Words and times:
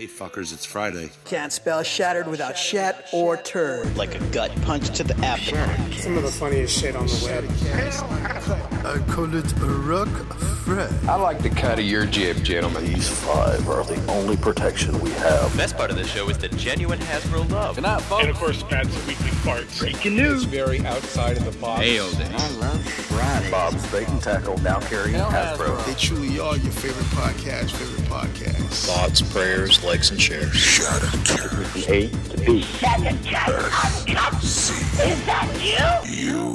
Hey 0.00 0.06
fuckers, 0.06 0.50
it's 0.54 0.64
Friday. 0.64 1.10
Can't 1.26 1.52
spell 1.52 1.82
shattered 1.82 2.26
without 2.26 2.56
shat 2.56 3.10
or 3.12 3.36
turd. 3.36 3.94
Like 3.98 4.14
a 4.14 4.24
gut 4.28 4.50
punch 4.62 4.96
to 4.96 5.04
the 5.04 5.14
abdomen. 5.22 5.92
Some 5.92 6.16
of 6.16 6.22
the 6.22 6.30
funniest 6.30 6.80
shit 6.80 6.96
on 6.96 7.06
the 7.06 7.20
web. 7.26 7.44
I 8.86 8.98
call 9.12 9.34
it 9.34 9.52
a 9.60 9.66
rock 9.66 10.08
Fred. 10.64 10.90
I 11.06 11.16
like 11.16 11.42
the 11.42 11.50
cut 11.50 11.78
of 11.78 11.84
your 11.84 12.06
jib, 12.06 12.42
gentlemen. 12.42 12.84
These 12.86 13.10
five 13.10 13.68
are 13.68 13.84
the 13.84 14.02
only 14.10 14.38
protection 14.38 14.98
we 15.00 15.10
have. 15.10 15.54
Best 15.54 15.76
part 15.76 15.90
of 15.90 15.96
the 15.96 16.04
show 16.04 16.30
is 16.30 16.38
the 16.38 16.48
genuine 16.48 16.98
Hasbro 17.00 17.50
love. 17.50 17.74
Good 17.74 17.82
night, 17.82 18.00
folks. 18.02 18.22
And 18.22 18.30
of 18.30 18.36
course, 18.36 18.62
Pat's 18.62 18.94
weekly 19.06 19.30
farts. 19.42 19.80
Breaking 19.80 20.16
news. 20.16 20.44
It's 20.44 20.50
very 20.50 20.80
outside 20.86 21.36
of 21.36 21.44
the 21.44 21.58
box. 21.60 21.80
Nailed 21.80 22.20
it. 22.20 22.30
I 22.32 22.50
love 22.52 22.82
Friday. 22.88 23.50
Bob's 23.50 23.86
Bait 23.90 24.08
and 24.08 24.22
Tackle, 24.22 24.56
now 24.58 24.80
carrying 24.80 25.16
Hasbro. 25.16 25.84
They 25.84 25.94
truly 25.94 26.38
are 26.40 26.56
your 26.56 26.72
favorite 26.72 27.04
podcast, 27.06 27.72
favorite 27.72 28.08
podcast. 28.08 28.86
Thoughts, 28.86 29.22
prayers, 29.22 29.82
likes, 29.90 30.10
and 30.12 30.22
shares. 30.22 30.54
Shut 30.54 31.02
up, 31.02 31.14
A 31.88 32.08
to 32.08 32.36
B. 32.46 32.58
Is 32.60 32.80
that 35.26 36.04
you? 36.06 36.24
You. 36.24 36.54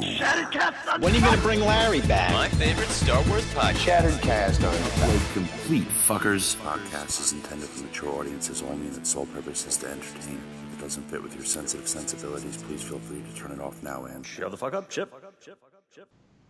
When 1.00 1.12
are 1.12 1.14
you 1.14 1.20
going 1.20 1.36
to 1.36 1.42
bring 1.42 1.60
Larry 1.60 2.00
back? 2.00 2.32
My 2.32 2.48
favorite 2.48 2.88
Star 2.88 3.22
Wars 3.24 3.44
podcast. 3.52 3.76
Shattered 3.76 4.22
cast 4.22 4.64
on 4.64 4.74
it. 4.74 5.22
Complete 5.34 5.86
fuckers. 5.86 6.56
Podcast 6.56 7.20
is 7.20 7.32
intended 7.32 7.68
for 7.68 7.84
mature 7.84 8.08
audiences 8.18 8.62
only 8.62 8.86
and 8.86 8.96
its 8.96 9.10
sole 9.10 9.26
purpose 9.26 9.66
is 9.66 9.76
to 9.76 9.86
entertain. 9.86 10.40
If 10.72 10.78
it 10.78 10.82
doesn't 10.82 11.02
fit 11.10 11.22
with 11.22 11.34
your 11.34 11.44
sensitive 11.44 11.86
sensibilities, 11.86 12.56
please 12.62 12.82
feel 12.82 13.00
free 13.00 13.20
to 13.20 13.38
turn 13.38 13.52
it 13.52 13.60
off 13.60 13.82
now 13.82 14.06
and 14.06 14.24
Shut 14.24 14.50
the 14.50 14.56
fuck 14.56 14.72
up, 14.72 14.88
Chip. 14.88 15.12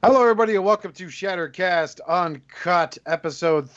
Hello, 0.05 0.23
everybody, 0.23 0.55
and 0.55 0.65
welcome 0.65 0.93
to 0.93 1.09
Shattered 1.09 1.53
Cast 1.53 1.99
Uncut, 2.07 2.97
episode 3.07 3.69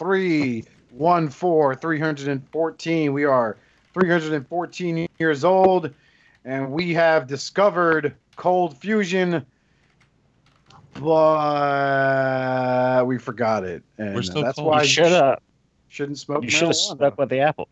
314, 0.97 1.79
314. 1.79 3.13
We 3.13 3.25
are 3.25 3.57
314 3.93 5.07
years 5.19 5.43
old, 5.43 5.93
and 6.45 6.71
we 6.71 6.93
have 6.93 7.27
discovered 7.27 8.15
cold 8.35 8.77
fusion, 8.77 9.45
but 10.95 13.05
we 13.05 13.17
forgot 13.17 13.63
it. 13.63 13.83
And 13.97 14.15
We're 14.15 14.23
still 14.23 14.43
that's 14.43 14.57
cold. 14.57 14.67
why 14.67 14.81
You 14.83 14.87
should 14.87 15.11
have. 15.11 15.39
shouldn't 15.89 16.19
smoke 16.19 16.43
You 16.43 16.49
should 16.49 16.67
have 16.67 16.75
stuck 16.75 17.17
with 17.17 17.29
the 17.29 17.39
apple. 17.39 17.67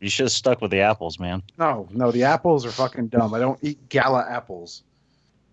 You 0.00 0.08
should 0.08 0.24
have 0.24 0.32
stuck 0.32 0.60
with 0.60 0.72
the 0.72 0.80
apples, 0.80 1.18
man. 1.20 1.42
No, 1.58 1.88
no, 1.92 2.10
the 2.10 2.24
apples 2.24 2.66
are 2.66 2.72
fucking 2.72 3.08
dumb. 3.08 3.34
I 3.34 3.38
don't 3.38 3.58
eat 3.62 3.88
gala 3.88 4.26
apples. 4.28 4.82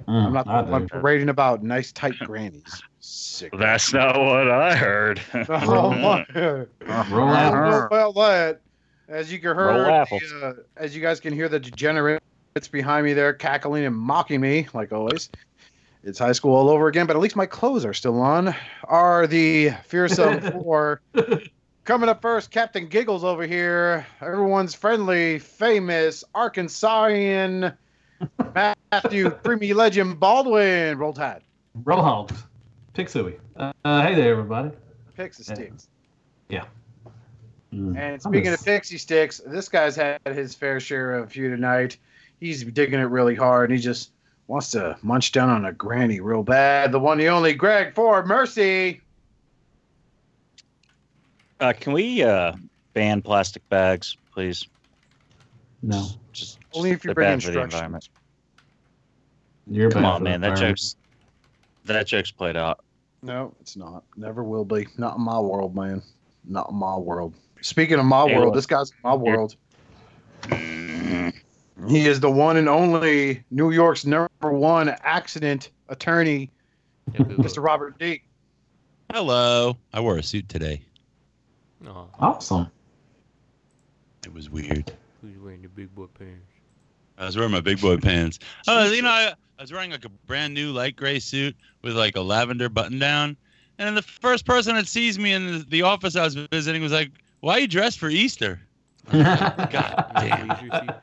Mm, 0.08 0.26
I'm 0.28 0.34
not 0.34 0.46
the 0.46 0.72
one 0.72 0.88
parading 0.88 1.30
about 1.30 1.64
nice, 1.64 1.92
tight 1.92 2.18
grannies. 2.20 2.82
Sick. 3.00 3.52
That's 3.58 3.94
not 3.94 4.18
what 4.18 4.50
I 4.50 4.76
heard. 4.76 5.22
Oh, 5.34 5.92
my. 5.92 6.26
Roll 7.10 7.28
Well, 7.28 7.88
well, 7.92 8.14
that, 8.14 8.62
as 9.08 9.32
you 9.32 9.40
can 9.40 9.56
hear, 9.56 9.68
Roll 9.68 9.86
apples. 9.86 10.22
the, 10.22 10.48
uh, 10.48 10.54
as 10.78 10.96
you 10.96 11.02
guys 11.02 11.20
can 11.20 11.34
hear 11.34 11.50
the 11.50 11.60
degenerates 11.60 12.22
behind 12.72 13.06
me 13.06 13.14
there 13.14 13.34
cackling 13.34 13.86
and 13.86 13.96
mocking 13.96 14.42
me, 14.42 14.68
like 14.74 14.92
always. 14.92 15.30
It's 16.04 16.18
high 16.20 16.32
school 16.32 16.56
all 16.56 16.70
over 16.70 16.88
again, 16.88 17.06
but 17.08 17.16
at 17.16 17.22
least 17.22 17.36
my 17.36 17.46
clothes 17.46 17.84
are 17.84 17.94
still 17.94 18.22
on. 18.22 18.56
Are 18.86 19.28
the 19.28 19.72
fearsome 19.86 20.40
four. 20.52 21.02
Coming 21.84 22.08
up 22.08 22.22
first, 22.22 22.52
Captain 22.52 22.88
Giggles 22.88 23.24
over 23.24 23.46
here. 23.46 24.06
Everyone's 24.22 24.76
friendly, 24.76 25.40
famous 25.40 26.24
Arkansasian 26.36 27.76
Matthew 28.92 29.30
Creamy 29.30 29.74
Legend 29.74 30.20
Baldwin. 30.20 30.98
Roll 30.98 31.14
Tide. 31.14 31.42
Roll 31.84 32.02
hogs. 32.02 32.44
Pixui. 32.94 33.40
Uh, 33.56 33.72
uh, 33.86 34.02
hey 34.02 34.16
there, 34.16 34.32
everybody. 34.32 34.72
Pixie 35.16 35.44
sticks. 35.44 35.88
Yeah. 36.50 36.66
And 37.72 38.22
speaking 38.22 38.52
of 38.52 38.66
pixie 38.66 38.98
sticks, 38.98 39.40
this 39.46 39.70
guy's 39.70 39.96
had 39.96 40.20
his 40.26 40.56
fair 40.56 40.80
share 40.80 41.16
of 41.16 41.26
a 41.26 41.30
few 41.30 41.50
tonight. 41.50 41.98
He's 42.40 42.64
digging 42.64 43.00
it 43.00 43.04
really 43.04 43.36
hard, 43.36 43.70
and 43.70 43.78
he 43.78 43.84
just 43.84 44.12
wants 44.48 44.72
to 44.72 44.98
munch 45.04 45.32
down 45.32 45.50
on 45.50 45.66
a 45.66 45.72
granny 45.72 46.20
real 46.20 46.42
bad. 46.42 46.92
The 46.92 47.00
one, 47.00 47.20
the 47.20 47.30
only, 47.30 47.54
Greg 47.54 47.94
For 47.94 48.26
Mercy. 48.26 49.02
Uh, 51.60 51.74
can 51.80 51.94
we 51.94 52.24
uh, 52.24 52.54
ban 52.94 53.22
plastic 53.22 53.68
bags, 53.70 54.18
please? 54.34 54.68
No. 55.84 56.08
Just, 56.70 56.78
Only 56.78 56.92
if 56.92 57.04
you 57.04 57.10
they're 57.10 57.16
bring 57.16 57.28
bad 57.28 57.44
for 57.44 57.52
the 57.52 57.62
instructions. 57.62 57.74
environment. 57.74 58.10
You're 59.68 59.92
Come 59.92 60.06
on, 60.06 60.24
man. 60.24 60.42
That 60.42 60.58
joke's 60.58 60.96
that 61.86 62.08
joke's 62.08 62.32
played 62.32 62.58
out. 62.58 62.84
No, 63.22 63.54
it's 63.60 63.76
not. 63.76 64.04
Never 64.16 64.44
will 64.44 64.66
be. 64.66 64.88
Not 64.98 65.18
in 65.18 65.24
my 65.24 65.40
world, 65.40 65.76
man. 65.76 66.02
Not 66.46 66.70
in 66.70 66.76
my 66.76 66.96
world. 66.96 67.34
Speaking 67.62 68.00
of 68.00 68.06
my 68.06 68.28
Hey, 68.28 68.36
world, 68.36 68.48
look. 68.48 68.56
this 68.56 68.66
guy's 68.66 68.92
my 69.04 69.14
world. 69.14 69.56
He 71.88 72.06
is 72.06 72.20
the 72.20 72.30
one 72.32 72.58
and 72.58 72.68
only 72.70 73.44
New 73.52 73.72
York's 73.72 74.06
number 74.06 74.30
one 74.52 74.90
accident 75.02 75.72
attorney, 75.88 76.52
Mr. 77.14 77.64
Robert 77.64 77.98
D. 77.98 78.22
Hello. 79.12 79.76
I 79.94 80.00
wore 80.02 80.18
a 80.18 80.24
suit 80.24 80.50
today. 80.50 80.82
Awesome. 82.20 82.68
It 84.26 84.34
was 84.34 84.50
weird. 84.50 84.92
Who's 85.22 85.38
wearing 85.40 85.62
the 85.62 85.70
big 85.70 85.94
boy 85.96 86.08
pants? 86.18 86.49
I 87.20 87.26
was 87.26 87.36
wearing 87.36 87.52
my 87.52 87.60
big 87.62 87.82
boy 87.82 87.98
pants. 87.98 88.40
Oh, 88.68 88.90
you 88.92 89.02
know, 89.02 89.10
I, 89.10 89.34
I 89.58 89.62
was 89.62 89.72
wearing 89.74 89.92
like 89.92 90.06
a 90.06 90.10
brand 90.10 90.54
new 90.54 90.72
light 90.72 90.96
gray 90.96 91.20
suit 91.20 91.56
with 91.82 91.96
like 91.96 92.16
a 92.16 92.22
lavender 92.22 92.70
button 92.70 92.98
down. 92.98 93.36
And 93.78 93.96
the 93.96 94.02
first 94.02 94.46
person 94.46 94.76
that 94.76 94.88
sees 94.88 95.20
me 95.20 95.34
in 95.34 95.46
the, 95.60 95.66
the 95.68 95.82
office 95.84 96.16
I 96.16 96.24
was 96.24 96.36
visiting 96.36 96.82
was 96.82 96.92
like, 96.92 97.12
"Why 97.42 97.54
are 97.54 97.60
you 97.60 97.68
dressed 97.68 98.00
for 98.00 98.10
Easter?" 98.10 98.60
God 99.12 100.12
damn. 100.16 100.52
I 100.82 100.96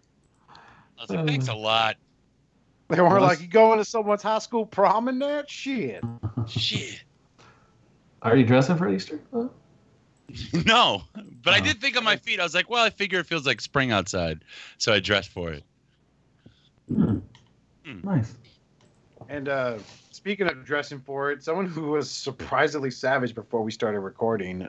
was 1.01 1.11
like, 1.11 1.27
"Thanks 1.27 1.49
a 1.49 1.55
lot." 1.55 1.97
They 2.89 3.01
were 3.01 3.09
Well, 3.09 3.21
like, 3.21 3.23
that's- 3.23 3.43
you 3.43 3.49
going 3.49 3.79
to 3.79 3.85
someone's 3.85 4.23
high 4.23 4.39
school 4.39 4.65
prom 4.67 5.09
and 5.09 5.21
that 5.23 5.51
shit. 5.51 6.03
Shit. 6.49 7.03
Are 8.23 8.37
you 8.37 8.45
dressing 8.45 8.77
for 8.77 8.89
Easter? 8.89 9.21
Uh, 9.33 9.49
No, 10.67 11.03
but 11.43 11.55
I 11.55 11.59
Oh. 11.59 11.63
did 11.63 11.81
think 11.81 11.97
on 11.97 12.05
my 12.05 12.17
feet. 12.17 12.41
I 12.41 12.43
was 12.43 12.55
like, 12.55 12.69
"Well, 12.71 12.85
I 12.85 12.91
figure 12.91 13.21
it 13.21 13.27
feels 13.27 13.47
like 13.47 13.61
spring 13.61 13.91
outside," 13.93 14.45
so 14.79 14.93
I 14.93 15.01
dressed 15.01 15.31
for 15.31 15.51
it. 15.53 15.63
Hmm. 16.89 17.19
Hmm. 17.85 18.01
Nice. 18.03 18.35
And 19.29 19.49
uh, 19.49 19.79
speaking 20.11 20.49
of 20.49 20.65
dressing 20.65 21.01
for 21.01 21.31
it, 21.31 21.43
someone 21.43 21.67
who 21.67 21.91
was 21.91 22.11
surprisingly 22.11 22.91
savage 22.91 23.35
before 23.35 23.63
we 23.63 23.73
started 23.73 24.01
recording, 24.01 24.69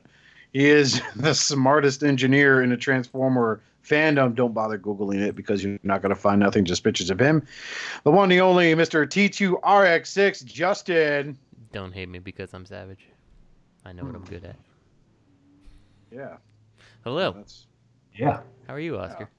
he 0.54 0.68
is 0.68 1.02
the 1.16 1.34
smartest 1.34 2.04
engineer 2.04 2.62
in 2.62 2.70
the 2.70 2.78
Transformer 2.78 3.62
fandom. 3.86 4.36
Don't 4.36 4.54
bother 4.54 4.78
Googling 4.78 5.22
it 5.22 5.36
because 5.36 5.64
you're 5.64 5.80
not 5.84 6.02
going 6.02 6.14
to 6.14 6.20
find 6.20 6.40
nothing, 6.40 6.66
just 6.66 6.84
pictures 6.84 7.10
of 7.10 7.20
him. 7.20 7.46
The 8.04 8.12
one, 8.12 8.30
the 8.30 8.42
only 8.42 8.74
Mr. 8.74 9.06
T2RX6, 9.06 10.46
Justin. 10.46 11.38
Don't 11.72 11.94
hate 11.94 12.10
me 12.10 12.20
because 12.20 12.54
I'm 12.54 12.66
savage. 12.66 13.08
I 13.86 13.94
know 13.94 14.04
what 14.04 14.16
I'm 14.16 14.26
good 14.26 14.44
at. 14.44 14.56
Yeah. 16.12 16.38
Hello. 17.04 17.32
That's, 17.32 17.68
Yeah. 18.14 18.42
How 18.68 18.74
are 18.74 18.80
you, 18.80 18.98
Oscar? 18.98 19.30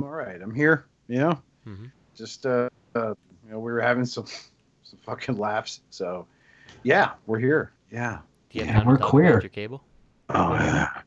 I'm 0.00 0.06
all 0.06 0.10
right. 0.14 0.40
I'm 0.40 0.54
here, 0.54 0.86
you 1.08 1.18
know? 1.18 1.38
hmm 1.64 1.86
Just, 2.14 2.46
uh, 2.46 2.70
uh, 2.94 3.14
you 3.44 3.50
know, 3.52 3.58
we 3.58 3.70
were 3.70 3.82
having 3.82 4.06
some, 4.06 4.24
some 4.82 4.98
fucking 5.04 5.36
laughs. 5.36 5.82
So, 5.90 6.26
yeah, 6.82 7.10
we're 7.26 7.38
here. 7.38 7.72
Yeah. 7.92 8.20
Do 8.50 8.60
Yeah, 8.60 8.82
we're 8.86 8.96
queer. 8.96 9.40
Your 9.42 9.50
cable? 9.50 9.84
Oh, 10.30 10.54
yeah. 10.54 11.02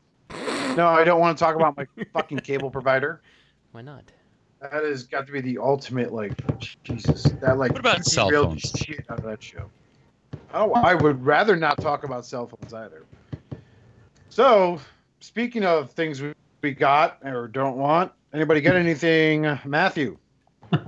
No, 0.76 0.86
I 0.88 1.02
don't 1.02 1.18
want 1.20 1.36
to 1.36 1.42
talk 1.44 1.56
about 1.56 1.76
my 1.76 1.86
fucking 2.12 2.38
cable 2.38 2.70
provider. 2.70 3.20
Why 3.72 3.82
not? 3.82 4.04
That 4.60 4.84
has 4.84 5.02
got 5.02 5.26
to 5.26 5.32
be 5.32 5.40
the 5.40 5.58
ultimate, 5.58 6.12
like, 6.12 6.32
Jesus. 6.84 7.24
That, 7.40 7.58
like, 7.58 7.72
What 7.72 7.80
about 7.80 8.04
cell 8.04 8.28
derailed 8.28 8.60
phones? 8.62 8.72
shit 8.76 9.04
out 9.10 9.18
of 9.18 9.24
that 9.24 9.42
show. 9.42 9.68
Oh, 10.54 10.72
I 10.72 10.94
would 10.94 11.24
rather 11.26 11.56
not 11.56 11.78
talk 11.80 12.04
about 12.04 12.24
cell 12.24 12.46
phones 12.46 12.72
either. 12.72 13.04
So, 14.28 14.80
speaking 15.18 15.64
of 15.64 15.90
things 15.90 16.22
we- 16.22 16.32
we 16.64 16.72
got 16.72 17.18
or 17.24 17.46
don't 17.46 17.76
want, 17.76 18.10
anybody 18.32 18.60
get 18.60 18.74
anything, 18.84 19.42
Matthew? 19.64 20.18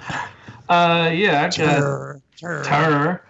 Uh, 0.68 1.12
yeah, 1.14 1.42
I 1.42 1.56
got 1.56 2.20
Terror. 2.36 3.22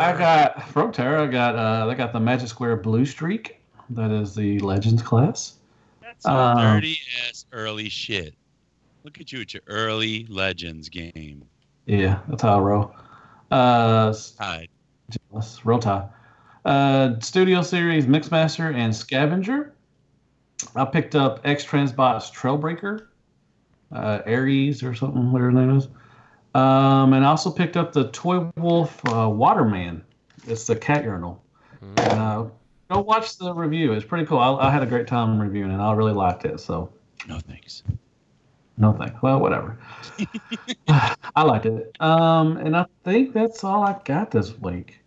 I 0.00 0.16
got 0.16 0.68
from 0.68 0.92
Terror. 0.92 1.18
I 1.18 1.26
got 1.26 1.56
uh, 1.56 1.88
I 1.90 1.94
got 1.96 2.12
the 2.12 2.20
Magic 2.20 2.46
Square 2.46 2.76
Blue 2.76 3.04
Streak. 3.04 3.60
That 3.90 4.12
is 4.12 4.32
the 4.36 4.60
Legends 4.60 5.02
class. 5.02 5.54
That's 6.00 6.22
some 6.22 6.36
Um, 6.36 6.56
dirty 6.56 6.96
ass 7.28 7.46
early 7.50 7.88
shit. 7.88 8.34
Look 9.02 9.20
at 9.20 9.32
you 9.32 9.40
at 9.40 9.52
your 9.52 9.64
early 9.66 10.24
Legends 10.28 10.88
game. 10.88 11.42
Yeah, 11.86 12.20
that's 12.28 12.42
how 12.42 12.58
I 12.58 12.60
roll. 12.60 12.94
Uh, 13.50 14.14
Hi. 14.38 14.68
Let's 15.32 15.66
roll 15.66 15.80
tie. 15.80 16.06
Uh, 16.64 17.18
Studio 17.18 17.60
Series 17.62 18.06
Mixmaster 18.06 18.72
and 18.72 18.94
Scavenger. 18.94 19.73
I 20.76 20.84
picked 20.84 21.14
up 21.14 21.40
X 21.44 21.64
Transbot's 21.64 22.30
Trailbreaker, 22.30 23.06
uh, 23.92 24.20
Aries 24.26 24.82
or 24.82 24.94
something, 24.94 25.30
whatever 25.32 25.50
his 25.50 25.58
name 25.58 25.76
is. 25.76 25.88
Um, 26.54 27.12
and 27.12 27.24
I 27.24 27.28
also 27.28 27.50
picked 27.50 27.76
up 27.76 27.92
the 27.92 28.08
Toy 28.10 28.48
Wolf 28.56 29.00
uh, 29.08 29.28
Waterman. 29.28 30.04
It's 30.46 30.66
the 30.66 30.76
cat 30.76 31.04
urinal. 31.04 31.42
And, 31.80 31.98
uh, 31.98 32.44
go 32.90 33.00
watch 33.00 33.36
the 33.38 33.52
review. 33.52 33.92
It's 33.92 34.04
pretty 34.04 34.24
cool. 34.26 34.38
I, 34.38 34.68
I 34.68 34.70
had 34.70 34.82
a 34.82 34.86
great 34.86 35.06
time 35.06 35.40
reviewing 35.40 35.70
it. 35.72 35.78
I 35.78 35.92
really 35.92 36.12
liked 36.12 36.44
it. 36.44 36.60
So 36.60 36.92
No 37.28 37.38
thanks. 37.40 37.82
no 38.78 38.92
thanks. 38.92 39.20
Well, 39.20 39.40
whatever. 39.40 39.78
I 40.88 41.42
liked 41.42 41.66
it. 41.66 41.96
Um, 42.00 42.56
and 42.58 42.76
I 42.76 42.86
think 43.02 43.32
that's 43.32 43.64
all 43.64 43.82
I 43.82 43.98
got 44.04 44.30
this 44.30 44.56
week. 44.58 45.00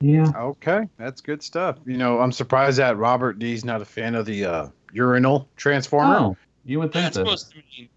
Yeah. 0.00 0.32
Okay, 0.36 0.88
that's 0.98 1.20
good 1.20 1.42
stuff. 1.42 1.78
You 1.86 1.96
know, 1.96 2.20
I'm 2.20 2.32
surprised 2.32 2.78
that 2.78 2.96
Robert 2.96 3.38
D's 3.38 3.64
not 3.64 3.80
a 3.82 3.84
fan 3.84 4.14
of 4.16 4.26
the 4.26 4.44
uh, 4.44 4.68
urinal 4.92 5.48
transformer. 5.56 6.16
Oh, 6.16 6.36
you 6.64 6.78
would 6.78 6.92
think 6.92 7.04
That's 7.04 7.16
that. 7.16 7.24
supposed 7.24 7.52
to 7.52 7.58
mean 7.76 7.88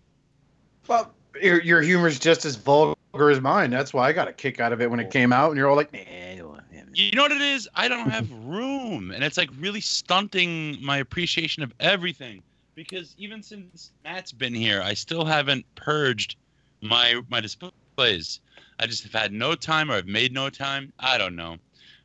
Well, 0.87 1.13
your, 1.41 1.61
your 1.61 1.81
humor's 1.81 2.19
just 2.19 2.45
as 2.45 2.55
vulgar 2.55 2.95
as 3.29 3.41
mine. 3.41 3.69
That's 3.69 3.93
why 3.93 4.07
I 4.07 4.13
got 4.13 4.27
a 4.27 4.33
kick 4.33 4.59
out 4.59 4.73
of 4.73 4.81
it 4.81 4.89
when 4.89 4.99
it 4.99 5.11
came 5.11 5.33
out, 5.33 5.49
and 5.49 5.57
you're 5.57 5.69
all 5.69 5.75
like, 5.75 5.93
nah, 5.93 5.99
I 5.99 6.35
don't 6.37 6.49
want 6.49 6.63
it." 6.71 6.85
You 6.97 7.11
know 7.11 7.23
what 7.23 7.31
it 7.31 7.41
is? 7.41 7.67
I 7.75 7.87
don't 7.87 8.09
have 8.09 8.29
room, 8.45 9.11
and 9.11 9.23
it's 9.23 9.37
like 9.37 9.49
really 9.59 9.81
stunting 9.81 10.77
my 10.81 10.97
appreciation 10.97 11.61
of 11.63 11.73
everything. 11.79 12.41
Because 12.75 13.15
even 13.17 13.41
since 13.41 13.91
Matt's 14.03 14.31
been 14.31 14.53
here, 14.53 14.81
I 14.81 14.93
still 14.93 15.25
haven't 15.25 15.65
purged 15.75 16.35
my 16.81 17.21
my 17.29 17.41
displays. 17.41 18.39
I 18.79 18.87
just 18.87 19.03
have 19.03 19.13
had 19.13 19.31
no 19.31 19.55
time, 19.55 19.89
or 19.89 19.95
I've 19.95 20.07
made 20.07 20.33
no 20.33 20.49
time. 20.49 20.91
I 20.99 21.17
don't 21.17 21.35
know. 21.35 21.57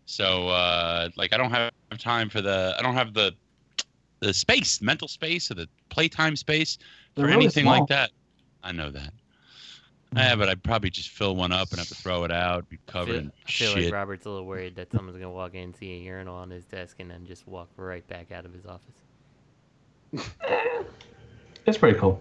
So 0.07 0.49
uh, 0.49 1.09
like, 1.17 1.33
I 1.33 1.37
don't 1.37 1.51
have 1.51 1.73
time 1.99 2.29
for 2.29 2.41
the. 2.41 2.75
I 2.79 2.83
don't 2.83 2.95
have 2.95 3.15
the 3.15 3.33
the 4.21 4.33
space, 4.33 4.81
mental 4.81 5.09
space, 5.09 5.51
or 5.51 5.55
the 5.55 5.69
playtime 5.89 6.37
space 6.37 6.79
They're 7.15 7.25
for 7.25 7.29
really 7.29 7.45
anything 7.45 7.65
small. 7.65 7.81
like 7.81 7.89
that. 7.89 8.11
I 8.63 8.73
know 8.73 8.91
that. 8.91 9.13
Hmm. 10.13 10.19
Yeah, 10.19 10.37
but 10.37 10.49
I'd 10.49 10.63
probably 10.63 10.91
just 10.91 11.11
fill 11.11 11.37
one 11.37 11.53
up 11.53 11.71
and 11.71 11.79
have 11.79 11.89
to 11.89 11.95
throw 11.95 12.25
it 12.25 12.33
out, 12.33 12.69
be 12.69 12.79
I 12.89 12.91
covered 12.91 13.13
feel, 13.13 13.21
in 13.21 13.33
I 13.47 13.51
feel 13.51 13.75
shit. 13.75 13.85
like 13.85 13.95
Robert's 13.95 14.27
a 14.27 14.31
little 14.31 14.47
worried 14.47 14.77
that 14.77 14.91
someone's 14.93 15.17
gonna 15.19 15.31
walk 15.31 15.55
in, 15.55 15.73
see 15.75 15.95
a 15.95 15.99
urinal 15.99 16.37
on 16.37 16.51
his 16.51 16.65
desk, 16.65 16.97
and 17.01 17.11
then 17.11 17.27
just 17.27 17.47
walk 17.47 17.69
right 17.77 18.07
back 18.09 18.33
out 18.33 18.45
of 18.45 18.53
his 18.53 18.67
office. 18.67 18.97
It's 21.67 21.79
pretty 21.79 21.99
cool. 21.99 22.21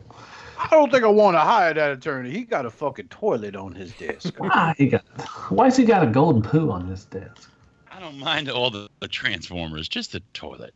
I 0.57 0.67
don't 0.71 0.91
think 0.91 1.03
I 1.03 1.07
want 1.07 1.35
to 1.35 1.39
hire 1.39 1.73
that 1.73 1.91
attorney. 1.91 2.29
He 2.29 2.41
got 2.43 2.65
a 2.65 2.69
fucking 2.69 3.07
toilet 3.07 3.55
on 3.55 3.73
his 3.73 3.93
desk. 3.93 4.35
Why 4.37 4.75
he 4.77 4.87
got? 4.87 5.01
Why's 5.49 5.77
he 5.77 5.85
got 5.85 6.03
a 6.03 6.07
golden 6.07 6.41
poo 6.41 6.69
on 6.71 6.87
his 6.87 7.05
desk? 7.05 7.49
I 7.91 7.99
don't 7.99 8.19
mind 8.19 8.49
all 8.49 8.69
the, 8.69 8.89
the 8.99 9.07
transformers, 9.07 9.87
just 9.87 10.11
the 10.11 10.21
toilet. 10.33 10.73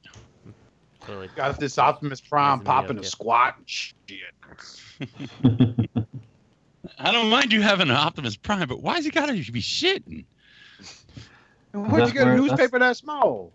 Toilet. 1.05 1.35
got 1.35 1.59
this 1.59 1.77
Optimus 1.77 2.21
Prime 2.21 2.61
popping 2.61 2.97
a 2.97 3.01
a- 3.01 3.05
squat 3.05 3.55
and 3.57 3.69
shit. 3.69 4.19
I 6.99 7.11
don't 7.11 7.29
mind 7.29 7.51
you 7.53 7.61
having 7.61 7.89
an 7.89 7.95
Optimus 7.95 8.35
Prime, 8.35 8.67
but 8.67 8.81
why 8.81 8.97
is 8.97 9.05
he 9.05 9.11
gotta 9.11 9.33
be 9.33 9.41
shitting? 9.61 10.25
Where'd 11.71 11.91
you 11.91 11.97
That's 11.99 12.11
get 12.13 12.27
a 12.27 12.35
newspaper 12.35 12.79
that 12.79 12.97
small? 12.97 13.51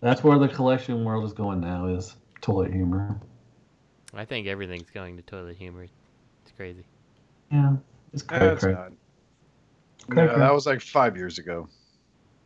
That's 0.00 0.22
where 0.24 0.38
the 0.38 0.48
collection 0.48 1.04
world 1.04 1.24
is 1.24 1.32
going 1.32 1.60
now. 1.60 1.86
Is 1.86 2.16
toilet 2.40 2.72
humor. 2.72 3.18
I 4.14 4.24
think 4.24 4.46
everything's 4.46 4.90
going 4.90 5.16
to 5.16 5.22
toilet 5.22 5.56
humor. 5.56 5.86
It's 6.42 6.52
crazy. 6.56 6.84
Yeah, 7.50 7.76
it's 8.12 8.22
cray 8.22 8.38
That's 8.40 8.62
cray. 8.62 8.72
not. 8.72 8.92
Cray, 10.10 10.26
No, 10.26 10.30
cray. 10.30 10.38
that 10.40 10.52
was 10.52 10.66
like 10.66 10.80
five 10.82 11.16
years 11.16 11.38
ago. 11.38 11.68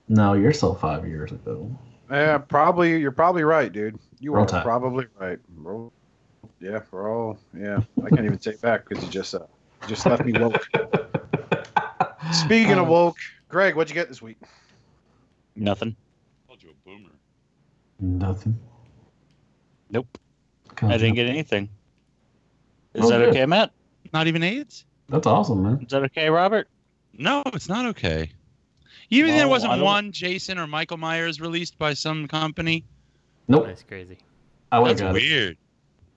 No, 0.08 0.34
you're 0.34 0.52
still 0.52 0.74
five 0.74 1.06
years 1.08 1.32
ago. 1.32 1.68
Yeah, 2.10 2.38
probably. 2.38 2.98
You're 3.00 3.10
probably 3.12 3.44
right, 3.44 3.72
dude. 3.72 3.98
You 4.20 4.32
Roll 4.32 4.44
are 4.44 4.48
Tide. 4.48 4.62
probably 4.62 5.06
right. 5.18 5.38
Roll. 5.56 5.92
Yeah, 6.60 6.80
we're 6.90 7.10
all. 7.12 7.38
Yeah, 7.58 7.80
I 8.04 8.08
can't 8.08 8.24
even 8.24 8.38
take 8.38 8.60
back 8.60 8.88
because 8.88 9.04
you 9.04 9.10
just 9.10 9.34
uh, 9.34 9.40
just 9.88 10.06
left 10.06 10.24
me 10.24 10.32
woke. 10.38 10.66
Speaking 12.32 12.72
of 12.72 12.78
Um, 12.84 12.88
woke, 12.88 13.16
Greg, 13.48 13.74
what'd 13.76 13.90
you 13.90 13.94
get 13.94 14.08
this 14.08 14.22
week? 14.22 14.38
Nothing. 15.54 15.96
Told 16.48 16.62
you 16.62 16.70
a 16.70 16.88
boomer. 16.88 17.10
Nothing. 18.00 18.58
Nope. 19.90 20.18
God, 20.74 20.92
I 20.92 20.98
didn't 20.98 21.14
get 21.14 21.26
anything. 21.26 21.68
Is 22.94 23.04
Oh, 23.04 23.08
that 23.10 23.18
good. 23.18 23.28
okay, 23.30 23.46
Matt? 23.46 23.72
Not 24.12 24.26
even 24.26 24.42
AIDS? 24.42 24.84
That's 25.08 25.26
awesome, 25.26 25.62
man. 25.62 25.80
Is 25.82 25.88
that 25.90 26.02
okay, 26.04 26.28
Robert? 26.30 26.68
No, 27.12 27.42
it's 27.52 27.68
not 27.68 27.86
okay. 27.86 28.30
Even 29.10 29.30
there 29.36 29.46
Well, 29.46 29.62
I 29.62 29.68
wasn't 29.68 29.82
one 29.82 30.12
Jason 30.12 30.58
or 30.58 30.66
Michael 30.66 30.96
Myers 30.96 31.40
released 31.40 31.78
by 31.78 31.94
some 31.94 32.26
company. 32.26 32.84
Nope. 33.48 33.66
That's 33.66 33.82
crazy. 33.82 34.18
I 34.72 34.78
would 34.80 34.88
have 34.88 34.98
That's 34.98 35.10
it. 35.10 35.22
weird. 35.22 35.56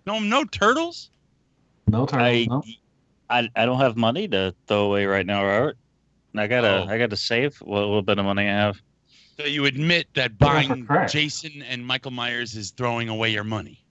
No, 0.07 0.19
no 0.19 0.43
turtles. 0.45 1.11
No 1.87 2.05
turtles. 2.05 2.21
I, 2.21 2.47
no. 2.49 2.63
I 3.29 3.49
I 3.55 3.65
don't 3.65 3.79
have 3.79 3.95
money 3.95 4.27
to 4.29 4.55
throw 4.67 4.85
away 4.85 5.05
right 5.05 5.25
now, 5.25 5.45
Robert. 5.45 5.77
I 6.35 6.47
gotta 6.47 6.85
Oh. 6.85 6.87
I 6.87 6.97
gotta 6.97 7.15
save 7.15 7.57
what 7.57 7.79
little 7.79 8.01
bit 8.01 8.17
of 8.17 8.25
money 8.25 8.43
I 8.43 8.53
have. 8.53 8.81
So 9.37 9.45
you 9.45 9.65
admit 9.65 10.07
that 10.15 10.37
buying. 10.37 10.87
Jason 11.07 11.61
and 11.61 11.85
Michael 11.85 12.11
Myers 12.11 12.55
is 12.55 12.71
throwing 12.71 13.07
away 13.07 13.29
your 13.31 13.43
money. 13.43 13.83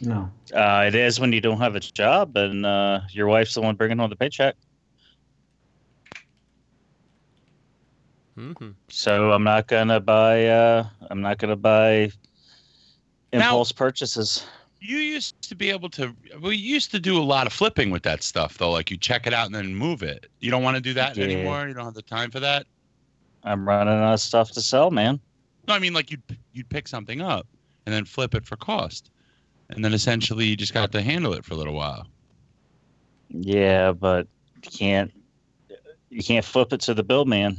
No. 0.00 0.30
Uh, 0.54 0.84
it 0.86 0.94
is 0.94 1.20
when 1.20 1.32
you 1.32 1.40
don't 1.40 1.58
have 1.58 1.74
a 1.74 1.80
job 1.80 2.36
and 2.36 2.64
uh, 2.64 3.00
your 3.10 3.26
wife's 3.26 3.54
the 3.54 3.60
one 3.60 3.74
bringing 3.74 3.98
home 3.98 4.08
the 4.10 4.16
paycheck. 4.16 4.56
Mm-hmm. 8.40 8.70
So 8.88 9.32
I'm 9.32 9.44
not 9.44 9.66
gonna 9.68 10.00
buy. 10.00 10.46
Uh, 10.46 10.86
I'm 11.10 11.20
not 11.20 11.38
gonna 11.38 11.56
buy 11.56 12.10
Now- 13.32 13.40
impulse 13.40 13.72
purchases. 13.72 14.46
You 14.82 14.96
used 14.96 15.42
to 15.42 15.54
be 15.54 15.68
able 15.68 15.90
to. 15.90 16.14
We 16.40 16.56
used 16.56 16.90
to 16.92 17.00
do 17.00 17.18
a 17.18 17.22
lot 17.22 17.46
of 17.46 17.52
flipping 17.52 17.90
with 17.90 18.02
that 18.04 18.22
stuff, 18.22 18.56
though. 18.56 18.70
Like 18.70 18.90
you 18.90 18.96
check 18.96 19.26
it 19.26 19.34
out 19.34 19.44
and 19.44 19.54
then 19.54 19.74
move 19.74 20.02
it. 20.02 20.26
You 20.40 20.50
don't 20.50 20.62
want 20.62 20.76
to 20.76 20.80
do 20.80 20.94
that 20.94 21.16
Yeah. 21.18 21.24
anymore. 21.24 21.68
You 21.68 21.74
don't 21.74 21.84
have 21.84 21.92
the 21.94 22.00
time 22.02 22.30
for 22.30 22.40
that. 22.40 22.66
I'm 23.44 23.68
running 23.68 23.92
out 23.92 24.14
of 24.14 24.20
stuff 24.20 24.50
to 24.52 24.62
sell, 24.62 24.90
man. 24.90 25.20
No, 25.68 25.74
I 25.74 25.78
mean 25.80 25.92
like 25.92 26.10
you'd 26.10 26.22
you'd 26.54 26.68
pick 26.70 26.88
something 26.88 27.20
up 27.20 27.46
and 27.84 27.94
then 27.94 28.06
flip 28.06 28.34
it 28.34 28.46
for 28.46 28.56
cost, 28.56 29.10
and 29.68 29.84
then 29.84 29.92
essentially 29.92 30.46
you 30.46 30.56
just 30.56 30.72
got 30.72 30.92
to 30.92 31.02
handle 31.02 31.34
it 31.34 31.44
for 31.44 31.52
a 31.52 31.56
little 31.58 31.74
while. 31.74 32.06
Yeah, 33.28 33.92
but 33.92 34.26
you 34.64 34.70
can't. 34.70 35.12
You 36.08 36.22
can't 36.22 36.44
flip 36.44 36.72
it 36.72 36.80
to 36.82 36.94
the 36.94 37.02
bill, 37.04 37.24
man. 37.26 37.58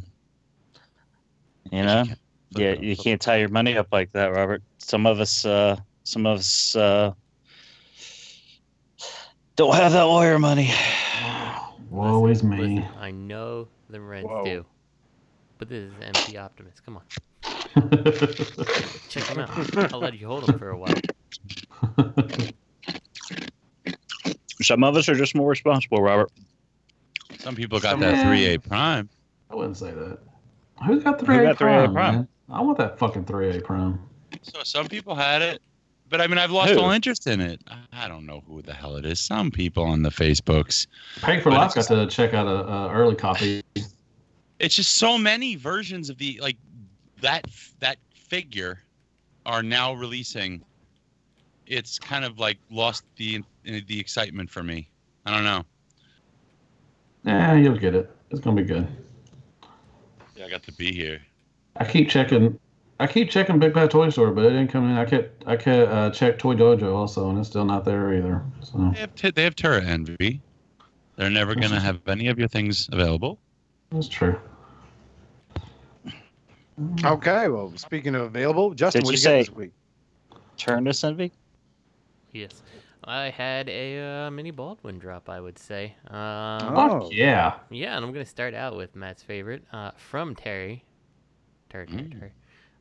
You 1.72 1.84
know. 1.84 2.04
Flip 2.04 2.18
Yeah, 2.52 2.74
you 2.74 2.98
can't 2.98 3.22
tie 3.22 3.38
your 3.38 3.50
money 3.50 3.78
up 3.78 3.88
like 3.92 4.12
that, 4.12 4.28
Robert. 4.28 4.62
Some 4.78 5.06
of 5.06 5.20
us, 5.20 5.46
uh, 5.46 5.78
some 6.04 6.26
of 6.26 6.40
us, 6.40 6.76
uh, 6.76 7.14
don't 9.56 9.76
have 9.76 9.94
that 9.94 10.04
lawyer 10.04 10.38
money. 10.38 10.74
Woe 11.90 12.28
is 12.28 12.44
me. 12.44 12.58
Listen, 12.58 12.86
I 13.00 13.12
know 13.12 13.68
the 13.90 14.02
rents 14.02 14.28
Whoa. 14.30 14.44
due, 14.44 14.66
but 15.58 15.70
this 15.70 15.84
is 15.84 15.94
MC 16.02 16.38
Optimus. 16.38 16.82
Come 16.86 16.98
on, 16.98 17.04
check 19.10 19.24
him 19.24 19.40
out. 19.40 19.94
I'll 19.94 20.00
let 20.00 20.18
you 20.20 20.28
hold 20.28 20.50
him 20.50 20.60
for 20.60 20.70
a 20.70 20.78
while. 20.78 20.94
Some 24.62 24.84
of 24.84 24.96
us 24.96 25.10
are 25.10 25.16
just 25.16 25.36
more 25.36 25.50
responsible, 25.50 26.02
Robert. 26.02 26.32
Some 27.40 27.56
people 27.56 27.80
got 27.80 27.92
Some- 27.92 28.02
that 28.02 28.26
three 28.26 28.54
A 28.54 28.60
prime. 28.60 29.10
I 29.50 29.56
wouldn't 29.56 29.78
say 29.78 29.92
that. 29.92 30.20
Who's 30.86 31.04
got 31.04 31.20
Who 31.20 31.26
3A 31.28 31.44
got 31.44 31.58
3A 31.58 31.58
Prime, 31.58 31.94
Prime? 31.94 32.28
I 32.50 32.62
want 32.62 32.78
that 32.80 32.98
fucking 32.98 33.26
3A 33.26 33.64
Prime. 33.64 34.00
So 34.42 34.64
some 34.64 34.88
people 34.88 35.14
had 35.16 35.42
it, 35.42 35.62
but 36.10 36.22
I 36.22 36.28
mean 36.28 36.38
I've 36.38 36.52
lost 36.52 36.72
Who? 36.74 36.80
all 36.80 36.92
interest 36.92 37.28
in 37.28 37.40
it. 37.42 37.62
I- 37.68 37.78
I 37.94 38.08
don't 38.08 38.26
know 38.26 38.42
who 38.48 38.62
the 38.62 38.74
hell 38.74 38.96
it 38.96 39.06
is. 39.06 39.20
Some 39.20 39.52
people 39.52 39.84
on 39.84 40.02
the 40.02 40.10
Facebooks. 40.10 40.88
Peg 41.22 41.44
for 41.44 41.52
Life 41.52 41.76
got 41.76 41.78
it's 41.78 41.88
to 41.88 42.08
check 42.08 42.34
out 42.34 42.48
a, 42.48 42.68
a 42.68 42.92
early 42.92 43.16
copy. 43.16 43.62
It's 44.60 44.76
just 44.76 44.96
so 44.96 45.18
many 45.18 45.56
versions 45.56 46.10
of 46.10 46.18
the 46.18 46.40
like 46.42 46.58
that 47.22 47.46
that 47.80 47.98
figure 48.14 48.80
are 49.46 49.62
now 49.62 49.94
releasing. 49.94 50.64
It's 51.68 52.00
kind 52.00 52.26
of 52.26 52.40
like 52.40 52.58
lost 52.72 53.04
the 53.18 53.44
the 53.64 54.00
excitement 54.00 54.50
for 54.50 54.64
me. 54.64 54.90
I 55.26 55.32
don't 55.32 55.44
know. 55.44 55.64
Yeah, 57.24 57.54
you'll 57.54 57.78
get 57.78 57.94
it. 57.94 58.10
It's 58.32 58.40
gonna 58.40 58.56
be 58.60 58.68
good. 58.68 58.88
Yeah, 60.42 60.48
I 60.48 60.50
got 60.50 60.64
to 60.64 60.72
be 60.72 60.92
here. 60.92 61.22
I 61.76 61.86
keep 61.86 62.10
checking. 62.10 62.60
I 63.00 63.06
keep 63.06 63.30
checking 63.30 63.60
Big 63.60 63.74
Bad 63.76 63.92
Toy 63.92 64.10
Store, 64.10 64.32
but 64.32 64.44
it 64.46 64.50
didn't 64.50 64.70
come 64.70 64.90
in. 64.90 64.98
I 64.98 65.06
kept 65.06 65.44
I 65.48 65.56
kept 65.56 65.92
uh, 65.92 66.10
checked 66.10 66.40
Toy 66.40 66.56
Dojo 66.56 66.96
also, 66.96 67.30
and 67.30 67.38
it's 67.38 67.48
still 67.50 67.64
not 67.66 67.86
there 67.86 68.12
either. 68.16 68.44
So 68.62 68.92
They 68.92 69.00
have 69.02 69.14
t- 69.16 69.30
they 69.30 69.44
have 69.44 69.56
Terra 69.56 69.84
Envy. 69.84 70.42
They're 71.16 71.30
never 71.30 71.54
gonna 71.54 71.80
have 71.80 72.00
any 72.08 72.28
of 72.28 72.40
your 72.40 72.48
things 72.48 72.90
available. 72.92 73.40
that's 73.92 74.08
true. 74.08 74.40
Okay, 77.06 77.48
well, 77.48 77.72
speaking 77.76 78.16
of 78.16 78.22
available, 78.24 78.74
Justin, 78.74 79.02
Did 79.02 79.06
what 79.06 79.12
you 79.12 79.18
you 79.20 79.24
get 79.24 79.30
say- 79.30 79.40
this 79.52 79.56
week? 79.56 79.72
Turn 80.58 80.84
this 80.86 81.04
envy. 81.04 81.32
Yes, 82.34 82.64
I 83.04 83.30
had 83.30 83.68
a 83.70 84.00
uh, 84.28 84.32
mini 84.32 84.52
Baldwin 84.52 85.00
drop. 85.00 85.30
I 85.30 85.40
would 85.40 85.58
say. 85.58 85.96
Um, 86.08 86.78
Oh. 86.78 87.10
Yeah. 87.12 87.60
Yeah, 87.70 87.96
and 87.96 88.06
I'm 88.06 88.12
gonna 88.12 88.26
start 88.26 88.54
out 88.54 88.76
with 88.78 88.96
Matt's 88.96 89.24
favorite 89.24 89.64
uh, 89.74 89.92
from 89.98 90.36
Terry. 90.36 90.84
Terry, 91.70 91.88
Terry, 91.88 92.04
Mm. 92.04 92.20
Terry. 92.20 92.32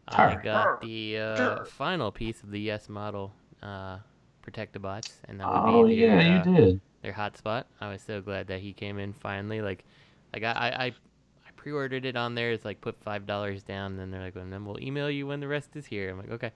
I 0.08 0.34
Terry. 0.34 0.36
got 0.36 0.80
the 0.80 1.18
uh, 1.18 1.64
final 1.64 2.10
piece 2.10 2.42
of 2.42 2.50
the 2.50 2.60
Yes 2.60 2.88
model 2.88 3.32
uh, 3.62 3.98
Protectobots, 4.42 5.20
and 5.28 5.40
that 5.40 5.48
would 5.50 5.64
Oh 5.64 5.84
be 5.86 5.96
their, 5.96 6.20
yeah, 6.20 6.42
uh, 6.42 6.44
you 6.46 6.56
did. 6.56 6.80
their 7.02 7.12
hotspot. 7.12 7.64
I 7.80 7.90
was 7.90 8.02
so 8.02 8.20
glad 8.20 8.48
that 8.48 8.60
he 8.60 8.72
came 8.72 8.98
in 8.98 9.12
finally. 9.12 9.60
Like, 9.62 9.84
like 10.32 10.42
I, 10.42 10.52
I, 10.52 10.68
I, 10.68 10.86
I 10.86 11.50
pre-ordered 11.56 12.04
it 12.04 12.16
on 12.16 12.34
there. 12.34 12.50
It's 12.52 12.64
like 12.64 12.80
put 12.80 13.00
five 13.02 13.26
dollars 13.26 13.62
down, 13.62 13.92
and 13.92 14.00
then 14.00 14.10
they're 14.10 14.22
like, 14.22 14.36
and 14.36 14.52
then 14.52 14.64
we'll 14.64 14.80
email 14.82 15.10
you 15.10 15.26
when 15.26 15.40
the 15.40 15.48
rest 15.48 15.76
is 15.76 15.86
here. 15.86 16.10
I'm 16.10 16.18
like, 16.18 16.30
okay. 16.30 16.50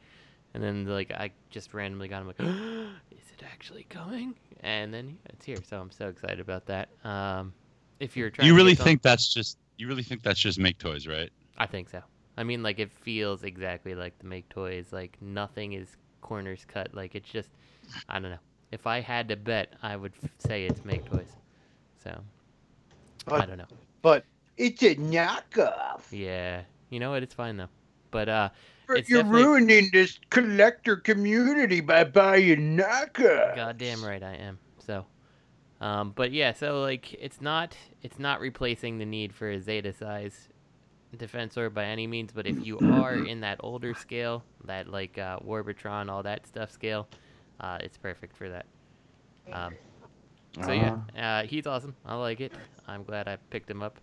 And 0.55 0.63
then 0.63 0.87
like 0.87 1.11
I 1.13 1.31
just 1.51 1.75
randomly 1.75 2.09
got, 2.09 2.21
I'm 2.21 2.27
like, 2.27 2.41
is 3.11 3.31
it 3.33 3.34
actually 3.45 3.85
coming? 3.89 4.35
And 4.61 4.93
then 4.93 5.09
yeah, 5.09 5.31
it's 5.35 5.45
here, 5.45 5.59
so 5.67 5.81
I'm 5.81 5.91
so 5.91 6.09
excited 6.09 6.41
about 6.41 6.67
that. 6.67 6.89
Um, 7.05 7.53
if 8.01 8.17
you're 8.17 8.31
trying, 8.31 8.47
You 8.47 8.53
to 8.53 8.57
really 8.57 8.73
get 8.73 8.79
some- 8.79 8.85
think 8.87 9.03
that's 9.03 9.33
just 9.33 9.59
you 9.77 9.89
really 9.89 10.03
think 10.03 10.23
that's 10.23 10.41
just 10.41 10.59
make 10.59 10.79
toys, 10.79 11.07
right? 11.07 11.31
I 11.59 11.67
think 11.67 11.89
so. 11.89 12.01
I 12.37 12.45
mean, 12.45 12.63
like 12.63 12.79
it 12.79 12.91
feels 12.93 13.43
exactly 13.45 13.95
like 13.95 14.19
the 14.19 14.27
make 14.27 14.49
toys. 14.49 14.93
Like 14.93 15.17
nothing 15.21 15.73
is 15.75 15.97
corners 16.21 16.65
cut. 16.67 16.95
Like 16.95 17.15
it's 17.15 17.29
just, 17.29 17.51
I 18.09 18.19
don't 18.19 18.31
know. 18.31 18.39
If 18.73 18.87
I 18.87 19.01
had 19.01 19.29
to 19.29 19.37
bet, 19.37 19.75
I 19.83 19.95
would 19.97 20.13
f- 20.23 20.31
say 20.39 20.65
it's 20.67 20.85
make 20.85 21.05
toys. 21.05 21.31
So, 22.03 22.19
I 23.29 23.47
don't 23.47 23.59
know. 23.59 23.67
But 24.03 24.25
it's 24.57 24.83
a 24.83 24.95
knockoff. 24.97 26.03
Yeah, 26.11 26.63
you 26.91 26.99
know 27.01 27.11
what? 27.11 27.23
It's 27.23 27.35
fine 27.35 27.57
though. 27.57 27.69
But 28.11 28.29
uh, 28.29 28.49
But 28.87 28.99
it's 28.99 29.09
you're 29.09 29.25
ruining 29.25 29.89
this 29.93 30.19
collector 30.31 30.97
community 30.97 31.81
by 31.81 32.05
buying 32.05 32.77
knockoffs. 32.77 33.57
Goddamn 33.57 34.05
right 34.05 34.23
I 34.23 34.35
am. 34.35 34.59
So, 34.79 35.07
um, 35.81 36.13
but 36.15 36.33
yeah, 36.33 36.53
so 36.53 36.81
like 36.81 37.15
it's 37.15 37.41
not 37.41 37.77
it's 38.03 38.19
not 38.19 38.41
replacing 38.41 38.99
the 38.99 39.07
need 39.07 39.33
for 39.33 39.51
a 39.51 39.61
Zeta 39.61 39.93
size 39.93 40.49
defensor 41.17 41.73
by 41.73 41.85
any 41.85 42.07
means. 42.07 42.33
But 42.33 42.47
if 42.47 42.65
you 42.65 42.79
are 42.79 43.15
in 43.15 43.41
that 43.41 43.59
older 43.61 43.95
scale, 43.95 44.45
that 44.65 44.89
like 44.89 45.19
uh, 45.19 45.39
Warbotron, 45.41 46.11
all 46.11 46.23
that 46.23 46.47
stuff 46.47 46.71
scale, 46.71 47.09
uh, 47.61 47.79
it's 47.81 47.97
perfect 47.97 48.37
for 48.37 48.49
that. 48.51 48.67
Um, 49.53 49.75
so 50.65 50.73
yeah, 50.73 50.99
uh, 51.19 51.47
he's 51.47 51.67
awesome. 51.67 51.95
I 52.05 52.15
like 52.17 52.41
it. 52.41 52.53
I'm 52.87 53.03
glad 53.03 53.29
I 53.29 53.37
picked 53.51 53.71
him 53.71 53.83
up. 53.83 53.99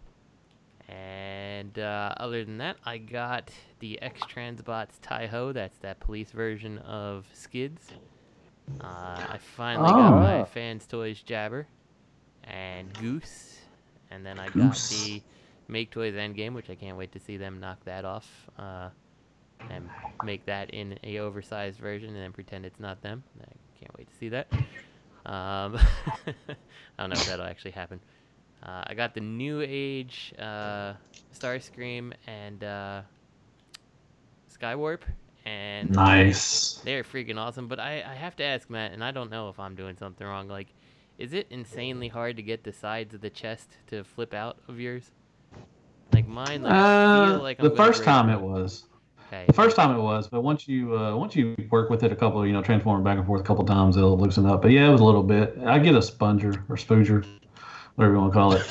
And 0.92 1.78
uh, 1.80 2.14
other 2.18 2.44
than 2.44 2.58
that, 2.58 2.78
I 2.86 2.98
got 2.98 3.50
the 3.80 4.02
X 4.02 4.22
Transbots 4.22 5.00
Taiho. 5.02 5.54
That's 5.54 5.78
that 5.80 6.00
police 6.00 6.32
version 6.32 6.80
of 6.80 7.26
Skids. 7.34 7.88
Uh, 8.80 8.86
I 8.86 9.40
finally 9.56 9.90
got 9.90 10.12
my 10.12 10.40
Oh. 10.42 10.46
Fans 10.46 10.86
Toys 10.86 11.22
Jabber 11.22 11.68
and 12.44 12.94
Goose, 13.00 13.60
and 14.10 14.26
then 14.26 14.40
I 14.40 14.46
got 14.46 14.54
Goose. 14.54 14.90
the 15.06 15.22
Make 15.68 15.92
Toys 15.92 16.14
Endgame, 16.16 16.54
which 16.54 16.70
I 16.70 16.76
can't 16.76 16.98
wait 16.98 17.12
to 17.14 17.20
see 17.20 17.38
them 17.38 17.60
knock 17.60 17.84
that 17.86 18.06
off 18.06 18.28
uh, 18.60 18.90
and 19.70 19.90
make 20.24 20.46
that 20.46 20.70
in 20.72 20.98
a 21.04 21.20
oversized 21.20 21.80
version, 21.80 22.10
and 22.10 22.18
then 22.18 22.32
pretend 22.34 22.66
it's 22.66 22.80
not 22.80 23.02
them. 23.02 23.24
I 23.42 23.46
can't 23.80 23.98
wait 23.98 24.10
to 24.10 24.16
see 24.16 24.30
that. 24.30 24.48
Um, 25.26 25.78
I 25.78 25.78
don't 27.00 27.10
know 27.10 27.14
if 27.14 27.26
that'll 27.28 27.46
actually 27.46 27.72
happen. 27.72 28.00
Uh, 28.64 28.84
I 28.88 28.94
got 28.94 29.14
the 29.14 29.22
New 29.22 29.62
Age 29.62 30.34
uh, 30.38 30.94
Starscream 31.34 32.14
and 32.28 32.64
uh, 32.64 33.02
Skywarp, 34.56 35.02
and 35.46 35.90
Nice. 35.90 36.80
they're 36.86 37.04
freaking 37.04 37.38
awesome. 37.38 37.68
But 37.68 37.80
I, 37.80 38.04
I 38.08 38.14
have 38.14 38.36
to 38.38 38.44
ask 38.44 38.70
Matt, 38.70 38.92
and 38.92 39.04
I 39.04 39.12
don't 39.12 39.32
know 39.32 39.50
if 39.50 39.60
I'm 39.60 39.76
doing 39.76 39.98
something 39.98 40.26
wrong. 40.26 40.48
Like, 40.48 40.68
is 41.18 41.34
it 41.34 41.48
insanely 41.50 42.08
hard 42.08 42.36
to 42.38 42.44
get 42.44 42.64
the 42.64 42.72
sides 42.72 43.14
of 43.16 43.22
the 43.22 43.30
chest 43.30 43.78
to 43.88 44.04
flip 44.04 44.34
out 44.34 44.58
of 44.68 44.80
yours? 44.80 45.12
Like 46.14 46.28
mine, 46.28 46.62
like 46.62 46.72
Uh, 46.72 47.40
like 47.42 47.58
the 47.58 47.70
first 47.72 48.04
time 48.04 48.30
it. 48.30 48.34
it 48.34 48.42
was. 48.42 48.86
Okay. 49.28 49.46
The 49.48 49.54
first 49.54 49.78
time 49.78 49.98
it 49.98 50.02
was, 50.02 50.28
but 50.28 50.42
once 50.42 50.68
you 50.68 50.98
uh, 50.98 51.16
once 51.16 51.38
you 51.38 51.56
work 51.70 51.90
with 51.90 52.04
it 52.04 52.12
a 52.12 52.16
couple, 52.16 52.46
you 52.46 52.52
know, 52.52 52.62
transform 52.62 53.02
back 53.02 53.18
and 53.18 53.26
forth 53.26 53.40
a 53.40 53.44
couple 53.46 53.64
times, 53.64 53.96
it'll 53.96 54.18
loosen 54.18 54.46
up. 54.46 54.62
But 54.62 54.72
yeah, 54.72 54.90
it 54.90 54.92
was 54.92 55.00
a 55.00 55.06
little 55.06 55.24
bit. 55.24 55.58
I 55.66 55.80
get 55.80 55.96
a 55.96 56.02
sponger 56.02 56.50
or 56.68 56.76
spooger, 56.76 57.26
whatever 58.02 58.16
you 58.16 58.20
want 58.22 58.34
to 58.34 58.40
call 58.40 58.54
it. 58.54 58.66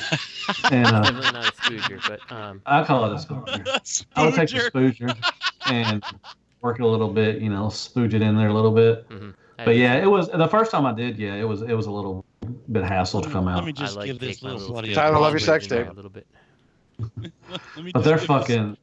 and 0.71 0.87
uh, 0.87 1.01
Definitely 1.03 1.31
not 1.31 1.47
a 1.47 1.51
spooger, 1.53 2.07
but 2.07 2.35
um, 2.35 2.61
I 2.65 2.83
call 2.83 3.05
it 3.05 3.13
a 3.13 3.15
spooger. 3.25 4.05
I 4.15 4.25
would 4.25 4.33
take 4.33 4.49
the 4.49 4.57
spooger 4.57 5.33
and 5.67 6.03
work 6.61 6.79
it 6.79 6.83
a 6.83 6.87
little 6.87 7.09
bit, 7.09 7.41
you 7.41 7.49
know, 7.49 7.67
spooge 7.67 8.13
it 8.13 8.21
in 8.21 8.35
there 8.35 8.49
a 8.49 8.53
little 8.53 8.71
bit. 8.71 9.07
mhm. 9.09 9.33
But 9.63 9.75
yeah, 9.75 9.93
it 9.95 10.07
was 10.07 10.27
the 10.27 10.47
first 10.47 10.71
time 10.71 10.87
I 10.87 10.93
did. 10.93 11.19
Yeah, 11.19 11.35
it 11.35 11.43
was 11.43 11.61
it 11.61 11.73
was 11.73 11.85
a 11.85 11.91
little 11.91 12.25
bit 12.71 12.83
hassle 12.83 13.21
to 13.21 13.29
come 13.29 13.47
out. 13.47 13.57
Let 13.57 13.65
me 13.65 13.73
just 13.73 13.95
I 13.95 13.99
like 13.99 14.07
give 14.07 14.17
this 14.19 14.37
take 14.37 14.43
little 14.43 14.57
little 14.57 14.73
bloody 14.73 14.93
Tyler, 14.95 15.19
love 15.19 15.33
your 15.33 15.39
sex 15.39 15.67
tape. 15.67 15.87
a 15.87 15.91
little 15.93 16.09
bit. 16.09 16.25
But 17.93 18.03
they're 18.03 18.17
fucking 18.17 18.75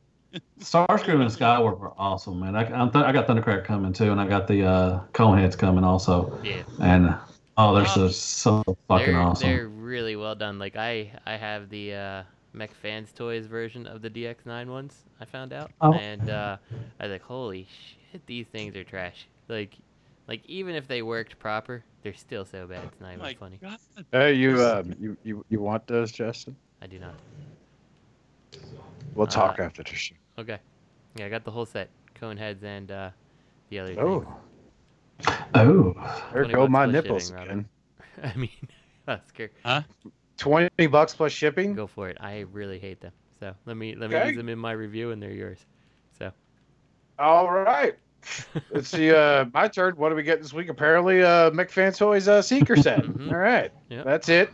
Starscream 0.61 1.21
and 1.21 1.31
Skywarp 1.31 1.81
are 1.81 1.95
awesome, 1.99 2.39
man. 2.39 2.55
I, 2.55 2.65
I'm 2.73 2.91
th- 2.93 3.05
I 3.05 3.11
got 3.13 3.27
Thundercracker 3.27 3.65
coming 3.65 3.93
too, 3.93 4.13
and 4.13 4.21
I 4.21 4.27
got 4.29 4.47
the 4.47 4.65
uh, 4.65 5.01
Coneheads 5.15 5.59
coming 5.59 5.83
also. 5.85 6.39
Yeah. 6.45 6.63
And 6.81 7.15
oh, 7.59 7.75
they're 7.75 7.87
so 7.87 8.09
so 8.09 8.63
fucking 8.89 9.07
they're, 9.13 9.21
awesome. 9.21 9.49
They're 9.49 9.69
really 9.69 10.17
well 10.17 10.35
done. 10.35 10.59
Like 10.59 10.77
I, 10.77 11.13
I 11.27 11.37
have 11.37 11.69
the 11.69 11.95
uh, 11.95 12.23
Mech 12.55 12.73
Fans 12.75 13.13
Toys 13.13 13.47
version 13.47 13.87
of 13.87 14.01
the 14.01 14.09
DX9 14.09 14.67
ones. 14.69 15.05
I 15.21 15.25
found 15.27 15.53
out, 15.53 15.71
Oh. 15.81 15.93
and 15.93 16.31
uh, 16.31 16.57
I 16.99 17.05
was 17.05 17.13
like, 17.13 17.23
holy 17.23 17.67
shit, 18.13 18.25
these 18.27 18.47
things 18.47 18.75
are 18.77 18.85
trash. 18.85 19.27
Like, 19.49 19.75
like 20.29 20.43
even 20.47 20.75
if 20.75 20.87
they 20.89 21.03
worked 21.03 21.39
proper, 21.39 21.83
they're 22.03 22.15
still 22.15 22.45
so 22.45 22.67
bad. 22.67 22.85
It's 22.85 23.01
not 23.01 23.09
even 23.09 23.19
my 23.23 23.35
funny. 23.35 23.59
God. 23.61 23.79
Hey, 24.13 24.35
you, 24.35 24.63
um, 24.65 24.95
you, 25.01 25.17
you, 25.25 25.45
you 25.49 25.61
want 25.61 25.87
those, 25.87 26.13
Justin? 26.13 26.55
I 26.81 26.87
do 26.87 26.99
not. 26.99 27.15
We'll 29.15 29.27
talk 29.27 29.59
Uh, 29.59 29.65
after 29.65 29.83
the 29.83 29.95
show. 29.95 30.15
Okay. 30.39 30.59
Yeah, 31.17 31.27
I 31.27 31.29
got 31.29 31.45
the 31.45 31.51
whole 31.51 31.67
set, 31.67 31.89
cone 32.15 32.37
heads 32.37 32.63
and 32.63 32.91
uh, 32.91 33.11
the 33.71 33.81
other 33.81 33.97
Oh, 34.01 34.21
things. 34.21 34.33
Oh, 35.55 35.95
there 36.33 36.45
go 36.47 36.69
my 36.69 36.87
nipples 36.87 37.29
shipping, 37.29 37.43
again. 37.43 37.69
I 38.23 38.37
mean, 38.37 38.51
that's 39.07 39.29
scary. 39.29 39.51
Twenty 40.37 40.87
bucks 40.87 41.15
plus 41.15 41.33
shipping. 41.33 41.75
Go 41.75 41.87
for 41.87 42.09
it. 42.09 42.17
I 42.21 42.41
really 42.53 42.79
hate 42.79 43.01
them. 43.01 43.13
So 43.41 43.55
let 43.67 43.77
me 43.77 43.95
let 43.95 44.11
me 44.11 44.17
Okay. 44.17 44.29
use 44.29 44.37
them 44.37 44.49
in 44.49 44.59
my 44.59 44.73
review, 44.73 45.11
and 45.11 45.23
they're 45.23 45.33
yours. 45.33 45.59
So 46.19 46.33
All 47.19 47.51
right. 47.51 47.97
Let's 48.71 48.89
see. 48.89 49.13
Uh, 49.13 49.47
my 49.55 49.69
turn. 49.69 49.95
What 49.97 50.11
do 50.11 50.15
we 50.17 50.23
get 50.25 50.43
this 50.43 50.53
week? 50.53 50.69
Apparently, 50.69 51.23
uh, 51.23 51.51
McFan 51.51 51.97
Toys 51.97 52.27
uh, 52.29 52.43
Seeker 52.43 52.77
set. 52.77 53.03
Mhm. 53.05 53.31
All 53.33 53.39
right. 53.39 53.73
Yep. 53.89 54.05
That's 54.05 54.29
it. 54.29 54.51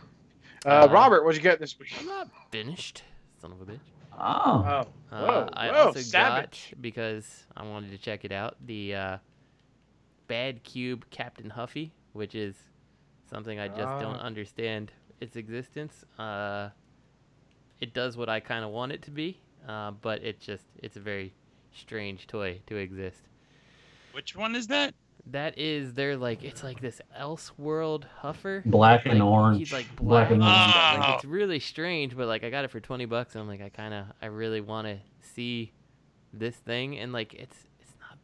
Uh, 0.65 0.87
Uh, 0.87 0.87
Robert, 0.91 1.23
what'd 1.23 1.35
you 1.37 1.43
get 1.43 1.59
this 1.59 1.77
week? 1.79 1.89
I'm 1.99 2.05
not 2.07 2.27
finished, 2.51 3.03
son 3.41 3.51
of 3.51 3.61
a 3.61 3.65
bitch. 3.65 3.79
oh, 4.17 4.63
Oh, 5.11 5.15
Uh, 5.15 5.21
whoa, 5.25 5.49
I 5.53 5.67
whoa, 5.69 5.73
also 5.87 5.99
savage. 5.99 6.67
got 6.71 6.81
because 6.81 7.45
I 7.55 7.63
wanted 7.63 7.91
to 7.91 7.97
check 7.99 8.23
it 8.25 8.31
out 8.31 8.55
the 8.65 8.95
uh, 8.95 9.17
Bad 10.27 10.63
Cube 10.63 11.05
Captain 11.09 11.49
Huffy, 11.51 11.91
which 12.13 12.35
is 12.35 12.55
something 13.29 13.59
I 13.59 13.67
just 13.67 13.79
don't 14.01 14.15
Ah. 14.17 14.21
understand 14.23 14.91
its 15.21 15.35
existence. 15.35 16.03
Uh, 16.19 16.69
it 17.79 17.93
does 17.93 18.17
what 18.17 18.29
I 18.29 18.39
kind 18.39 18.63
of 18.63 18.71
want 18.71 18.91
it 18.91 19.01
to 19.03 19.11
be, 19.11 19.39
uh, 19.67 19.91
but 19.91 20.23
it 20.23 20.39
just 20.39 20.65
it's 20.81 20.95
a 20.95 20.99
very 21.01 21.33
strange 21.73 22.27
toy 22.27 22.61
to 22.67 22.77
exist. 22.77 23.21
Which 24.13 24.35
one 24.35 24.55
is 24.55 24.67
that? 24.67 24.93
That 25.31 25.57
is 25.57 25.93
they're 25.93 26.15
like 26.17 26.43
it's 26.43 26.63
like 26.63 26.79
this 26.81 27.01
Elseworld 27.19 28.05
Huffer. 28.21 28.63
black 28.65 29.05
and 29.07 29.21
orange. 29.23 29.57
He's 29.57 29.73
like 29.73 29.87
black 29.95 30.29
black. 30.29 30.31
and 30.31 30.43
orange. 30.43 30.55
Ah. 30.55 30.97
Like 30.99 31.15
it's 31.15 31.25
really 31.25 31.59
strange, 31.59 32.15
but 32.15 32.27
like 32.27 32.43
I 32.43 32.49
got 32.49 32.63
it 32.63 32.69
for 32.71 32.79
twenty 32.79 33.05
bucks, 33.05 33.33
and 33.35 33.41
I'm 33.41 33.47
like 33.47 33.61
I 33.61 33.69
kind 33.69 33.93
of 33.93 34.05
I 34.21 34.27
really 34.27 34.61
want 34.61 34.87
to 34.87 34.99
see 35.21 35.71
this 36.31 36.55
thing, 36.55 36.97
and 36.99 37.11
like 37.11 37.33
it's 37.33 37.57
it's 37.57 37.63
not 37.63 37.74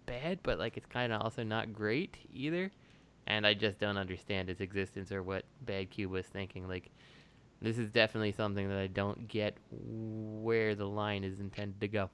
bad, 0.06 0.40
but 0.44 0.60
like 0.60 0.78
it's 0.78 0.86
kind 0.86 1.12
of 1.14 1.22
also 1.22 1.44
not 1.44 1.74
great 1.74 2.18
either, 2.34 2.72
and 3.28 3.46
I 3.46 3.54
just 3.54 3.80
don't 3.80 3.98
understand 3.98 4.50
its 4.50 4.62
existence 4.62 5.12
or 5.12 5.24
what 5.24 5.46
Bad 5.66 5.90
Cube 5.90 6.12
was 6.12 6.26
thinking. 6.26 6.68
Like 6.68 6.90
this 7.62 7.78
is 7.78 7.90
definitely 7.92 8.32
something 8.32 8.68
that 8.70 8.78
I 8.78 8.88
don't 8.88 9.28
get 9.28 9.58
where 9.72 10.76
the 10.76 10.86
line 10.88 11.24
is 11.24 11.40
intended 11.40 11.80
to 11.82 11.88
go. 11.88 12.10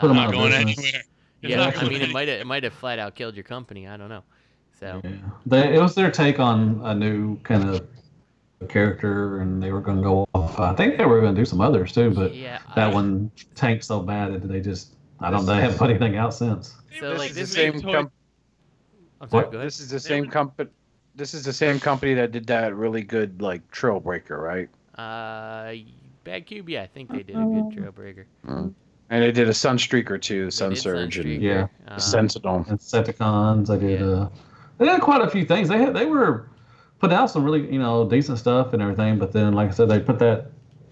Put 0.00 0.10
'em 0.10 0.18
Uh, 0.18 0.20
out 0.20 0.24
Not 0.26 0.32
going 0.32 0.50
business. 0.52 0.78
anywhere. 0.78 1.02
It's 1.40 1.50
yeah, 1.50 1.64
I 1.66 1.70
going 1.70 1.88
mean 1.88 2.02
it 2.02 2.10
might 2.12 2.28
have 2.28 2.40
it 2.40 2.46
might 2.46 2.64
have 2.64 2.74
flat 2.74 2.98
out 2.98 3.14
killed 3.14 3.34
your 3.36 3.44
company. 3.44 3.86
I 3.86 3.96
don't 3.96 4.08
know. 4.08 4.24
So 4.78 5.00
Yeah. 5.04 5.10
They, 5.46 5.74
it 5.74 5.80
was 5.80 5.94
their 5.94 6.10
take 6.10 6.38
on 6.40 6.80
a 6.84 6.94
new 6.94 7.36
kind 7.40 7.68
of 7.70 7.86
character, 8.68 9.40
and 9.40 9.62
they 9.62 9.70
were 9.72 9.80
going 9.80 9.98
to 9.98 10.02
go 10.02 10.26
off. 10.34 10.58
I 10.58 10.74
think 10.74 10.98
they 10.98 11.04
were 11.04 11.20
going 11.20 11.34
to 11.34 11.40
do 11.40 11.44
some 11.44 11.60
others 11.60 11.92
too, 11.92 12.10
but 12.10 12.34
yeah, 12.34 12.58
that 12.74 12.90
I- 12.90 12.92
one 12.94 13.30
tanked 13.54 13.84
so 13.84 14.00
bad 14.00 14.32
that 14.34 14.46
they 14.48 14.60
just. 14.60 14.94
I 15.20 15.30
don't. 15.30 15.46
They 15.46 15.56
haven't 15.60 15.78
put 15.78 15.90
anything 15.90 16.16
out 16.16 16.34
since. 16.34 16.74
So 16.98 17.10
this 17.10 17.18
like 17.18 17.30
is 17.30 17.36
this 17.36 17.48
the 17.50 17.54
same 17.54 17.74
is, 17.74 17.82
toy- 17.82 17.92
com- 17.92 18.10
I'm 19.20 19.28
sorry. 19.28 19.44
What? 19.44 19.52
Go 19.52 19.58
ahead. 19.58 19.66
This 19.66 19.80
is 19.80 19.90
the 19.90 20.00
same 20.00 20.26
company. 20.28 20.70
This 21.14 21.34
is 21.34 21.44
the 21.44 21.52
same 21.52 21.80
company 21.80 22.14
that 22.14 22.30
did 22.30 22.46
that 22.46 22.74
really 22.76 23.02
good 23.02 23.42
like 23.42 23.68
Trailbreaker, 23.72 24.38
right? 24.38 24.68
Uh, 24.96 25.74
Bad 26.24 26.46
Cube. 26.46 26.68
Yeah, 26.68 26.82
I 26.82 26.86
think 26.86 27.10
they 27.10 27.22
did 27.24 27.36
a 27.36 27.40
good 27.40 27.70
Trailbreaker. 27.76 28.24
And 29.10 29.22
they 29.22 29.32
did 29.32 29.48
a 29.48 29.52
Sunstreaker 29.52 30.20
too, 30.20 30.50
Sun 30.50 30.76
Surge 30.76 31.18
and 31.18 31.42
Yeah. 31.42 31.68
the 31.86 31.94
um, 31.94 31.98
Sentinel. 32.00 32.66
And 32.68 32.78
Decepticons. 32.78 33.66
They 33.68 33.78
did. 33.78 34.00
Yeah. 34.00 34.06
Uh, 34.06 34.28
they 34.76 34.84
did 34.84 35.00
quite 35.00 35.22
a 35.22 35.30
few 35.30 35.44
things. 35.46 35.68
They 35.68 35.78
had. 35.78 35.94
They 35.94 36.04
were 36.06 36.48
putting 37.00 37.16
out 37.16 37.30
some 37.30 37.42
really 37.44 37.72
you 37.72 37.78
know 37.78 38.08
decent 38.08 38.38
stuff 38.38 38.72
and 38.74 38.82
everything. 38.82 39.18
But 39.18 39.32
then, 39.32 39.54
like 39.54 39.68
I 39.70 39.72
said, 39.72 39.88
they 39.88 39.98
put 39.98 40.18
that 40.20 40.50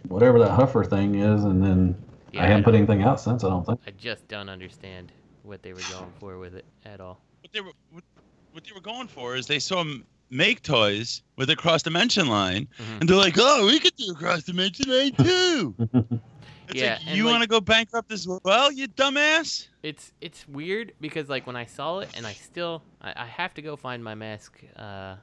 whatever 0.09 0.38
that 0.40 0.50
Huffer 0.59 0.88
thing 0.88 1.16
is, 1.16 1.45
and 1.45 1.62
then 1.62 1.95
yeah, 2.37 2.45
I 2.45 2.47
haven't 2.47 2.64
put 2.64 2.73
don't- 2.73 2.83
anything 2.88 3.02
out 3.02 3.21
since. 3.21 3.45
I 3.45 3.49
don't 3.49 3.64
think. 3.66 3.81
I 3.87 3.90
just 3.93 4.26
don't 4.28 4.49
understand 4.49 5.12
what 5.43 5.62
they 5.62 5.73
were 5.73 5.81
going 5.90 6.12
for 6.21 6.38
with 6.38 6.55
it 6.55 6.64
at 6.85 7.00
all. 7.00 7.21
What 7.43 7.52
they 7.52 7.61
were 7.61 7.73
what, 7.90 8.05
what 8.52 8.64
they 8.64 8.73
were 8.73 8.81
going 8.81 9.09
for 9.09 9.37
is 9.37 9.47
they 9.47 9.59
saw 9.59 9.81
m- 9.81 10.05
make 10.31 10.62
toys 10.62 11.23
with 11.37 11.50
a 11.50 11.57
cross 11.57 11.83
dimension 11.83 12.26
line, 12.28 12.66
Mhm. 12.78 13.00
and 13.00 13.09
they're 13.09 13.16
like, 13.16 13.37
"Oh, 13.38 13.66
we 13.66 13.78
could 13.78 13.95
do 13.97 14.11
a 14.12 14.14
cross 14.14 14.43
dimension 14.45 14.88
line 14.90 15.12
too." 15.26 15.75
It's 16.69 16.81
yeah, 16.81 16.99
like, 17.07 17.14
you 17.14 17.23
like, 17.26 17.31
want 17.33 17.43
to 17.45 17.49
go 17.49 17.61
bankrupt 17.61 18.11
as 18.11 18.26
well, 18.26 18.73
you 18.73 18.88
dumbass? 18.88 19.69
It's 19.85 20.11
it's 20.21 20.49
weird 20.49 20.95
because 21.00 21.28
like 21.28 21.47
when 21.47 21.55
I 21.55 21.64
saw 21.64 22.00
it 22.00 22.09
and 22.16 22.26
I 22.26 22.33
still 22.33 22.83
I, 23.00 23.12
I 23.23 23.26
have 23.26 23.55
to 23.55 23.62
go 23.62 23.76
find 23.76 24.02
my 24.02 24.16
mask. 24.16 24.59
Uh, 24.75 25.14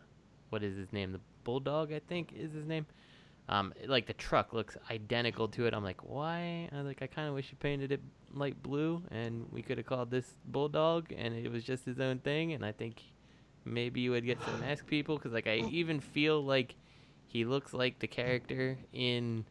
what 0.51 0.63
is 0.63 0.77
his 0.77 0.93
name? 0.93 1.12
The 1.12 1.20
bulldog, 1.43 1.91
I 1.91 2.00
think, 2.00 2.32
is 2.34 2.53
his 2.53 2.65
name. 2.65 2.86
Um, 3.50 3.74
like 3.88 4.06
the 4.08 4.14
truck 4.14 4.54
looks 4.54 4.78
identical 4.90 5.50
to 5.50 5.66
it. 5.66 5.74
I'm 5.74 5.84
like, 5.84 6.02
why? 6.04 6.70
I 6.72 6.82
like 6.82 7.02
I 7.02 7.08
kind 7.08 7.28
of 7.28 7.34
wish 7.34 7.52
you 7.52 7.58
painted 7.58 7.92
it 7.92 8.02
light 8.34 8.62
blue, 8.64 9.04
and 9.12 9.48
we 9.52 9.62
could 9.62 9.78
have 9.78 9.86
called 9.86 10.10
this 10.12 10.36
bulldog, 10.46 11.12
and 11.16 11.36
it 11.36 11.52
was 11.52 11.64
just 11.64 11.86
his 11.86 12.00
own 12.00 12.20
thing. 12.20 12.54
And 12.54 12.66
I 12.66 12.72
think 12.72 13.02
maybe 13.66 14.00
you 14.02 14.12
would 14.12 14.26
get 14.26 14.38
some 14.46 14.60
mask 14.62 14.88
people 14.88 15.18
because 15.18 15.34
like 15.34 15.48
I 15.48 15.56
even 15.72 16.00
feel 16.00 16.44
like 16.44 16.76
he 17.28 17.44
looks 17.46 17.74
like 17.74 18.00
the 18.00 18.08
character 18.08 18.78
in 18.94 19.46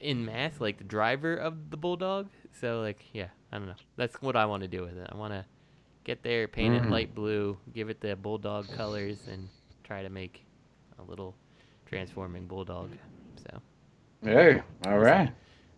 in 0.00 0.24
mask, 0.24 0.60
like 0.60 0.78
the 0.78 0.84
driver 0.84 1.34
of 1.34 1.70
the 1.70 1.76
bulldog. 1.76 2.28
So 2.52 2.80
like, 2.80 3.04
yeah, 3.12 3.28
I 3.52 3.58
don't 3.58 3.66
know. 3.66 3.74
That's 3.96 4.20
what 4.22 4.36
I 4.36 4.46
want 4.46 4.62
to 4.62 4.68
do 4.68 4.82
with 4.82 4.96
it. 4.96 5.08
I 5.12 5.16
want 5.16 5.34
to 5.34 5.44
get 6.04 6.22
there, 6.22 6.48
paint 6.48 6.74
it 6.74 6.84
Mhm. 6.84 6.90
light 6.90 7.14
blue, 7.14 7.58
give 7.74 7.90
it 7.90 8.00
the 8.00 8.16
bulldog 8.16 8.70
colors, 8.70 9.26
and 9.26 9.50
try 9.84 10.02
to 10.02 10.08
make 10.08 10.46
a 10.98 11.02
little 11.02 11.36
transforming 11.88 12.46
bulldog. 12.46 12.90
So 13.50 13.60
Hey, 14.22 14.62
all 14.86 14.98
right. 14.98 15.28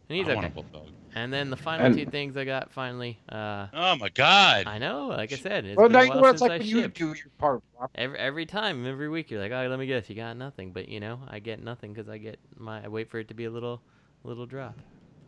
and 0.08 0.18
he's 0.18 0.28
I 0.28 0.34
want 0.34 0.46
a 0.46 0.48
okay. 0.50 0.54
bulldog. 0.54 0.88
And 1.14 1.32
then 1.32 1.50
the 1.50 1.56
final 1.56 1.86
And- 1.86 1.96
two 1.96 2.06
things 2.06 2.36
I 2.36 2.44
got 2.44 2.70
finally. 2.70 3.18
Uh, 3.28 3.66
Oh 3.72 3.96
my 3.96 4.08
god. 4.10 4.66
I 4.66 4.78
know, 4.78 5.08
like 5.08 5.32
I 5.32 5.36
said, 5.36 5.64
it's 5.64 5.76
Well, 5.76 5.88
been 5.88 6.08
now 6.08 6.14
a 6.14 6.20
while 6.20 6.30
since 6.32 6.40
like 6.42 6.50
I 6.52 6.58
when 6.58 6.66
you 6.66 6.80
shipped. 6.82 6.96
do 6.98 7.06
your 7.08 7.30
part. 7.38 7.62
Every 7.96 8.18
every 8.18 8.46
time, 8.46 8.86
every 8.86 9.08
week, 9.08 9.30
you're 9.30 9.40
like, 9.40 9.50
oh, 9.52 9.66
let 9.68 9.78
me 9.78 9.86
guess, 9.86 10.08
you 10.08 10.14
got 10.16 10.36
nothing. 10.36 10.72
But 10.72 10.88
you 10.88 11.00
know, 11.00 11.20
I 11.28 11.40
get 11.40 11.62
nothing 11.62 11.92
because 11.92 12.08
I 12.08 12.18
get 12.18 12.38
my 12.56 12.84
I 12.84 12.88
wait 12.88 13.10
for 13.10 13.18
it 13.18 13.28
to 13.28 13.34
be 13.34 13.44
a 13.46 13.50
little 13.50 13.80
little 14.22 14.46
drop. 14.46 14.78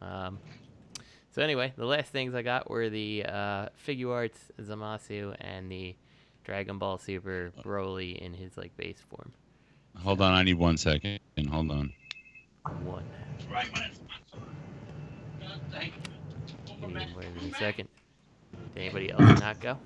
Um, 0.01 0.39
so 1.33 1.43
anyway, 1.43 1.73
the 1.77 1.87
last 1.87 2.13
things 2.13 2.35
I 2.35 2.43
got 2.43 2.69
were 2.71 2.89
the 2.89 3.25
uh, 3.27 3.69
Figuarts 3.87 4.39
Zamasu 4.61 5.35
and 5.41 5.71
the 5.71 5.97
Dragon 6.45 6.79
Ball 6.79 6.99
Super 6.99 7.53
Broly 7.65 8.17
in 8.19 8.35
his 8.35 8.57
like 8.57 8.77
base 8.77 9.01
form. 9.09 9.33
Hold 9.99 10.21
on, 10.21 10.33
I 10.33 10.43
need 10.43 10.55
one 10.55 10.77
second. 10.77 11.21
Hold 11.51 11.71
on. 11.71 11.93
One. 12.85 13.05
Give 16.81 16.91
me 16.91 17.07
more 17.13 17.23
than 17.23 17.51
a 17.51 17.55
second. 17.55 17.89
Did 18.75 18.83
anybody 18.83 19.13
else 19.13 19.41
not 19.41 19.61
go? 19.61 19.79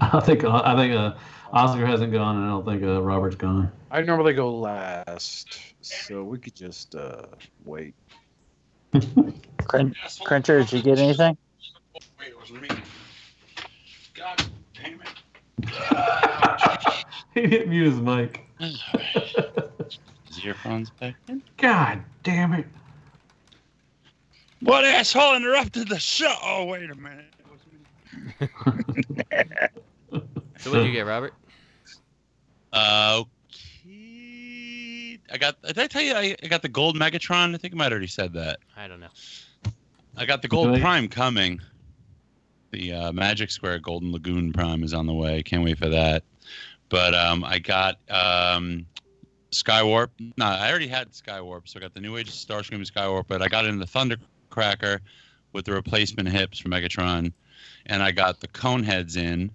I 0.00 0.20
think 0.20 0.44
I 0.44 0.76
think 0.76 0.94
uh, 0.94 1.14
Oscar 1.52 1.86
hasn't 1.86 2.12
gone, 2.12 2.36
and 2.36 2.44
I 2.46 2.48
don't 2.48 2.64
think 2.64 2.82
uh, 2.82 3.02
Robert's 3.02 3.36
gone. 3.36 3.70
I 3.90 4.02
normally 4.02 4.32
go 4.32 4.54
last, 4.54 5.60
so 5.80 6.22
we 6.24 6.38
could 6.38 6.54
just 6.54 6.94
uh, 6.94 7.22
wait. 7.64 7.94
Crin- 9.66 9.94
Cruncher, 10.24 10.60
did 10.60 10.72
you 10.72 10.82
get 10.82 10.98
anything? 10.98 11.36
he 17.34 17.46
didn't 17.46 17.70
mute 17.70 17.84
his 17.84 18.00
mic. 18.00 18.44
Is 18.60 18.80
earphones 20.44 20.90
back 20.90 21.14
in? 21.28 21.42
God 21.56 22.02
damn 22.22 22.52
it! 22.54 22.66
What 24.60 24.84
asshole 24.84 25.36
interrupted 25.36 25.88
the 25.88 25.98
show? 25.98 26.34
Oh, 26.42 26.64
wait 26.64 26.90
a 26.90 26.94
minute. 26.94 27.24
So 30.58 30.72
what 30.72 30.78
did 30.78 30.86
you 30.86 30.92
get, 30.92 31.06
Robert? 31.06 31.34
Uh, 32.72 33.22
okay. 33.86 35.18
I 35.32 35.38
got. 35.38 35.60
Did 35.62 35.78
I 35.78 35.86
tell 35.86 36.02
you 36.02 36.14
I, 36.14 36.34
I 36.42 36.46
got 36.48 36.62
the 36.62 36.68
gold 36.68 36.98
Megatron? 36.98 37.54
I 37.54 37.58
think 37.58 37.74
I 37.74 37.76
might 37.76 37.84
have 37.84 37.92
already 37.92 38.08
said 38.08 38.32
that. 38.32 38.58
I 38.76 38.88
don't 38.88 39.00
know. 39.00 39.08
I 40.16 40.24
got 40.26 40.42
the 40.42 40.48
gold 40.48 40.70
Okay. 40.70 40.80
Prime 40.80 41.08
coming. 41.08 41.60
The 42.72 42.92
uh, 42.92 43.12
Magic 43.12 43.50
Square 43.50 43.78
Golden 43.78 44.12
Lagoon 44.12 44.52
Prime 44.52 44.82
is 44.82 44.92
on 44.92 45.06
the 45.06 45.14
way. 45.14 45.42
Can't 45.42 45.62
wait 45.62 45.78
for 45.78 45.88
that. 45.88 46.24
But 46.88 47.14
um, 47.14 47.44
I 47.44 47.58
got 47.58 47.98
um, 48.08 48.86
Skywarp. 49.50 50.08
No, 50.36 50.46
I 50.46 50.70
already 50.70 50.88
had 50.88 51.10
Skywarp, 51.10 51.68
so 51.68 51.78
I 51.78 51.80
got 51.80 51.94
the 51.94 52.00
New 52.00 52.16
Age 52.16 52.30
Starscream 52.30 52.84
Skywarp. 52.90 53.24
But 53.28 53.42
I 53.42 53.48
got 53.48 53.64
it 53.64 53.68
in 53.68 53.78
the 53.78 53.86
Thundercracker 53.86 55.00
with 55.52 55.64
the 55.64 55.72
replacement 55.72 56.28
hips 56.28 56.58
for 56.58 56.68
Megatron, 56.68 57.32
and 57.86 58.02
I 58.02 58.12
got 58.12 58.40
the 58.40 58.48
Coneheads 58.48 59.16
in. 59.16 59.50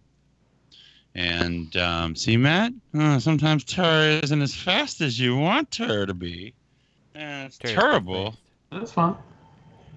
And 1.15 1.75
um, 1.77 2.15
see, 2.15 2.37
Matt, 2.37 2.73
uh, 2.97 3.19
sometimes 3.19 3.63
Terra 3.63 4.19
isn't 4.23 4.41
as 4.41 4.55
fast 4.55 5.01
as 5.01 5.19
you 5.19 5.37
want 5.37 5.75
her 5.75 6.05
to 6.07 6.13
be. 6.13 6.53
And 7.13 7.47
it's 7.47 7.57
Terra's 7.59 7.75
terrible. 7.75 8.35
That's 8.71 8.91
fine. 8.91 9.15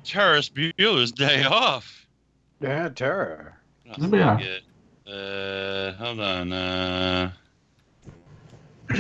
Terrace 0.05 0.51
Bueller's 0.51 1.13
day 1.13 1.45
off. 1.45 2.07
Yeah, 2.61 2.91
terror. 2.91 3.55
It'll 3.87 4.09
be. 4.09 4.19
Get- 4.19 4.63
Uh, 5.07 5.93
hold 5.93 6.21
on. 6.21 6.53
Uh, 6.53 7.31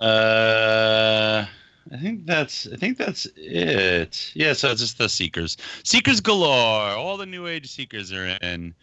uh, 0.00 1.46
I 1.92 1.96
think 1.98 2.24
that's. 2.24 2.66
I 2.72 2.76
think 2.76 2.96
that's 2.96 3.26
it. 3.36 4.32
Yeah. 4.34 4.54
So 4.54 4.70
it's 4.70 4.80
just 4.80 4.98
the 4.98 5.08
Seekers. 5.08 5.56
Seekers 5.82 6.20
galore. 6.20 6.96
All 6.96 7.16
the 7.16 7.26
New 7.26 7.46
Age 7.46 7.70
Seekers 7.70 8.12
are 8.12 8.38
in, 8.40 8.74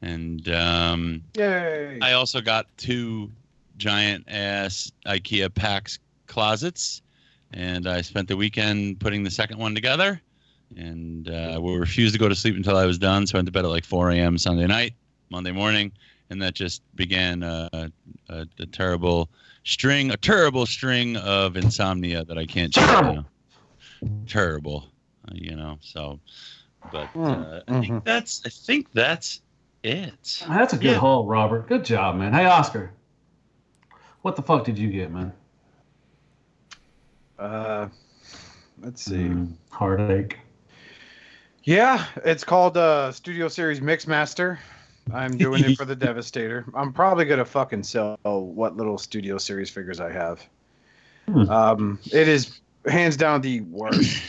and 0.00 0.48
um, 0.48 1.22
Yay! 1.36 1.98
I 2.00 2.12
also 2.12 2.40
got 2.40 2.66
two 2.76 3.30
giant 3.76 4.24
ass 4.28 4.92
IKEA 5.06 5.52
PAX 5.52 5.98
closets, 6.28 7.02
and 7.52 7.88
I 7.88 8.02
spent 8.02 8.28
the 8.28 8.36
weekend 8.36 9.00
putting 9.00 9.24
the 9.24 9.30
second 9.30 9.58
one 9.58 9.74
together. 9.74 10.20
And 10.76 11.28
uh, 11.30 11.60
we 11.62 11.76
refused 11.76 12.12
to 12.14 12.18
go 12.18 12.28
to 12.28 12.34
sleep 12.34 12.56
until 12.56 12.76
I 12.76 12.86
was 12.86 12.98
done, 12.98 13.26
so 13.26 13.36
I 13.36 13.38
went 13.38 13.46
to 13.46 13.52
bed 13.52 13.64
at 13.64 13.70
like 13.70 13.84
4 13.84 14.10
a.m. 14.10 14.36
Sunday 14.36 14.66
night, 14.66 14.94
Monday 15.30 15.52
morning, 15.52 15.92
and 16.30 16.40
that 16.42 16.54
just 16.54 16.82
began 16.94 17.42
uh, 17.42 17.68
a, 18.28 18.46
a 18.58 18.66
terrible 18.66 19.28
string, 19.64 20.10
a 20.10 20.16
terrible 20.16 20.66
string 20.66 21.16
of 21.16 21.56
insomnia 21.56 22.24
that 22.24 22.38
I 22.38 22.46
can't. 22.46 22.72
shake 22.74 22.84
Terrible. 22.84 23.14
now. 23.14 23.26
Terrible, 24.26 24.84
uh, 25.28 25.32
you 25.34 25.56
know. 25.56 25.78
So, 25.80 26.20
but 26.90 27.10
Mm, 27.14 27.44
uh, 27.44 27.60
I 27.68 27.80
think 27.80 28.04
that's. 28.04 28.42
I 28.44 28.50
think 28.50 28.92
that's 28.92 29.40
it. 29.82 30.44
That's 30.48 30.72
a 30.74 30.76
good 30.76 30.92
Yeah. 30.92 30.98
haul, 30.98 31.26
Robert. 31.26 31.66
Good 31.68 31.84
job, 31.84 32.16
man. 32.16 32.32
Hey, 32.32 32.44
Oscar, 32.46 32.92
what 34.22 34.36
the 34.36 34.42
fuck 34.42 34.64
did 34.64 34.78
you 34.78 34.90
get, 34.90 35.10
man? 35.10 35.32
Uh, 37.38 37.88
let's 38.82 39.02
see. 39.02 39.16
Mm, 39.16 39.54
heartache. 39.70 40.38
Yeah, 41.64 42.04
it's 42.24 42.44
called 42.44 42.76
uh, 42.76 43.10
Studio 43.12 43.48
Series 43.48 43.80
Mixmaster. 43.80 44.58
I'm 45.12 45.36
doing 45.36 45.64
it 45.64 45.76
for 45.78 45.84
the 45.84 45.96
Devastator. 45.96 46.64
I'm 46.74 46.92
probably 46.92 47.24
gonna 47.24 47.44
fucking 47.44 47.82
sell 47.82 48.18
what 48.24 48.76
little 48.76 48.98
Studio 48.98 49.38
Series 49.38 49.70
figures 49.70 50.00
I 50.00 50.10
have. 50.12 50.46
Hmm. 51.26 51.50
Um, 51.50 51.98
it 52.12 52.28
is 52.28 52.60
hands 52.86 53.16
down 53.16 53.40
the 53.40 53.60
worst. 53.62 54.22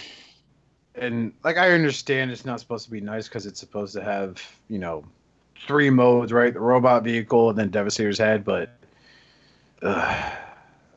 and 0.96 1.34
like 1.44 1.58
I 1.58 1.72
understand, 1.72 2.32
it's 2.32 2.46
not 2.46 2.60
supposed 2.60 2.86
to 2.86 2.92
be 2.92 3.02
nice 3.02 3.28
because 3.28 3.46
it's 3.46 3.60
supposed 3.60 3.94
to 3.96 4.04
have 4.04 4.42
you 4.70 4.80
know 4.80 5.04
three 5.68 5.90
modes, 5.90 6.32
right? 6.32 6.54
The 6.54 6.60
robot 6.60 7.04
vehicle 7.04 7.50
and 7.50 7.58
then 7.58 7.70
Devastator's 7.70 8.18
head, 8.18 8.44
but 8.46 8.78
uh, 9.82 10.32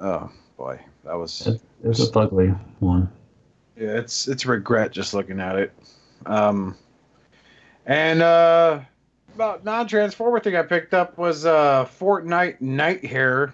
oh 0.01 0.31
boy, 0.57 0.81
that 1.05 1.15
was 1.15 1.47
It, 1.47 1.61
it's 1.85 2.01
a 2.01 2.19
ugly 2.19 2.49
one. 2.81 3.11
yeah, 3.77 3.97
it's 3.97 4.29
it's 4.29 4.47
regret 4.47 4.93
just 4.93 5.15
looking 5.15 5.41
at 5.41 5.57
it. 5.57 5.73
Um, 6.27 6.77
and 7.87 8.21
uh, 8.23 8.81
about 9.35 9.65
non-transformer 9.65 10.41
thing 10.41 10.57
I 10.57 10.63
picked 10.63 10.95
up 10.95 11.19
was 11.19 11.47
uh 11.47 11.87
Fortnite 11.99 12.61
Nitehare 12.61 13.53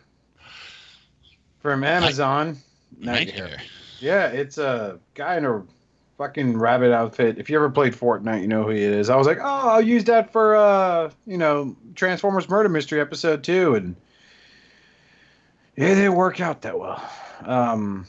from 1.61 1.85
Amazon. 1.85 2.59
Nitehare. 3.01 3.61
Yeah, 4.01 4.29
it's 4.29 4.59
a 4.59 4.99
guy 5.15 5.37
in 5.37 5.45
a 5.45 5.65
fucking 6.19 6.57
rabbit 6.57 6.93
outfit. 6.93 7.39
If 7.39 7.51
you 7.51 7.57
ever 7.57 7.71
played 7.71 7.95
Fortnite, 7.95 8.41
you 8.41 8.49
know 8.49 8.65
who 8.65 8.71
he 8.71 8.83
is. 8.83 9.11
I 9.11 9.17
was 9.17 9.27
like, 9.27 9.39
oh, 9.39 9.69
I'll 9.69 9.83
use 9.83 10.05
that 10.05 10.33
for 10.33 10.57
uh, 10.57 11.11
you 11.27 11.39
know, 11.39 11.77
Transformers 11.95 12.49
Murder 12.49 12.69
Mystery 12.69 13.01
episode 13.01 13.43
two, 13.43 13.75
and 13.75 13.97
it 15.77 15.87
didn't 15.87 16.15
work 16.15 16.41
out 16.41 16.62
that 16.62 16.79
well. 16.79 17.03
Um, 17.45 18.07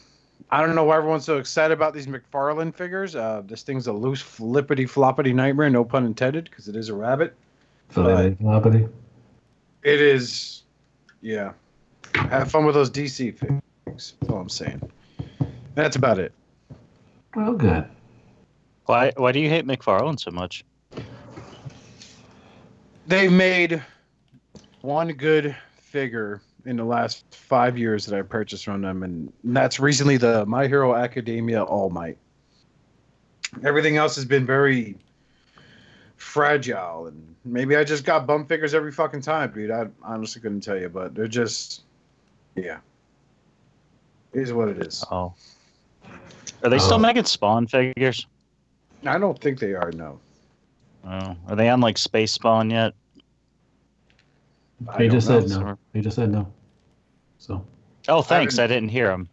I 0.50 0.66
don't 0.66 0.76
know 0.76 0.86
why 0.86 0.98
everyone's 0.98 1.26
so 1.26 1.38
excited 1.38 1.74
about 1.74 1.94
these 1.94 2.08
McFarlane 2.08 2.74
figures. 2.74 3.16
Uh, 3.16 3.42
this 3.46 3.64
thing's 3.64 3.88
a 3.88 3.94
loose 3.94 4.22
flippity 4.22 4.86
floppity 4.86 5.34
nightmare, 5.34 5.70
no 5.70 5.84
pun 5.84 6.06
intended, 6.06 6.46
because 6.46 6.70
it 6.70 6.76
is 6.76 6.88
a 6.90 6.96
rabbit. 6.96 7.36
Filet 7.90 8.32
floppity. 8.32 8.90
It 9.84 10.02
is, 10.02 10.64
yeah. 11.22 11.54
Have 12.16 12.52
fun 12.52 12.66
with 12.66 12.76
those 12.76 12.90
DC 12.90 13.38
figs. 13.38 13.62
That's 13.86 14.14
all 14.30 14.38
I'm 14.38 14.50
saying. 14.50 14.82
That's 15.76 15.96
about 15.96 16.20
it. 16.20 16.34
Well, 17.36 17.54
good. 17.54 17.86
Why 18.86 19.12
why 19.16 19.32
do 19.32 19.40
you 19.40 19.50
hate 19.50 19.66
McFarlane 19.66 20.20
so 20.20 20.32
much? 20.32 20.64
They've 23.06 23.32
made 23.32 23.84
one 24.82 25.10
good 25.10 25.56
figure 25.80 26.42
in 26.66 26.76
the 26.76 26.84
last 26.84 27.24
five 27.32 27.78
years 27.78 28.06
that 28.06 28.18
I 28.18 28.22
purchased 28.22 28.66
from 28.66 28.82
them, 28.82 29.04
and 29.04 29.32
that's 29.44 29.80
recently 29.80 30.18
the 30.18 30.46
My 30.46 30.68
Hero 30.68 30.96
Academia 30.96 31.64
All 31.64 31.90
Might. 31.90 32.18
Everything 33.64 33.96
else 33.96 34.16
has 34.16 34.26
been 34.26 34.46
very 34.46 34.98
fragile, 36.42 37.08
and 37.08 37.36
maybe 37.46 37.76
I 37.76 37.84
just 37.84 38.06
got 38.06 38.28
bum 38.28 38.46
figures 38.46 38.76
every 38.76 38.92
fucking 38.92 39.22
time, 39.22 39.52
dude. 39.52 39.72
I 39.72 39.88
honestly 40.04 40.40
couldn't 40.40 40.62
tell 40.62 40.80
you, 40.80 40.88
but 40.88 41.16
they're 41.16 41.28
just, 41.28 41.82
yeah, 42.56 42.78
it 44.34 44.42
is 44.42 44.54
what 44.54 44.68
it 44.70 44.78
is. 44.86 45.04
Oh, 45.10 45.34
are 46.64 46.70
they 46.70 46.78
still 46.78 46.94
Oh. 46.98 47.00
making 47.00 47.24
Spawn 47.26 47.66
figures? 47.66 48.28
I 49.04 49.18
don't 49.18 49.40
think 49.42 49.58
they 49.60 49.74
are. 49.74 49.92
No, 49.92 50.20
Oh, 51.04 51.36
are 51.48 51.56
they 51.56 51.70
on 51.70 51.82
like 51.82 51.98
Space 51.98 52.34
Spawn 52.34 52.70
yet? 52.70 52.94
I 54.88 55.04
He 55.04 55.10
just 55.10 55.28
know, 55.28 55.40
said 55.40 55.50
no. 55.50 55.56
sir. 55.60 55.78
He 55.94 56.02
just 56.02 56.16
said 56.18 56.30
no. 56.32 56.54
So 57.40 57.66
Oh, 58.08 58.22
thanks. 58.22 58.58
haven't- 58.58 58.72
I 58.72 58.76
didn't 58.76 58.90
hear 58.90 59.08
them. 59.08 59.28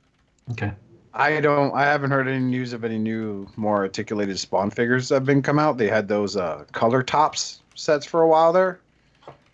okay. 0.52 0.72
I 1.14 1.40
don't. 1.40 1.72
I 1.74 1.84
haven't 1.84 2.10
heard 2.10 2.26
any 2.26 2.44
news 2.44 2.72
of 2.72 2.84
any 2.84 2.98
new, 2.98 3.48
more 3.56 3.76
articulated 3.76 4.36
Spawn 4.38 4.70
figures 4.70 5.08
that 5.08 5.16
have 5.16 5.24
been 5.24 5.42
come 5.42 5.60
out. 5.60 5.78
They 5.78 5.88
had 5.88 6.08
those 6.08 6.36
uh, 6.36 6.64
color 6.72 7.02
tops 7.04 7.60
sets 7.76 8.04
for 8.04 8.22
a 8.22 8.28
while 8.28 8.52
there, 8.52 8.80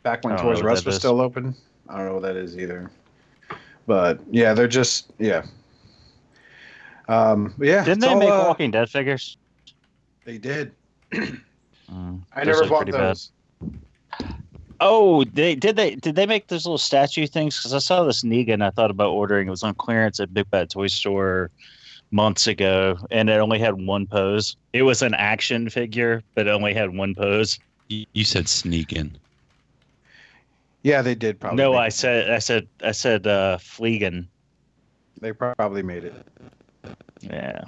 back 0.02 0.24
when 0.24 0.32
I 0.32 0.36
don't 0.36 0.46
know 0.46 0.52
Toys 0.54 0.62
R 0.62 0.70
Us 0.70 0.84
was 0.84 0.94
is. 0.94 1.00
still 1.00 1.20
open. 1.20 1.54
I 1.88 1.98
don't 1.98 2.06
know 2.06 2.14
what 2.14 2.22
that 2.22 2.36
is 2.36 2.56
either. 2.56 2.90
But 3.86 4.20
yeah, 4.30 4.54
they're 4.54 4.68
just 4.68 5.12
yeah. 5.18 5.44
Um, 7.08 7.52
yeah, 7.58 7.84
Didn't 7.84 8.00
they 8.00 8.06
all, 8.06 8.18
make 8.18 8.30
uh, 8.30 8.44
Walking 8.46 8.70
Dead 8.70 8.88
figures? 8.88 9.36
They 10.24 10.38
did. 10.38 10.72
Mm, 11.12 12.20
I 12.34 12.44
never 12.44 12.66
bought 12.68 12.86
pretty 12.86 12.92
bad. 12.92 13.18
Those. 14.80 14.88
Oh, 14.88 15.24
they 15.24 15.54
did 15.54 15.76
they 15.76 15.94
did 15.94 16.14
they 16.14 16.26
make 16.26 16.48
those 16.48 16.64
little 16.66 16.78
statue 16.78 17.26
things? 17.26 17.56
Because 17.56 17.74
I 17.74 17.78
saw 17.78 18.04
this 18.04 18.22
Negan. 18.22 18.62
I 18.64 18.70
thought 18.70 18.90
about 18.90 19.10
ordering. 19.10 19.48
It 19.48 19.50
was 19.50 19.62
on 19.62 19.74
clearance 19.74 20.20
at 20.20 20.32
Big 20.34 20.50
Bad 20.50 20.70
Toy 20.70 20.86
Store 20.88 21.50
months 22.10 22.46
ago, 22.46 22.98
and 23.10 23.28
it 23.30 23.38
only 23.38 23.58
had 23.58 23.86
one 23.86 24.06
pose. 24.06 24.56
It 24.72 24.82
was 24.82 25.02
an 25.02 25.14
action 25.14 25.68
figure, 25.70 26.22
but 26.34 26.46
it 26.46 26.50
only 26.50 26.74
had 26.74 26.96
one 26.96 27.14
pose. 27.14 27.58
You, 27.88 28.06
you 28.12 28.24
said 28.24 28.48
sneaking. 28.48 29.16
Yeah, 30.82 31.02
they 31.02 31.14
did 31.14 31.38
probably. 31.38 31.62
no, 31.62 31.74
I 31.74 31.86
it. 31.88 31.92
said 31.92 32.30
I 32.30 32.38
said 32.38 32.66
I 32.82 32.92
said 32.92 33.26
uh 33.26 33.58
Fleegan. 33.58 34.26
they 35.20 35.32
probably 35.32 35.82
made 35.82 36.04
it. 36.04 36.14
Yeah. 37.20 37.64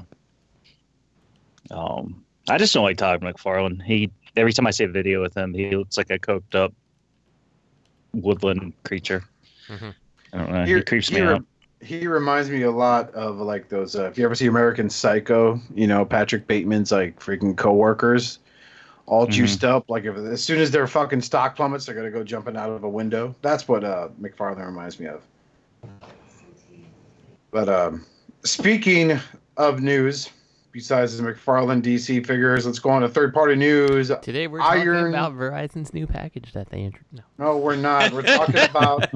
Um, 1.71 2.25
I 2.49 2.59
just 2.59 2.73
don't 2.75 2.85
like 2.85 2.97
Todd 2.97 3.21
McFarlane. 3.21 3.83
He 3.83 4.11
every 4.37 4.53
time 4.53 4.67
I 4.67 4.71
see 4.71 4.85
a 4.85 4.89
video 4.89 5.21
with 5.21 5.37
him, 5.37 5.53
he 5.53 5.77
looks 5.77 5.97
like 5.99 6.11
a 6.11 6.19
coked 6.19 6.55
up 6.55 6.73
woodland 8.13 8.73
creature. 8.85 9.25
Mhm. 9.69 9.95
I 10.33 10.39
don't 10.39 10.53
know. 10.53 10.65
He, 10.65 10.83
creeps 10.83 11.11
me 11.11 11.21
re- 11.21 11.35
out. 11.35 11.45
He 11.81 12.07
reminds 12.07 12.49
me 12.49 12.63
a 12.63 12.71
lot 12.71 13.13
of 13.15 13.37
like 13.39 13.69
those. 13.69 13.97
Uh, 13.97 14.05
if 14.05 14.17
you 14.19 14.25
ever 14.25 14.35
see 14.35 14.47
American 14.47 14.89
Psycho, 14.89 15.61
you 15.75 15.87
know 15.87 16.05
Patrick 16.05 16.47
Bateman's 16.47 16.93
like 16.93 17.19
freaking 17.19 17.57
coworkers, 17.57 18.39
all 19.07 19.27
Mhm. 19.27 19.31
juiced 19.31 19.65
up. 19.65 19.91
Like 19.91 20.05
if 20.05 20.17
as 20.17 20.43
soon 20.43 20.61
as 20.61 20.71
their 20.71 20.87
fucking 20.87 21.23
stock 21.23 21.57
plummets, 21.57 21.85
they're 21.87 21.95
gonna 21.95 22.11
go 22.11 22.23
jumping 22.25 22.57
out 22.57 22.71
of 22.71 22.85
a 22.85 22.89
window. 22.89 23.35
That's 23.43 23.67
what 23.69 23.85
uh, 23.85 24.09
McFarlane 24.21 24.65
reminds 24.65 24.99
me 25.01 25.07
of. 25.07 25.23
But 27.51 27.69
um, 27.69 28.07
speaking 28.45 29.19
of 29.57 29.81
news, 29.83 30.31
besides 30.73 31.17
the 31.17 31.23
McFarlane 31.23 31.83
DC 31.83 32.27
figures, 32.27 32.67
let's 32.67 32.79
go 32.79 32.91
on 32.91 33.03
to 33.03 33.09
third 33.09 33.33
party 33.35 33.55
news. 33.55 34.11
Today 34.23 34.47
we're 34.47 34.59
talking 34.59 34.81
Iron- 34.83 35.09
about 35.09 35.35
Verizon's 35.35 35.93
new 35.95 36.07
package 36.07 36.53
that 36.53 36.71
they 36.71 36.83
introduced. 36.83 37.23
No. 37.39 37.53
No, 37.53 37.57
we're 37.59 37.77
not. 37.77 38.13
We're 38.13 38.23
talking 38.23 38.57
about 38.71 39.07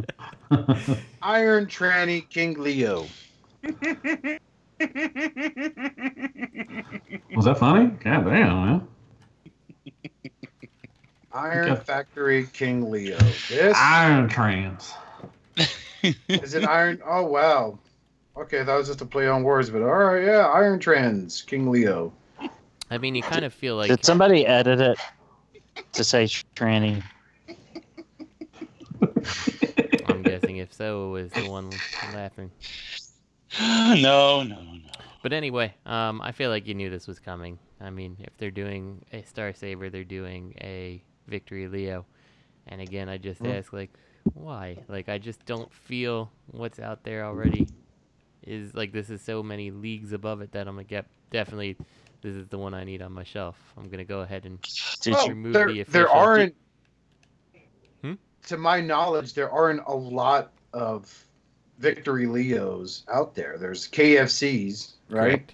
Iron 1.23 1.67
Tranny 1.67 2.29
King 2.29 2.55
Leo. 2.61 3.07
Was 7.35 7.45
that 7.45 7.57
funny? 7.59 7.87
God 7.87 8.25
damn, 8.25 8.25
man. 8.25 8.89
Iron 11.33 11.71
Okay. 11.71 11.83
Factory 11.85 12.47
King 12.53 12.91
Leo. 12.91 13.19
This 13.49 13.77
Iron 13.77 14.29
Trans. 14.29 14.93
is 16.03 16.55
it 16.55 16.65
Iron. 16.65 17.01
Oh 17.05 17.25
wow. 17.27 17.79
Okay, 18.37 18.63
that 18.63 18.75
was 18.77 18.89
just 18.89 19.01
a 19.01 19.07
play 19.07 19.29
on 19.29 19.43
words, 19.43 19.71
but 19.71 19.83
all 19.83 19.89
right, 19.89 20.25
yeah, 20.25 20.47
Iron 20.47 20.79
Trans 20.79 21.43
King 21.43 21.71
Leo. 21.71 22.13
I 22.91 22.99
mean, 22.99 23.15
you 23.15 23.23
kind 23.23 23.45
of 23.45 23.53
feel 23.53 23.77
like 23.77 23.91
Did 23.91 24.05
somebody 24.05 24.47
edit 24.47 24.81
it 24.81 24.99
to 25.95 26.05
say 26.05 26.27
tranny? 26.57 27.03
I'm 30.07 30.23
guessing 30.23 30.59
if 30.59 30.73
so, 30.73 31.09
it 31.09 31.11
was 31.23 31.33
the 31.33 31.45
one 31.45 31.81
laughing. 32.03 32.51
no, 33.61 34.43
no, 34.43 34.43
no. 34.43 34.91
But 35.23 35.33
anyway, 35.33 35.75
um, 35.87 36.21
I 36.23 36.33
feel 36.33 36.51
like 36.51 36.67
you 36.67 36.75
knew 36.75 36.91
this 36.91 37.07
was 37.07 37.19
coming. 37.19 37.59
I 37.81 37.91
mean, 37.91 38.17
if 38.21 38.37
they're 38.39 38.51
doing 38.51 39.05
a 39.13 39.23
Star 39.23 39.53
Saber, 39.53 39.91
they're 39.91 40.05
doing 40.05 40.55
a 40.61 41.03
Victory 41.27 41.69
Leo. 41.69 42.07
And 42.67 42.81
again, 42.81 43.09
I 43.09 43.17
just 43.19 43.41
Hmm. 43.41 43.47
ask, 43.47 43.73
like, 43.73 43.91
why? 44.35 44.79
Like, 44.89 45.09
I 45.09 45.19
just 45.19 45.45
don't 45.47 45.73
feel 45.73 46.31
what's 46.51 46.79
out 46.79 47.05
there 47.05 47.25
already 47.25 47.69
is 48.47 48.75
like 48.75 48.93
this 48.93 49.11
is 49.11 49.21
so 49.21 49.43
many 49.43 49.71
leagues 49.71 50.13
above 50.13 50.41
it 50.41 50.53
that 50.53 50.69
I'm 50.69 50.77
like, 50.77 50.91
yep, 50.91 51.07
definitely, 51.31 51.77
this 52.23 52.35
is 52.35 52.49
the 52.49 52.59
one 52.59 52.75
I 52.75 52.85
need 52.85 53.03
on 53.03 53.13
my 53.13 53.25
shelf. 53.25 53.57
I'm 53.77 53.89
gonna 53.89 54.05
go 54.05 54.21
ahead 54.21 54.47
and 54.47 54.59
Did 55.01 55.15
Well, 55.15 55.25
you, 55.25 55.31
remove 55.31 55.53
there, 55.53 55.67
the 55.69 55.83
there 55.85 56.09
aren't. 56.09 56.55
Hmm? 58.03 58.15
To 58.47 58.57
my 58.57 58.81
knowledge, 58.81 59.35
there 59.35 59.51
aren't 59.51 59.83
a 59.87 59.95
lot 59.95 60.53
of 60.73 61.27
Victory 61.79 62.27
Leos 62.27 63.05
out 63.13 63.35
there. 63.35 63.59
There's 63.59 63.89
KFCs, 63.89 64.95
right? 65.09 65.31
Correct. 65.31 65.53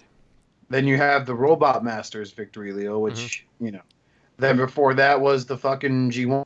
Then 0.69 0.87
you 0.87 0.97
have 0.97 1.25
the 1.25 1.35
Robot 1.35 1.83
Masters 1.83 2.31
Victory 2.31 2.71
Leo, 2.71 2.99
which 2.99 3.45
Mm-hmm. 3.59 3.65
you 3.65 3.71
know. 3.71 3.81
Then 4.37 4.57
before 4.57 4.93
that 4.95 5.21
was 5.21 5.45
the 5.45 5.57
fucking 5.57 6.09
G1. 6.11 6.43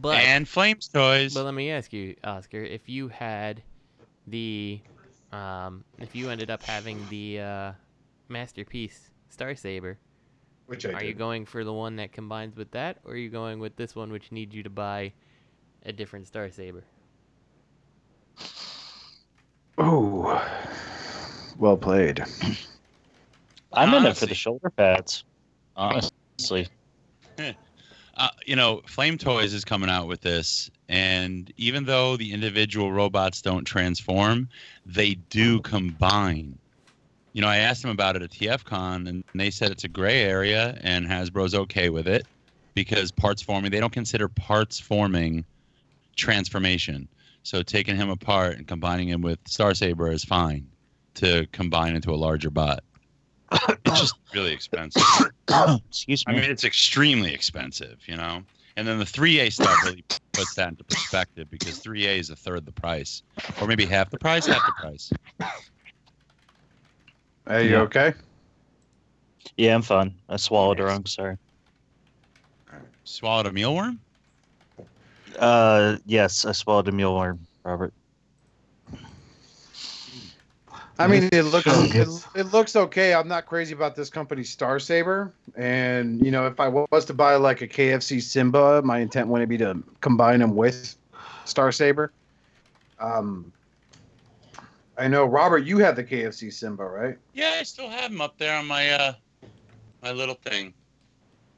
But 0.00 0.18
and 0.18 0.46
Flames 0.46 0.88
toys. 0.88 1.32
But 1.32 1.44
let 1.44 1.54
me 1.54 1.70
ask 1.70 1.92
you, 1.92 2.14
Oscar, 2.22 2.58
if 2.62 2.88
you 2.88 3.08
had 3.08 3.62
the, 4.26 4.80
um, 5.34 5.84
if 5.98 6.14
you 6.14 6.30
ended 6.30 6.50
up 6.50 6.62
having 6.62 7.04
the 7.10 7.40
uh, 7.40 7.72
masterpiece 8.28 9.10
Star 9.28 9.56
Saber, 9.56 9.98
Which 10.66 10.86
I 10.86 10.92
are 10.92 11.04
you 11.04 11.14
going 11.14 11.44
for 11.44 11.64
the 11.64 11.72
one 11.72 11.96
that 11.96 12.12
combines 12.12 12.56
with 12.56 12.70
that, 12.70 12.98
or 13.04 13.12
are 13.12 13.16
you 13.16 13.30
going 13.30 13.58
with 13.58 13.74
this 13.76 13.96
one, 13.96 14.12
which 14.12 14.30
needs 14.30 14.54
you 14.54 14.62
to 14.62 14.70
buy 14.70 15.12
a 15.84 15.92
different 15.92 16.28
Star 16.28 16.48
Saber? 16.50 16.84
Oh, 19.76 20.40
well 21.58 21.76
played. 21.76 22.24
I'm 23.72 23.92
in 23.92 24.06
it 24.06 24.16
for 24.16 24.26
the 24.26 24.34
shoulder 24.36 24.70
pads. 24.70 25.24
Honestly, 25.76 26.68
uh, 28.16 28.28
you 28.46 28.54
know, 28.54 28.82
Flame 28.86 29.18
Toys 29.18 29.52
is 29.52 29.64
coming 29.64 29.90
out 29.90 30.06
with 30.06 30.20
this, 30.20 30.70
and 30.88 31.52
even 31.56 31.84
though 31.84 32.16
the 32.16 32.32
individual 32.32 32.92
robots 32.92 33.40
don't 33.40 33.64
transform, 33.64 34.48
they 34.84 35.14
do 35.30 35.60
combine. 35.60 36.58
You 37.32 37.42
know, 37.42 37.48
I 37.48 37.56
asked 37.58 37.82
them 37.82 37.90
about 37.90 38.16
it 38.16 38.22
at 38.22 38.30
TFCon, 38.30 39.08
and 39.08 39.24
they 39.34 39.50
said 39.50 39.70
it's 39.70 39.84
a 39.84 39.88
gray 39.88 40.22
area, 40.22 40.78
and 40.82 41.06
Hasbro's 41.06 41.54
okay 41.54 41.88
with 41.88 42.06
it 42.06 42.26
because 42.74 43.10
parts 43.10 43.42
forming, 43.42 43.70
they 43.70 43.80
don't 43.80 43.92
consider 43.92 44.28
parts 44.28 44.78
forming 44.78 45.44
transformation. 46.16 47.08
So 47.42 47.62
taking 47.62 47.96
him 47.96 48.10
apart 48.10 48.56
and 48.56 48.66
combining 48.66 49.08
him 49.08 49.20
with 49.20 49.38
Star 49.46 49.74
Saber 49.74 50.10
is 50.10 50.24
fine 50.24 50.66
to 51.14 51.46
combine 51.52 51.94
into 51.94 52.12
a 52.12 52.16
larger 52.16 52.50
bot. 52.50 52.82
it's 53.52 54.00
just 54.00 54.14
really 54.34 54.52
expensive. 54.52 55.02
excuse 55.88 56.26
me. 56.26 56.34
I 56.34 56.40
mean, 56.40 56.50
it's 56.50 56.64
extremely 56.64 57.32
expensive, 57.32 57.98
you 58.06 58.16
know. 58.16 58.42
And 58.76 58.86
then 58.88 58.98
the 58.98 59.04
3A 59.04 59.52
stuff 59.52 59.84
really 59.84 60.04
puts 60.32 60.54
that 60.54 60.68
into 60.68 60.84
perspective 60.84 61.48
because 61.50 61.78
3A 61.80 62.18
is 62.18 62.30
a 62.30 62.36
third 62.36 62.66
the 62.66 62.72
price, 62.72 63.22
or 63.60 63.68
maybe 63.68 63.86
half 63.86 64.10
the 64.10 64.18
price, 64.18 64.46
half 64.46 64.66
the 64.66 64.72
price. 64.72 65.12
Are 67.46 67.60
you 67.60 67.70
Yeah. 67.70 67.80
okay? 67.82 68.14
yeah, 69.56 69.74
I'm 69.74 69.82
fine. 69.82 70.14
I 70.28 70.36
swallowed 70.36 70.80
a 70.80 70.84
wrong. 70.84 71.06
Sorry. 71.06 71.36
Swallowed 73.04 73.46
a 73.46 73.50
mealworm? 73.50 73.98
Uh, 75.38 75.98
yes, 76.06 76.44
I 76.44 76.52
swallowed 76.52 76.88
a 76.88 76.92
mealworm, 76.92 77.38
Robert. 77.64 77.92
I 80.98 81.08
mean, 81.08 81.28
it 81.32 81.42
looks 81.42 81.66
it, 81.66 82.08
it 82.36 82.52
looks 82.52 82.76
okay. 82.76 83.14
I'm 83.14 83.26
not 83.26 83.46
crazy 83.46 83.74
about 83.74 83.96
this 83.96 84.10
company, 84.10 84.44
Star 84.44 84.78
Saber. 84.78 85.32
And 85.56 86.24
you 86.24 86.30
know, 86.30 86.46
if 86.46 86.60
I 86.60 86.68
was 86.68 87.04
to 87.06 87.14
buy 87.14 87.34
like 87.36 87.62
a 87.62 87.68
KFC 87.68 88.22
Simba, 88.22 88.80
my 88.82 88.98
intent 88.98 89.28
wouldn't 89.28 89.48
be 89.48 89.58
to 89.58 89.82
combine 90.00 90.38
them 90.38 90.54
with 90.54 90.96
Star 91.44 91.72
Saber. 91.72 92.12
Um, 93.00 93.52
I 94.96 95.08
know, 95.08 95.24
Robert, 95.24 95.64
you 95.64 95.78
have 95.78 95.96
the 95.96 96.04
KFC 96.04 96.52
Simba, 96.52 96.84
right? 96.84 97.18
Yeah, 97.32 97.56
I 97.58 97.64
still 97.64 97.88
have 97.88 98.12
them 98.12 98.20
up 98.20 98.38
there 98.38 98.56
on 98.56 98.66
my 98.66 98.90
uh 98.90 99.12
my 100.02 100.12
little 100.12 100.36
thing, 100.36 100.74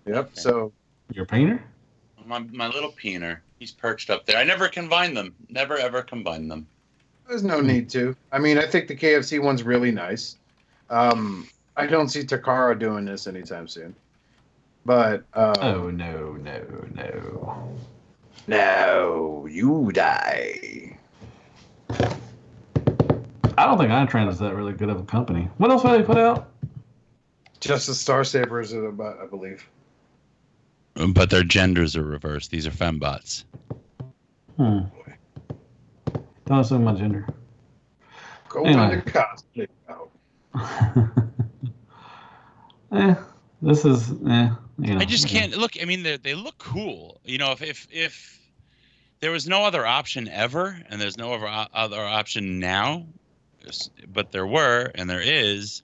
Yep. 0.06 0.30
So 0.34 0.72
Your 1.12 1.26
painter? 1.26 1.62
my 2.24 2.38
my 2.38 2.68
little 2.68 2.92
painter. 2.92 3.42
He's 3.58 3.72
perched 3.72 4.10
up 4.10 4.26
there. 4.26 4.38
I 4.38 4.44
never 4.44 4.68
combine 4.68 5.14
them. 5.14 5.34
Never 5.48 5.76
ever 5.76 6.02
combine 6.02 6.48
them. 6.48 6.66
There's 7.28 7.42
no 7.42 7.60
need 7.60 7.90
to. 7.90 8.16
I 8.30 8.38
mean, 8.38 8.58
I 8.58 8.66
think 8.66 8.88
the 8.88 8.96
KFC 8.96 9.42
one's 9.42 9.62
really 9.62 9.90
nice. 9.90 10.36
Um, 10.90 11.48
I 11.76 11.86
don't 11.86 12.08
see 12.08 12.22
Takara 12.22 12.78
doing 12.78 13.04
this 13.04 13.26
anytime 13.26 13.66
soon. 13.66 13.94
But 14.84 15.24
um, 15.34 15.54
oh 15.60 15.90
no, 15.90 16.34
no, 16.34 16.62
no. 16.94 17.76
No, 18.46 19.46
you 19.50 19.90
die. 19.92 20.96
I 23.58 23.64
don't 23.64 23.78
think 23.78 23.90
Iron 23.90 24.06
Trans 24.06 24.34
is 24.34 24.38
that 24.40 24.54
really 24.54 24.72
good 24.72 24.90
of 24.90 25.00
a 25.00 25.04
company. 25.04 25.48
What 25.56 25.70
else 25.70 25.82
have 25.82 25.98
they 25.98 26.04
put 26.04 26.18
out? 26.18 26.50
Just 27.58 27.88
the 27.88 27.94
Star 27.94 28.22
Sabers, 28.22 28.72
about, 28.72 29.18
I 29.18 29.26
believe. 29.26 29.66
But 30.94 31.30
their 31.30 31.42
genders 31.42 31.96
are 31.96 32.04
reversed. 32.04 32.50
These 32.50 32.66
are 32.66 32.70
fembots. 32.70 33.44
Hmm. 34.56 34.80
Don't 36.46 36.60
assume 36.60 36.84
my 36.84 36.94
gender. 36.94 37.26
Go 38.48 38.64
Anyway. 38.64 38.94
into 38.94 39.10
cosplay. 39.10 39.68
Oh. 39.88 40.10
Eh, 42.92 43.14
this 43.62 43.84
is 43.84 44.12
eh. 44.28 44.48
You 44.78 44.94
know, 44.94 45.00
I 45.00 45.04
just 45.04 45.28
can't 45.28 45.56
look. 45.56 45.72
I 45.82 45.84
mean, 45.84 46.04
they 46.04 46.16
they 46.18 46.34
look 46.34 46.56
cool. 46.58 47.20
You 47.24 47.36
know, 47.36 47.50
if 47.50 47.60
if 47.60 47.88
if 47.90 48.40
there 49.20 49.32
was 49.32 49.48
no 49.48 49.64
other 49.64 49.84
option 49.84 50.28
ever, 50.28 50.78
and 50.88 51.00
there's 51.00 51.16
no 51.18 51.32
other 51.34 51.66
other 51.74 52.00
option 52.00 52.60
now, 52.60 53.04
but 54.08 54.30
there 54.30 54.46
were, 54.46 54.92
and 54.94 55.10
there 55.10 55.20
is. 55.20 55.82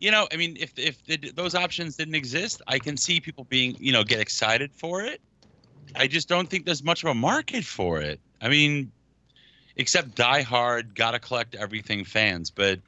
You 0.00 0.10
know, 0.10 0.26
I 0.32 0.36
mean, 0.36 0.56
if 0.58 0.76
if 0.76 1.04
the, 1.06 1.16
those 1.30 1.54
options 1.54 1.96
didn't 1.96 2.16
exist, 2.16 2.60
I 2.66 2.80
can 2.80 2.96
see 2.96 3.20
people 3.20 3.44
being, 3.44 3.76
you 3.78 3.92
know, 3.92 4.02
get 4.02 4.18
excited 4.18 4.72
for 4.74 5.00
it. 5.02 5.20
I 5.94 6.08
just 6.08 6.28
don't 6.28 6.50
think 6.50 6.66
there's 6.66 6.82
much 6.82 7.04
of 7.04 7.10
a 7.10 7.14
market 7.14 7.64
for 7.64 8.00
it. 8.00 8.18
I 8.40 8.48
mean, 8.48 8.90
except 9.76 10.14
die-hard, 10.14 10.94
gotta 10.94 11.18
collect 11.18 11.54
everything 11.54 12.04
fans, 12.04 12.50
but 12.50 12.80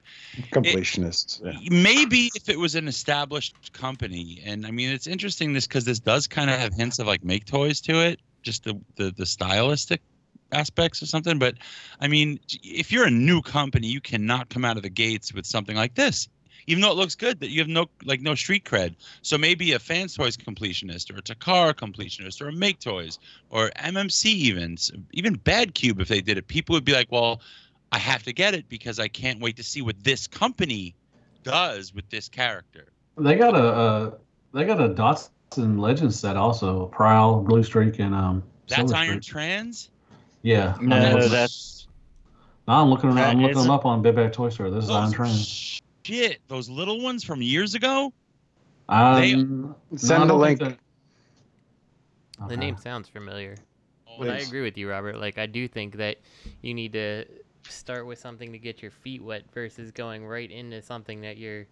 Completionists. 0.53 1.43
yeah. 1.45 1.69
maybe 1.71 2.31
if 2.35 2.49
it 2.49 2.59
was 2.59 2.75
an 2.75 2.89
established 2.89 3.73
company 3.73 4.43
and 4.45 4.67
i 4.67 4.71
mean 4.71 4.91
it's 4.91 5.07
interesting 5.07 5.53
this 5.53 5.67
because 5.67 5.85
this 5.85 6.01
does 6.01 6.27
kind 6.27 6.51
of 6.51 6.59
have 6.59 6.75
hints 6.75 6.99
of 6.99 7.07
like 7.07 7.23
make 7.23 7.45
toys 7.45 7.81
to 7.81 8.01
it 8.01 8.19
just 8.43 8.65
the, 8.65 8.79
the 8.97 9.13
the 9.17 9.27
stylistic 9.27 10.01
aspects 10.51 11.03
or 11.03 11.07
something 11.07 11.39
but 11.39 11.55
i 12.01 12.09
mean 12.09 12.41
if 12.63 12.91
you're 12.91 13.07
a 13.07 13.11
new 13.11 13.41
company 13.41 13.87
you 13.87 14.01
cannot 14.01 14.49
come 14.49 14.65
out 14.65 14.77
of 14.77 14.83
the 14.83 14.91
gates 14.91 15.33
with 15.33 15.47
something 15.47 15.77
like 15.77 15.95
this 15.95 16.29
even 16.67 16.81
though 16.83 16.91
it 16.91 16.97
looks 16.97 17.15
good 17.15 17.41
that 17.41 17.51
you 17.51 17.61
have 17.61 17.69
no 17.69 17.87
like 18.05 18.21
no 18.21 18.35
street 18.35 18.65
cred 18.65 18.95
so 19.23 19.37
maybe 19.39 19.73
a 19.73 19.79
fans 19.79 20.15
toys 20.15 20.37
completionist 20.37 21.13
or 21.15 21.19
a 21.19 21.23
takara 21.23 21.75
completionist 21.75 22.41
or 22.41 22.49
a 22.49 22.53
make 22.53 22.79
toys 22.81 23.19
or 23.51 23.71
mmc 23.79 24.25
even 24.25 24.77
even 25.13 25.35
bad 25.35 25.75
cube 25.75 26.01
if 26.01 26.09
they 26.09 26.21
did 26.21 26.39
it 26.39 26.47
people 26.47 26.75
would 26.75 26.85
be 26.85 26.93
like 26.93 27.11
well 27.11 27.41
I 27.93 27.99
have 27.99 28.25
to 28.25 28.33
get 28.33 28.55
it 28.55 28.69
because 28.69 28.99
I 28.99 29.07
can't 29.07 29.41
wait 29.41 29.55
to 29.59 29.63
see 29.63 29.81
what 29.81 30.03
this 30.03 30.27
company 30.27 30.97
does 31.45 31.95
with 31.95 32.11
this 32.11 32.29
character. 32.29 32.87
They 33.17 33.37
got 33.37 33.55
a 33.55 33.63
uh, 33.63 34.11
they 34.53 34.65
got 34.65 34.81
a 34.81 34.89
Datsun 34.89 35.79
Legends 35.79 36.19
set 36.19 36.37
also. 36.37 36.87
Prowl, 36.87 37.41
Blue 37.43 37.63
Streak, 37.63 38.01
and 38.01 38.13
um. 38.13 38.43
That's 38.67 38.91
Silver 38.91 38.97
Iron 38.97 39.23
Streak. 39.23 39.33
Trans. 39.33 39.91
Yeah. 40.43 40.75
No, 40.81 40.97
I'm 40.97 41.13
looking- 41.15 41.31
that's 41.31 41.87
No, 42.67 42.75
I'm 42.75 42.91
looking. 42.91 43.11
I'm 43.11 43.39
Uh, 43.39 43.43
looking 43.43 43.63
them 43.63 43.71
up 43.71 43.87
on 43.87 44.03
Big 44.03 44.17
Bad 44.17 44.33
Toy 44.33 44.49
Store. 44.49 44.71
This 44.71 44.87
is 44.87 44.91
Iron 44.91 45.05
Those 45.05 45.15
Trans. 45.15 45.81
Shit, 46.05 46.41
those 46.49 46.69
little 46.69 47.01
ones 47.01 47.25
from 47.25 47.43
years 47.43 47.75
ago. 47.75 48.13
Um, 48.89 49.75
Send 49.97 50.25
I 50.25 50.27
the 50.27 50.35
don't 50.35 50.41
link. 50.41 50.59
think 50.61 50.79
The 52.49 52.57
Okay. 52.57 52.57
name 52.57 52.77
sounds 52.77 53.09
familiar. 53.09 53.57
But 54.19 54.31
I 54.31 54.39
agree 54.39 54.63
with 54.63 54.77
you, 54.77 54.89
Robert. 54.91 55.19
Like, 55.19 55.39
I 55.39 55.47
do 55.47 55.67
think 55.67 55.97
that 55.97 56.19
you 56.63 56.75
need 56.75 56.93
to 56.93 57.25
start 57.69 58.07
with 58.07 58.19
something 58.19 58.53
to 58.53 58.59
get 58.59 58.83
your 58.83 58.91
feet 58.91 59.23
wet 59.23 59.45
versus 59.53 59.91
going 59.91 60.27
right 60.27 60.51
into 60.51 60.83
something 60.83 61.23
that 61.23 61.39
you're 61.39 61.67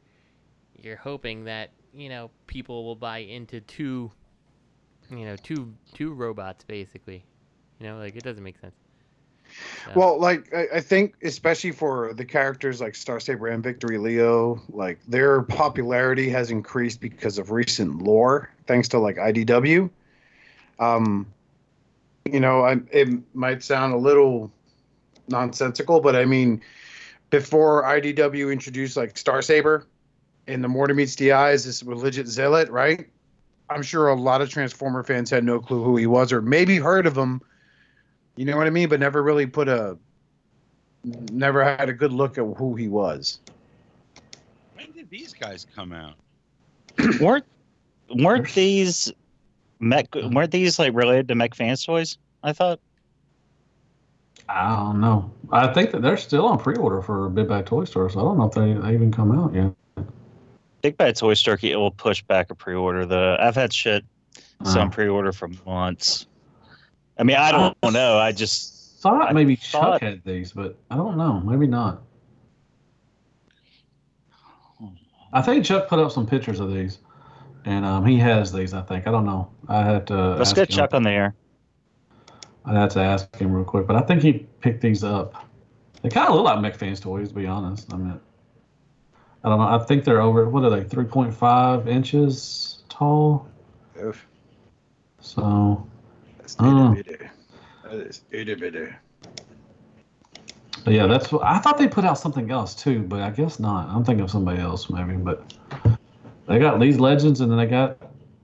you're 0.82 0.96
hoping 0.96 1.44
that 1.44 1.70
you 1.92 2.08
know 2.08 2.30
people 2.46 2.84
will 2.84 2.96
buy 2.96 3.18
into 3.18 3.60
two 3.60 4.10
you 5.10 5.24
know 5.24 5.36
two 5.36 5.74
two 5.94 6.12
robots 6.12 6.64
basically. 6.64 7.24
You 7.78 7.86
know, 7.86 7.98
like 7.98 8.16
it 8.16 8.24
doesn't 8.24 8.42
make 8.42 8.58
sense. 8.58 8.74
So- 9.86 9.92
Well, 9.94 10.18
like 10.20 10.52
I, 10.54 10.66
I 10.74 10.80
think, 10.80 11.14
especially 11.22 11.72
for 11.72 12.12
the 12.14 12.24
characters 12.24 12.80
like 12.80 12.94
Star 12.94 13.20
Saber 13.20 13.48
and 13.48 13.62
Victory 13.62 13.98
Leo, 13.98 14.60
like 14.70 14.98
their 15.06 15.42
popularity 15.42 16.28
has 16.30 16.50
increased 16.50 17.00
because 17.00 17.38
of 17.38 17.50
recent 17.50 18.02
lore, 18.02 18.50
thanks 18.66 18.88
to 18.88 18.98
like 18.98 19.16
IDW. 19.16 19.90
Um, 20.78 21.26
you 22.24 22.40
know, 22.40 22.62
I, 22.62 22.76
it 22.90 23.08
might 23.34 23.62
sound 23.62 23.92
a 23.92 23.96
little 23.96 24.50
nonsensical, 25.28 26.00
but 26.00 26.16
I 26.16 26.24
mean, 26.24 26.60
before 27.30 27.82
IDW 27.84 28.52
introduced 28.52 28.96
like 28.96 29.16
Star 29.16 29.42
Saber 29.42 29.86
and 30.46 30.62
the 30.62 30.68
More 30.68 30.86
Than 30.86 30.96
Meets 30.96 31.16
the 31.16 31.32
Eyes, 31.32 31.64
this 31.64 31.82
legit 31.82 32.26
zealot, 32.26 32.68
right? 32.70 33.08
I'm 33.70 33.82
sure 33.82 34.08
a 34.08 34.14
lot 34.14 34.42
of 34.42 34.50
Transformer 34.50 35.02
fans 35.02 35.30
had 35.30 35.44
no 35.44 35.58
clue 35.60 35.82
who 35.82 35.96
he 35.96 36.06
was, 36.06 36.32
or 36.32 36.42
maybe 36.42 36.76
heard 36.76 37.06
of 37.06 37.16
him. 37.16 37.40
You 38.36 38.44
know 38.44 38.56
what 38.56 38.66
I 38.66 38.70
mean? 38.70 38.88
But 38.88 39.00
never 39.00 39.22
really 39.22 39.46
put 39.46 39.68
a, 39.68 39.98
never 41.04 41.62
had 41.64 41.88
a 41.88 41.92
good 41.92 42.12
look 42.12 42.38
at 42.38 42.44
who 42.56 42.74
he 42.74 42.88
was. 42.88 43.40
When 44.74 44.90
did 44.92 45.10
these 45.10 45.32
guys 45.34 45.66
come 45.74 45.92
out? 45.92 46.14
weren't 47.20 47.44
weren't 48.10 48.52
these 48.54 49.12
mech 49.80 50.14
weren't 50.14 50.50
these 50.50 50.78
like 50.78 50.94
related 50.94 51.28
to 51.28 51.34
mech 51.34 51.54
fans 51.54 51.84
toys? 51.84 52.18
I 52.42 52.52
thought. 52.52 52.80
I 54.48 54.76
don't 54.76 55.00
know. 55.00 55.30
I 55.50 55.72
think 55.72 55.92
that 55.92 56.02
they're 56.02 56.16
still 56.16 56.46
on 56.46 56.58
pre-order 56.58 57.00
for 57.00 57.28
Big 57.30 57.48
Bad 57.48 57.66
Toy 57.66 57.84
Store, 57.84 58.10
so 58.10 58.20
I 58.20 58.22
don't 58.22 58.38
know 58.38 58.46
if 58.46 58.52
they, 58.52 58.72
they 58.74 58.94
even 58.94 59.12
come 59.12 59.32
out 59.38 59.54
yet. 59.54 59.72
Big 60.82 60.96
Bad 60.96 61.16
Toy 61.16 61.34
Store 61.34 61.58
it 61.62 61.76
will 61.76 61.92
push 61.92 62.22
back 62.22 62.50
a 62.50 62.54
pre-order. 62.54 63.06
The 63.06 63.36
I've 63.40 63.54
had 63.54 63.72
shit 63.72 64.04
Uh, 64.60 64.64
some 64.64 64.90
pre-order 64.90 65.32
for 65.32 65.48
months. 65.64 66.26
I 67.18 67.25
mean, 67.25 67.37
I 67.37 67.53
don't 67.53 67.92
know. 67.92 68.18
I 68.18 68.33
just 68.33 69.01
thought 69.01 69.29
I 69.31 69.33
maybe 69.33 69.57
thought- 69.57 70.01
Chuck 70.01 70.03
had 70.03 70.25
these, 70.25 70.53
but 70.53 70.79
I 70.90 70.96
don't 70.96 71.16
know. 71.16 71.40
Maybe 71.40 71.66
not. 71.66 72.03
I 75.33 75.40
think 75.42 75.64
Chuck 75.64 75.88
put 75.88 75.98
up 75.98 76.12
some 76.12 76.27
pictures 76.27 76.61
of 76.61 76.72
these, 76.72 76.98
and 77.64 77.85
um, 77.87 78.05
he 78.05 78.18
has 78.18 78.53
these. 78.53 78.75
I 78.75 78.83
think 78.83 79.07
I 79.07 79.11
don't 79.11 79.25
know. 79.25 79.51
I 79.68 79.83
had 79.83 80.07
to. 80.09 80.35
let's 80.35 80.51
ask 80.51 80.57
get 80.57 80.70
him. 80.70 80.77
Chuck 80.77 80.94
on 80.94 81.03
the 81.05 81.11
air. 81.11 81.35
I'd 82.64 82.77
have 82.77 82.90
to 82.90 83.01
ask 83.01 83.35
him 83.37 83.53
real 83.53 83.64
quick, 83.64 83.87
but 83.87 83.96
I 83.96 84.01
think 84.03 84.22
he 84.22 84.33
picked 84.61 84.83
these 84.83 85.03
up. 85.03 85.46
They 86.03 86.09
kind 86.11 86.29
of 86.29 86.35
look 86.35 86.44
like 86.44 86.61
Mech 86.61 86.77
Fans 86.77 87.01
toys, 87.01 87.29
to 87.29 87.35
be 87.35 87.46
honest. 87.46 87.92
I 87.92 87.96
mean, 87.96 88.20
I 89.42 89.48
don't 89.48 89.59
know. 89.59 89.66
I 89.66 89.79
think 89.85 90.05
they're 90.05 90.20
over. 90.20 90.48
What 90.48 90.64
are 90.64 90.70
they? 90.70 90.85
Three 90.85 91.05
point 91.07 91.33
five 91.35 91.88
inches 91.88 92.83
tall. 92.88 93.48
Oof. 94.03 94.27
So, 95.20 95.87
That's 96.56 96.68
Oh. 96.70 96.92
itty 96.92 97.02
bitty. 97.02 97.24
That 97.84 97.94
is 97.94 98.22
itty 98.30 98.54
bitty. 98.54 98.88
but 100.84 100.94
yeah, 100.94 101.06
that's. 101.06 101.30
what 101.32 101.44
I 101.44 101.58
thought 101.58 101.78
they 101.78 101.88
put 101.88 102.04
out 102.04 102.18
something 102.18 102.50
else 102.50 102.74
too, 102.74 103.02
but 103.02 103.20
I 103.20 103.30
guess 103.30 103.58
not. 103.60 103.88
I'm 103.88 104.04
thinking 104.04 104.24
of 104.24 104.30
somebody 104.30 104.60
else 104.60 104.90
maybe. 104.90 105.14
But 105.14 105.52
they 106.46 106.58
got 106.58 106.80
these 106.80 106.98
legends, 106.98 107.40
and 107.40 107.50
then 107.50 107.58
they 107.58 107.66
got. 107.66 107.98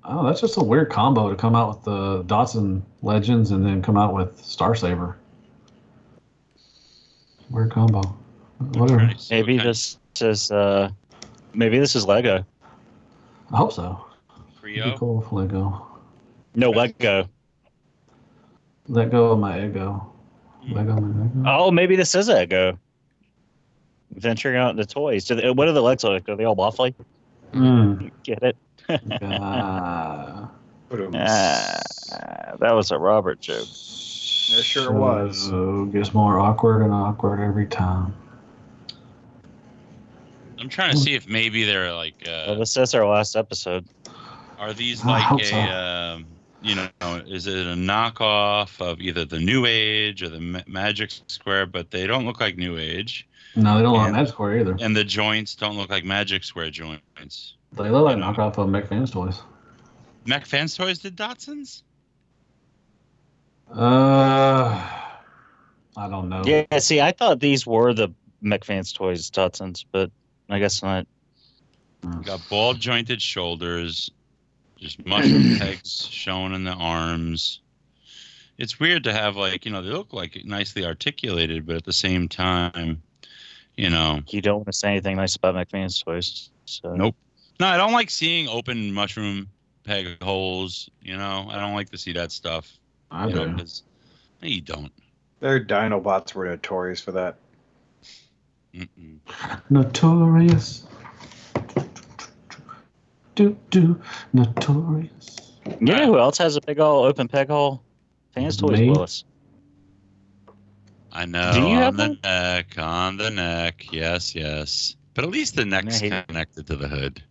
Oh, 0.05 0.25
that's 0.27 0.41
just 0.41 0.57
a 0.57 0.63
weird 0.65 0.89
combo 0.91 1.29
to 1.29 1.37
come 1.37 1.55
out 1.55 1.69
with 1.69 1.85
the 1.85 2.25
Datsun 2.25 2.81
legends 3.03 3.51
and 3.51 3.65
then 3.67 3.83
come 3.83 3.99
out 3.99 4.15
with 4.15 4.43
Star 4.43 4.75
Saber. 4.75 5.19
Weird 7.51 7.71
combo. 7.71 8.01
Whatever. 8.59 8.99
Trying 9.01 9.15
to 9.15 9.19
see 9.19 9.35
what 9.35 9.47
Maybe 9.47 9.59
kind 9.59 9.69
of 9.69 9.75
this 9.77 9.99
is 10.23 10.51
uh, 10.51 10.91
maybe 11.55 11.79
this 11.79 11.95
is 11.95 12.07
Lego. 12.07 12.45
I 13.53 13.57
hope 13.57 13.73
so. 13.73 14.05
It'd 14.65 14.85
be 14.93 14.99
cool 14.99 15.23
if 15.23 15.33
Lego. 15.33 15.87
No 16.55 16.71
Lego. 16.71 17.29
Let 18.89 19.11
go 19.11 19.33
of 19.33 19.39
my 19.39 19.65
ego. 19.65 20.11
Lego 20.71 20.95
my 21.01 21.27
ego. 21.27 21.45
Oh, 21.47 21.71
maybe 21.71 21.97
this 21.97 22.15
is 22.15 22.29
ego. 22.31 22.79
Venturing 24.13 24.57
out 24.57 24.71
into 24.71 24.87
toys. 24.87 25.25
Do 25.27 25.35
they, 25.35 25.51
what 25.51 25.69
are 25.69 25.73
the 25.73 25.83
legs 25.83 26.05
look 26.05 26.13
like? 26.13 26.29
Are 26.29 26.37
they 26.37 26.45
all 26.45 26.57
waffly? 26.57 26.95
Mm. 27.53 28.11
Get 28.23 28.43
it? 28.43 28.57
Ah. 29.23 30.51
Ah, 30.91 31.81
that 32.59 32.73
was 32.75 32.91
a 32.91 32.99
Robert 32.99 33.41
joke. 33.41 33.61
It 33.61 34.65
sure 34.65 34.91
was. 34.93 35.49
So 35.49 35.85
gets 35.87 36.15
more 36.15 36.39
awkward 36.41 36.83
and 36.83 36.93
awkward 36.93 37.41
every 37.41 37.67
time. 37.67 38.15
I'm 40.59 40.71
trying 40.71 40.91
to 40.93 40.97
see 40.97 41.15
if 41.15 41.29
maybe 41.29 41.65
they're 41.65 41.93
like, 41.93 42.15
Well, 42.25 42.53
uh, 42.53 42.55
this 42.55 42.77
is 42.77 42.95
our 42.95 43.07
last 43.07 43.37
episode. 43.37 43.87
are 44.59 44.73
these 44.73 45.05
like 45.05 45.41
a, 45.41 45.45
so. 45.45 45.57
um, 45.57 46.27
you 46.63 46.75
know, 46.75 46.89
is 47.27 47.47
it 47.47 47.67
a 47.67 47.75
knockoff 47.75 48.81
of 48.81 49.01
either 49.01 49.25
the 49.25 49.39
New 49.39 49.65
Age 49.67 50.23
or 50.23 50.29
the 50.29 50.41
Ma- 50.41 50.61
Magic 50.67 51.11
Square? 51.29 51.67
But 51.67 51.91
they 51.91 52.07
don't 52.07 52.25
look 52.27 52.41
like 52.41 52.57
New 52.57 52.77
Age, 52.79 53.27
No, 53.57 53.77
they 53.77 53.83
don't 53.83 53.93
look 53.93 54.03
like 54.03 54.13
Magic 54.13 54.33
Square 54.33 54.59
either. 54.61 54.77
and 54.81 54.97
the 54.97 55.05
joints 55.05 55.55
don't 55.55 55.77
look 55.77 55.91
like 55.91 56.05
Magic 56.05 56.45
Square 56.45 56.71
joints. 56.71 57.55
They 57.73 57.91
look 57.91 58.05
like 58.05 58.17
knockoff 58.17 58.57
of 58.59 58.69
Mech 58.69 58.87
Fans 58.89 59.11
toys. 59.11 59.41
Mech 60.27 60.47
Fans 60.47 60.77
Toys 60.77 60.99
did 60.99 61.17
Datsuns? 61.17 61.83
Uh, 63.75 64.83
I 65.97 66.09
don't 66.09 66.29
know. 66.29 66.43
Yeah, 66.45 66.79
see, 66.79 67.01
I 67.01 67.13
thought 67.13 67.41
these 67.41 67.67
were 67.67 67.93
the 67.93 68.09
Mech 68.41 68.65
Fans 68.65 68.93
Toys 68.93 69.31
Datsuns, 69.31 69.85
but 69.91 70.11
I 70.49 70.59
guess 70.59 70.83
not. 70.83 71.07
Got 72.25 72.41
ball 72.49 72.75
jointed 72.75 73.21
shoulders, 73.21 74.11
just 74.79 75.05
mushroom 75.05 75.57
pegs 75.59 76.07
showing 76.11 76.55
in 76.55 76.65
the 76.65 76.73
arms. 76.73 77.61
It's 78.57 78.81
weird 78.81 79.05
to 79.05 79.13
have 79.13 79.37
like 79.37 79.65
you 79.65 79.73
know 79.73 79.83
they 79.83 79.91
look 79.91 80.13
like 80.13 80.45
nicely 80.45 80.85
articulated, 80.85 81.67
but 81.67 81.77
at 81.77 81.85
the 81.85 81.93
same 81.93 82.29
time, 82.29 83.03
you 83.77 83.91
know, 83.91 84.21
You 84.29 84.41
don't 84.41 84.57
want 84.57 84.67
to 84.67 84.73
say 84.73 84.91
anything 84.91 85.17
nice 85.17 85.37
about 85.37 85.55
Mech 85.55 85.71
Fans 85.71 86.03
Toys. 86.03 86.51
So. 86.65 86.95
nope. 86.95 87.15
No, 87.61 87.67
I 87.67 87.77
don't 87.77 87.93
like 87.93 88.11
seeing 88.11 88.49
open 88.49 88.93
mushroom 88.93 89.49
peg 89.85 90.23
holes. 90.23 90.91
You 91.03 91.17
know, 91.17 91.47
I 91.51 91.59
don't 91.59 91.75
like 91.75 91.91
to 91.91 91.99
see 91.99 92.13
that 92.13 92.33
stuff. 92.33 92.71
I 93.11 93.27
you 93.27 93.35
know, 93.35 93.47
no, 93.47 93.65
you 94.43 94.61
don't. 94.61 94.93
Their 95.41 95.65
Dinobots 95.65 96.35
were 96.35 96.47
notorious 96.47 97.01
for 97.01 97.13
that. 97.13 97.37
Mm-mm. 98.75 99.19
Notorious. 99.71 100.85
Do 103.39 103.57
do 103.71 104.01
notorious. 104.33 105.53
You 105.65 105.77
know 105.95 106.07
who 106.07 106.19
else 106.19 106.39
has 106.39 106.57
a 106.57 106.61
big 106.61 106.81
old 106.81 107.07
open 107.07 107.29
peg 107.29 107.47
hole? 107.49 107.81
Fans 108.33 108.57
Toys 108.57 108.81
Me? 108.81 108.91
Willis. 108.91 109.23
I 111.13 111.25
know. 111.25 111.53
Do 111.53 111.61
you 111.61 111.67
on 111.67 111.73
have 111.77 111.97
the 111.97 112.09
one? 112.09 112.19
neck, 112.25 112.75
on 112.79 113.17
the 113.17 113.31
neck. 113.31 113.93
Yes, 113.93 114.35
yes. 114.35 114.97
But 115.15 115.23
at 115.23 115.31
least 115.31 115.55
the 115.55 115.65
neck's 115.65 116.03
Yeah, 116.03 116.17
he- 116.19 116.27
connected 116.27 116.67
to 116.67 116.75
the 116.75 116.89
hood. 116.89 117.23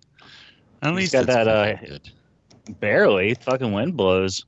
At 0.82 0.92
He's 0.92 0.96
least 0.96 1.12
got 1.14 1.24
it's 1.24 1.34
that, 1.34 1.48
uh. 1.50 2.72
Barely. 2.80 3.34
Fucking 3.34 3.74
wind 3.74 3.98
blows 3.98 4.46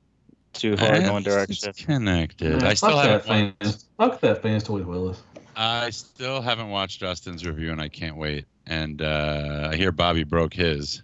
too 0.54 0.78
hard 0.78 0.96
in 1.02 1.12
one 1.12 1.22
direction. 1.22 1.68
It's 1.68 1.84
connected. 1.84 2.62
Yeah, 2.62 2.68
I 2.68 2.72
still 2.72 2.96
that 2.96 3.26
haven't. 3.26 3.28
Watched, 3.60 3.62
fans. 3.64 3.84
Fuck 3.98 4.20
that 4.22 4.40
fans 4.40 4.64
toys 4.64 4.86
Willis. 4.86 5.22
I 5.56 5.90
still 5.90 6.40
haven't 6.40 6.70
watched 6.70 7.00
Justin's 7.00 7.46
review, 7.46 7.70
and 7.70 7.82
I 7.82 7.88
can't 7.90 8.16
wait. 8.16 8.46
And 8.66 9.02
uh, 9.02 9.68
I 9.70 9.76
hear 9.76 9.92
Bobby 9.92 10.24
broke 10.24 10.54
his 10.54 11.02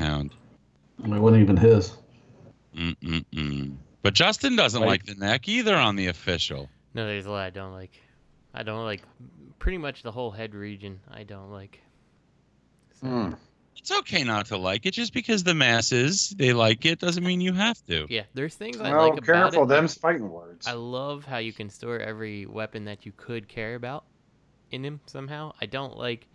hound. 0.00 0.34
I 1.02 1.06
mean, 1.06 1.16
it 1.16 1.20
wasn't 1.20 1.42
even 1.42 1.56
his. 1.56 1.92
Mm-mm-mm. 2.76 3.76
But 4.02 4.14
Justin 4.14 4.56
doesn't 4.56 4.80
Like- 4.80 4.88
like 4.88 5.04
the 5.06 5.14
neck 5.14 5.48
either 5.48 5.76
on 5.76 5.96
the 5.96 6.06
official. 6.08 6.68
No, 6.94 7.06
there's 7.06 7.26
a 7.26 7.30
lot 7.30 7.44
I 7.46 7.50
don't 7.50 7.72
like. 7.72 8.00
I 8.54 8.62
don't 8.62 8.84
like 8.84 9.02
pretty 9.58 9.78
much 9.78 10.02
the 10.02 10.10
whole 10.12 10.30
head 10.30 10.54
region. 10.54 11.00
I 11.10 11.22
don't 11.24 11.50
like. 11.50 11.80
So, 13.00 13.06
Hmm. 13.06 13.32
It's 13.76 13.90
okay 13.92 14.24
not 14.24 14.46
to 14.46 14.58
like 14.58 14.84
it. 14.84 14.90
Just 14.90 15.14
because 15.14 15.42
the 15.42 15.54
masses 15.54 16.30
they 16.30 16.52
like 16.52 16.84
it 16.84 16.98
doesn't 16.98 17.24
mean 17.24 17.40
you 17.40 17.54
have 17.54 17.82
to. 17.86 18.06
Yeah, 18.10 18.24
there's 18.34 18.54
things 18.54 18.78
I 18.78 18.90
Well, 18.90 19.08
like 19.08 19.12
about 19.18 19.24
careful, 19.24 19.62
it. 19.62 19.68
them's 19.68 19.94
fighting 19.94 20.28
words. 20.28 20.66
I 20.66 20.72
love 20.72 21.24
how 21.24 21.38
you 21.38 21.52
can 21.54 21.70
store 21.70 21.98
every 21.98 22.44
weapon 22.44 22.84
that 22.86 23.06
you 23.06 23.12
could 23.16 23.48
care 23.48 23.74
about 23.76 24.04
in 24.70 24.84
him 24.84 25.00
somehow. 25.06 25.52
I 25.62 25.66
don't 25.66 25.96
like 25.96 26.26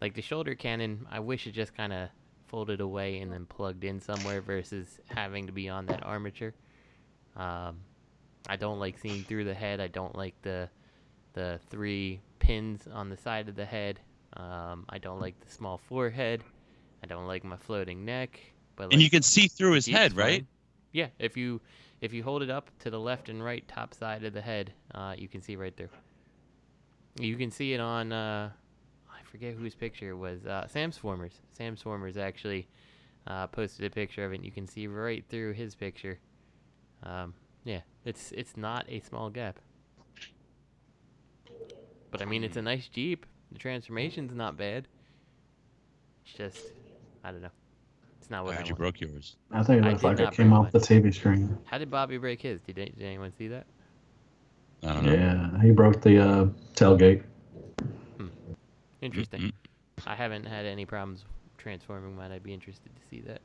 like 0.00 0.14
the 0.14 0.22
shoulder 0.22 0.54
cannon. 0.54 1.06
I 1.10 1.20
wish 1.20 1.46
it 1.48 1.52
just 1.52 1.74
kind 1.74 1.92
of 1.92 2.08
folded 2.46 2.80
away 2.80 3.18
and 3.20 3.32
then 3.32 3.46
plugged 3.46 3.84
in 3.84 4.00
somewhere 4.00 4.40
versus 4.40 5.00
having 5.06 5.46
to 5.46 5.52
be 5.52 5.68
on 5.68 5.86
that 5.86 6.04
armature. 6.04 6.54
Um, 7.36 7.78
I 8.48 8.56
don't 8.56 8.78
like 8.78 8.98
seeing 8.98 9.24
through 9.24 9.44
the 9.44 9.54
head. 9.54 9.80
I 9.80 9.88
don't 9.88 10.14
like 10.16 10.34
the 10.42 10.68
the 11.34 11.60
three 11.68 12.20
pins 12.38 12.88
on 12.92 13.10
the 13.10 13.16
side 13.16 13.48
of 13.48 13.56
the 13.56 13.64
head. 13.64 14.00
Um, 14.36 14.86
I 14.88 14.98
don't 14.98 15.20
like 15.20 15.38
the 15.40 15.50
small 15.50 15.78
forehead. 15.78 16.42
I 17.02 17.06
don't 17.06 17.26
like 17.26 17.44
my 17.44 17.56
floating 17.56 18.04
neck. 18.04 18.40
But 18.76 18.92
And 18.92 19.02
you 19.02 19.10
can 19.10 19.22
see 19.22 19.48
through 19.48 19.72
his 19.72 19.86
head, 19.86 20.14
right? 20.14 20.46
Yeah, 20.92 21.08
if 21.18 21.36
you 21.36 21.60
if 22.00 22.12
you 22.12 22.22
hold 22.22 22.42
it 22.42 22.50
up 22.50 22.70
to 22.80 22.90
the 22.90 23.00
left 23.00 23.28
and 23.28 23.42
right 23.42 23.66
top 23.68 23.94
side 23.94 24.24
of 24.24 24.32
the 24.32 24.40
head, 24.40 24.72
uh, 24.94 25.14
you 25.16 25.28
can 25.28 25.42
see 25.42 25.56
right 25.56 25.76
through. 25.76 25.88
You 27.18 27.36
can 27.36 27.50
see 27.50 27.72
it 27.72 27.80
on 27.80 28.12
uh, 28.12 28.50
forget 29.36 29.54
whose 29.54 29.74
picture 29.74 30.10
it 30.10 30.16
was. 30.16 30.46
Uh, 30.46 30.66
Sam 30.66 30.90
Swarmers. 30.90 31.32
Sam 31.52 31.76
Swarmers 31.76 32.16
actually 32.16 32.66
uh, 33.26 33.46
posted 33.46 33.84
a 33.84 33.90
picture 33.90 34.24
of 34.24 34.32
it. 34.32 34.36
and 34.36 34.44
You 34.44 34.50
can 34.50 34.66
see 34.66 34.86
right 34.86 35.22
through 35.28 35.52
his 35.52 35.74
picture. 35.74 36.18
Um, 37.02 37.34
yeah, 37.64 37.80
it's 38.06 38.32
it's 38.32 38.56
not 38.56 38.86
a 38.88 39.00
small 39.00 39.28
gap. 39.28 39.58
But 42.10 42.22
I 42.22 42.24
mean, 42.24 42.44
it's 42.44 42.56
a 42.56 42.62
nice 42.62 42.88
Jeep. 42.88 43.26
The 43.52 43.58
transformation's 43.58 44.34
not 44.34 44.56
bad. 44.56 44.88
It's 46.24 46.34
just, 46.34 46.72
I 47.22 47.30
don't 47.30 47.42
know. 47.42 47.50
It's 48.18 48.30
not 48.30 48.38
I 48.38 48.42
what 48.42 48.54
I, 48.54 48.56
heard 48.56 48.68
you 48.68 48.72
want. 48.72 48.78
broke 48.78 49.00
yours. 49.00 49.36
I 49.52 49.62
think 49.62 49.82
it 49.82 49.86
I 49.86 49.90
looks 49.90 50.02
like 50.02 50.18
it 50.18 50.32
came 50.32 50.48
break 50.48 50.60
off 50.60 50.72
the 50.72 50.78
TV 50.78 51.14
screen. 51.14 51.58
How 51.66 51.76
did 51.76 51.90
Bobby 51.90 52.16
break 52.16 52.40
his? 52.40 52.60
Did, 52.62 52.76
did 52.76 53.02
anyone 53.02 53.32
see 53.36 53.48
that? 53.48 53.66
I 54.82 54.94
don't 54.94 55.04
know. 55.04 55.12
Yeah, 55.12 55.62
he 55.62 55.72
broke 55.72 56.00
the 56.00 56.18
uh, 56.18 56.44
tailgate. 56.74 57.22
Interesting. 59.06 59.40
Mm-mm. 59.40 59.52
I 60.06 60.14
haven't 60.14 60.44
had 60.44 60.66
any 60.66 60.84
problems 60.84 61.24
transforming 61.58 62.16
mine. 62.16 62.32
I'd 62.32 62.42
be 62.42 62.52
interested 62.52 62.90
to 62.94 63.02
see 63.10 63.20
that. 63.22 63.40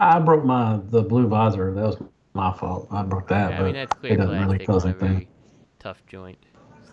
I 0.00 0.18
broke 0.20 0.44
my 0.44 0.80
the 0.90 1.02
blue 1.02 1.26
visor. 1.28 1.72
That 1.74 1.84
was 1.84 1.96
my 2.34 2.52
fault. 2.52 2.88
I 2.90 3.02
broke 3.02 3.28
that, 3.28 3.50
yeah, 3.50 3.56
I 3.56 3.58
but 3.58 3.64
mean 3.64 3.74
that's 3.74 3.94
clear 3.94 4.12
it 4.12 4.16
doesn't 4.16 4.38
really 4.38 4.58
cause 4.58 4.84
anything. 4.84 5.26
tough 5.78 6.02
joint. 6.06 6.38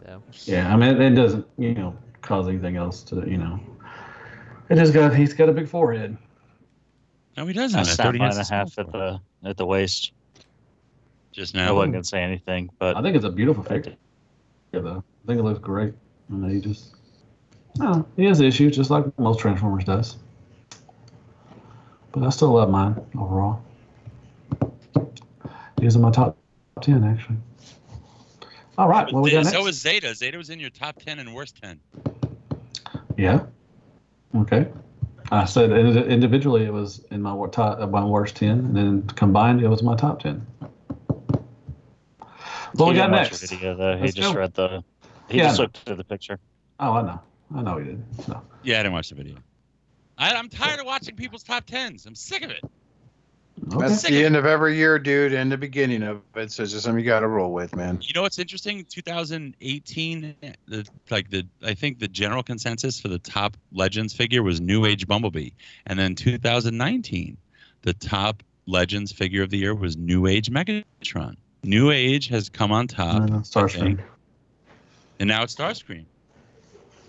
So 0.03 0.21
Yeah, 0.45 0.73
I 0.73 0.77
mean, 0.77 0.89
it, 0.95 1.01
it 1.01 1.15
doesn't, 1.15 1.45
you 1.57 1.73
know, 1.73 1.95
cause 2.21 2.47
anything 2.47 2.75
else 2.77 3.03
to, 3.03 3.17
you 3.29 3.37
know. 3.37 3.59
It 4.69 4.75
just 4.75 4.93
got, 4.93 5.13
he's 5.15 5.33
got 5.33 5.49
a 5.49 5.53
big 5.53 5.67
forehead. 5.67 6.17
No, 7.37 7.45
he 7.45 7.53
doesn't. 7.53 7.77
I 7.77 7.83
I 7.89 7.95
thought 7.95 7.95
snapped 7.95 8.13
he 8.13 8.19
mine 8.19 8.27
has 8.27 8.37
in 8.37 8.41
a 8.41 8.45
small 8.45 8.59
half 8.59 8.77
at 8.79 8.91
the 8.91 9.19
at 9.43 9.57
the 9.57 9.65
waist. 9.65 10.11
Just 11.31 11.55
now, 11.55 11.69
I 11.69 11.71
wasn't 11.71 11.93
gonna 11.93 12.03
say 12.03 12.21
anything, 12.23 12.69
but 12.79 12.95
I 12.95 13.01
think 13.01 13.15
it's 13.15 13.25
a 13.25 13.31
beautiful 13.31 13.63
figure, 13.63 13.95
Yeah, 14.71 14.81
though. 14.81 15.03
I 15.23 15.27
think 15.27 15.39
it 15.39 15.43
looks 15.43 15.59
great. 15.59 15.93
I 16.29 16.33
mean, 16.33 16.51
he 16.51 16.61
just, 16.61 16.95
no, 17.77 18.05
he 18.15 18.25
has 18.25 18.39
issues, 18.39 18.75
just 18.75 18.89
like 18.89 19.05
most 19.19 19.39
Transformers 19.39 19.83
does. 19.85 20.15
But 22.11 22.23
I 22.23 22.29
still 22.29 22.51
love 22.53 22.69
mine 22.69 22.95
overall. 23.17 23.61
These 25.77 25.95
are 25.95 25.99
my 25.99 26.11
top 26.11 26.37
10, 26.81 27.03
actually. 27.03 27.37
All 28.77 28.87
right, 28.87 29.11
what 29.11 29.23
we 29.23 29.31
got 29.31 29.43
next? 29.43 29.51
so 29.55 29.63
was 29.63 29.79
Zeta. 29.79 30.15
Zeta 30.15 30.37
was 30.37 30.49
in 30.49 30.59
your 30.59 30.71
top 30.71 30.99
ten 30.99 31.19
and 31.19 31.33
worst 31.35 31.61
ten. 31.61 31.79
Yeah. 33.17 33.45
Okay. 34.35 34.67
I 35.31 35.45
said 35.45 35.71
individually 35.71 36.65
it 36.65 36.73
was 36.73 37.03
in 37.11 37.21
my 37.21 37.35
top, 37.51 37.79
uh, 37.79 37.85
my 37.85 38.03
worst 38.03 38.35
ten, 38.35 38.49
and 38.59 38.75
then 38.75 39.03
combined 39.09 39.61
it 39.61 39.67
was 39.67 39.83
my 39.83 39.95
top 39.95 40.21
ten. 40.21 40.45
What 42.73 42.87
we 42.87 42.93
he 42.93 42.97
got 42.97 43.07
didn't 43.07 43.11
watch 43.11 43.29
next? 43.29 43.41
the 43.41 43.47
video 43.55 43.75
though. 43.75 43.95
He 43.95 44.01
Let's 44.01 44.13
just 44.15 44.33
go. 44.33 44.39
read 44.39 44.53
the. 44.55 44.83
He 45.29 45.37
Yeah, 45.37 45.43
just 45.43 45.59
looked 45.59 45.87
at 45.87 45.97
the 45.97 46.03
picture. 46.03 46.39
Oh, 46.79 46.93
I 46.93 47.01
know. 47.03 47.19
I 47.55 47.61
know 47.61 47.77
he 47.77 47.85
did. 47.85 48.03
No. 48.27 48.41
Yeah, 48.63 48.79
I 48.79 48.83
didn't 48.83 48.93
watch 48.93 49.09
the 49.09 49.15
video. 49.15 49.35
I, 50.17 50.33
I'm 50.33 50.49
tired 50.49 50.79
of 50.79 50.85
watching 50.85 51.15
people's 51.15 51.43
top 51.43 51.65
tens. 51.65 52.05
I'm 52.05 52.15
sick 52.15 52.43
of 52.43 52.49
it. 52.51 52.63
Okay. 53.71 53.77
That's 53.87 54.01
the 54.01 54.25
end 54.25 54.35
of 54.35 54.45
every 54.45 54.75
year, 54.77 54.97
dude, 54.97 55.31
and 55.33 55.51
the 55.51 55.57
beginning 55.57 56.01
of 56.03 56.21
it. 56.35 56.51
So 56.51 56.63
it's 56.63 56.71
just 56.71 56.83
something 56.85 56.99
you 57.03 57.05
got 57.09 57.19
to 57.19 57.27
roll 57.27 57.53
with, 57.53 57.75
man. 57.75 57.99
You 58.01 58.13
know 58.15 58.23
what's 58.23 58.39
interesting? 58.39 58.83
2018, 58.85 60.35
the 60.67 60.87
like 61.11 61.29
the 61.29 61.45
I 61.63 61.73
think 61.75 61.99
the 61.99 62.07
general 62.07 62.41
consensus 62.43 62.99
for 62.99 63.07
the 63.09 63.19
top 63.19 63.55
Legends 63.71 64.13
figure 64.13 64.41
was 64.41 64.59
New 64.59 64.85
Age 64.85 65.07
Bumblebee, 65.07 65.51
and 65.85 65.99
then 65.99 66.15
2019, 66.15 67.37
the 67.83 67.93
top 67.93 68.41
Legends 68.65 69.11
figure 69.11 69.43
of 69.43 69.49
the 69.51 69.57
year 69.57 69.75
was 69.75 69.95
New 69.97 70.25
Age 70.27 70.49
Megatron. 70.49 71.35
New 71.63 71.91
Age 71.91 72.27
has 72.29 72.49
come 72.49 72.71
on 72.71 72.87
top, 72.87 73.21
Uh, 73.23 73.27
Starscream. 73.41 73.99
and 75.19 75.27
now 75.29 75.43
it's 75.43 75.55
Starscream. 75.55 76.05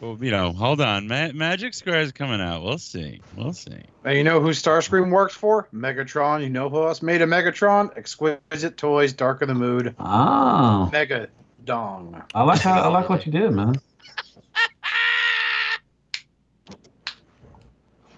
Well, 0.04 0.18
you 0.20 0.30
know, 0.30 0.52
hold 0.52 0.82
on, 0.82 1.08
Ma- 1.08 1.32
Magic 1.32 1.72
Square 1.72 2.00
is 2.00 2.12
coming 2.12 2.38
out. 2.38 2.62
We'll 2.62 2.76
see. 2.76 3.22
We'll 3.34 3.54
see. 3.54 3.80
And 4.04 4.18
you 4.18 4.22
know 4.22 4.38
who 4.38 4.50
Starscream 4.50 5.10
works 5.10 5.32
for? 5.34 5.66
Megatron. 5.72 6.42
You 6.42 6.50
know 6.50 6.68
who 6.68 6.82
else 6.82 7.00
made 7.00 7.22
a 7.22 7.26
Megatron? 7.26 7.96
Exquisite 7.96 8.76
Toys, 8.76 9.14
Dark 9.14 9.40
of 9.40 9.48
the 9.48 9.54
Moon, 9.54 9.96
Oh, 9.98 10.90
Mega 10.92 11.28
Dong. 11.64 12.22
I 12.34 12.42
like 12.42 12.60
how 12.60 12.82
I 12.82 12.88
like 12.88 13.08
what 13.08 13.24
you 13.24 13.32
did, 13.32 13.50
man. 13.52 13.76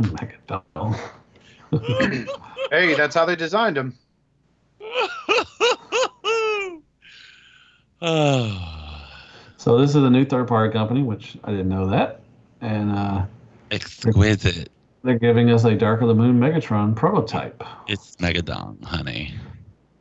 Megadon. 0.00 0.98
Hey, 2.72 2.94
that's 2.94 3.14
how 3.14 3.24
they 3.24 3.36
designed 3.36 3.78
him. 3.78 3.96
oh, 8.02 8.75
So 9.66 9.76
this 9.78 9.96
is 9.96 10.04
a 10.04 10.10
new 10.10 10.24
third-party 10.24 10.72
company, 10.72 11.02
which 11.02 11.36
I 11.42 11.50
didn't 11.50 11.70
know 11.70 11.88
that, 11.90 12.20
and 12.60 12.92
uh, 12.92 13.26
exquisite. 13.72 14.68
they're 15.02 15.18
giving 15.18 15.50
us 15.50 15.64
a 15.64 15.74
Dark 15.74 16.02
of 16.02 16.06
the 16.06 16.14
Moon 16.14 16.38
Megatron 16.38 16.94
prototype. 16.94 17.64
It's 17.88 18.14
Megadon, 18.18 18.84
honey. 18.84 19.34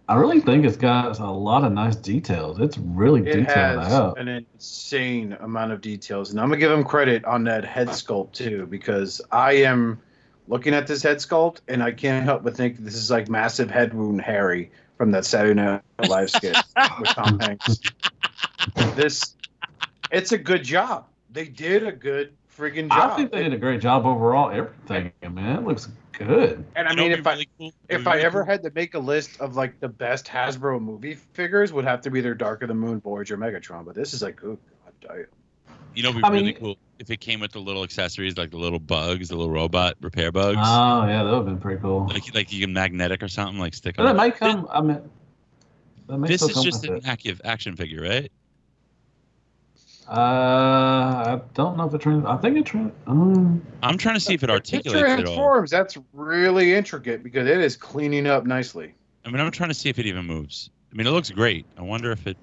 I 0.08 0.18
really 0.18 0.40
think 0.40 0.66
it's 0.66 0.78
got 0.78 1.18
a 1.18 1.32
lot 1.32 1.64
of 1.64 1.72
nice 1.72 1.96
details. 1.96 2.60
It's 2.60 2.78
really 2.78 3.22
It 3.22 3.38
detailed 3.38 3.82
has 3.82 3.92
out. 3.92 4.20
an 4.20 4.28
insane 4.28 5.36
amount 5.40 5.72
of 5.72 5.82
details, 5.82 6.30
and 6.30 6.40
I'm 6.40 6.50
gonna 6.50 6.60
give 6.60 6.72
him 6.72 6.84
credit 6.84 7.26
on 7.26 7.44
that 7.46 7.66
head 7.66 7.88
sculpt 7.88 8.34
too, 8.34 8.68
because 8.68 9.20
I 9.32 9.54
am 9.54 10.00
looking 10.48 10.76
at 10.76 10.86
this 10.86 11.02
head 11.02 11.18
sculpt 11.18 11.62
and 11.68 11.82
I 11.82 11.92
can't 11.92 12.24
help 12.24 12.44
but 12.44 12.56
think 12.56 12.78
this 12.78 12.94
is 12.94 13.10
like 13.10 13.30
massive 13.30 13.72
head 13.72 13.96
wound 13.96 14.22
Harry 14.22 14.70
from 14.96 15.10
that 15.14 15.26
Saturday 15.26 15.56
Night 15.56 15.82
Live 16.08 16.30
skit 16.30 16.56
with 17.00 17.10
Tom 17.10 17.40
Hanks. 17.40 17.80
This, 18.96 19.36
it's 20.12 20.32
a 20.32 20.38
good 20.38 20.64
job. 20.64 21.06
They 21.32 21.46
did 21.48 21.86
a 21.86 21.92
good 21.92 22.34
friggin' 22.58 22.90
job. 22.90 23.12
I 23.12 23.16
think 23.18 23.32
they 23.32 23.44
did 23.44 23.54
a 23.54 23.58
great 23.58 23.82
job 23.82 24.06
overall. 24.06 24.50
Everything, 24.52 25.12
man, 25.34 25.60
it 25.60 25.66
looks 25.68 25.90
good. 26.14 26.64
And 26.76 26.88
I 26.88 26.96
mean, 26.96 27.12
if 27.12 27.24
be 27.24 27.30
I 27.30 27.46
cool? 27.58 27.74
if 27.90 27.96
It'd 28.02 28.08
I 28.08 28.20
ever 28.20 28.40
really 28.40 28.52
had 28.52 28.64
to 28.64 28.72
make 28.74 28.94
a 28.94 29.00
list 29.00 29.40
of 29.42 29.56
like 29.56 29.80
the 29.82 29.90
best 29.90 30.26
Hasbro 30.28 30.82
movie 30.82 31.16
figures, 31.16 31.74
would 31.74 31.84
have 31.86 32.02
to 32.02 32.10
be 32.10 32.22
their 32.22 32.34
Dark 32.36 32.62
of 32.62 32.70
the 32.70 32.74
Moon, 32.74 33.02
Voyager, 33.02 33.38
Megatron. 33.38 33.84
But 33.86 33.96
this 33.96 34.14
is 34.14 34.22
like, 34.22 34.42
oh 34.44 34.58
god 34.84 34.94
damn. 35.02 35.26
you 35.94 36.04
know, 36.04 36.10
it'd 36.10 36.22
be 36.22 36.28
I 36.28 36.30
really 36.30 36.44
mean- 36.46 36.56
cool 36.56 36.78
if 36.98 37.12
it 37.12 37.20
came 37.20 37.42
with 37.42 37.52
the 37.52 37.60
little 37.60 37.84
accessories, 37.84 38.38
like 38.38 38.52
the 38.52 38.58
little 38.58 38.80
bugs, 38.80 39.28
the 39.28 39.36
little 39.36 39.52
robot 39.52 39.96
repair 40.00 40.32
bugs, 40.32 40.60
Oh 40.62 41.06
yeah, 41.06 41.24
that 41.24 41.30
would 41.30 41.36
have 41.36 41.46
been 41.46 41.60
pretty 41.60 41.82
cool. 41.82 42.08
like 42.08 42.34
like 42.34 42.54
you 42.54 42.62
can 42.62 42.72
magnetic 42.72 43.22
or 43.22 43.28
something, 43.28 43.60
like 43.60 43.74
stick 43.74 43.98
But 43.98 44.06
it 44.06 44.10
on. 44.10 44.16
may 44.16 44.32
come. 44.32 44.66
I 44.72 44.80
mean, 44.80 45.02
This 46.22 46.42
is 46.42 46.64
just 46.64 46.86
an 46.86 46.98
it. 46.98 47.06
active 47.08 47.42
action 47.44 47.76
figure, 47.76 48.02
right? 48.04 48.32
Uh, 50.08 50.12
I 50.12 51.42
don't 51.54 51.78
know 51.78 51.86
if 51.88 51.94
it 51.94 52.02
trans. 52.02 52.26
I 52.26 52.38
think 52.38 52.58
it 52.58 52.66
trans. 52.66 52.92
Um, 53.08 53.66
I'm 53.82 53.98
trying 53.98 54.16
to 54.16 54.20
see 54.22 54.34
if 54.34 54.44
it 54.44 54.50
It 54.50 54.54
articulates 54.54 54.96
it 55.02 55.04
all. 55.04 55.16
transforms. 55.16 55.72
That's 55.72 55.98
really 56.14 56.74
intricate 56.74 57.24
because 57.24 57.48
it 57.48 57.60
is 57.60 57.76
cleaning 57.76 58.28
up 58.28 58.46
nicely. 58.46 58.94
I 59.26 59.30
mean, 59.32 59.42
I'm 59.42 59.52
trying 59.52 59.70
to 59.70 59.74
see 59.76 59.90
if 59.90 59.98
it 59.98 60.06
even 60.06 60.26
moves. 60.26 60.70
I 60.92 60.96
mean, 60.96 61.08
it 61.08 61.12
looks 61.12 61.32
great. 61.32 61.66
I 61.78 61.82
wonder 61.82 62.12
if 62.12 62.28
it. 62.28 62.38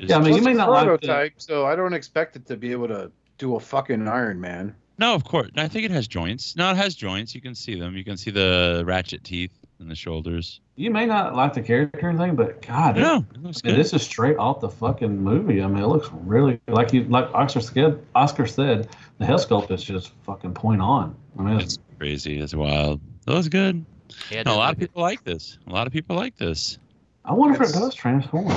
Is 0.00 0.10
Yeah, 0.10 0.16
I 0.16 0.20
mean, 0.20 0.34
you 0.34 0.42
may 0.42 0.50
it's 0.50 0.56
a 0.56 0.58
not 0.58 0.70
like 0.70 0.80
the- 0.82 0.86
prototype, 0.86 1.34
so 1.36 1.66
I 1.66 1.76
don't 1.76 1.92
expect 1.94 2.34
it 2.36 2.46
to 2.46 2.56
be 2.56 2.72
able 2.72 2.88
to 2.88 3.10
do 3.38 3.54
a 3.56 3.60
fucking 3.60 4.08
Iron 4.08 4.40
Man. 4.40 4.74
No, 4.98 5.14
of 5.14 5.24
course. 5.24 5.50
I 5.56 5.68
think 5.68 5.84
it 5.86 5.90
has 5.92 6.06
joints. 6.08 6.56
No, 6.56 6.70
it 6.70 6.76
has 6.76 6.94
joints. 6.94 7.34
You 7.34 7.40
can 7.40 7.54
see 7.54 7.78
them. 7.78 7.96
You 7.96 8.04
can 8.04 8.16
see 8.16 8.30
the 8.30 8.82
ratchet 8.84 9.24
teeth 9.24 9.52
in 9.80 9.88
the 9.88 9.94
shoulders. 9.94 10.60
you 10.76 10.90
may 10.90 11.06
not 11.06 11.34
like 11.34 11.54
the 11.54 11.62
character 11.62 12.06
or 12.06 12.10
anything, 12.10 12.36
but 12.36 12.60
God, 12.62 12.96
No, 12.96 13.24
it 13.34 13.42
looks 13.42 13.60
I 13.64 13.68
mean, 13.68 13.76
this 13.76 13.92
is 13.92 14.02
straight 14.02 14.36
off 14.36 14.60
the 14.60 14.68
fucking 14.68 15.16
movie. 15.18 15.62
I 15.62 15.66
mean, 15.66 15.82
it 15.82 15.86
looks 15.86 16.08
really 16.12 16.60
like 16.68 16.92
you 16.92 17.04
like 17.04 17.32
Oscar 17.34 17.60
said. 17.60 18.04
Oscar 18.14 18.46
said 18.46 18.88
the 19.18 19.26
head 19.26 19.36
sculpt 19.36 19.70
is 19.70 19.82
just 19.82 20.12
fucking 20.24 20.54
point 20.54 20.80
on. 20.82 21.16
I 21.38 21.42
mean, 21.42 21.56
it's, 21.60 21.74
It's 21.74 21.78
crazy. 21.98 22.38
It's 22.40 22.54
wild. 22.54 23.00
It 23.26 23.32
was 23.32 23.48
good. 23.48 23.84
Yeah, 24.30 24.42
No, 24.42 24.54
a 24.54 24.56
lot 24.56 24.60
look 24.68 24.72
of 24.72 24.78
good. 24.80 24.88
people 24.88 25.02
like 25.02 25.24
this. 25.24 25.58
A 25.66 25.72
lot 25.72 25.86
of 25.86 25.92
people 25.92 26.14
like 26.16 26.36
this. 26.36 26.78
I 27.24 27.32
wonder 27.32 27.62
if 27.62 27.70
it 27.70 27.72
does 27.72 27.94
transform. 27.94 28.50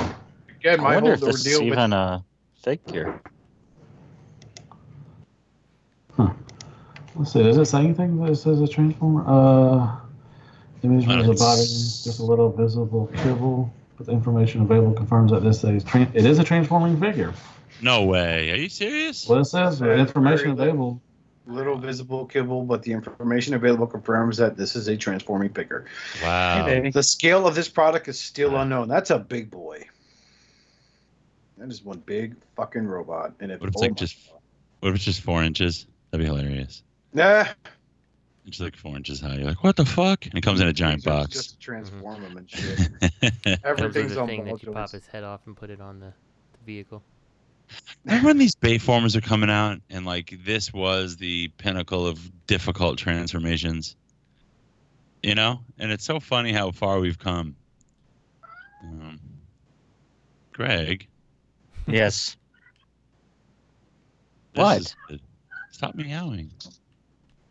Again, 0.60 0.80
I 0.80 0.94
wonder 0.94 1.12
if 1.12 1.20
this 1.20 1.46
is 1.46 1.46
ordeal 1.56 1.70
with 1.70 1.78
even 1.78 1.92
a 1.92 2.24
figure. 2.62 3.20
Huh. 6.16 6.30
Let's 7.16 7.32
see. 7.32 7.42
Does 7.42 7.56
it 7.56 7.64
say 7.66 7.78
anything 7.80 8.22
that 8.24 8.36
says 8.36 8.60
a 8.60 8.68
transformer? 8.68 9.24
Uh, 9.26 10.00
image 10.84 11.08
I 11.08 11.20
of 11.20 11.26
don't 11.26 11.38
body, 11.38 11.62
just 11.62 12.18
a 12.20 12.22
little 12.22 12.50
visible 12.50 13.10
kibble. 13.16 13.72
But 13.96 14.06
the 14.06 14.12
information 14.12 14.62
available 14.62 14.92
confirms 14.92 15.30
that 15.30 15.42
this 15.44 15.62
is 15.64 15.84
tran- 15.84 16.10
it 16.14 16.26
is 16.26 16.38
a 16.38 16.44
transforming 16.44 16.98
figure. 17.00 17.32
No 17.80 18.04
way. 18.04 18.50
Are 18.50 18.56
you 18.56 18.68
serious? 18.68 19.28
What 19.28 19.38
it 19.38 19.44
says, 19.44 19.78
the 19.78 19.92
information 19.94 20.50
little. 20.50 20.62
available. 20.62 21.02
little 21.46 21.76
visible 21.76 22.26
kibble, 22.26 22.64
but 22.64 22.82
the 22.82 22.92
information 22.92 23.54
available 23.54 23.86
confirms 23.86 24.36
that 24.38 24.56
this 24.56 24.74
is 24.74 24.88
a 24.88 24.96
transforming 24.96 25.50
figure. 25.50 25.84
Wow. 26.22 26.66
The 26.92 27.02
scale 27.02 27.46
of 27.46 27.54
this 27.54 27.68
product 27.68 28.08
is 28.08 28.18
still 28.18 28.56
unknown. 28.56 28.88
That's 28.88 29.10
a 29.10 29.18
big 29.18 29.50
boy. 29.50 29.86
That 31.58 31.70
is 31.70 31.84
one 31.84 31.98
big 31.98 32.34
fucking 32.56 32.86
robot. 32.86 33.34
And 33.40 33.52
it, 33.52 33.60
What 33.60 33.68
if 33.68 33.74
it's 33.74 33.82
oh 33.82 33.84
like 33.84 33.90
my 33.92 33.96
just 33.96 34.16
what 34.80 34.88
if 34.90 34.96
it's 34.96 35.04
just 35.04 35.20
four 35.22 35.42
inches? 35.42 35.86
That'd 36.10 36.26
be 36.26 36.28
hilarious. 36.28 36.82
Nah, 37.12 37.46
It's 38.46 38.60
like 38.60 38.76
four 38.76 38.94
inches 38.96 39.20
high. 39.20 39.36
You're 39.36 39.46
like, 39.46 39.64
what 39.64 39.76
the 39.76 39.86
fuck? 39.86 40.26
And 40.26 40.34
it 40.34 40.42
comes 40.42 40.60
in 40.60 40.68
a 40.68 40.72
giant 40.72 41.02
just, 41.02 41.06
box. 41.06 41.32
just 41.32 41.50
to 41.52 41.58
transform 41.58 42.22
them 42.22 42.36
and 42.36 42.50
shit. 42.50 42.78
Remember 43.46 43.60
Everything's 43.64 44.16
on 44.16 44.28
thing 44.28 44.44
that 44.44 44.62
you 44.62 44.72
pop 44.72 44.90
his 44.90 45.06
head 45.06 45.24
off 45.24 45.40
and 45.46 45.56
put 45.56 45.70
it 45.70 45.80
on 45.80 46.00
the, 46.00 46.12
the 46.52 46.58
vehicle. 46.66 47.02
when 48.04 48.36
these 48.36 48.54
Bayformers 48.54 49.16
are 49.16 49.22
coming 49.22 49.48
out 49.48 49.80
and 49.88 50.04
like 50.04 50.34
this 50.44 50.72
was 50.72 51.16
the 51.16 51.48
pinnacle 51.56 52.06
of 52.06 52.20
difficult 52.46 52.98
transformations? 52.98 53.96
You 55.22 55.34
know? 55.34 55.60
And 55.78 55.90
it's 55.90 56.04
so 56.04 56.20
funny 56.20 56.52
how 56.52 56.70
far 56.70 57.00
we've 57.00 57.18
come. 57.18 57.56
Um, 58.82 59.18
Greg. 60.52 61.06
Yes. 61.86 62.36
this 64.52 64.62
What? 64.62 64.78
is 64.80 64.96
good. 65.08 65.20
Stop 65.70 65.94
meowing. 65.94 66.52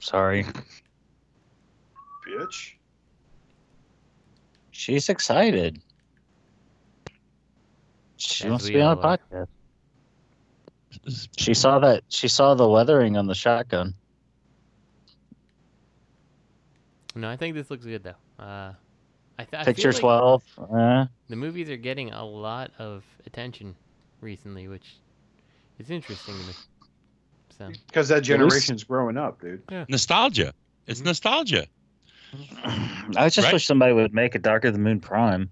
Sorry. 0.03 0.45
Bitch. 2.27 2.73
She's 4.71 5.07
excited. 5.07 5.79
She 8.17 8.43
As 8.45 8.49
wants 8.49 8.65
to 8.65 8.73
be 8.73 8.81
on 8.81 8.97
a 8.97 8.99
all 8.99 9.05
are. 9.05 9.17
podcast. 9.17 9.47
She 11.37 11.53
saw 11.53 11.79
that. 11.79 12.03
She 12.09 12.27
saw 12.27 12.53
the 12.53 12.67
weathering 12.67 13.15
on 13.15 13.27
the 13.27 13.33
shotgun. 13.33 13.93
No, 17.15 17.29
I 17.29 17.37
think 17.37 17.55
this 17.55 17.71
looks 17.71 17.85
good 17.85 18.03
though. 18.03 18.43
Uh, 18.43 18.73
I, 19.39 19.43
th- 19.45 19.53
I 19.53 19.63
feel 19.63 19.73
Picture 19.73 19.91
like 19.93 20.01
twelve. 20.01 20.43
Uh, 20.57 21.05
The 21.29 21.35
movies 21.37 21.69
are 21.69 21.77
getting 21.77 22.11
a 22.11 22.25
lot 22.25 22.71
of 22.77 23.03
attention 23.25 23.75
recently, 24.19 24.67
which 24.67 24.95
is 25.79 25.89
interesting 25.89 26.35
to 26.37 26.47
me. 26.47 26.53
So 27.57 27.71
Because 27.87 28.07
that 28.09 28.21
generation's 28.21 28.83
growing 28.83 29.17
up, 29.17 29.41
dude. 29.41 29.61
Nostalgia. 29.89 30.53
It's 30.87 30.99
mm-hmm. 30.99 31.07
nostalgia. 31.07 31.67
I 33.15 33.29
just 33.29 33.45
Right. 33.45 33.53
wish 33.53 33.65
somebody 33.65 33.93
would 33.93 34.13
make 34.13 34.33
a 34.35 34.39
Dark 34.39 34.65
of 34.65 34.73
the 34.73 34.79
Moon 34.79 34.99
Prime. 34.99 35.49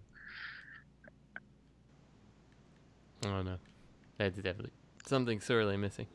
I 3.24 3.28
don't 3.28 3.46
know. 3.46 3.58
That's 4.18 4.36
definitely 4.38 4.72
something 5.06 5.40
sorely 5.40 5.78
missing. 5.78 6.08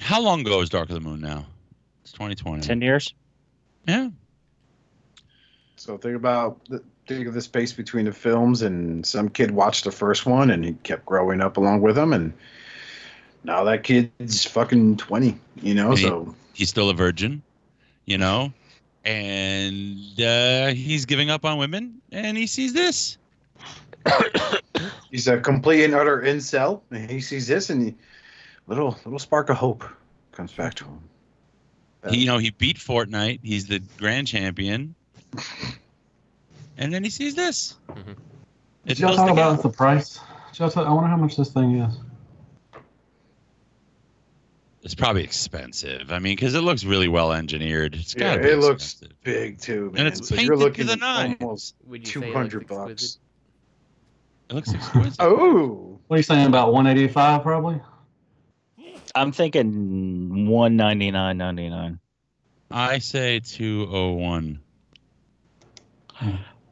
How 0.00 0.20
long 0.20 0.40
ago 0.40 0.60
is 0.60 0.68
Dark 0.68 0.88
of 0.88 0.94
the 0.94 1.00
Moon 1.00 1.20
now? 1.20 1.46
It's 2.02 2.12
2020. 2.12 2.62
Ten 2.62 2.80
years. 2.80 3.14
Yeah. 3.86 4.08
So 5.76 5.96
think 5.98 6.16
about 6.16 6.64
the, 6.68 6.82
think 7.06 7.26
of 7.28 7.34
the 7.34 7.40
space 7.40 7.72
between 7.72 8.06
the 8.06 8.12
films, 8.12 8.62
and 8.62 9.04
some 9.06 9.28
kid 9.28 9.52
watched 9.52 9.84
the 9.84 9.92
first 9.92 10.26
one, 10.26 10.50
and 10.50 10.64
he 10.64 10.72
kept 10.82 11.06
growing 11.06 11.40
up 11.40 11.56
along 11.56 11.80
with 11.82 11.96
them, 11.96 12.12
and 12.12 12.32
now 13.44 13.64
that 13.64 13.82
kid's 13.84 14.44
fucking 14.44 14.96
twenty. 14.96 15.38
You 15.56 15.74
know, 15.74 15.92
he- 15.92 16.02
so 16.02 16.34
he's 16.52 16.68
still 16.68 16.90
a 16.90 16.94
virgin, 16.94 17.42
you 18.06 18.18
know, 18.18 18.52
and 19.04 20.20
uh, 20.20 20.68
he's 20.68 21.04
giving 21.06 21.30
up 21.30 21.44
on 21.44 21.58
women, 21.58 22.00
and 22.12 22.36
he 22.36 22.46
sees 22.46 22.72
this. 22.72 23.16
he's 25.10 25.26
a 25.28 25.38
complete 25.38 25.84
and 25.84 25.94
utter 25.94 26.22
incel, 26.22 26.80
and 26.90 27.10
he 27.10 27.20
sees 27.20 27.46
this, 27.46 27.70
and 27.70 27.82
he, 27.82 27.94
little 28.66 28.98
little 29.04 29.18
spark 29.18 29.50
of 29.50 29.56
hope 29.56 29.84
comes 30.32 30.52
back 30.52 30.74
to 30.74 30.84
him. 30.84 31.00
He, 32.08 32.18
you 32.18 32.26
know, 32.26 32.38
he 32.38 32.50
beat 32.50 32.78
Fortnite. 32.78 33.40
He's 33.42 33.66
the 33.66 33.80
grand 33.98 34.26
champion, 34.26 34.94
and 36.78 36.92
then 36.92 37.04
he 37.04 37.10
sees 37.10 37.34
this. 37.34 37.74
Mhm. 37.90 38.16
It 38.86 38.94
Did 38.94 39.00
y'all 39.00 39.14
talk 39.14 39.30
about 39.30 39.62
the 39.62 39.68
price? 39.68 40.18
Did 40.52 40.58
y'all 40.60 40.70
talk, 40.70 40.86
I 40.86 40.92
wonder 40.92 41.10
how 41.10 41.16
much 41.18 41.36
this 41.36 41.52
thing 41.52 41.78
is. 41.78 41.98
It's 44.82 44.94
probably 44.94 45.22
expensive. 45.24 46.10
I 46.10 46.18
mean, 46.18 46.36
because 46.36 46.54
it 46.54 46.62
looks 46.62 46.84
really 46.84 47.08
well 47.08 47.32
engineered. 47.32 47.94
It's 47.94 48.14
Yeah, 48.14 48.20
got 48.22 48.34
to 48.36 48.42
be 48.42 48.48
it 48.48 48.56
looks 48.58 49.02
big 49.24 49.58
too, 49.60 49.90
man. 49.90 50.06
And 50.06 50.08
it's 50.08 50.28
so 50.28 50.36
painted 50.36 50.46
you're 50.46 50.56
to 50.56 50.64
looking 50.64 50.86
the 50.86 50.92
at 50.92 51.00
nines. 51.00 51.36
almost 51.40 51.74
Would 51.86 52.00
you 52.00 52.06
say 52.06 52.10
it 52.10 52.14
two 52.14 52.20
looks 52.26 52.36
hundred 52.36 52.62
exquisite? 52.62 52.88
bucks. 52.88 53.18
It 54.48 54.54
looks 54.54 54.74
exquisite. 54.74 55.16
Oh, 55.20 56.00
What 56.06 56.14
are 56.14 56.18
you 56.18 56.22
saying 56.22 56.46
about 56.46 56.72
185 56.72 57.42
probably? 57.42 57.80
I'm 59.14 59.32
thinking 59.32 60.46
one 60.46 60.76
ninety 60.76 61.10
nine 61.10 61.36
ninety 61.36 61.68
nine. 61.68 61.98
I 62.70 62.98
say 62.98 63.40
201. 63.40 64.60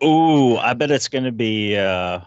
Ooh, 0.05 0.57
I 0.57 0.75
bet 0.75 0.91
it's 0.91 1.09
gonna 1.09 1.33
be. 1.33 1.77
uh 1.77 2.21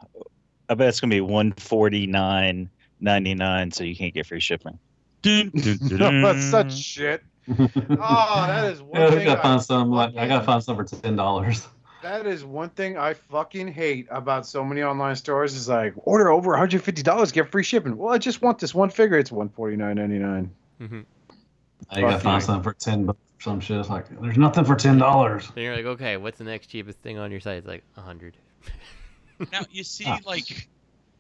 I 0.70 0.74
bet 0.74 0.90
it's 0.90 1.00
gonna 1.00 1.12
be 1.16 1.22
one 1.22 1.54
forty 1.54 2.06
nine 2.08 2.70
ninety 3.00 3.34
nine. 3.34 3.72
So 3.72 3.84
you 3.84 3.96
can't 3.96 4.14
get 4.14 4.26
free 4.26 4.40
shipping. 4.42 4.78
That's 5.24 6.44
such 6.50 6.74
shit. 6.74 7.24
Oh, 7.50 7.68
that 7.76 8.72
is 8.72 8.82
one 8.82 9.02
Yeah, 9.02 9.10
we 9.10 9.16
thing. 9.18 9.26
gotta 9.26 9.40
I 9.40 9.44
find 9.44 9.62
some. 9.62 9.92
Like 9.92 10.16
I 10.16 10.28
gotta 10.28 10.46
find 10.46 10.64
some 10.64 10.76
for 10.78 10.84
ten 10.84 11.16
dollars. 11.16 11.68
That 12.04 12.26
is 12.26 12.44
one 12.44 12.70
thing 12.70 12.98
I 12.98 13.14
fucking 13.14 13.68
hate 13.74 14.08
about 14.10 14.48
so 14.48 14.64
many 14.64 14.82
online 14.82 15.16
stores. 15.16 15.54
Is 15.54 15.68
like 15.70 15.94
order 15.98 16.32
over 16.32 16.52
one 16.52 16.60
hundred 16.60 16.84
fifty 16.84 17.04
dollars, 17.04 17.32
get 17.32 17.52
free 17.52 17.64
shipping. 17.64 17.98
Well, 17.98 18.14
I 18.14 18.18
just 18.18 18.42
want 18.42 18.60
this 18.60 18.74
one 18.74 18.90
figure. 18.90 19.18
It's 19.18 19.32
one 19.32 19.50
forty 19.50 19.76
nine 19.76 19.96
ninety 19.98 20.18
nine. 20.20 20.52
Mm-hmm. 20.80 21.02
I 21.90 22.02
gotta 22.02 22.20
find 22.20 22.42
you. 22.42 22.46
some 22.46 22.64
for 22.64 22.74
ten 22.74 23.06
bucks. 23.06 23.20
or 23.40 23.42
Some 23.44 23.60
shit. 23.60 23.78
It's 23.78 23.90
like 23.90 24.06
there's 24.22 24.38
nothing 24.38 24.66
for 24.66 24.76
ten 24.76 24.98
dollars. 24.98 25.48
And 25.56 25.64
you're 25.64 25.76
like, 25.76 25.86
okay, 25.86 26.18
what's 26.18 26.38
the 26.38 26.44
next 26.46 26.68
cheapest 26.68 27.00
thing 27.00 27.18
on 27.18 27.32
your 27.32 27.40
site? 27.40 27.58
It's 27.58 27.68
like 27.68 27.84
a 27.98 28.02
hundred. 28.02 28.36
Now 29.52 29.62
you 29.72 29.84
see, 29.84 30.06
Ah. 30.08 30.20
like, 30.26 30.70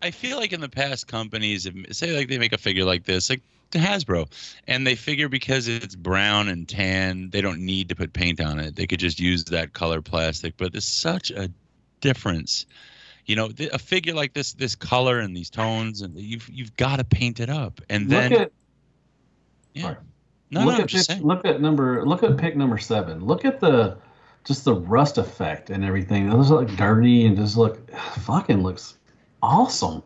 I 0.01 0.11
feel 0.11 0.37
like 0.37 0.53
in 0.53 0.61
the 0.61 0.69
past, 0.69 1.07
companies 1.07 1.67
say 1.91 2.15
like 2.15 2.27
they 2.29 2.37
make 2.37 2.53
a 2.53 2.57
figure 2.57 2.85
like 2.85 3.03
this, 3.03 3.29
like 3.29 3.41
the 3.71 3.79
Hasbro, 3.79 4.27
and 4.67 4.85
they 4.85 4.95
figure 4.95 5.29
because 5.29 5.67
it's 5.67 5.95
brown 5.95 6.47
and 6.49 6.67
tan, 6.67 7.29
they 7.29 7.41
don't 7.41 7.61
need 7.61 7.89
to 7.89 7.95
put 7.95 8.13
paint 8.13 8.41
on 8.41 8.59
it. 8.59 8.75
They 8.75 8.87
could 8.87 8.99
just 8.99 9.19
use 9.19 9.45
that 9.45 9.73
color 9.73 10.01
plastic. 10.01 10.57
But 10.57 10.75
it's 10.75 10.85
such 10.85 11.31
a 11.31 11.49
difference. 11.99 12.65
You 13.25 13.35
know, 13.35 13.49
th- 13.49 13.71
a 13.71 13.79
figure 13.79 14.13
like 14.13 14.33
this, 14.33 14.53
this 14.53 14.75
color 14.75 15.19
and 15.19 15.35
these 15.35 15.49
tones, 15.49 16.01
and 16.01 16.17
you've 16.17 16.47
you've 16.49 16.75
got 16.75 16.97
to 16.97 17.03
paint 17.03 17.39
it 17.39 17.49
up, 17.49 17.81
and 17.89 18.09
then 18.09 18.31
look 18.31 18.41
at 18.41 18.51
yeah. 19.73 19.95
No, 20.49 20.65
look 20.65 20.69
no, 20.69 20.75
I'm 20.75 20.81
at 20.81 20.89
saying. 20.89 21.23
look 21.23 21.45
at 21.45 21.61
number 21.61 22.05
look 22.05 22.23
at 22.23 22.37
pick 22.37 22.57
number 22.57 22.77
seven. 22.77 23.23
Look 23.23 23.45
at 23.45 23.59
the 23.59 23.97
just 24.43 24.65
the 24.65 24.75
rust 24.75 25.17
effect 25.17 25.69
and 25.69 25.85
everything. 25.85 26.29
Those 26.29 26.49
look 26.49 26.67
dirty 26.75 27.25
and 27.25 27.37
just 27.37 27.55
look 27.57 27.89
fucking 28.19 28.61
looks 28.61 28.97
awesome. 29.41 30.03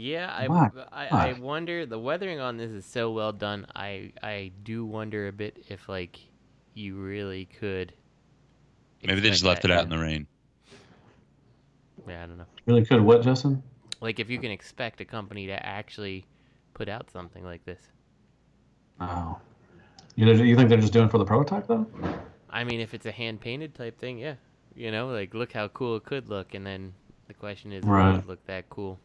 Yeah, 0.00 0.34
I, 0.34 0.48
My 0.48 0.70
I, 0.90 1.06
I 1.08 1.32
wonder. 1.34 1.84
The 1.84 1.98
weathering 1.98 2.40
on 2.40 2.56
this 2.56 2.70
is 2.70 2.86
so 2.86 3.10
well 3.10 3.32
done. 3.32 3.66
I 3.76 4.12
I 4.22 4.50
do 4.62 4.86
wonder 4.86 5.28
a 5.28 5.32
bit 5.32 5.62
if 5.68 5.90
like 5.90 6.18
you 6.72 6.96
really 6.96 7.44
could. 7.44 7.92
Maybe 9.04 9.20
they 9.20 9.28
just 9.28 9.44
left 9.44 9.66
it 9.66 9.70
out 9.70 9.84
in 9.84 9.90
the 9.90 9.98
rain. 9.98 10.26
Yeah, 12.08 12.24
I 12.24 12.26
don't 12.26 12.38
know. 12.38 12.46
Really 12.64 12.82
could 12.82 13.02
what, 13.02 13.22
Justin? 13.22 13.62
Like 14.00 14.18
if 14.18 14.30
you 14.30 14.38
can 14.38 14.50
expect 14.50 15.02
a 15.02 15.04
company 15.04 15.46
to 15.48 15.66
actually 15.66 16.24
put 16.72 16.88
out 16.88 17.10
something 17.10 17.44
like 17.44 17.66
this. 17.66 17.82
Oh. 19.00 19.38
You 20.16 20.24
know, 20.24 20.32
you 20.32 20.56
think 20.56 20.70
they're 20.70 20.78
just 20.80 20.94
doing 20.94 21.08
it 21.08 21.10
for 21.10 21.18
the 21.18 21.26
prototype 21.26 21.66
though? 21.66 21.86
I 22.48 22.64
mean, 22.64 22.80
if 22.80 22.94
it's 22.94 23.04
a 23.04 23.12
hand 23.12 23.42
painted 23.42 23.74
type 23.74 23.98
thing, 23.98 24.18
yeah. 24.18 24.36
You 24.74 24.92
know, 24.92 25.08
like 25.08 25.34
look 25.34 25.52
how 25.52 25.68
cool 25.68 25.96
it 25.96 26.06
could 26.06 26.30
look, 26.30 26.54
and 26.54 26.66
then 26.66 26.94
the 27.28 27.34
question 27.34 27.70
is, 27.70 27.84
Right. 27.84 28.12
will 28.12 28.18
it 28.20 28.26
look 28.26 28.46
that 28.46 28.70
cool? 28.70 28.98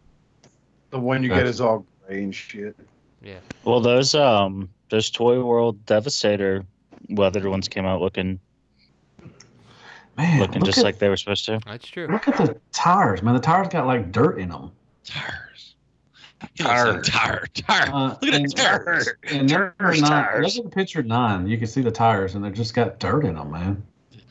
The 0.91 0.99
one 0.99 1.23
you 1.23 1.29
get 1.29 1.45
is 1.45 1.59
all 1.61 1.85
gray 2.07 2.23
and 2.23 2.33
shit. 2.33 2.75
Yeah. 3.21 3.39
Well, 3.63 3.79
those 3.79 4.15
um 4.15 4.69
those 4.89 5.09
Toy 5.09 5.43
World 5.43 5.85
Devastator 5.85 6.63
weathered 7.09 7.45
ones 7.45 7.67
came 7.67 7.85
out 7.85 8.01
looking 8.01 8.39
Man, 10.17 10.39
looking 10.39 10.61
look 10.61 10.65
just 10.67 10.77
at, 10.77 10.83
like 10.85 10.99
they 10.99 11.09
were 11.09 11.17
supposed 11.17 11.45
to. 11.45 11.59
That's 11.65 11.85
true. 11.87 12.07
Look 12.07 12.27
at 12.27 12.37
the 12.37 12.59
tires, 12.71 13.21
man. 13.21 13.33
The 13.33 13.41
tires 13.41 13.67
got 13.67 13.85
like 13.85 14.11
dirt 14.11 14.39
in 14.39 14.49
them. 14.49 14.71
Tires. 15.03 15.75
Tire, 16.57 17.01
tire, 17.01 17.45
tire. 17.53 17.89
Uh, 17.91 18.07
Look 18.21 18.23
at 18.23 18.33
and- 18.35 18.45
the 18.45 18.55
tires. 18.55 19.09
And 19.31 19.49
number 19.49 19.73
Tires, 19.79 20.01
nine, 20.01 20.09
tires. 20.11 20.55
look 20.57 20.65
at 20.65 20.71
the 20.71 20.75
picture 20.75 21.03
nine. 21.03 21.47
You 21.47 21.57
can 21.57 21.67
see 21.67 21.81
the 21.81 21.91
tires, 21.91 22.35
and 22.35 22.45
they 22.45 22.51
just 22.51 22.73
got 22.73 22.99
dirt 22.99 23.25
in 23.25 23.35
them, 23.35 23.51
man. 23.51 23.83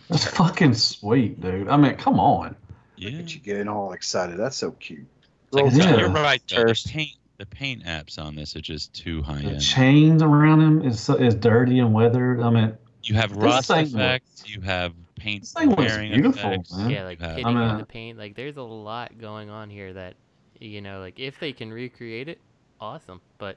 That's 0.08 0.26
fucking 0.26 0.74
sweet, 0.74 1.40
dude. 1.40 1.68
I 1.68 1.76
mean, 1.76 1.96
come 1.96 2.20
on. 2.20 2.54
Yeah. 2.96 3.10
Get 3.10 3.34
you 3.34 3.40
getting 3.40 3.68
all 3.68 3.92
excited. 3.92 4.36
That's 4.38 4.56
so 4.56 4.70
cute. 4.72 5.06
Like, 5.54 5.72
Yeah. 5.72 5.96
You're 5.98 6.08
right. 6.10 6.42
Though. 6.48 6.56
The 6.62 6.68
First. 6.68 6.88
paint, 6.88 7.10
the 7.38 7.46
paint 7.46 7.84
apps 7.84 8.18
on 8.18 8.34
this 8.34 8.54
are 8.56 8.60
just 8.60 8.92
too 8.94 9.22
high 9.22 9.42
The 9.42 9.50
end. 9.50 9.62
chains 9.62 10.22
around 10.22 10.60
him 10.60 10.82
is 10.82 11.00
so- 11.00 11.14
is 11.14 11.34
dirty 11.34 11.78
and 11.78 11.92
weathered. 11.92 12.40
I 12.40 12.50
mean, 12.50 12.76
You 13.02 13.14
have 13.16 13.32
rust 13.36 13.68
thing 13.68 13.86
effects. 13.86 14.44
You 14.48 14.60
have 14.62 14.92
paint 15.16 15.42
this 15.42 15.52
thing 15.52 15.68
looks 15.70 15.82
wearing 15.82 16.12
beautiful, 16.12 16.50
effects. 16.52 16.74
man. 16.76 16.90
Yeah, 16.90 17.04
like 17.04 17.18
you 17.20 17.26
have- 17.26 17.36
hitting 17.36 17.46
I'm 17.56 17.70
in 17.70 17.78
the 17.78 17.84
paint. 17.86 18.18
Like 18.18 18.34
there's 18.34 18.56
a 18.56 18.62
lot 18.62 19.18
going 19.18 19.50
on 19.50 19.68
here 19.70 19.92
that, 19.92 20.14
you 20.60 20.80
know, 20.80 21.00
like 21.00 21.18
if 21.20 21.38
they 21.40 21.52
can 21.52 21.72
recreate 21.72 22.28
it, 22.28 22.38
awesome. 22.80 23.20
But 23.38 23.56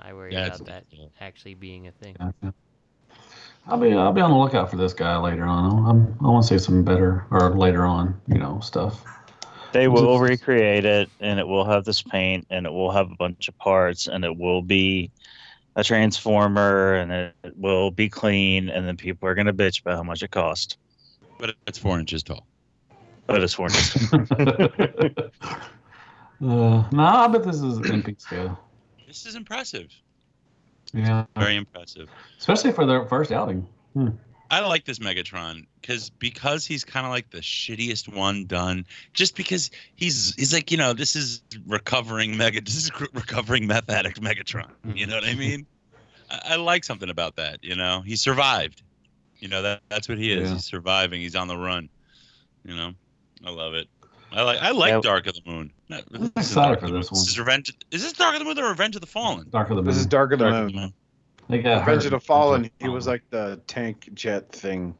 I 0.00 0.12
worry 0.14 0.32
Yeah, 0.32 0.46
about 0.46 0.64
that 0.66 0.90
difficult. 0.90 1.12
actually 1.20 1.54
being 1.54 1.86
a 1.86 1.92
thing. 1.92 2.16
Gotcha. 2.18 2.54
I'll 3.66 3.78
be 3.78 3.92
I'll 3.92 4.12
be 4.12 4.20
on 4.22 4.30
the 4.30 4.36
lookout 4.36 4.70
for 4.70 4.76
this 4.76 4.94
guy 4.94 5.16
later 5.18 5.44
on. 5.44 5.86
I'm, 5.86 6.16
I 6.24 6.28
want 6.30 6.46
to 6.46 6.58
see 6.58 6.64
some 6.64 6.82
better 6.82 7.26
or 7.30 7.54
later 7.56 7.84
on, 7.84 8.18
you 8.26 8.38
know, 8.38 8.58
stuff. 8.60 9.04
They 9.72 9.88
will 9.88 10.18
recreate 10.20 10.84
it, 10.84 11.10
and 11.20 11.38
it 11.38 11.46
will 11.46 11.64
have 11.64 11.84
this 11.84 12.02
paint, 12.02 12.46
and 12.50 12.66
it 12.66 12.72
will 12.72 12.90
have 12.90 13.10
a 13.10 13.16
bunch 13.16 13.48
of 13.48 13.56
parts, 13.58 14.08
and 14.08 14.24
it 14.24 14.36
will 14.36 14.62
be 14.62 15.10
a 15.76 15.84
transformer, 15.84 16.94
and 16.94 17.12
it 17.12 17.34
will 17.56 17.90
be 17.90 18.08
clean, 18.08 18.68
and 18.68 18.86
then 18.86 18.96
people 18.96 19.28
are 19.28 19.34
gonna 19.34 19.52
bitch 19.52 19.80
about 19.80 19.96
how 19.96 20.02
much 20.02 20.22
it 20.22 20.30
cost. 20.30 20.78
But 21.38 21.54
it's 21.66 21.78
four 21.78 21.98
inches 21.98 22.22
tall. 22.22 22.46
But 23.26 23.42
it's 23.42 23.58
worth 23.58 23.72
Uh, 26.42 26.88
no, 26.90 27.04
I 27.04 27.28
bet 27.28 27.44
this 27.44 27.56
is 27.56 27.76
an 27.78 28.02
peak 28.02 28.18
scale. 28.18 28.58
This 29.06 29.26
is 29.26 29.34
impressive. 29.34 29.88
Yeah, 30.94 31.26
Very 31.36 31.56
impressive. 31.56 32.08
especially 32.38 32.72
for 32.72 32.86
their 32.86 33.04
first 33.06 33.30
outing. 33.30 33.66
Hmm. 33.92 34.08
I 34.50 34.60
like 34.60 34.84
this 34.84 34.98
Megatron 34.98 35.66
because 35.80 36.10
because 36.10 36.66
he's 36.66 36.84
kind 36.84 37.06
of 37.06 37.12
like 37.12 37.30
the 37.30 37.38
shittiest 37.38 38.12
one 38.14 38.46
done. 38.46 38.84
Just 39.14 39.36
because 39.36 39.70
he's 39.94 40.34
he's 40.34 40.52
like 40.52 40.70
you 40.70 40.76
know 40.76 40.92
this 40.92 41.14
is 41.14 41.42
recovering 41.66 42.36
mega 42.36 42.60
this 42.60 42.76
is 42.76 42.90
recovering 43.14 43.66
meth 43.66 43.88
addict 43.88 44.20
Megatron. 44.20 44.68
Mm-hmm. 44.86 44.96
You 44.96 45.06
know 45.06 45.14
what 45.14 45.24
I 45.24 45.34
mean? 45.34 45.66
I, 46.30 46.40
I 46.50 46.56
like 46.56 46.84
something 46.84 47.10
about 47.10 47.36
that. 47.36 47.62
You 47.62 47.76
know 47.76 48.02
he 48.04 48.16
survived. 48.16 48.82
You 49.38 49.48
know 49.48 49.62
that 49.62 49.82
that's 49.88 50.08
what 50.08 50.18
he 50.18 50.32
is. 50.32 50.48
Yeah. 50.48 50.54
He's 50.56 50.64
surviving. 50.64 51.20
He's 51.20 51.36
on 51.36 51.46
the 51.48 51.56
run. 51.56 51.88
You 52.64 52.76
know, 52.76 52.92
I 53.46 53.50
love 53.50 53.74
it. 53.74 53.86
I 54.32 54.42
like 54.42 54.58
I 54.60 54.70
like 54.72 54.90
Yeah. 54.90 55.00
Dark 55.00 55.26
of 55.28 55.34
the 55.34 55.42
Moon. 55.46 55.72
No, 55.88 56.00
this 56.10 56.20
is 56.22 56.28
excited 56.36 56.54
Dark 56.54 56.80
for 56.80 56.86
of 56.86 56.92
the 56.92 56.98
this 56.98 57.10
Moon. 57.10 57.16
one. 57.16 57.24
This 57.24 57.28
is 57.30 57.38
Revenge. 57.38 57.76
Is 57.90 58.02
this 58.02 58.12
Dark 58.12 58.34
of 58.34 58.40
the 58.40 58.44
Moon 58.44 58.58
or 58.58 58.68
Revenge 58.68 58.94
of 58.96 59.00
the 59.00 59.06
Fallen? 59.06 59.46
Dark 59.50 59.70
of 59.70 59.76
the 59.76 59.82
Moon. 59.82 59.90
This 59.92 59.96
is 59.96 60.06
Dark 60.06 60.32
of 60.32 60.38
the 60.40 60.44
Dark 60.50 60.66
of 60.66 60.72
the 60.72 60.78
Moon. 60.80 60.92
Moon. 61.50 61.58
They 61.58 61.62
got 61.62 61.86
Revenge 61.86 62.04
of 62.06 62.10
the 62.12 62.20
Fallen. 62.20 62.70
He 62.80 62.88
was 62.88 63.06
like 63.06 63.22
the 63.30 63.60
tank 63.66 64.08
jet 64.14 64.50
thing. 64.52 64.94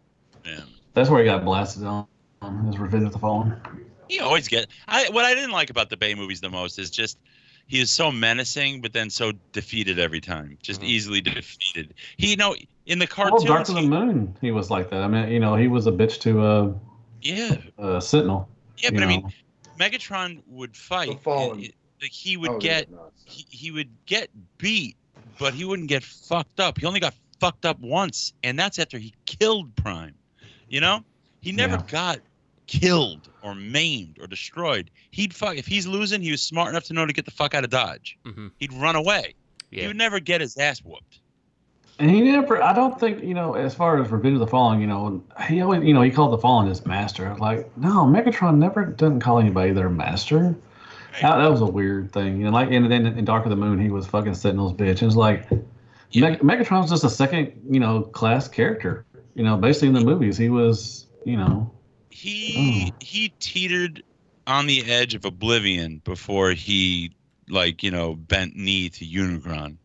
Yeah. 0.45 0.61
That's 0.95 1.09
where 1.11 1.21
he 1.21 1.27
got 1.27 1.45
blasted 1.45 1.85
on. 1.85 2.07
on 2.43 2.67
His 2.67 2.79
Revenge 2.79 3.05
of 3.07 3.13
the 3.13 3.19
Fallen. 3.19 3.61
He 4.09 4.19
always 4.21 4.49
get. 4.49 4.67
I 4.89 5.09
what 5.11 5.25
I 5.25 5.35
didn't 5.35 5.53
like 5.53 5.71
about 5.71 5.89
the 5.91 5.97
Bay 5.97 6.15
movies 6.15 6.41
the 6.41 6.51
most 6.51 6.79
is 6.79 6.91
just 6.91 7.19
he 7.69 7.81
is 7.81 7.91
so 7.93 8.11
menacing, 8.11 8.81
but 8.81 8.93
then 8.93 9.09
so 9.11 9.33
defeated 9.53 10.01
every 10.01 10.21
time. 10.21 10.59
Just 10.63 10.83
easily 10.83 11.21
defeated. 11.21 11.95
He 12.17 12.31
you 12.31 12.37
know 12.37 12.57
in 12.87 12.99
the 12.99 13.05
Well, 13.17 13.29
cartoons. 13.31 13.45
Dark 13.45 13.69
of 13.69 13.77
the 13.77 13.83
Moon, 13.83 14.37
he 14.41 14.51
was 14.51 14.69
like 14.71 14.91
that. 14.91 15.03
I 15.03 15.09
mean, 15.09 15.29
you 15.31 15.39
know, 15.39 15.55
he 15.55 15.69
was 15.69 15.87
a 15.87 15.93
bitch 15.93 16.19
to 16.23 16.41
uh, 16.41 16.73
yeah, 17.23 17.57
uh 17.79 18.01
Sentinel. 18.01 18.49
yeah, 18.79 18.89
you 18.91 18.95
but 18.99 19.03
I 19.05 19.07
mean. 19.07 19.33
Megatron 19.79 20.43
would 20.47 20.77
fight. 20.77 21.09
The 21.11 21.17
Fallen. 21.17 21.59
and 21.61 21.73
like 22.03 22.11
he 22.13 22.37
would 22.37 22.51
Oh, 22.51 22.59
get 22.59 22.87
he, 23.25 23.47
he 23.49 23.71
would 23.71 23.89
get 24.05 24.29
beat, 24.59 24.97
but 25.39 25.55
he 25.55 25.65
wouldn't 25.65 25.89
get 25.89 26.03
fucked 26.05 26.61
up. 26.61 26.79
He 26.79 26.87
only 26.87 27.01
got 27.01 27.15
fucked 27.41 27.65
up 27.65 27.79
once, 27.81 28.33
and 28.43 28.59
that's 28.59 28.79
after 28.79 28.99
he 28.99 29.15
killed 29.27 29.75
Prime. 29.77 30.15
You 30.69 30.81
know, 30.81 31.05
he 31.41 31.53
never 31.53 31.75
Yeah. 31.77 31.83
got 31.89 32.19
killed 32.67 33.29
or 33.43 33.55
maimed 33.55 34.19
or 34.21 34.27
destroyed. 34.27 34.91
He'd 35.11 35.35
fuck 35.35 35.57
if 35.57 35.67
he's 35.67 35.87
losing. 35.87 36.23
He 36.23 36.31
was 36.31 36.43
smart 36.43 36.69
enough 36.69 36.85
to 36.85 36.93
know 36.93 37.05
to 37.07 37.13
get 37.13 37.25
the 37.25 37.31
fuck 37.33 37.55
out 37.55 37.65
of 37.65 37.71
Dodge. 37.71 38.17
hmm 38.25 38.49
He'd 38.59 38.73
run 38.73 38.95
away. 38.97 39.35
He 39.71 39.87
would 39.87 39.97
never 39.97 40.19
get 40.21 40.41
his 40.41 40.57
ass 40.57 40.81
whooped. 40.81 41.21
And 42.01 42.11
he 42.11 42.21
never, 42.23 42.63
I 42.63 42.73
don't 42.73 42.99
think, 42.99 43.23
you 43.23 43.35
know, 43.35 43.55
as 43.55 43.75
far 43.75 44.01
as 44.03 44.11
Revenge 44.11 44.35
of 44.35 44.41
the 44.41 44.47
Fallen, 44.47 44.81
you 44.81 44.87
know, 44.87 45.23
he 45.49 45.61
always, 45.61 45.85
you 45.85 45.93
know, 45.93 46.01
he 46.03 46.11
called 46.11 46.33
the 46.33 46.39
Fallen 46.39 46.67
his 46.67 46.85
master. 46.87 47.37
Like, 47.39 47.71
no, 47.77 48.05
Megatron 48.07 48.57
never 48.57 48.85
doesn't 48.87 49.21
call 49.21 49.39
anybody 49.39 49.73
their 49.73 49.91
master. 49.91 50.57
That, 51.21 51.39
that 51.39 51.51
was 51.51 51.61
a 51.61 51.67
weird 51.67 52.13
thing. 52.13 52.39
You 52.39 52.45
know, 52.45 52.51
like, 52.51 52.71
and 52.71 52.91
then 52.91 53.07
in 53.07 53.25
Dark 53.25 53.45
of 53.45 53.51
the 53.51 53.57
Moon, 53.57 53.79
he 53.79 53.91
was 53.91 54.07
fucking 54.07 54.35
Sentinel's 54.35 54.73
bitch. 54.73 55.03
It 55.03 55.07
was 55.07 55.17
like, 55.17 55.47
Yeah. 56.11 56.31
Meg- 56.31 56.41
Megatron's 56.41 56.91
just 56.91 57.05
a 57.05 57.11
second, 57.11 57.53
you 57.69 57.81
know, 57.81 58.03
class 58.03 58.49
character. 58.49 59.05
You 59.35 59.45
know, 59.45 59.57
basically 59.57 59.89
in 59.89 59.95
the 59.95 60.05
movies, 60.05 60.37
he 60.37 60.49
was, 60.49 61.07
you 61.25 61.37
know, 61.37 61.71
He 62.11 62.91
mm. 62.91 63.03
he 63.03 63.29
teetered 63.41 64.03
on 64.47 64.67
the 64.67 64.91
edge 64.91 65.15
of 65.15 65.25
oblivion 65.25 66.03
before 66.05 66.51
he 66.51 67.13
like 67.49 67.83
you 67.83 67.91
know 67.91 68.15
bent 68.15 68.57
knee 68.57 68.89
to 68.89 69.05
Unicron. 69.05 69.77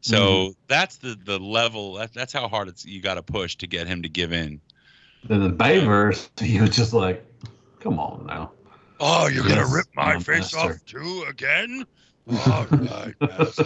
So 0.00 0.18
mm-hmm. 0.18 0.52
that's 0.66 0.96
the 0.96 1.16
the 1.22 1.38
level. 1.38 1.94
That, 1.94 2.12
that's 2.14 2.32
how 2.32 2.48
hard 2.48 2.68
it's 2.68 2.84
you 2.84 3.00
got 3.00 3.14
to 3.14 3.22
push 3.22 3.56
to 3.56 3.66
get 3.66 3.86
him 3.86 4.02
to 4.02 4.08
give 4.08 4.32
in. 4.32 4.60
in 5.28 5.40
the 5.40 5.50
Bayverse, 5.50 6.28
he 6.40 6.60
was 6.60 6.70
just 6.70 6.92
like, 6.92 7.24
come 7.80 7.98
on 7.98 8.26
now. 8.26 8.52
Oh, 9.00 9.28
you're 9.28 9.46
gonna 9.48 9.66
rip 9.66 9.86
my 9.94 10.14
my 10.14 10.20
face 10.20 10.52
master. 10.54 10.58
off 10.58 10.84
too 10.84 11.24
again? 11.28 11.86
Oh, 12.30 12.66
All 12.70 12.78
right, 12.78 13.14
master. 13.20 13.64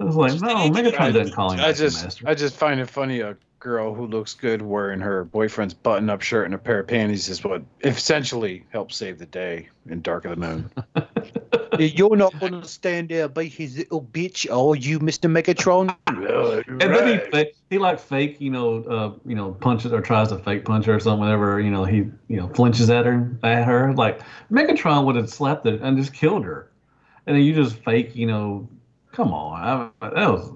I 0.00 0.04
was 0.04 0.16
like, 0.16 0.32
Just 0.32 0.42
no, 0.44 0.56
an 0.56 0.72
Megatron 0.72 1.08
idiot. 1.10 1.12
didn't 1.12 1.32
call 1.32 1.52
him 1.52 1.60
I 1.60 1.72
just 1.72 2.02
master. 2.04 2.28
I 2.28 2.34
just 2.34 2.56
find 2.56 2.80
it 2.80 2.88
funny 2.88 3.20
a 3.20 3.36
girl 3.58 3.94
who 3.94 4.06
looks 4.06 4.34
good 4.34 4.60
wearing 4.62 5.00
her 5.00 5.24
boyfriend's 5.24 5.74
button 5.74 6.10
up 6.10 6.22
shirt 6.22 6.46
and 6.46 6.54
a 6.54 6.58
pair 6.58 6.80
of 6.80 6.86
panties 6.88 7.28
is 7.28 7.44
what 7.44 7.62
essentially 7.84 8.64
helps 8.70 8.96
save 8.96 9.18
the 9.18 9.26
day 9.26 9.68
in 9.88 10.00
Dark 10.02 10.24
of 10.24 10.30
the 10.30 10.36
Moon. 10.36 10.70
You're 11.78 12.16
not 12.16 12.38
gonna 12.38 12.64
stand 12.64 13.08
there 13.08 13.24
and 13.24 13.34
be 13.34 13.48
his 13.48 13.78
little 13.78 14.02
bitch, 14.02 14.46
oh 14.50 14.74
you 14.74 14.98
Mr. 14.98 15.30
Megatron. 15.30 15.96
And 16.06 16.94
then 16.94 17.20
he 17.32 17.52
he 17.70 17.78
like 17.78 17.98
fake, 17.98 18.40
you 18.40 18.50
know, 18.50 18.82
uh, 18.84 19.12
you 19.24 19.34
know, 19.34 19.52
punches 19.52 19.92
or 19.92 20.00
tries 20.00 20.28
to 20.28 20.38
fake 20.38 20.64
punch 20.64 20.86
her 20.86 20.94
or 20.94 21.00
something. 21.00 21.20
Whenever 21.20 21.60
you 21.60 21.70
know 21.70 21.84
he, 21.84 21.98
you 22.28 22.36
know, 22.36 22.48
flinches 22.48 22.90
at 22.90 23.06
her, 23.06 23.30
at 23.42 23.64
her. 23.64 23.92
Like 23.94 24.20
Megatron 24.50 25.04
would 25.06 25.16
have 25.16 25.30
slapped 25.30 25.66
it 25.66 25.80
and 25.80 25.96
just 25.96 26.12
killed 26.12 26.44
her, 26.44 26.70
and 27.26 27.36
then 27.36 27.42
you 27.42 27.54
just 27.54 27.76
fake, 27.76 28.14
you 28.14 28.26
know, 28.26 28.68
come 29.12 29.32
on, 29.32 29.92
I, 30.02 30.08
that 30.08 30.30
was. 30.30 30.52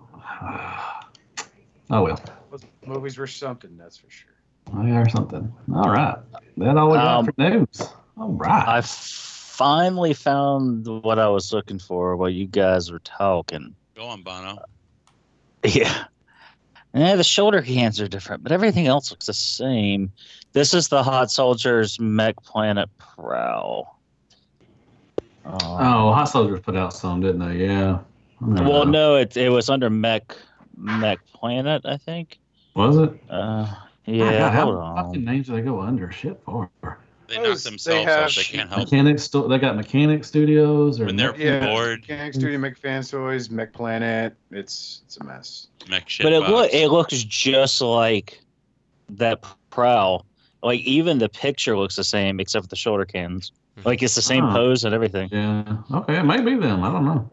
oh 1.90 2.02
well, 2.02 2.20
Those 2.50 2.62
movies 2.86 3.16
were 3.16 3.26
something, 3.26 3.76
that's 3.76 3.96
for 3.96 4.10
sure. 4.10 4.32
I 4.74 4.90
or 4.90 5.08
something. 5.08 5.52
All 5.74 5.90
right, 5.90 6.18
that 6.58 6.76
all 6.76 6.90
we 6.90 6.94
got 6.94 7.18
Um, 7.18 7.24
for 7.26 7.34
news. 7.38 7.80
All 8.18 8.32
right, 8.32 8.68
I 8.68 8.80
finally 9.56 10.12
found 10.12 10.86
what 10.86 11.18
I 11.18 11.28
was 11.28 11.50
looking 11.50 11.78
for 11.78 12.14
while 12.16 12.28
you 12.28 12.46
guys 12.46 12.92
were 12.92 12.98
talking. 12.98 13.74
Go 13.94 14.04
on, 14.06 14.22
Bono. 14.22 14.58
Yeah. 15.64 16.04
Yeah, 16.94 17.16
the 17.16 17.24
shoulder 17.24 17.60
cans 17.60 18.00
are 18.00 18.06
different, 18.06 18.42
but 18.42 18.52
everything 18.52 18.86
else 18.86 19.10
looks 19.10 19.26
the 19.26 19.34
same. 19.34 20.12
This 20.52 20.74
is 20.74 20.88
the 20.88 21.02
Hot 21.02 21.30
Soldiers 21.30 21.98
Mech 21.98 22.36
Planet 22.44 22.88
Prowl. 22.98 23.98
Um, 25.44 25.58
Oh, 25.62 26.12
Hot 26.12 26.26
Soldiers 26.26 26.60
put 26.60 26.76
out 26.76 26.92
some, 26.92 27.20
didn't 27.20 27.40
they? 27.40 27.66
Yeah. 27.66 27.98
I 28.40 28.62
well, 28.68 28.84
no, 28.86 29.16
it 29.16 29.36
it 29.36 29.48
was 29.48 29.68
under 29.68 29.90
Mech 29.90 30.36
Mech 30.76 31.18
Planet, 31.32 31.82
I 31.84 31.96
think. 31.96 32.38
Was 32.74 32.96
it? 32.98 33.10
Uh, 33.28 33.64
God, 33.64 33.76
yeah, 34.06 34.50
how 34.50 34.64
hold 34.66 34.74
many 34.76 34.86
on. 34.86 35.04
fucking 35.06 35.24
names 35.24 35.46
do 35.48 35.54
they 35.54 35.62
go 35.62 35.80
under 35.80 36.12
shit 36.12 36.40
for? 36.44 36.70
They 37.28 37.36
knock 37.36 37.58
themselves 37.58 38.04
have- 38.06 38.24
off. 38.24 38.34
They 38.34 38.42
can't 38.42 38.68
help. 38.68 38.82
it. 38.82 38.84
Mechanic 38.92 39.18
sto- 39.18 39.48
they 39.48 39.58
got 39.58 39.76
Mechanic 39.76 40.24
Studios 40.24 41.00
or 41.00 41.06
When 41.06 41.16
they're 41.16 41.36
Yeah, 41.36 41.66
bored, 41.66 42.00
Mechanic 42.00 42.34
Studio, 42.34 42.58
Mech 42.58 42.78
Fans 42.78 43.10
Toys, 43.10 43.50
Mech 43.50 43.72
Planet. 43.72 44.34
It's 44.50 45.02
it's 45.06 45.16
a 45.18 45.24
mess. 45.24 45.68
mech 45.88 46.08
shit 46.08 46.24
But 46.24 46.32
it 46.32 46.40
box. 46.40 46.50
look 46.52 46.72
it 46.72 46.88
looks 46.88 47.22
just 47.24 47.80
like 47.80 48.40
that 49.10 49.42
Prowl. 49.70 50.24
Like 50.62 50.80
even 50.80 51.18
the 51.18 51.28
picture 51.28 51.76
looks 51.76 51.96
the 51.96 52.04
same 52.04 52.40
except 52.40 52.64
for 52.64 52.68
the 52.68 52.76
shoulder 52.76 53.04
cans. 53.04 53.52
Hmm. 53.76 53.82
Like 53.88 54.02
it's 54.02 54.14
the 54.14 54.22
same 54.22 54.44
Oh. 54.44 54.52
pose 54.52 54.84
and 54.84 54.94
everything. 54.94 55.28
Yeah. 55.32 55.76
Okay, 55.92 56.18
it 56.18 56.24
might 56.24 56.44
be 56.44 56.54
them. 56.56 56.82
I 56.82 56.90
don't 56.92 57.04
know. 57.04 57.30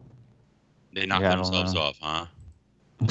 They 0.92 1.06
knock 1.06 1.22
Yeah, 1.22 1.36
themselves 1.36 1.74
off, 1.74 1.96
huh? 2.00 2.26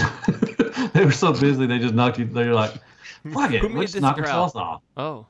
they 0.94 1.04
were 1.06 1.12
so 1.12 1.34
busy 1.34 1.66
they 1.66 1.80
just 1.80 1.94
knocked 1.94 2.18
you. 2.20 2.26
They 2.26 2.48
were 2.48 2.54
like, 2.54 2.74
"Fuck 3.34 3.52
it, 3.52 3.62
Who 3.62 3.70
made 3.70 3.80
let's 3.80 3.96
knock 3.96 4.18
ourselves 4.18 4.56
off." 4.56 4.82
Oh, 4.96 5.26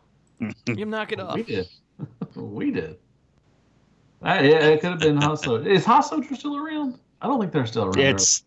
you 0.67 0.85
knock 0.85 1.11
it 1.11 1.19
off. 1.19 1.35
We 1.37 1.43
did. 1.43 1.67
we 2.35 2.71
did. 2.71 2.97
Uh, 4.23 4.39
yeah, 4.41 4.67
it 4.67 4.81
could 4.81 4.91
have 4.91 4.99
been 4.99 5.17
Hot 5.17 5.39
Soldier. 5.39 5.69
Is 5.69 5.85
Hot 5.85 6.01
Soldier 6.01 6.35
still 6.35 6.57
around? 6.57 6.97
I 7.21 7.27
don't 7.27 7.39
think 7.39 7.51
they're 7.53 7.65
still 7.67 7.85
around. 7.85 7.99
It's 7.99 8.43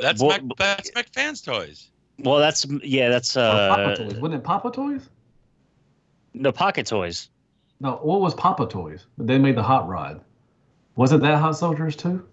That's 0.00 0.20
well, 0.20 0.30
mech, 0.30 0.42
that's 0.58 0.94
mech 0.94 1.08
fans 1.12 1.40
toys. 1.42 1.90
well 2.18 2.38
that's 2.38 2.66
yeah, 2.82 3.08
that's 3.08 3.36
Or 3.36 3.40
Papa 3.40 3.82
uh 3.82 3.96
Toys. 3.96 4.14
Wasn't 4.16 4.34
it 4.34 4.44
Papa 4.44 4.70
Toys? 4.72 5.08
no 6.34 6.50
pocket 6.50 6.86
toys. 6.86 7.28
No, 7.80 7.92
what 8.02 8.20
was 8.20 8.34
Papa 8.34 8.66
Toys? 8.66 9.06
They 9.18 9.38
made 9.38 9.56
the 9.56 9.62
Hot 9.62 9.86
Rod. 9.88 10.20
Wasn't 10.96 11.22
that 11.22 11.38
Hot 11.38 11.56
Soldiers 11.56 11.94
too? 11.96 12.26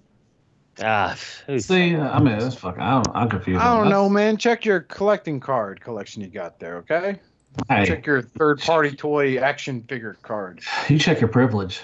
Ah, 0.82 1.18
who's- 1.48 1.66
See, 1.66 1.96
uh, 1.96 2.10
I 2.10 2.20
mean, 2.20 2.40
that's 2.40 2.56
fucking. 2.56 2.82
I 2.82 2.92
don't, 2.92 3.08
I'm 3.16 3.30
confused. 3.30 3.62
I 3.62 3.78
don't 3.78 3.90
know, 3.90 4.08
man. 4.10 4.38
Check 4.38 4.64
your 4.66 4.82
collecting 4.82 5.40
card 5.40 5.82
collection 5.82 6.22
you 6.22 6.30
got 6.30 6.60
there, 6.60 6.78
okay? 6.78 7.20
Hey, 7.68 7.86
Check 7.86 8.06
your 8.06 8.22
third 8.22 8.60
party 8.62 8.96
toy 8.96 9.38
action 9.38 9.84
figure 9.84 10.18
card. 10.22 10.62
you 10.88 10.98
check 11.00 11.20
your 11.22 11.30
privilege. 11.30 11.82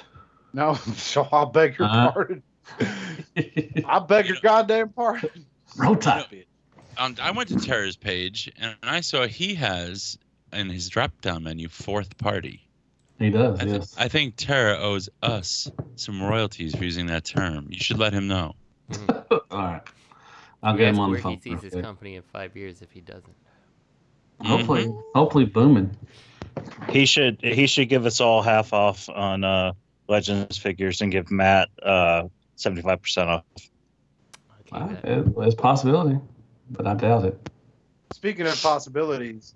No, 0.53 0.73
so 0.95 1.27
I'll 1.31 1.47
beg 1.47 1.77
your 1.77 1.87
Uh-huh. 1.87 2.11
pardon. 2.11 2.43
I 3.85 3.99
beg 4.07 4.27
your 4.27 4.37
goddamn 4.41 4.89
pardon. 4.89 5.29
Roll 5.77 5.95
Tide. 5.95 6.45
Um, 6.97 7.15
I 7.21 7.31
went 7.31 7.49
to 7.49 7.57
Terra's 7.57 7.97
page 7.97 8.51
and 8.57 8.75
I 8.83 9.01
saw 9.01 9.27
he 9.27 9.55
has 9.55 10.17
in 10.53 10.69
his 10.69 10.87
drop 10.89 11.11
down 11.21 11.43
menu 11.43 11.67
fourth 11.67 12.17
party. 12.17 12.61
He 13.19 13.29
does. 13.29 13.59
I, 13.59 13.63
th- 13.65 13.75
yes. 13.77 13.95
I 13.97 14.07
think 14.07 14.35
Terra 14.37 14.77
owes 14.77 15.09
us 15.21 15.69
some 15.95 16.21
royalties 16.23 16.75
for 16.75 16.83
using 16.83 17.07
that 17.07 17.25
term. 17.25 17.67
You 17.69 17.79
should 17.79 17.97
let 17.97 18.13
him 18.13 18.27
know. 18.27 18.55
All 19.31 19.39
right. 19.51 19.81
I'll 20.63 20.73
We 20.73 20.79
get 20.79 20.89
him 20.89 20.99
on 20.99 21.09
the 21.09 21.13
where 21.15 21.21
phone. 21.21 21.33
he 21.33 21.39
sees 21.41 21.61
his 21.61 21.75
company 21.75 22.15
in 22.15 22.23
five 22.23 22.55
years 22.55 22.81
if 22.81 22.91
he 22.91 23.01
doesn't. 23.01 23.35
Hopefully, 24.43 24.85
Mm-hmm. 24.85 24.99
hopefully 25.15 25.45
booming. 25.45 25.95
He 26.89 27.05
should 27.05 27.39
he 27.41 27.67
should 27.67 27.89
give 27.89 28.05
us 28.05 28.19
all 28.21 28.41
half 28.41 28.73
off 28.73 29.09
on 29.09 29.43
uh 29.43 29.73
Legends 30.07 30.57
figures 30.57 31.01
and 31.01 31.11
give 31.11 31.31
Matt 31.31 31.69
uh 31.81 32.23
seventy 32.55 32.81
five 32.81 33.01
percent 33.01 33.29
off. 33.29 33.43
I'll 34.71 34.89
Uh, 34.89 34.93
it- 35.03 35.25
It's 35.37 35.53
a 35.53 35.57
possibility, 35.57 36.19
but 36.71 36.85
I 36.87 36.93
doubt 36.95 37.25
it. 37.25 37.49
Speaking 38.13 38.45
of 38.47 38.61
possibilities, 38.61 39.53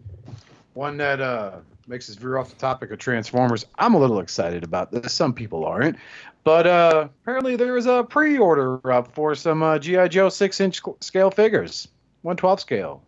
one 0.74 0.98
that 0.98 1.22
uh, 1.22 1.58
makes 1.88 2.10
us 2.10 2.16
veer 2.16 2.38
off 2.38 2.50
the 2.50 2.56
topic 2.56 2.92
of 2.92 2.98
Transformers, 3.00 3.66
I'm 3.78 3.94
a 3.94 4.00
little 4.00 4.20
excited 4.20 4.64
about 4.64 4.92
this. 4.92 5.14
Some 5.14 5.34
people 5.34 5.66
aren't. 5.66 5.98
But 6.44 6.68
uh, 6.68 7.08
apparently 7.22 7.56
there 7.56 7.78
is 7.78 7.86
a 7.86 8.04
pre 8.04 8.38
order 8.38 8.80
up 8.92 9.14
for 9.14 9.36
some 9.36 9.62
uh, 9.64 9.78
G.I. 9.80 10.08
Joe 10.08 10.30
6 10.30 10.60
inch 10.62 10.82
scale 11.02 11.32
figures, 11.32 11.88
112 12.24 12.60
scale. 12.60 13.04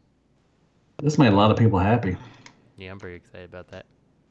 This 1.02 1.18
made 1.18 1.34
a 1.34 1.36
lot 1.36 1.52
of 1.52 1.58
people 1.58 1.80
happy. 1.80 2.16
Yeah, 2.78 2.92
I'm 2.92 3.00
pretty 3.00 3.16
excited 3.18 3.46
about 3.50 3.68
that. 3.70 3.86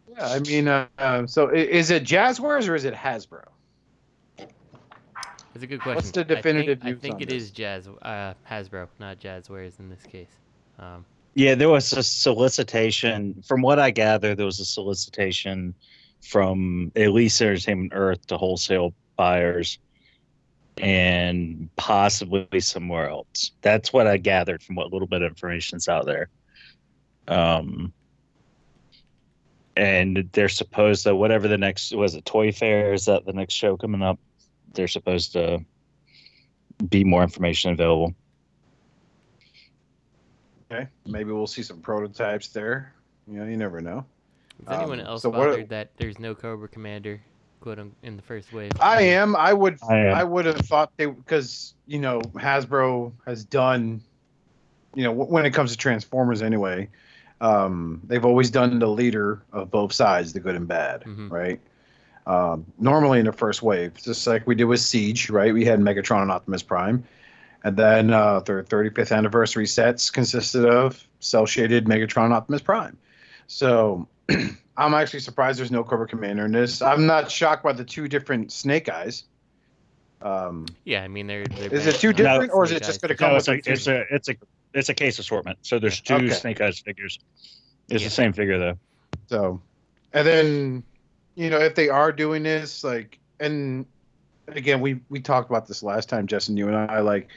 Yeah, 0.08 0.26
I 0.28 0.38
mean, 0.40 0.68
uh, 0.68 0.86
uh, 0.98 1.26
so 1.26 1.48
is 1.48 1.90
it 1.90 2.04
Jazwares 2.04 2.68
or 2.68 2.74
is 2.74 2.84
it 2.84 2.94
Hasbro? 2.94 3.44
That's 4.36 5.64
a 5.64 5.66
good 5.66 5.80
question. 5.80 5.96
What's 5.96 6.10
the 6.12 6.20
I 6.20 6.24
think- 6.24 6.38
definitive 6.42 6.78
I 6.82 6.94
think, 6.94 7.14
on 7.16 7.22
it 7.22 7.28
this? 7.28 7.42
is 7.44 7.50
Jazz, 7.50 7.88
uh, 8.02 8.34
Hasbro, 8.48 8.88
not 8.98 9.18
Jazwares 9.20 9.78
in 9.80 9.88
this 9.88 10.02
case. 10.04 10.30
Um, 10.78 11.04
Yeah, 11.34 11.54
there 11.54 11.68
was 11.68 11.92
a 11.92 12.02
solicitation. 12.02 13.42
From 13.46 13.62
what 13.62 13.78
I 13.78 13.90
gather, 13.90 14.34
there 14.34 14.46
was 14.46 14.60
a 14.60 14.64
solicitation 14.64 15.74
from 16.22 16.92
at 16.96 17.12
least 17.12 17.40
Entertainment 17.40 17.92
Earth 17.94 18.26
to 18.28 18.36
wholesale 18.36 18.92
buyers 19.16 19.78
and 20.78 21.68
possibly 21.76 22.60
somewhere 22.60 23.08
else. 23.08 23.52
That's 23.60 23.92
what 23.92 24.06
I 24.06 24.16
gathered 24.16 24.62
from 24.62 24.76
what 24.76 24.92
little 24.92 25.08
bit 25.08 25.22
of 25.22 25.28
information's 25.30 25.88
out 25.88 26.06
there. 26.06 26.28
Um, 27.30 27.92
and 29.76 30.28
they're 30.32 30.48
supposed 30.48 31.04
to 31.04 31.14
whatever 31.14 31.46
the 31.48 31.56
next 31.56 31.94
was 31.94 32.14
it 32.14 32.24
Toy 32.26 32.50
Fair 32.52 32.92
is 32.92 33.04
that 33.06 33.24
the 33.24 33.32
next 33.32 33.54
show 33.54 33.76
coming 33.76 34.02
up? 34.02 34.18
They're 34.74 34.88
supposed 34.88 35.32
to 35.32 35.64
be 36.88 37.04
more 37.04 37.22
information 37.22 37.70
available. 37.72 38.14
Okay, 40.70 40.86
maybe 41.06 41.32
we'll 41.32 41.46
see 41.46 41.62
some 41.62 41.80
prototypes 41.80 42.48
there. 42.48 42.92
You 43.26 43.38
know, 43.40 43.44
you 43.46 43.56
never 43.56 43.80
know. 43.80 44.04
is 44.60 44.68
anyone 44.68 45.00
Um, 45.00 45.06
else 45.06 45.22
so 45.22 45.30
what- 45.30 45.68
that 45.70 45.96
there's 45.96 46.18
no 46.18 46.34
Cobra 46.34 46.68
Commander 46.68 47.20
quote 47.60 47.78
un- 47.78 47.94
in 48.02 48.16
the 48.16 48.22
first 48.22 48.52
wave? 48.52 48.72
I 48.80 49.02
am. 49.02 49.34
I 49.36 49.52
would. 49.52 49.78
I 49.88 49.98
am. 49.98 50.14
I 50.16 50.24
would 50.24 50.44
have 50.46 50.58
thought 50.58 50.92
they 50.96 51.06
because 51.06 51.74
you 51.86 51.98
know 52.00 52.20
Hasbro 52.34 53.12
has 53.26 53.44
done, 53.44 54.02
you 54.94 55.04
know, 55.04 55.12
when 55.12 55.46
it 55.46 55.52
comes 55.52 55.70
to 55.72 55.76
Transformers 55.78 56.42
anyway, 56.42 56.88
um, 57.40 58.00
they've 58.04 58.24
always 58.24 58.50
done 58.50 58.78
the 58.78 58.86
leader 58.88 59.42
of 59.52 59.70
both 59.70 59.92
sides, 59.92 60.32
the 60.32 60.40
good 60.40 60.54
and 60.56 60.68
bad, 60.68 61.02
Mhm. 61.04 61.30
right? 61.30 61.60
Um, 62.26 62.66
normally 62.78 63.18
in 63.18 63.26
the 63.26 63.32
first 63.32 63.62
wave, 63.62 63.94
just 64.02 64.26
like 64.26 64.46
we 64.46 64.54
did 64.54 64.64
with 64.64 64.80
Siege, 64.80 65.30
right? 65.30 65.52
We 65.54 65.64
had 65.64 65.80
Megatron 65.80 66.22
and 66.22 66.30
Optimus 66.30 66.62
Prime, 66.62 67.02
and 67.64 67.76
then 67.76 68.12
uh, 68.12 68.40
their 68.40 68.62
35th 68.62 69.10
anniversary 69.16 69.66
sets 69.66 70.10
consisted 70.10 70.64
of 70.66 71.02
cell 71.20 71.46
shaded 71.46 71.86
Megatron 71.86 72.24
and 72.26 72.34
Optimus 72.34 72.62
Prime. 72.62 72.96
So 73.46 74.06
I'm 74.76 74.94
actually 74.94 75.20
surprised 75.20 75.58
there's 75.58 75.70
no 75.72 75.82
Cobra 75.82 76.06
Commander 76.06 76.44
in 76.44 76.52
this. 76.52 76.82
I'm 76.82 77.06
not 77.06 77.30
shocked 77.30 77.64
by 77.64 77.72
the 77.72 77.84
two 77.84 78.06
different 78.06 78.52
Snake 78.52 78.88
Eyes. 78.88 79.24
Um, 80.22 80.66
Yeah, 80.84 81.02
I 81.02 81.08
mean 81.08 81.26
they're. 81.26 81.44
they're 81.46 81.72
is 81.74 81.86
it 81.86 81.92
bad- 81.92 82.00
two 82.00 82.08
not 82.08 82.16
different, 82.16 82.52
or 82.52 82.64
is 82.64 82.72
it 82.72 82.82
just 82.82 83.00
going 83.00 83.08
to 83.08 83.14
come 83.16 83.30
No, 83.30 83.36
with 83.36 83.48
it's 83.48 83.66
a, 83.66 83.72
it's 83.72 83.84
two? 83.84 83.92
a 83.92 84.04
it's 84.10 84.28
a 84.28 84.34
it's 84.74 84.88
a 84.88 84.94
case 84.94 85.18
assortment. 85.18 85.58
So 85.62 85.78
there's 85.78 86.00
two 86.00 86.14
Okay. 86.14 86.30
Snake 86.30 86.60
Eyes 86.60 86.80
figures. 86.80 87.18
It's 87.88 88.02
Yeah. 88.02 88.08
the 88.08 88.14
same 88.14 88.32
figure 88.32 88.58
though. 88.58 88.78
So, 89.26 89.60
and 90.12 90.26
then, 90.26 90.82
you 91.34 91.50
know, 91.50 91.58
if 91.58 91.74
they 91.74 91.88
are 91.88 92.12
doing 92.12 92.42
this, 92.42 92.84
like, 92.84 93.18
and 93.38 93.86
again, 94.48 94.80
we 94.80 95.00
we 95.08 95.20
talked 95.20 95.50
about 95.50 95.66
this 95.66 95.82
last 95.82 96.08
time, 96.08 96.26
Justin, 96.26 96.56
you 96.56 96.68
and 96.68 96.76
I, 96.76 97.00
like, 97.00 97.28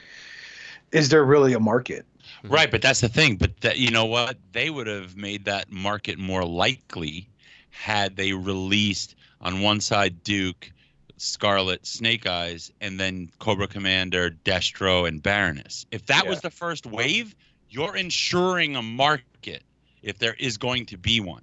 is 0.92 1.08
there 1.08 1.24
really 1.24 1.52
a 1.52 1.60
market? 1.60 2.04
Right, 2.42 2.70
but 2.70 2.82
that's 2.82 3.00
the 3.00 3.08
thing. 3.08 3.36
But 3.36 3.60
that 3.60 3.78
you 3.78 3.90
know 3.90 4.04
what? 4.04 4.36
They 4.52 4.70
would 4.70 4.86
have 4.86 5.16
made 5.16 5.44
that 5.46 5.70
market 5.70 6.18
more 6.18 6.44
likely 6.44 7.28
had 7.70 8.16
they 8.16 8.32
released 8.32 9.14
on 9.40 9.60
one 9.60 9.80
side 9.80 10.22
Duke, 10.22 10.70
Scarlett, 11.16 11.86
Snake 11.86 12.26
Eyes, 12.26 12.72
and 12.80 12.98
then 12.98 13.30
Cobra 13.38 13.68
Commander, 13.68 14.30
Destro, 14.30 15.06
and 15.06 15.22
Baroness. 15.22 15.86
If 15.90 16.06
that 16.06 16.26
was 16.26 16.40
the 16.40 16.50
first 16.50 16.86
wave, 16.86 17.34
you're 17.70 17.96
ensuring 17.96 18.76
a 18.76 18.82
market 18.82 19.62
if 20.02 20.18
there 20.18 20.34
is 20.34 20.56
going 20.58 20.86
to 20.86 20.98
be 20.98 21.20
one. 21.20 21.42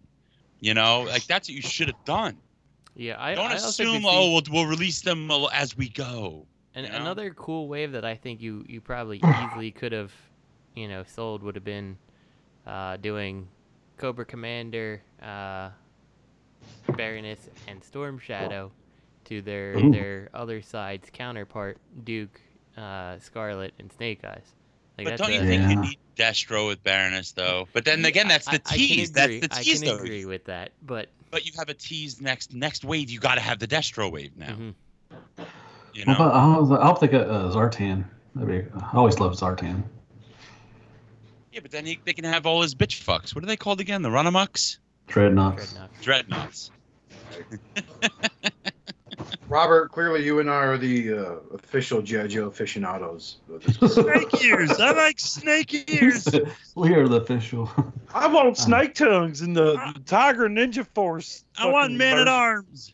You 0.60 0.74
know, 0.74 1.02
like 1.02 1.26
that's 1.26 1.50
what 1.50 1.56
you 1.56 1.62
should 1.62 1.88
have 1.88 2.06
done. 2.06 2.38
Yeah, 2.96 3.16
I 3.18 3.34
Don't 3.34 3.52
I 3.52 3.56
assume, 3.56 4.04
oh, 4.06 4.32
we'll, 4.32 4.42
we'll 4.52 4.66
release 4.66 5.02
them 5.02 5.32
as 5.54 5.76
we 5.76 5.90
go. 5.90 6.46
And 6.76 6.86
you 6.86 6.92
know? 6.92 7.00
another 7.00 7.34
cool 7.34 7.68
wave 7.68 7.94
that 7.94 8.06
I 8.06 8.16
think 8.16 8.42
you 8.42 8.66
you 8.68 8.82
probably 8.82 9.22
easily 9.46 9.72
could 9.72 9.92
have, 9.92 10.12
you 10.76 10.88
know, 10.88 11.04
sold 11.04 11.42
would 11.42 11.56
have 11.56 11.64
been 11.64 11.98
uh, 12.68 12.98
doing 12.98 13.48
Cobra 13.98 14.26
Commander, 14.26 15.02
uh, 15.22 15.70
Baroness, 16.96 17.50
and 17.68 17.84
Storm 17.84 18.20
Shadow 18.20 18.72
to 19.32 19.42
their 19.42 19.78
Ooh. 19.78 19.92
their 19.92 20.30
other 20.34 20.62
side's 20.62 21.10
counterpart, 21.12 21.78
Duke, 22.04 22.40
uh, 22.78 23.18
Scarlett, 23.20 23.74
and 23.80 23.90
Snake 23.94 24.26
Eyes. 24.26 24.44
Like 24.98 25.08
But 25.08 25.18
don't 25.18 25.32
you 25.32 25.40
a- 25.40 25.46
think 25.46 25.70
you 25.70 25.76
need 25.82 25.98
Destro 26.18 26.68
with 26.68 26.84
Baroness 26.84 27.32
though? 27.32 27.70
But 27.72 27.86
then 27.86 28.04
again, 28.04 28.28
that's 28.28 28.48
I- 28.50 28.58
the 28.58 28.62
I 28.66 28.70
can 28.70 28.78
tease. 28.78 29.12
That's 29.14 29.26
agree- 29.28 29.40
the 29.40 29.48
tease 29.48 29.82
I 29.84 29.86
can 29.88 29.98
though. 29.98 30.04
agree 30.04 30.26
with 30.26 30.46
that, 30.46 30.72
but 30.84 31.08
But 31.32 31.46
you 31.46 31.54
have 31.58 31.70
a 31.70 31.74
tease 31.74 32.20
next 32.20 32.54
next 32.54 32.84
wave. 32.84 33.10
You 33.10 33.20
got 33.20 33.36
to 33.36 33.42
have 33.42 33.58
the 33.60 33.68
Destro 33.68 34.12
wave 34.12 34.36
now. 34.36 34.48
mhm. 34.54 34.74
You 35.94 36.06
know. 36.06 36.16
but 36.18 36.34
I, 36.34 36.58
was- 36.58 36.72
I 36.72 36.86
hope 36.86 37.00
they 37.00 37.08
got 37.08 37.28
uh, 37.30 37.52
Zartan. 37.54 38.04
That'd 38.36 38.50
be, 38.74 38.80
I 38.82 38.92
always 38.98 39.20
love 39.20 39.34
Zartan. 39.34 39.84
Yeah, 41.54 41.60
but 41.62 41.72
then 41.72 41.86
he, 41.86 42.00
they 42.06 42.14
can 42.14 42.24
have 42.26 42.46
all 42.46 42.62
his 42.62 42.76
bitch 42.76 43.02
fucks. 43.04 43.34
What 43.36 43.44
are 43.44 43.48
they 43.48 43.58
called 43.58 43.80
again? 43.82 44.02
The 44.02 44.10
Runamucks? 44.10 44.78
Dreadnoks. 45.10 45.78
Dreadnoks. 46.02 46.70
Robert, 49.48 49.92
clearly 49.92 50.24
you 50.24 50.40
and 50.40 50.50
I 50.50 50.56
are 50.56 50.78
the 50.78 51.14
uh, 51.14 51.32
official 51.54 52.02
G.I. 52.02 52.28
Joe 52.28 52.48
aficionados. 52.48 53.38
Snake 53.88 54.44
ears. 54.44 54.72
I 54.80 54.92
like 54.92 55.20
snake 55.20 55.90
ears. 55.90 56.28
we 56.76 56.94
are 56.94 57.08
the 57.08 57.18
official. 57.18 57.70
I 58.14 58.28
want 58.28 58.58
snake 58.58 58.96
tongues 58.96 59.42
in 59.42 59.54
the, 59.54 59.74
the 59.94 60.02
Tiger 60.06 60.48
Ninja 60.48 60.86
Force. 60.88 61.44
I 61.58 61.66
want 61.68 61.86
fucking 61.86 61.98
man 61.98 62.20
at 62.20 62.28
arms. 62.28 62.94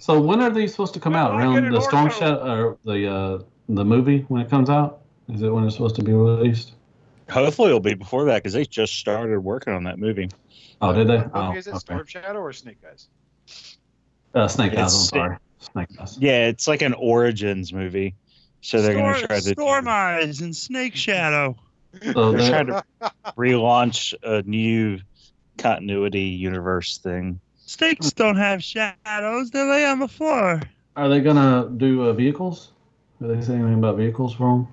So 0.00 0.20
when 0.20 0.40
are 0.40 0.50
these 0.50 0.70
supposed 0.72 0.94
to 0.94 1.00
come 1.00 1.14
out? 1.14 1.32
I 1.32 1.38
Around 1.38 1.70
the 1.70 1.80
Storm 1.80 2.04
also. 2.04 2.18
Shadow 2.18 2.62
or 2.62 2.78
the 2.84 3.06
uh, 3.06 3.38
the 3.68 3.84
movie 3.84 4.24
when 4.28 4.40
it 4.40 4.48
comes 4.48 4.70
out? 4.70 5.00
Is 5.28 5.42
it 5.42 5.50
when 5.50 5.64
it's 5.64 5.74
supposed 5.74 5.96
to 5.96 6.02
be 6.02 6.12
released? 6.12 6.72
Hopefully, 7.30 7.68
it'll 7.68 7.80
be 7.80 7.94
before 7.94 8.24
that 8.26 8.42
because 8.42 8.54
they 8.54 8.64
just 8.64 8.94
started 8.94 9.38
working 9.40 9.74
on 9.74 9.84
that 9.84 9.98
movie. 9.98 10.30
Oh, 10.80 10.92
did 10.92 11.08
they? 11.08 11.22
Oh, 11.34 11.48
movie 11.48 11.58
is 11.58 11.66
it? 11.66 11.70
okay. 11.70 11.78
Storm 11.80 12.06
Shadow 12.06 12.38
or 12.38 12.52
Snake 12.52 12.78
Eyes? 12.90 13.08
Uh, 14.38 14.46
Snake 14.46 14.72
Eyes. 14.72 14.78
I'm 14.78 14.84
It's- 14.84 15.08
sorry. 15.08 15.36
Snake 15.58 15.88
Eyes. 16.00 16.16
Yeah, 16.20 16.46
it's 16.46 16.68
like 16.68 16.82
an 16.82 16.94
origins 16.94 17.72
movie. 17.72 18.14
So 18.60 18.80
they're 18.80 18.94
going 18.94 19.14
to 19.14 19.26
try 19.26 19.36
to 19.40 19.42
Storm 19.42 19.88
Eyes 19.88 20.40
and 20.40 20.54
Snake 20.54 20.94
Shadow. 21.06 21.56
So 22.12 22.32
they're 22.32 22.48
trying 22.48 22.66
to 22.68 22.84
relaunch 23.36 24.14
a 24.22 24.42
new 24.42 25.00
continuity 25.56 26.22
universe 26.22 26.98
thing. 26.98 27.40
Snakes 27.66 28.12
don't 28.12 28.36
have 28.36 28.62
shadows. 28.62 29.50
They 29.50 29.62
lay 29.68 29.84
on 29.86 29.98
the 29.98 30.08
floor. 30.08 30.60
Are 30.96 31.08
they 31.08 31.20
gonna 31.20 31.68
do 31.76 32.08
uh, 32.08 32.12
vehicles? 32.12 32.70
Are 33.20 33.28
they 33.28 33.40
saying 33.42 33.60
anything 33.60 33.78
about 33.78 33.96
vehicles 33.96 34.34
for 34.34 34.52
'em? 34.52 34.68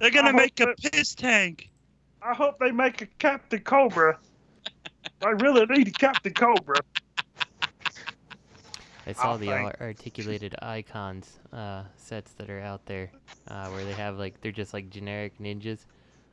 They're 0.00 0.10
gonna 0.10 0.32
make 0.32 0.58
a 0.60 0.74
piss 0.74 1.14
tank. 1.14 1.70
I 2.22 2.34
hope 2.34 2.58
they 2.58 2.70
make 2.70 3.02
a 3.02 3.06
Captain 3.18 3.60
Cobra. 3.60 4.18
I 5.24 5.28
really 5.30 5.66
need 5.66 5.88
a 5.88 5.92
Captain 5.92 6.32
Cobra. 6.32 6.76
I 9.06 9.12
saw 9.12 9.34
Oh, 9.34 9.36
the 9.38 9.46
thank- 9.46 9.80
articulated 9.80 10.54
icons 10.62 11.38
uh, 11.52 11.84
sets 11.96 12.32
that 12.32 12.50
are 12.50 12.60
out 12.60 12.84
there, 12.86 13.10
uh, 13.48 13.68
where 13.70 13.84
they 13.84 13.92
have 13.92 14.18
like 14.18 14.40
they're 14.40 14.52
just 14.52 14.74
like 14.74 14.90
generic 14.90 15.38
ninjas, 15.38 15.86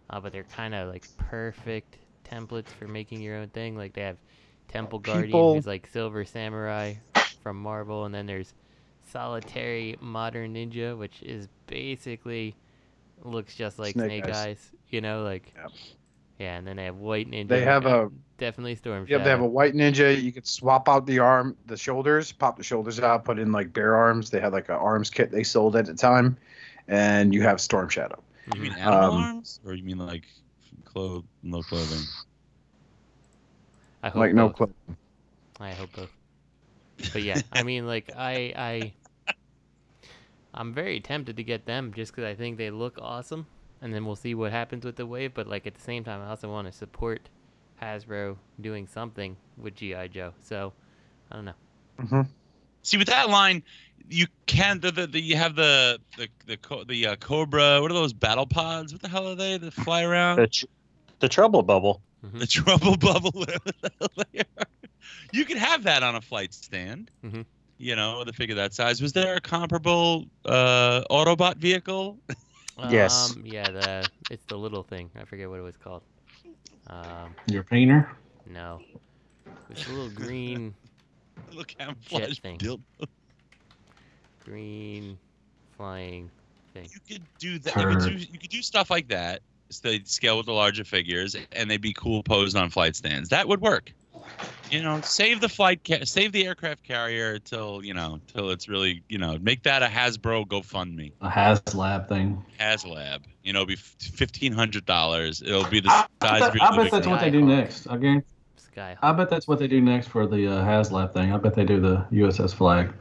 uh, 0.10 0.20
but 0.20 0.32
they're 0.34 0.44
kind 0.44 0.76
of 0.76 0.90
like 0.92 1.08
perfect 1.18 1.98
templates 2.26 2.68
for 2.70 2.88
making 2.88 3.22
your 3.22 3.38
own 3.38 3.48
thing. 3.50 3.78
Like 3.78 3.94
they 3.94 4.02
have 4.02 4.18
Temple 4.68 5.00
Guardian, 5.00 5.28
People- 5.28 5.56
who's 5.56 5.66
like 5.68 5.88
Silver 5.88 6.26
Samurai 6.26 6.96
from 7.42 7.58
Marvel, 7.62 8.04
and 8.06 8.14
then 8.14 8.26
there's 8.26 8.54
Solitary 9.12 9.96
Modern 10.02 10.54
Ninja, 10.54 10.98
which 10.98 11.22
is 11.24 11.48
basically 11.68 12.56
looks 13.24 13.56
just 13.56 13.80
like 13.80 13.94
Snake 13.94 14.24
Snake, 14.26 14.36
Eyes. 14.36 14.46
Eyes. 14.48 14.72
You 14.90 15.02
know, 15.02 15.24
like 15.24 15.54
yeah. 16.40 16.58
And 16.58 16.68
then 16.68 16.76
they 16.76 16.86
have 16.86 16.98
White 16.98 17.30
Ninja. 17.32 17.48
They 17.48 17.64
have 17.64 17.86
a 17.86 18.10
definitely 18.38 18.76
Storm 18.76 19.08
Yeah, 19.08 19.20
they 19.20 19.30
have 19.30 19.42
a 19.42 19.48
white 19.48 19.74
ninja. 19.74 20.22
You 20.22 20.32
could 20.34 20.46
swap 20.48 20.90
out 20.90 21.06
the 21.06 21.20
arm, 21.20 21.58
the 21.66 21.78
shoulders, 21.78 22.32
pop 22.32 22.58
the 22.58 22.64
shoulders 22.64 23.00
out, 23.00 23.24
put 23.26 23.40
in 23.40 23.52
like 23.52 23.74
bare 23.74 23.96
arms. 23.96 24.30
They 24.30 24.40
had 24.40 24.52
like 24.54 24.70
an 24.70 24.76
arms 24.76 25.10
kit 25.10 25.32
they 25.32 25.44
sold 25.44 25.76
at 25.78 25.86
the 25.86 25.94
time, 25.94 26.38
and 26.88 27.34
you 27.34 27.42
have 27.44 27.62
Storm 27.62 27.90
Shadow. 27.90 28.22
You 28.46 28.62
mean 28.62 28.74
animal 28.74 29.10
Um, 29.10 29.14
arms, 29.14 29.60
or 29.66 29.74
you 29.74 29.84
mean 29.84 29.98
like 30.00 30.26
clothes, 30.86 31.26
no 31.44 31.64
clothing? 31.64 32.10
I 34.02 34.10
hope 34.10 34.18
Like 34.18 34.34
no 34.34 34.50
both. 34.50 34.52
clothes. 34.52 34.74
I 35.60 35.74
hope 35.74 35.92
both. 35.94 36.12
But 37.12 37.24
yeah, 37.24 37.42
I 37.52 37.64
mean, 37.64 37.86
like 37.88 38.10
I, 38.16 38.54
I, 38.56 38.94
I'm 40.54 40.74
very 40.74 41.00
tempted 41.00 41.38
to 41.38 41.44
get 41.44 41.66
them 41.66 41.94
just 41.94 42.12
because 42.12 42.26
I 42.26 42.36
think 42.36 42.58
they 42.58 42.70
look 42.70 42.98
awesome, 43.02 43.48
and 43.82 43.94
then 43.94 44.06
we'll 44.06 44.16
see 44.18 44.36
what 44.36 44.52
happens 44.52 44.84
with 44.84 44.98
the 44.98 45.06
wave. 45.06 45.34
But 45.34 45.48
like 45.48 45.66
at 45.66 45.76
the 45.76 45.82
same 45.82 46.04
time, 46.04 46.22
I 46.22 46.28
also 46.30 46.52
want 46.52 46.68
to 46.68 46.72
support 46.74 47.30
Hasbro 47.82 48.38
doing 48.62 48.88
something 48.88 49.38
with 49.58 49.76
GI 49.76 50.10
Joe. 50.10 50.34
So 50.44 50.74
I 51.32 51.36
don't 51.36 51.46
know. 51.46 52.26
See, 52.84 52.98
with 52.98 53.08
that 53.08 53.30
line, 53.30 53.64
you 54.10 54.28
can 54.46 54.80
the, 54.80 54.92
the, 54.92 55.08
the 55.08 55.20
you 55.20 55.36
have 55.36 55.56
the 55.56 56.00
the 56.18 56.28
the 56.46 56.86
the 56.88 57.08
uh, 57.08 57.16
Cobra. 57.18 57.82
What 57.82 57.92
are 57.92 57.96
those 57.96 58.14
battle 58.14 58.46
pods? 58.46 58.94
What 58.94 59.02
the 59.02 59.10
hell 59.10 59.28
are 59.28 59.36
they 59.36 59.58
that 59.58 59.74
fly 59.74 60.04
around? 60.06 60.38
The, 60.38 60.48
tr- 60.48 60.66
the 61.20 61.30
trouble 61.30 61.64
bubble. 61.64 62.02
The 62.34 62.48
trouble 62.48 62.98
bubble. 62.98 63.32
whatever 63.34 63.72
the 63.82 63.92
hell 64.00 64.26
they 64.34 64.40
are. 64.40 64.66
you 65.32 65.46
could 65.46 65.58
have 65.58 65.84
that 65.84 66.04
on 66.04 66.16
a 66.16 66.22
flight 66.22 66.54
stand. 66.54 67.12
Mhm. 67.24 67.46
You 67.80 67.96
know, 67.96 68.20
with 68.20 68.30
a 68.30 68.34
figure 68.34 68.56
that 68.56 68.74
size. 68.74 69.02
Was 69.02 69.14
there 69.14 69.36
a 69.36 69.42
comparable 69.42 70.26
uh, 70.46 71.04
Autobot 71.12 71.58
vehicle? 71.58 72.18
Yes. 72.90 73.36
Um, 73.36 73.44
yeah, 73.46 73.70
the 73.70 74.10
it's 74.32 74.46
the 74.46 74.58
little 74.58 74.84
thing. 74.84 75.10
I 75.20 75.26
forget 75.26 75.50
what 75.50 75.60
it 75.60 75.64
was 75.64 75.78
called. 75.78 76.04
Um, 76.90 77.36
Your 77.48 77.64
painter? 77.64 78.10
no, 78.50 78.80
it's 79.70 79.86
a 79.88 79.90
little 79.92 80.10
green, 80.10 80.74
Look 81.54 81.74
Little 81.80 81.96
camouflage 81.96 82.40
thing. 82.40 82.58
dildo. 82.58 82.80
green 84.46 85.18
flying 85.76 86.30
thing. 86.74 86.90
You 86.94 87.00
could 87.16 87.24
do 87.40 87.60
that. 87.60 87.76
You 87.76 87.88
could 87.88 88.00
do, 88.00 88.12
you 88.32 88.40
could 88.40 88.50
do 88.50 88.62
stuff 88.62 88.90
like 88.90 89.08
that. 89.10 89.42
So 89.70 89.90
they'd 89.90 90.08
scale 90.08 90.38
with 90.38 90.46
the 90.46 90.54
larger 90.54 90.86
figures, 90.86 91.36
and 91.52 91.70
they'd 91.70 91.82
be 91.82 91.94
cool 91.94 92.24
posed 92.24 92.56
on 92.56 92.70
flight 92.70 92.96
stands. 92.96 93.30
That 93.30 93.48
would 93.50 93.60
work. 93.60 93.92
You 94.72 94.84
know, 94.84 95.00
save 95.02 95.40
the 95.40 95.48
flight, 95.48 95.82
ca- 95.88 96.04
save 96.04 96.34
the 96.34 96.46
aircraft 96.46 96.84
carrier 96.84 97.40
till 97.40 97.84
you 97.86 97.94
know, 97.94 98.20
till 98.28 98.50
it's 98.52 98.68
really, 98.68 99.02
you 99.08 99.18
know, 99.18 99.38
make 99.40 99.64
that 99.64 99.82
a 99.82 99.86
Hasbro 99.88 100.46
GoFundMe, 100.48 101.14
A 101.22 101.30
HasLab 101.30 102.10
thing. 102.10 102.44
HasLab. 102.60 103.24
You 103.44 103.54
know, 103.54 103.60
it'll 103.62 103.68
be 103.68 103.76
fifteen 103.78 104.52
hundred 104.52 104.86
dollars. 104.86 105.42
It'll 105.42 105.64
be 105.70 105.80
the 105.80 105.90
I, 105.90 106.06
I 106.22 106.26
size 106.28 106.40
bet, 106.42 106.50
of 106.50 106.56
your 106.56 106.64
I 106.64 106.76
bet 106.78 106.92
that's 106.92 107.06
room. 107.06 107.14
what 107.16 107.22
they 107.22 107.30
do 107.32 107.42
next. 107.42 107.88
I 107.88 107.98
guarantee. 107.98 108.28
Skyhawk. 108.76 108.98
I 109.02 109.12
bet 109.14 109.30
that's 109.30 109.48
what 109.48 109.60
they 109.60 109.68
do 109.68 109.80
next 109.82 110.08
for 110.10 110.28
the 110.28 110.48
uh, 110.48 110.66
HasLab 110.66 111.14
thing. 111.14 111.32
I 111.32 111.38
bet 111.38 111.54
they 111.56 111.64
do 111.66 111.80
the 111.80 112.06
USS 112.12 112.54
Flagg. 112.54 112.94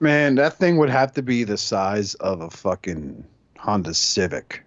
Man, 0.00 0.34
that 0.36 0.54
thing 0.54 0.76
would 0.78 0.90
have 0.90 1.12
to 1.14 1.22
be 1.22 1.44
the 1.44 1.56
size 1.56 2.14
of 2.16 2.40
a 2.40 2.50
fucking 2.50 3.24
Honda 3.58 3.94
Civic 3.94 4.64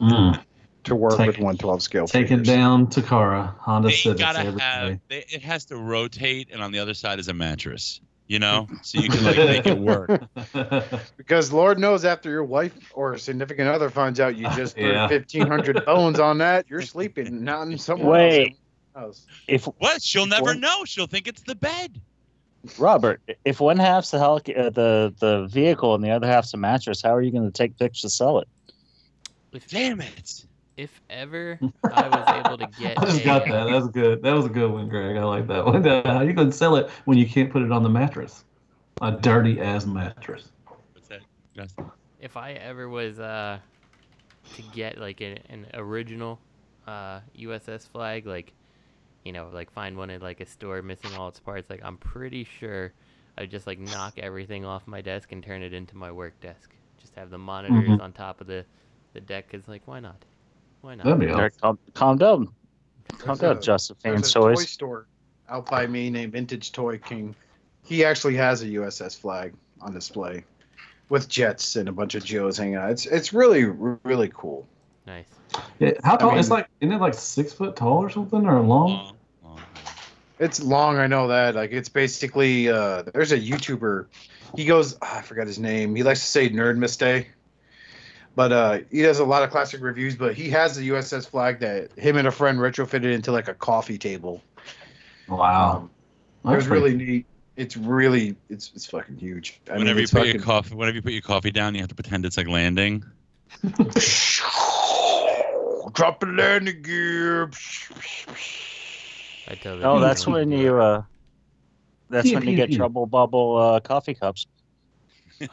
Mm. 0.00 0.40
To 0.88 0.96
work 0.96 1.16
Take- 1.16 1.26
with 1.28 1.36
112 1.38 1.82
scale. 1.82 2.06
Take 2.06 2.26
it 2.26 2.28
figures. 2.28 2.46
down, 2.46 2.86
Takara. 2.88 3.56
Honda 3.58 3.88
They 3.88 3.94
Civics 3.94 4.20
gotta 4.20 4.58
have. 4.60 4.98
They, 5.08 5.24
it 5.28 5.42
has 5.42 5.64
to 5.66 5.76
rotate, 5.76 6.48
and 6.52 6.62
on 6.62 6.72
the 6.72 6.78
other 6.80 6.94
side 6.94 7.18
is 7.18 7.28
a 7.28 7.34
mattress. 7.34 8.00
You 8.26 8.38
know, 8.38 8.68
so 8.82 9.00
you 9.00 9.08
can 9.08 9.24
like 9.24 9.36
make 9.38 9.66
it 9.66 9.78
work. 9.78 10.20
Because 11.16 11.50
Lord 11.50 11.78
knows, 11.78 12.04
after 12.04 12.28
your 12.28 12.44
wife 12.44 12.74
or 12.92 13.16
significant 13.16 13.70
other 13.70 13.88
finds 13.88 14.20
out 14.20 14.36
you 14.36 14.46
just 14.54 14.74
threw 14.76 14.90
Yeah. 14.92 15.08
1,500 15.08 15.84
bones 15.86 16.20
on 16.20 16.36
that, 16.38 16.66
you're 16.68 16.82
sleeping, 16.82 17.42
not 17.42 17.68
in 17.68 17.78
someone 17.78 18.08
Wait. 18.10 18.56
else. 18.94 19.24
If 19.46 19.64
What? 19.78 20.02
She'll 20.02 20.26
never 20.26 20.44
What? 20.44 20.58
know. 20.58 20.84
She'll 20.84 21.06
think 21.06 21.26
it's 21.26 21.40
the 21.40 21.54
bed. 21.54 21.98
Robert, 22.76 23.22
if 23.46 23.60
one 23.60 23.78
half's 23.78 24.10
the 24.10 24.18
helic- 24.18 24.58
uh, 24.58 24.68
the 24.70 25.14
the 25.20 25.46
vehicle 25.46 25.94
and 25.94 26.04
the 26.04 26.10
other 26.10 26.26
half's 26.26 26.52
a 26.52 26.58
mattress, 26.58 27.00
how 27.00 27.14
are 27.14 27.22
you 27.22 27.30
going 27.30 27.46
to 27.46 27.50
take 27.50 27.78
pictures 27.78 28.02
to 28.02 28.10
sell 28.10 28.40
it? 28.40 28.48
Damn 29.68 30.02
it. 30.02 30.44
If 30.78 31.02
ever 31.10 31.60
I 31.90 32.08
was 32.08 32.30
able 32.30 32.56
to 32.58 32.66
get 32.66 33.02
I 33.02 33.06
just 33.06 33.22
a, 33.22 33.24
got 33.24 33.48
that. 33.48 33.64
That 33.64 33.74
was 33.74 33.88
good. 33.88 34.22
That 34.22 34.32
was 34.32 34.46
a 34.46 34.50
good 34.50 34.70
one, 34.70 34.88
Greg. 34.88 35.16
I 35.16 35.24
like 35.24 35.46
that 35.48 35.64
one. 35.66 35.82
How 35.84 36.20
you 36.22 36.32
gonna 36.32 36.52
sell 36.52 36.76
it 36.76 36.90
when 37.04 37.18
you 37.18 37.26
can't 37.28 37.50
put 37.50 37.62
it 37.62 37.72
on 37.72 37.82
the 37.82 37.88
mattress? 37.88 38.44
A 39.00 39.12
dirty 39.12 39.60
ass 39.60 39.86
mattress. 39.86 40.52
What's 40.92 41.08
that? 41.08 41.22
Justin? 41.54 41.90
if 42.20 42.36
I 42.36 42.52
ever 42.52 42.88
was 42.88 43.18
uh 43.20 43.58
to 44.54 44.62
get 44.62 44.98
like 44.98 45.20
an, 45.20 45.38
an 45.48 45.66
original 45.74 46.40
uh 46.86 47.20
USS 47.34 47.86
Flagg, 47.86 48.26
like 48.26 48.54
you 49.24 49.32
know, 49.32 49.50
like 49.52 49.70
find 49.70 49.96
one 49.96 50.10
at 50.10 50.22
like 50.22 50.40
a 50.40 50.46
store 50.46 50.82
missing 50.82 51.14
all 51.14 51.28
its 51.28 51.40
parts, 51.40 51.70
like 51.70 51.82
I'm 51.84 51.98
pretty 51.98 52.44
sure 52.44 52.92
I'd 53.38 53.50
just 53.50 53.66
like 53.66 53.78
knock 53.78 54.18
everything 54.18 54.64
off 54.64 54.86
my 54.86 55.00
desk 55.02 55.32
and 55.32 55.42
turn 55.42 55.62
it 55.62 55.72
into 55.74 55.96
my 55.96 56.12
work 56.12 56.40
desk. 56.40 56.74
Just 56.98 57.14
have 57.16 57.30
the 57.30 57.38
monitors 57.38 57.98
Mhm. 57.98 58.00
on 58.00 58.12
top 58.12 58.40
of 58.40 58.46
the 58.46 58.66
the 59.14 59.20
deck, 59.20 59.50
cause 59.50 59.68
like 59.68 59.82
why 59.86 60.00
not? 60.00 60.24
Why 60.80 60.94
not? 60.94 61.04
That'd 61.04 61.20
be 61.20 61.26
Derek, 61.26 61.60
calm, 61.60 61.78
calm 61.94 62.18
down. 62.18 62.48
Calm 63.18 63.36
There's 63.36 63.38
down, 63.40 63.56
a- 63.56 63.60
Josephine 63.60 64.12
There's 64.12 64.30
a 64.30 64.32
Toys. 64.34 64.58
toy 64.58 64.64
store 64.64 65.06
out 65.48 65.66
by 65.70 65.86
me 65.86 66.10
named 66.10 66.32
Vintage 66.32 66.72
Toy 66.72 66.98
King. 66.98 67.34
He 67.84 68.04
actually 68.04 68.36
has 68.36 68.62
a 68.62 68.66
USS 68.66 69.18
Flagg 69.18 69.54
on 69.80 69.92
display 69.94 70.44
with 71.08 71.28
jets 71.28 71.76
and 71.76 71.88
a 71.88 71.92
bunch 71.92 72.14
of 72.14 72.24
Joes 72.24 72.58
hanging 72.58 72.74
out. 72.76 72.90
It's 72.90 73.06
it's 73.06 73.32
really 73.32 73.64
really 73.64 74.30
cool. 74.34 74.66
Nice. 75.06 75.24
Yeah, 75.78 75.92
how 76.04 76.16
tall? 76.16 76.38
it's 76.38 76.48
mean- 76.50 76.58
like 76.58 76.68
isn't 76.80 76.94
it 76.94 77.00
like 77.00 77.14
six 77.14 77.52
foot 77.52 77.76
tall 77.76 77.98
or 77.98 78.10
something 78.10 78.46
or 78.46 78.60
long? 78.60 78.90
Long, 78.90 79.16
long. 79.42 79.60
It's 80.38 80.62
long, 80.62 80.98
I 80.98 81.06
know 81.06 81.28
that. 81.28 81.54
Like 81.54 81.72
it's 81.72 81.88
basically 81.88 82.68
uh 82.68 83.02
there's 83.14 83.32
a 83.32 83.38
YouTuber. 83.38 84.06
He 84.54 84.66
goes 84.66 84.96
ah, 85.00 85.18
I 85.18 85.22
forgot 85.22 85.46
his 85.46 85.58
name. 85.58 85.94
He 85.96 86.02
likes 86.02 86.20
to 86.20 86.26
say 86.26 86.50
nerd 86.50 86.76
mistake. 86.76 87.30
But 88.38 88.52
uh 88.52 88.78
he 88.92 89.02
does 89.02 89.18
a 89.18 89.24
lot 89.24 89.42
of 89.42 89.50
classic 89.50 89.82
reviews, 89.82 90.14
but 90.14 90.32
he 90.32 90.48
has 90.50 90.76
the 90.76 90.88
USS 90.90 91.28
Flagg 91.28 91.58
that 91.58 91.90
him 91.98 92.16
and 92.16 92.28
a 92.28 92.30
friend 92.30 92.60
retrofitted 92.60 93.12
into 93.12 93.32
like 93.32 93.48
a 93.48 93.54
coffee 93.54 93.98
table. 93.98 94.40
Wow. 95.26 95.78
Um, 95.78 95.90
it 96.44 96.46
was 96.46 96.54
That's 96.54 96.68
pretty- 96.68 96.82
really 96.94 96.96
neat. 97.04 97.26
It's 97.56 97.76
really 97.76 98.36
it's 98.48 98.70
it's 98.76 98.86
fucking 98.86 99.16
huge. 99.16 99.60
I 99.68 99.72
whenever 99.72 99.96
mean, 99.96 100.02
you 100.02 100.06
put 100.06 100.18
fucking, 100.18 100.34
your 100.34 100.42
coffee, 100.44 100.76
whenever 100.76 100.94
you 100.94 101.02
put 101.02 101.14
your 101.14 101.22
coffee 101.22 101.50
down, 101.50 101.74
you 101.74 101.80
have 101.80 101.88
to 101.88 101.96
pretend 101.96 102.24
it's 102.24 102.36
like 102.36 102.46
landing. 102.46 103.02
Drop 105.94 106.22
it 106.22 106.26
landing 106.28 106.82
gear. 106.82 107.50
I 109.48 109.54
totally 109.56 109.82
Oh, 109.82 109.98
that's 109.98 110.28
when 110.28 110.52
you 110.52 110.80
uh, 110.80 111.02
that's 112.08 112.32
when 112.32 112.46
you 112.46 112.54
get 112.54 112.70
trouble 112.76 113.06
bubble 113.06 113.56
uh, 113.56 113.80
coffee 113.80 114.14
cups. 114.14 114.46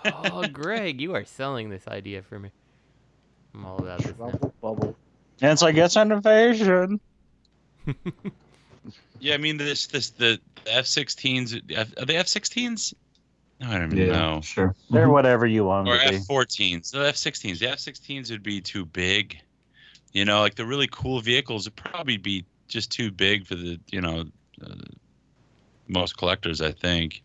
Oh, 0.06 0.46
Greg, 0.48 1.02
you 1.02 1.16
are 1.16 1.26
selling 1.26 1.72
this 1.72 1.88
idea 1.88 2.22
for 2.22 2.38
me. 2.38 2.52
I'm 3.56 3.66
all 3.66 3.80
about 3.80 4.02
this. 4.02 4.12
Bubble, 4.12 4.54
bubble. 4.62 4.96
And 5.42 5.52
it's 5.52 5.62
like 5.62 5.76
it's 5.76 5.96
an 5.96 6.12
invasion. 6.12 7.00
Yeah, 9.20 9.34
I 9.34 9.38
mean 9.38 9.58
this 9.58 9.88
this 9.88 10.12
the 10.12 10.40
F-16s 10.68 11.72
F, 11.72 11.94
are 11.98 12.06
they 12.06 12.18
F-16s? 12.18 12.94
No, 13.60 13.70
I 13.72 13.80
don't 13.80 13.94
even 13.94 14.08
Yeah, 14.08 14.14
know. 14.14 14.42
sure. 14.42 14.76
They're 14.90 15.10
whatever 15.10 15.48
you 15.48 15.66
want 15.66 15.88
Or 15.88 15.98
to 15.98 16.10
be. 16.10 16.16
F-14s. 16.18 16.92
The 16.92 17.08
F-16s. 17.08 17.60
The 17.60 17.70
F-16s 17.72 18.30
would 18.30 18.44
be 18.44 18.62
too 18.62 18.86
big. 18.86 19.38
You 20.12 20.26
know, 20.26 20.42
like 20.42 20.56
the 20.56 20.66
really 20.66 20.88
cool 20.92 21.22
vehicles 21.22 21.66
would 21.66 21.76
probably 21.76 22.18
be 22.18 22.46
just 22.68 22.92
too 22.92 23.10
big 23.12 23.48
for 23.48 23.56
the 23.56 23.80
you 23.92 24.02
know 24.02 24.26
uh, 24.64 24.76
most 25.88 26.18
collectors. 26.18 26.62
I 26.62 26.72
think. 26.72 27.24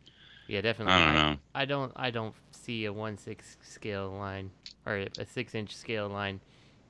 Yeah, 0.48 0.60
definitely. 0.60 0.94
I 0.94 1.04
don't 1.04 1.14
know. 1.14 1.36
I 1.54 1.64
don't. 1.64 1.92
I 1.96 2.10
don't 2.10 2.34
see 2.52 2.84
a 2.84 2.92
one 2.92 3.18
six 3.18 3.56
scale 3.62 4.10
line 4.10 4.50
or 4.90 5.06
a 5.18 5.26
six 5.26 5.54
inch 5.54 5.76
scale 5.76 6.08
line 6.08 6.40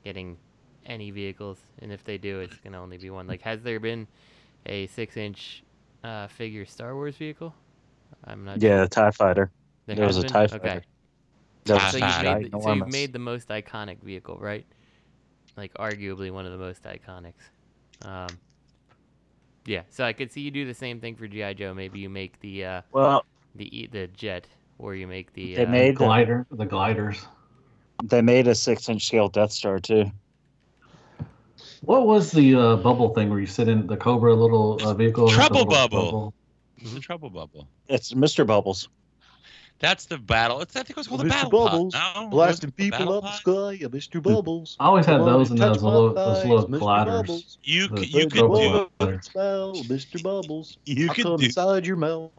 getting 0.05 0.39
any 0.87 1.11
vehicles, 1.11 1.59
and 1.81 1.93
if 1.93 2.05
they 2.05 2.19
do, 2.19 2.41
it's 2.41 2.59
gonna 2.59 2.81
only 2.83 2.99
be 2.99 3.11
one. 3.11 3.27
Like, 3.27 3.43
has 3.43 3.63
there 3.63 3.81
been 3.81 4.07
a 4.67 4.87
six 4.89 5.17
inch 5.17 5.63
uh, 6.05 6.27
figure 6.29 6.67
Star 6.67 6.95
Wars 6.95 7.17
vehicle? 7.17 7.55
I'm 8.25 8.45
not. 8.45 8.61
Yeah, 8.61 8.77
sure. 8.77 8.85
the 8.85 8.89
Tie 8.89 9.11
Fighter. 9.13 9.53
There 9.87 9.97
There 9.97 10.07
was 10.07 10.17
has 10.17 10.19
a 10.19 10.25
been? 10.25 10.33
TIE 10.33 10.47
Okay. 10.53 10.73
Fighter. 10.73 10.85
That 11.67 11.77
Ah, 11.77 11.91
So 11.91 11.99
you've, 11.99 12.19
made 12.19 12.41
the, 12.41 12.59
so 12.59 12.71
you've 12.73 12.87
made 12.87 13.13
the 13.13 13.19
most 13.19 13.49
iconic 13.49 14.03
vehicle, 14.03 14.39
right? 14.39 14.67
Like 15.57 15.75
arguably 15.75 16.33
one 16.33 16.47
of 16.47 16.53
the 16.53 16.59
most 16.59 16.85
iconics. 16.85 17.51
Um, 18.03 18.39
yeah, 19.67 19.83
so 19.91 20.05
I 20.05 20.13
could 20.13 20.33
see 20.33 20.41
you 20.41 20.51
do 20.51 20.67
the 20.67 20.75
same 20.75 21.01
thing 21.01 21.17
for 21.17 21.27
GI 21.29 21.55
Joe. 21.55 21.75
Maybe 21.75 21.99
you 22.01 22.09
make 22.09 22.41
the 22.41 22.65
uh, 22.65 22.83
Well, 22.93 23.25
the 23.55 23.67
e- 23.77 23.87
the 23.87 24.07
jet, 24.09 24.47
or 24.79 24.95
you 24.95 25.07
make 25.07 25.33
the 25.35 25.57
they 25.57 25.65
uh, 25.65 25.67
made 25.67 25.97
the, 25.99 26.07
Glider, 26.07 26.47
the 26.51 26.65
gliders. 26.67 27.27
They 28.05 28.23
made 28.23 28.47
a 28.49 28.55
six 28.55 28.89
inch 28.89 29.07
scale 29.07 29.29
Death 29.29 29.53
Star 29.53 29.79
too. 29.79 30.11
What 31.83 32.07
was 32.07 32.31
the 32.31 32.55
uh, 32.55 32.77
bubble 32.77 33.15
thing 33.15 33.31
where 33.31 33.41
you 33.41 33.47
sit 33.47 33.69
in 33.69 33.87
the 33.87 33.97
Cobra 33.97 34.35
little 34.35 34.79
uh, 34.87 34.93
vehicle? 34.95 35.27
the 35.29 35.33
Trouble 35.35 35.57
little 35.65 35.71
bubble. 35.89 36.35
The 36.95 37.01
trouble 37.01 37.31
bubble. 37.31 37.69
It's 37.89 38.13
Mr. 38.15 38.47
Bubbles. 38.47 38.89
That's 39.81 40.05
the 40.07 40.19
battle. 40.19 40.61
It's, 40.61 40.77
I 40.77 40.81
think 40.81 40.91
it 40.91 40.97
was 40.97 41.09
called 41.09 41.21
the 41.23 41.29
battle 41.29 41.51
Bubbles, 41.51 41.95
pod. 41.95 42.25
No, 42.25 42.29
blasting 42.29 42.69
was 42.69 42.87
it 42.87 42.91
the 42.91 42.91
people 42.91 43.13
up 43.15 43.25
the 43.25 43.33
sky, 43.33 43.73
yeah, 43.81 43.89
Mr. 43.89 44.23
Bubbles. 44.23 44.77
I 44.79 44.87
always 44.87 45.07
had 45.07 45.21
those 45.21 45.51
and 45.51 45.59
and 45.61 45.75
those 45.75 45.83
little, 45.83 46.13
those 46.15 46.45
little 46.45 46.69
Mr. 46.69 46.79
gliders. 46.79 47.21
Bubbles. 47.23 47.59
You 47.63 47.89
The- 47.89 48.07
you 48.07 48.27
could 48.29 48.53
do 48.53 48.89
glider. 48.99 49.21
Smell, 49.23 49.75
Mr. 49.75 50.23
Bubbles. 50.23 50.77
you 50.85 51.11
I 51.11 51.15
could 51.15 51.25
come 51.25 51.37
do. 51.39 51.47
inside 51.47 51.87
your 51.87 51.97
mouth. 51.97 52.31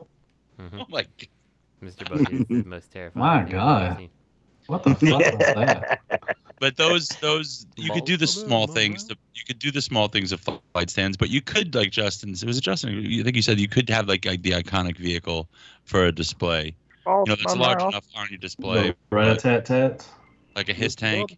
Mhm. 0.59 0.69
Oh 0.81 0.85
my 0.89 1.01
god. 1.01 1.27
Mr. 1.83 2.07
Bubbles 2.09 2.29
is 2.29 2.47
the 2.47 2.63
most 2.69 2.91
terrifying. 2.91 3.25
My 3.25 3.43
thing 3.43 3.53
ever 3.55 3.57
God. 3.57 4.09
Seen. 4.71 4.79
What 4.79 4.83
the 4.83 4.95
fuck 4.95 5.37
was 5.37 5.55
that? 5.55 5.99
But 6.59 6.77
those 6.77 7.07
those 7.21 7.65
you 7.75 7.89
could 7.91 8.05
do 8.05 8.17
the 8.17 8.27
small 8.27 8.65
of 8.65 8.71
things. 8.75 9.07
The, 9.07 9.15
you 9.33 9.41
could 9.47 9.57
do 9.57 9.71
the 9.71 9.81
small 9.81 10.07
things 10.09 10.31
of 10.31 10.41
flight 10.73 10.91
stands, 10.91 11.17
but 11.17 11.31
you 11.31 11.41
could 11.41 11.73
like 11.73 11.89
Justin's. 11.89 12.43
It 12.43 12.45
was 12.45 12.59
Justin. 12.61 12.99
I 12.99 13.23
think 13.23 13.35
you 13.35 13.41
said 13.41 13.59
you 13.59 13.67
could 13.67 13.89
have 13.89 14.07
like, 14.07 14.25
like 14.25 14.43
the 14.43 14.51
iconic 14.51 14.95
vehicle 14.99 15.47
for 15.85 16.05
a 16.05 16.11
display. 16.11 16.75
Oh, 17.07 17.23
You 17.25 17.31
know, 17.31 17.35
that's 17.35 17.55
my 17.55 17.61
large 17.61 17.79
mouth. 17.79 17.89
enough 17.93 18.05
on 18.15 18.27
your 18.29 18.37
display, 18.37 18.89
The 19.09 19.15
rat-a-tat-tat. 19.15 20.07
like 20.55 20.69
a 20.69 20.73
HISS 20.73 20.93
tank. 20.93 21.35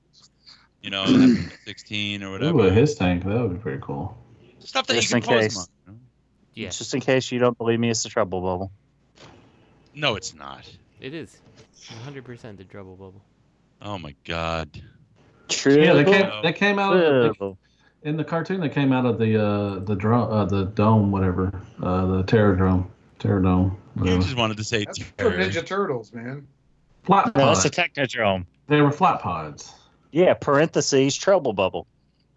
You 0.82 0.90
know, 0.90 1.06
16 1.66 2.22
or 2.22 2.28
Ooh, 2.28 2.32
whatever. 2.34 2.68
a 2.68 2.72
HISS 2.72 2.96
tank. 2.96 3.24
That 3.24 3.40
would 3.40 3.54
be 3.54 3.60
pretty 3.60 3.80
cool. 3.82 4.18
Stuff 4.60 4.88
that 4.88 4.96
Just 4.96 5.10
you 5.12 5.16
in 5.16 5.22
can 5.24 5.30
pose 5.36 5.42
case. 5.42 5.56
them 5.56 5.66
on. 5.88 6.00
Yeah, 6.54 6.68
Just 6.68 6.94
in 6.94 7.00
case 7.00 7.32
you 7.32 7.40
don't 7.40 7.58
believe 7.58 7.80
me, 7.80 7.90
it's 7.90 8.04
the 8.04 8.10
Trouble 8.10 8.42
Bubble. 8.42 8.72
No, 9.96 10.16
it's 10.18 10.34
not. 10.36 10.70
It 11.04 11.14
is. 11.14 11.38
100% 12.08 12.58
the 12.58 12.64
trouble 12.64 12.96
bubble. 12.96 13.22
Oh 13.82 13.98
my 13.98 14.16
god. 14.24 14.82
True. 15.50 15.76
Yeah, 15.84 15.94
they 15.94 16.06
came. 16.06 16.32
They 16.42 16.54
came 16.54 16.80
out 16.80 16.96
of 16.96 17.38
the, 17.38 17.56
in 18.04 18.16
the 18.18 18.24
cartoon. 18.24 18.62
They 18.62 18.70
came 18.70 18.92
out 18.94 19.06
of 19.06 19.20
the 19.20 19.38
uh, 19.44 19.80
the 19.80 19.96
drum, 19.96 20.32
uh, 20.32 20.46
the 20.46 20.66
dome, 20.66 21.12
whatever, 21.12 21.62
uh, 21.82 22.06
the 22.06 22.24
terror 22.24 22.56
dome, 22.56 22.90
terror 23.20 23.42
dome. 23.42 23.78
You 23.98 24.02
Whatever. 24.04 24.22
just 24.24 24.38
wanted 24.38 24.58
to 24.58 24.64
say 24.64 24.86
That's 24.86 25.00
for. 25.00 25.32
Ninja 25.32 25.64
Turtles, 25.66 26.14
man. 26.14 26.48
Flat 27.04 27.36
No, 27.36 27.48
that's 27.48 27.66
a 27.66 27.70
pods. 27.70 27.78
Technodrome. 27.94 28.46
They 28.68 28.82
were 28.82 28.92
flat 28.92 29.20
pods. 29.22 29.74
Yeah, 30.12 30.34
parentheses 30.34 31.16
Trouble 31.16 31.52
Bubble. 31.54 31.86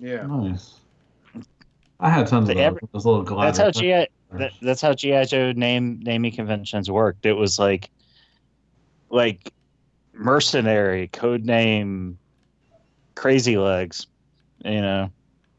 Yeah. 0.01 0.27
Nice. 0.27 0.75
I 2.01 2.11
had 2.11 2.27
tons 2.27 2.49
of 2.49 2.49
The 2.49 2.55
those. 2.55 2.63
ever- 2.65 2.81
those 2.93 3.07
little 3.07 3.23
gliders. 3.23 3.57
That's 3.57 3.77
how 3.79 3.81
GI. 3.81 4.09
That, 4.33 4.53
that's 4.61 4.83
how 4.83 4.93
GI 4.93 5.27
Joe 5.27 5.53
name 5.53 6.01
naming 6.03 6.33
conventions 6.33 6.91
worked. 6.91 7.25
It 7.25 7.35
was 7.35 7.59
like, 7.61 7.89
like, 9.11 9.53
mercenary 10.13 11.09
code 11.09 11.45
name, 11.45 12.19
Crazy 13.15 13.57
Legs, 13.57 14.07
you 14.65 14.81
know, 14.81 15.11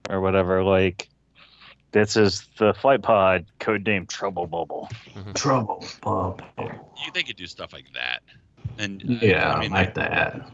or 0.09 0.21
whatever. 0.21 0.63
Like, 0.63 1.09
this 1.91 2.15
is 2.17 2.47
the 2.57 2.73
flight 2.73 3.01
pod 3.01 3.45
code 3.59 3.85
name 3.85 4.05
Trouble 4.05 4.47
Bubble. 4.47 4.89
Trouble 5.33 5.85
bubble 6.01 6.41
You 7.05 7.11
they 7.13 7.23
could 7.23 7.35
do 7.37 7.47
stuff 7.47 7.73
like 7.73 7.91
that. 7.93 8.21
And 8.77 9.01
uh, 9.03 9.25
Yeah, 9.25 9.53
I 9.53 9.59
mean, 9.61 9.71
like 9.71 9.95
that. 9.95 10.49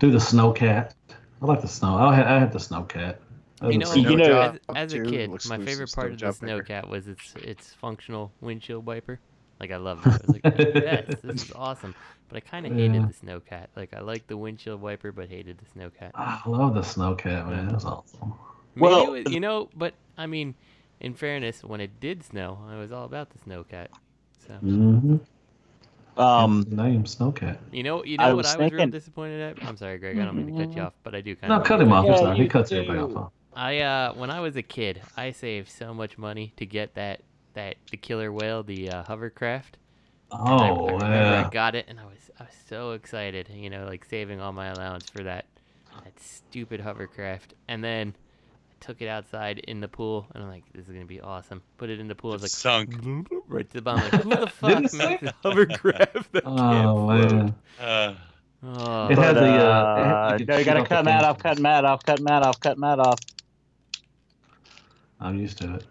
Do 0.00 0.10
the 0.10 0.18
snowcat. 0.18 0.92
I 1.40 1.46
like 1.46 1.60
the 1.60 1.68
snow. 1.68 1.96
I 1.96 2.14
had, 2.14 2.26
I 2.26 2.38
had 2.38 2.52
the 2.52 2.58
snowcat. 2.58 3.16
That 3.60 3.72
You 3.72 3.78
know, 3.78 3.94
You 3.94 4.10
you 4.10 4.16
know- 4.16 4.58
as, 4.74 4.92
as 4.92 4.92
a 4.94 5.02
kid, 5.02 5.30
my 5.48 5.58
favorite 5.58 5.92
part 5.92 6.12
of 6.12 6.18
the 6.18 6.32
still 6.32 6.58
job 6.58 6.66
Snowcat 6.66 6.88
was 6.88 7.06
its 7.08 7.34
its 7.36 7.72
functional 7.74 8.32
windshield 8.40 8.84
wiper. 8.84 9.20
Like 9.64 9.70
I 9.72 9.76
loved 9.78 10.06
it. 10.06 10.12
I 10.12 10.18
was 10.18 10.28
like, 10.28 10.58
yes, 10.74 11.14
this 11.22 11.44
is 11.44 11.52
awesome. 11.56 11.94
But 12.28 12.36
I 12.36 12.40
kind 12.40 12.66
of 12.66 12.72
hated 12.72 12.94
Yeah. 12.96 13.06
the 13.06 13.14
Snowcat. 13.26 13.66
Like 13.76 13.94
I 13.94 14.00
liked 14.00 14.28
the 14.28 14.36
windshield 14.36 14.82
wiper, 14.82 15.10
but 15.10 15.30
hated 15.30 15.56
the 15.58 15.64
Snowcat. 15.80 16.10
I 16.14 16.42
love 16.46 16.74
the 16.74 16.82
snowcat, 16.82 17.48
man. 17.48 17.68
It 17.70 17.74
was 17.74 17.86
awesome. 17.86 18.34
Maybe 18.74 18.82
Well- 18.82 19.10
was, 19.12 19.30
you 19.32 19.40
know, 19.40 19.70
but 19.74 19.94
I 20.18 20.26
mean, 20.26 20.54
in 21.00 21.14
fairness, 21.14 21.64
when 21.64 21.80
it 21.80 21.98
did 21.98 22.22
snow, 22.24 22.58
I 22.68 22.76
was 22.76 22.92
all 22.92 23.04
about 23.06 23.30
the 23.30 23.38
Snowcat. 23.38 23.88
So 24.46 24.52
Mm-hmm. 24.62 25.16
Um, 26.16 26.64
name 26.68 27.04
snowcat. 27.04 27.58
you 27.72 27.82
know, 27.82 28.04
you 28.04 28.16
I 28.20 28.24
know 28.28 28.36
what 28.36 28.44
was 28.44 28.54
I 28.54 28.58
was 28.58 28.70
real 28.72 28.86
disappointed 28.86 29.40
at. 29.40 29.64
I'm 29.66 29.76
sorry, 29.76 29.98
Greg. 29.98 30.18
I 30.18 30.24
don't 30.26 30.36
mean 30.36 30.54
to 30.56 30.64
cut 30.66 30.76
you 30.76 30.82
off, 30.82 30.92
but 31.02 31.14
I 31.14 31.20
do 31.20 31.34
kind 31.34 31.48
No, 31.48 31.56
of. 31.56 31.62
No, 31.62 31.66
cut 31.66 31.80
him 31.80 31.92
off. 31.92 32.04
Yeah, 32.06 32.16
sorry. 32.16 32.36
He 32.36 32.42
you 32.44 32.48
cuts 32.50 32.70
do. 32.70 32.76
everybody 32.82 33.14
off. 33.14 33.32
I 33.56 33.78
uh, 33.80 34.12
when 34.14 34.30
I 34.30 34.38
was 34.40 34.54
a 34.56 34.62
kid, 34.62 35.00
I 35.16 35.32
saved 35.32 35.70
so 35.70 35.92
much 35.94 36.16
money 36.18 36.52
to 36.56 36.66
get 36.66 36.94
that 36.94 37.22
that 37.54 37.76
the 37.90 37.96
killer 37.96 38.30
whale, 38.32 38.62
the 38.62 38.90
uh, 38.90 39.02
hovercraft. 39.04 39.76
And 40.30 40.40
I, 40.48 40.66
I 40.66 40.70
Oh, 40.70 40.98
yeah. 41.00 41.44
I 41.46 41.50
got 41.50 41.74
it, 41.74 41.86
and 41.88 41.98
I 42.00 42.04
was 42.04 42.30
I 42.38 42.44
was 42.44 42.54
so 42.68 42.92
excited. 42.92 43.48
You 43.52 43.70
know, 43.70 43.86
like 43.86 44.04
saving 44.04 44.40
all 44.40 44.52
my 44.52 44.66
allowance 44.68 45.08
for 45.08 45.22
that 45.24 45.46
that 46.02 46.18
stupid 46.20 46.80
hovercraft, 46.80 47.54
and 47.68 47.82
then 47.84 48.14
I 48.50 48.84
took 48.84 49.00
it 49.00 49.06
outside 49.08 49.58
in 49.60 49.80
the 49.80 49.86
pool, 49.88 50.26
and 50.34 50.42
I'm 50.42 50.48
like, 50.50 50.64
this 50.74 50.86
is 50.86 50.92
gonna 50.92 51.04
be 51.04 51.20
awesome. 51.20 51.62
Put 51.78 51.88
it 51.90 52.00
in 52.00 52.08
the 52.08 52.14
pool. 52.16 52.34
it's 52.34 52.42
like, 52.42 52.50
sunk. 52.50 53.28
right 53.48 53.68
to 53.70 53.74
the 53.74 53.82
bottom. 53.82 54.02
Like, 54.10 54.22
who 54.22 54.30
the 54.30 54.46
fuck 54.50 54.70
Didn't 54.70 54.86
it 54.86 54.94
makes 54.94 55.22
a 55.22 55.34
hovercraft 55.42 56.32
that 56.32 56.42
Oh, 56.44 56.56
can't 56.56 57.30
float? 57.30 57.32
man. 57.32 57.54
Uh, 57.80 58.14
Oh, 58.66 59.08
It 59.08 59.18
had 59.18 59.34
but, 59.34 59.40
the, 59.40 59.46
uh, 59.46 59.52
uh, 59.52 59.96
it 59.98 60.30
had- 60.30 60.40
you 60.40 60.46
no, 60.46 60.56
you 60.56 60.64
gotta 60.64 60.84
cut 60.86 61.04
Matt 61.04 61.22
off, 61.22 61.38
cut 61.38 61.58
Matt 61.58 61.84
off, 61.84 62.02
cut 62.02 62.20
Matt 62.20 62.42
off, 62.42 62.58
cut 62.60 62.78
Matt 62.78 62.98
off. 62.98 63.18
I'm 65.20 65.38
used 65.38 65.58
to 65.58 65.74
it. 65.74 65.84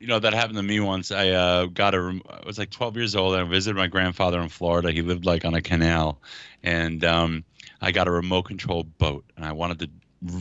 You 0.00 0.06
know 0.06 0.18
that 0.18 0.34
happened 0.34 0.56
to 0.56 0.62
me 0.62 0.80
once. 0.80 1.10
I 1.10 1.30
uh, 1.30 1.66
got 1.66 1.94
a. 1.94 2.20
I 2.28 2.46
was 2.46 2.58
like 2.58 2.70
12 2.70 2.96
years 2.96 3.16
old. 3.16 3.34
and 3.34 3.42
I 3.46 3.48
visited 3.48 3.76
my 3.76 3.86
grandfather 3.86 4.40
in 4.40 4.48
Florida. 4.48 4.90
He 4.92 5.02
lived 5.02 5.24
like 5.24 5.44
on 5.44 5.54
a 5.54 5.60
canal, 5.62 6.20
and 6.62 7.04
um, 7.04 7.44
I 7.80 7.92
got 7.92 8.08
a 8.08 8.10
remote 8.10 8.42
control 8.44 8.84
boat, 8.84 9.24
and 9.36 9.44
I 9.44 9.52
wanted 9.52 9.78
to 9.80 9.90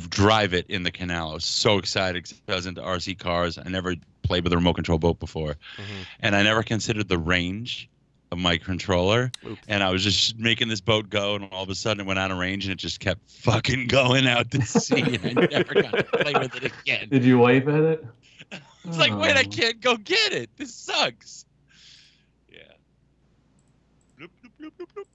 drive 0.10 0.54
it 0.54 0.68
in 0.70 0.84
the 0.84 0.92
canal. 0.92 1.32
I 1.32 1.34
was 1.36 1.46
so 1.46 1.78
excited 1.78 2.32
I 2.48 2.56
was 2.56 2.66
into 2.66 2.82
RC 2.82 3.20
cars. 3.20 3.58
I 3.58 3.68
never 3.70 3.96
played 4.22 4.44
with 4.46 4.54
a 4.54 4.58
remote 4.58 4.74
control 4.76 4.98
boat 4.98 5.20
before, 5.20 5.56
Mhm. 5.78 6.06
and 6.22 6.36
I 6.36 6.44
never 6.44 6.64
considered 6.64 7.10
the 7.10 7.18
range 7.18 7.90
of 8.32 8.40
my 8.40 8.58
controller. 8.58 9.32
Oops. 9.46 9.62
And 9.68 9.84
I 9.84 9.92
was 9.92 10.04
just 10.04 10.40
making 10.40 10.68
this 10.70 10.82
boat 10.82 11.10
go, 11.10 11.36
and 11.36 11.50
all 11.52 11.64
of 11.64 11.70
a 11.70 11.76
sudden 11.76 12.02
it 12.02 12.08
went 12.08 12.18
out 12.18 12.32
of 12.32 12.38
range, 12.38 12.66
and 12.66 12.72
it 12.72 12.78
just 12.78 13.00
kept 13.00 13.30
fucking 13.30 13.88
going 13.88 14.26
out 14.28 14.50
to 14.52 14.62
sea, 14.64 15.20
and 15.22 15.38
I 15.40 15.46
never 15.52 15.74
got 15.74 15.92
to 15.92 16.04
play 16.04 16.34
with 16.34 16.56
it 16.56 16.72
again. 16.82 17.10
Did 17.10 17.24
you 17.26 17.38
wave 17.40 17.68
at 17.68 17.84
it? 17.84 18.06
It's 18.86 18.98
like, 18.98 19.18
wait, 19.18 19.36
I 19.38 19.44
Oh. 19.44 19.50
can't 19.50 19.80
go 19.82 19.98
get 19.98 20.34
it. 20.34 20.50
This 20.58 20.76
sucks. 20.76 21.46
Yeah. 22.50 22.74
Bloop, 24.20 24.30
bloop, 24.44 24.52
bloop, 24.60 24.72
bloop, 24.78 24.88
bloop. 24.96 25.06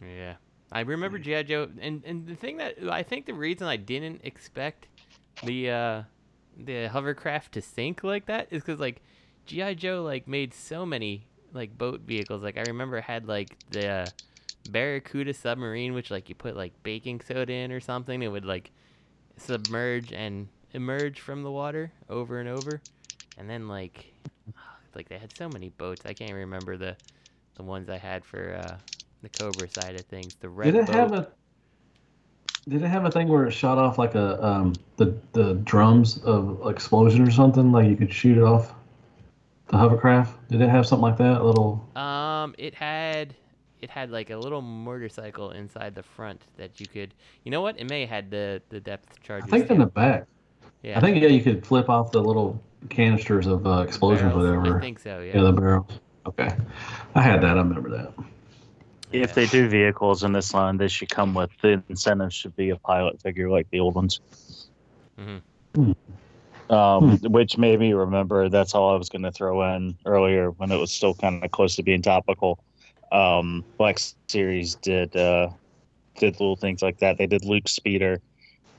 Yeah, 0.00 0.36
I 0.72 0.80
remember 0.80 1.18
Mm. 1.18 1.22
GI 1.22 1.42
Joe, 1.44 1.68
and 1.80 2.02
and 2.04 2.26
the 2.26 2.34
thing 2.34 2.56
that 2.58 2.76
I 2.90 3.02
think 3.02 3.26
the 3.26 3.34
reason 3.34 3.66
I 3.66 3.76
didn't 3.76 4.20
expect 4.24 4.88
the 5.42 5.70
uh 5.70 6.02
the 6.56 6.88
hovercraft 6.88 7.52
to 7.52 7.62
sink 7.62 8.02
like 8.04 8.26
that 8.26 8.48
is 8.50 8.62
because 8.62 8.80
like 8.80 9.00
GI 9.46 9.74
Joe 9.76 10.02
like 10.02 10.26
made 10.28 10.52
so 10.54 10.84
many 10.84 11.26
like 11.52 11.76
boat 11.78 12.00
vehicles. 12.00 12.42
Like 12.42 12.56
I 12.56 12.62
remember 12.62 13.00
had 13.00 13.26
like 13.28 13.56
the 13.70 13.86
uh, 13.86 14.10
Barracuda 14.66 15.34
submarine, 15.34 15.94
which 15.94 16.10
like 16.10 16.28
you 16.28 16.34
put 16.34 16.56
like 16.56 16.72
baking 16.82 17.20
soda 17.20 17.52
in 17.52 17.72
or 17.72 17.80
something, 17.80 18.22
it 18.22 18.28
would 18.28 18.44
like 18.44 18.70
submerge 19.36 20.12
and 20.12 20.48
emerge 20.72 21.20
from 21.20 21.42
the 21.42 21.50
water 21.50 21.92
over 22.08 22.40
and 22.40 22.48
over, 22.48 22.80
and 23.38 23.48
then 23.48 23.68
like, 23.68 24.12
like 24.94 25.08
they 25.08 25.18
had 25.18 25.30
so 25.36 25.48
many 25.48 25.68
boats. 25.70 26.06
I 26.06 26.14
can't 26.14 26.34
remember 26.34 26.76
the, 26.76 26.96
the 27.56 27.62
ones 27.62 27.88
I 27.88 27.98
had 27.98 28.24
for 28.24 28.54
uh, 28.54 28.76
the 29.22 29.28
Cobra 29.28 29.68
side 29.68 29.96
of 29.96 30.06
things. 30.06 30.34
The 30.40 30.48
red 30.48 30.72
Did 30.72 30.80
it 30.82 30.86
boat. 30.86 30.94
have 30.94 31.12
a? 31.12 31.28
Did 32.68 32.82
it 32.82 32.88
have 32.88 33.04
a 33.04 33.10
thing 33.10 33.28
where 33.28 33.44
it 33.46 33.52
shot 33.52 33.78
off 33.78 33.98
like 33.98 34.14
a 34.14 34.44
um 34.44 34.74
the 34.96 35.14
the 35.32 35.54
drums 35.64 36.18
of 36.24 36.66
explosion 36.66 37.26
or 37.26 37.30
something? 37.30 37.72
Like 37.72 37.88
you 37.88 37.96
could 37.96 38.12
shoot 38.12 38.38
it 38.38 38.44
off 38.44 38.74
the 39.68 39.78
hovercraft. 39.78 40.48
Did 40.48 40.60
it 40.60 40.68
have 40.68 40.86
something 40.86 41.02
like 41.02 41.18
that? 41.18 41.40
A 41.40 41.44
little. 41.44 41.84
Um, 41.96 42.54
it 42.58 42.74
had 42.74 43.34
it 43.80 43.90
had 43.90 44.10
like 44.10 44.30
a 44.30 44.36
little 44.36 44.62
motorcycle 44.62 45.50
inside 45.50 45.94
the 45.94 46.02
front 46.02 46.42
that 46.56 46.80
you 46.80 46.86
could. 46.86 47.14
You 47.44 47.50
know 47.50 47.60
what? 47.60 47.78
It 47.78 47.84
may 47.84 48.02
have 48.02 48.10
had 48.10 48.30
the 48.30 48.62
the 48.68 48.80
depth 48.80 49.18
I 49.28 49.40
think 49.40 49.70
in 49.70 49.78
the 49.78 49.86
back. 49.86 50.26
Yeah. 50.82 50.98
I 50.98 51.00
think 51.00 51.22
yeah, 51.22 51.28
you 51.28 51.42
could 51.42 51.64
flip 51.64 51.88
off 51.88 52.10
the 52.10 52.22
little 52.22 52.60
canisters 52.88 53.46
of 53.46 53.66
uh, 53.66 53.80
explosions, 53.80 54.32
barrels. 54.32 54.58
Whatever. 54.58 54.78
I 54.78 54.80
think 54.80 54.98
so, 54.98 55.20
yeah. 55.20 55.36
Yeah, 55.36 55.42
the 55.42 55.52
barrels. 55.52 56.00
Okay, 56.26 56.50
I 57.14 57.22
had 57.22 57.40
that. 57.42 57.56
I 57.56 57.60
remember 57.60 57.90
that. 57.90 58.12
If 59.12 59.34
they 59.34 59.46
do 59.46 59.68
vehicles 59.68 60.24
in 60.24 60.32
this 60.32 60.54
line, 60.54 60.78
they 60.78 60.88
should 60.88 61.10
come 61.10 61.34
with 61.34 61.50
the 61.60 61.82
incentive 61.88 62.32
should 62.32 62.56
be 62.56 62.70
a 62.70 62.76
pilot 62.76 63.20
figure 63.20 63.50
like 63.50 63.68
the 63.70 63.80
old 63.80 63.94
ones. 63.94 64.20
Mhm. 65.18 65.94
Um, 66.70 67.18
which 67.18 67.58
made 67.58 67.78
me 67.78 67.92
remember 67.92 68.48
that's 68.48 68.74
all 68.74 68.94
I 68.94 68.96
was 68.96 69.10
going 69.10 69.22
to 69.22 69.32
throw 69.32 69.62
in 69.74 69.96
earlier 70.06 70.52
when 70.52 70.72
it 70.72 70.78
was 70.78 70.90
still 70.90 71.12
kind 71.12 71.44
of 71.44 71.50
close 71.50 71.76
to 71.76 71.82
being 71.82 72.00
topical. 72.00 72.58
Um, 73.10 73.62
Black 73.76 73.98
Series 74.28 74.76
did 74.76 75.14
uh, 75.14 75.50
did 76.18 76.40
little 76.40 76.56
things 76.56 76.80
like 76.80 76.98
that. 77.00 77.18
They 77.18 77.26
did 77.26 77.44
Luke 77.44 77.68
Speeder, 77.68 78.20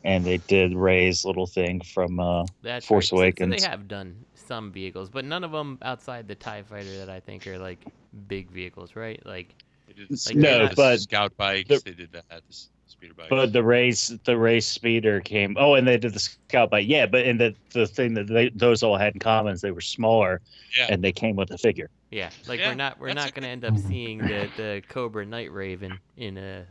and 0.03 0.25
they 0.25 0.37
did 0.37 0.75
Rey's 0.75 1.23
little 1.25 1.47
thing 1.47 1.81
from 1.81 2.19
uh, 2.19 2.45
That's 2.61 2.85
Force 2.85 3.05
right. 3.05 3.09
So- 3.09 3.15
so 3.15 3.21
Awakens. 3.21 3.63
they 3.63 3.69
have 3.69 3.87
done 3.87 4.15
some 4.35 4.71
vehicles, 4.71 5.09
but 5.09 5.23
none 5.25 5.43
of 5.43 5.51
them 5.51 5.77
outside 5.81 6.27
the 6.27 6.35
Tie 6.35 6.63
Fighter 6.63 6.97
that 6.97 7.09
I 7.09 7.19
think 7.19 7.47
are 7.47 7.57
like 7.57 7.79
big 8.27 8.51
vehicles, 8.51 8.95
right? 8.95 9.23
Like, 9.25 9.55
like 9.87 10.35
No, 10.35 10.41
they're 10.41 10.63
not- 10.65 10.75
but 10.75 10.99
scout 11.01 11.35
bikes. 11.37 11.69
the- 11.69 11.81
they 11.85 11.91
did 11.91 12.11
that. 12.11 12.25
The 12.29 12.41
speeder 12.87 13.13
bikes. 13.13 13.29
But 13.29 13.53
the 13.53 13.63
race, 13.63 14.11
the 14.25 14.37
race 14.37 14.65
speeder 14.67 15.21
came. 15.21 15.55
Oh, 15.57 15.75
and 15.75 15.87
they 15.87 15.97
did 15.97 16.13
the 16.13 16.19
scout 16.19 16.69
bike. 16.69 16.87
Yeah, 16.87 17.05
but 17.05 17.25
and 17.25 17.39
the 17.39 17.55
the 17.71 17.87
thing 17.87 18.13
that 18.15 18.27
they, 18.27 18.49
those 18.49 18.83
all 18.83 18.97
had 18.97 19.13
in 19.13 19.19
common 19.19 19.53
is 19.53 19.61
they 19.61 19.71
were 19.71 19.81
smaller, 19.81 20.41
Yeah. 20.77 20.87
and 20.89 21.03
they 21.03 21.11
came 21.11 21.35
with 21.35 21.51
a 21.51 21.57
figure. 21.57 21.89
yeah, 22.11 22.29
like 22.47 22.59
Yeah, 22.59 22.69
we're 22.69 22.75
not 22.75 22.99
we're 22.99 23.13
not 23.13 23.33
gonna 23.33 23.47
end 23.47 23.63
up 23.65 23.77
seeing 23.77 24.17
the 24.19 24.49
the 24.57 24.83
Cobra 24.89 25.25
Night 25.25 25.51
Raven 25.51 25.97
in 26.17 26.37
a 26.37 26.65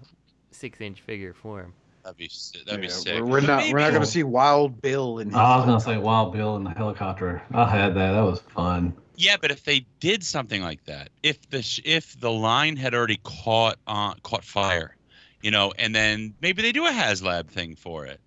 six 0.51 0.81
inch 0.81 1.01
figure 1.01 1.33
form. 1.33 1.73
That'd 2.03 2.17
be 2.17 2.29
si- 2.29 2.63
that'd 2.67 2.81
be 2.81 2.87
Yeah, 2.87 2.93
sick. 2.93 3.21
We're, 3.21 3.27
we're 3.27 3.41
not 3.41 3.73
we're 3.73 3.79
not 3.79 3.93
gonna 3.93 4.07
see 4.07 4.23
Wild 4.23 4.81
Bill 4.83 5.19
in. 5.19 5.29
his 5.29 5.37
I 5.37 5.57
was 5.57 5.67
gonna 5.67 5.81
say 5.81 5.97
Wild 5.99 6.33
Bill 6.33 6.57
in 6.57 6.65
the 6.65 6.71
helicopter. 6.71 7.43
I 7.53 7.69
had 7.69 7.95
that. 7.95 8.13
That 8.13 8.23
was 8.23 8.41
fun. 8.41 8.95
Yeah, 9.17 9.37
but 9.41 9.51
if 9.51 9.65
they 9.65 9.87
did 10.01 10.25
something 10.25 10.63
like 10.63 10.85
that, 10.85 11.11
if 11.23 11.49
the 11.51 11.63
sh- 11.63 11.81
if 11.85 12.19
the 12.19 12.31
line 12.31 12.77
had 12.77 12.95
already 12.95 13.21
caught 13.23 13.79
on 13.87 14.19
caught 14.23 14.45
fire, 14.45 14.97
you 15.43 15.51
know, 15.51 15.73
and 15.79 15.95
then 15.95 16.35
maybe 16.41 16.63
they 16.63 16.73
do 16.73 16.87
a 16.87 16.91
HasLab 16.91 17.49
thing 17.49 17.77
for 17.77 18.07
it. 18.07 18.21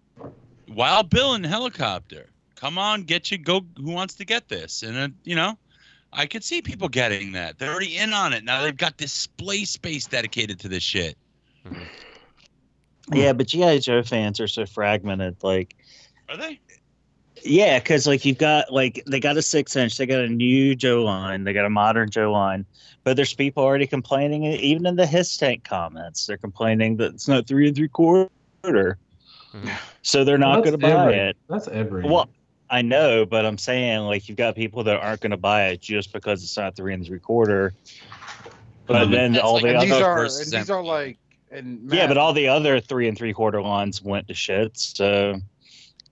Wild 0.67 1.09
Bill 1.09 1.33
in 1.33 1.41
the 1.41 1.47
helicopter. 1.47 2.29
Come 2.55 2.77
on, 2.77 3.03
get 3.03 3.31
you 3.31 3.37
go. 3.37 3.61
Who 3.77 3.91
wants 3.91 4.15
to 4.15 4.25
get 4.25 4.47
this? 4.47 4.83
And 4.83 4.95
then 4.95 5.15
you 5.23 5.35
know, 5.35 5.57
I 6.13 6.27
could 6.27 6.43
see 6.43 6.61
people 6.61 6.87
getting 6.87 7.33
that. 7.33 7.57
They're 7.59 7.71
already 7.71 7.97
in 7.97 8.13
on 8.13 8.31
it 8.33 8.43
now. 8.43 8.61
They've 8.61 8.75
got 8.77 8.95
display 8.97 9.65
space 9.65 10.05
dedicated 10.05 10.59
to 10.61 10.69
this 10.69 10.83
shit. 10.83 11.17
Mm-hmm. 11.67 11.83
Yeah, 13.13 13.33
but 13.33 13.47
GI 13.47 13.79
Joe 13.79 14.01
fans 14.03 14.39
are 14.39 14.47
so 14.47 14.65
fragmented. 14.65 15.37
Like, 15.43 15.75
Are 16.29 16.37
they? 16.37 16.59
yeah, 17.43 17.77
because 17.79 18.07
like 18.07 18.25
you've 18.25 18.37
got 18.39 18.71
like 18.73 19.03
they 19.05 19.19
got 19.19 19.37
a 19.37 19.41
six 19.41 19.75
inch, 19.75 19.97
they 19.97 20.05
got 20.05 20.21
a 20.21 20.29
new 20.29 20.75
Joe 20.75 21.03
line, 21.03 21.43
they 21.43 21.53
got 21.53 21.65
a 21.65 21.69
modern 21.69 22.09
Joe 22.09 22.31
line, 22.31 22.65
but 23.03 23.15
there's 23.15 23.33
people 23.33 23.63
already 23.63 23.85
complaining. 23.85 24.43
Even 24.45 24.85
in 24.87 24.95
the 24.95 25.05
HISS 25.05 25.37
tank 25.37 25.63
comments, 25.63 26.25
they're 26.25 26.37
complaining 26.37 26.97
that 26.97 27.13
it's 27.13 27.27
not 27.27 27.45
three 27.47 27.67
and 27.67 27.75
three 27.75 27.89
quarter. 27.89 28.29
Hmm. 28.63 29.69
So 30.01 30.23
they're 30.23 30.37
not 30.39 30.53
Well, 30.55 30.61
going 30.63 30.71
to 30.71 30.77
buy 30.79 30.89
every- 31.03 31.15
it. 31.29 31.37
That's 31.47 31.67
every. 31.67 32.03
Well, 32.03 32.27
I 32.71 32.81
know, 32.81 33.27
but 33.27 33.45
I'm 33.45 33.59
saying 33.59 33.99
like 33.99 34.27
you've 34.27 34.37
got 34.37 34.55
people 34.55 34.83
that 34.85 34.99
aren't 34.99 35.21
going 35.21 35.29
to 35.31 35.37
buy 35.37 35.67
it 35.67 35.81
just 35.81 36.11
because 36.11 36.41
it's 36.43 36.57
not 36.57 36.75
three 36.75 36.93
and 36.95 37.05
three 37.05 37.19
quarter. 37.19 37.73
But 38.87 39.11
then 39.11 39.33
that's 39.33 39.43
all 39.45 39.53
like- 39.53 39.63
the 39.63 39.69
and 39.75 39.81
these 39.83 39.91
other 39.91 40.05
are 40.05 40.25
and 40.25 40.51
these 40.51 40.69
are 40.71 40.83
like 40.83 41.19
and 41.51 41.91
yeah, 41.91 42.07
but 42.07 42.17
all 42.17 42.33
the 42.33 42.47
other 42.47 42.79
three 42.79 43.07
and 43.07 43.17
three 43.17 43.33
quarter 43.33 43.61
lines 43.61 44.01
went 44.01 44.27
to 44.27 44.33
shit. 44.33 44.77
So 44.77 45.35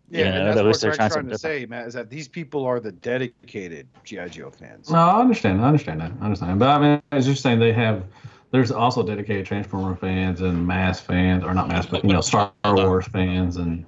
yeah, 0.09 0.19
you 0.19 0.25
and 0.25 0.35
know, 0.35 0.45
that's 0.45 0.57
that 0.57 0.65
what 0.65 0.81
their 0.81 0.89
Greg's 0.91 0.97
concept 0.97 1.13
trying 1.13 1.25
to 1.25 1.31
different. 1.31 1.61
say, 1.61 1.65
Matt, 1.65 1.87
is 1.87 1.93
that 1.95 2.09
these 2.09 2.27
people 2.27 2.65
are 2.65 2.79
the 2.79 2.91
dedicated 2.91 3.87
GI 4.03 4.29
Joe 4.29 4.51
fans. 4.51 4.89
No, 4.89 4.97
I 4.97 5.19
understand. 5.19 5.61
I 5.61 5.67
understand 5.67 6.01
that. 6.01 6.11
I 6.21 6.25
understand. 6.25 6.59
But 6.59 6.69
I 6.69 6.79
mean, 6.79 7.01
I 7.11 7.15
was 7.15 7.25
just 7.25 7.41
saying 7.41 7.59
they 7.59 7.73
have. 7.73 8.03
There's 8.51 8.71
also 8.71 9.01
dedicated 9.01 9.47
Transformer 9.47 9.95
fans 9.95 10.41
and 10.41 10.67
Mass 10.67 10.99
fans, 10.99 11.43
or 11.43 11.55
not 11.55 11.67
Mass, 11.67 11.87
but 11.87 12.05
you 12.05 12.13
know, 12.13 12.21
Star 12.21 12.51
Wars 12.63 13.07
fans, 13.07 13.57
and 13.57 13.85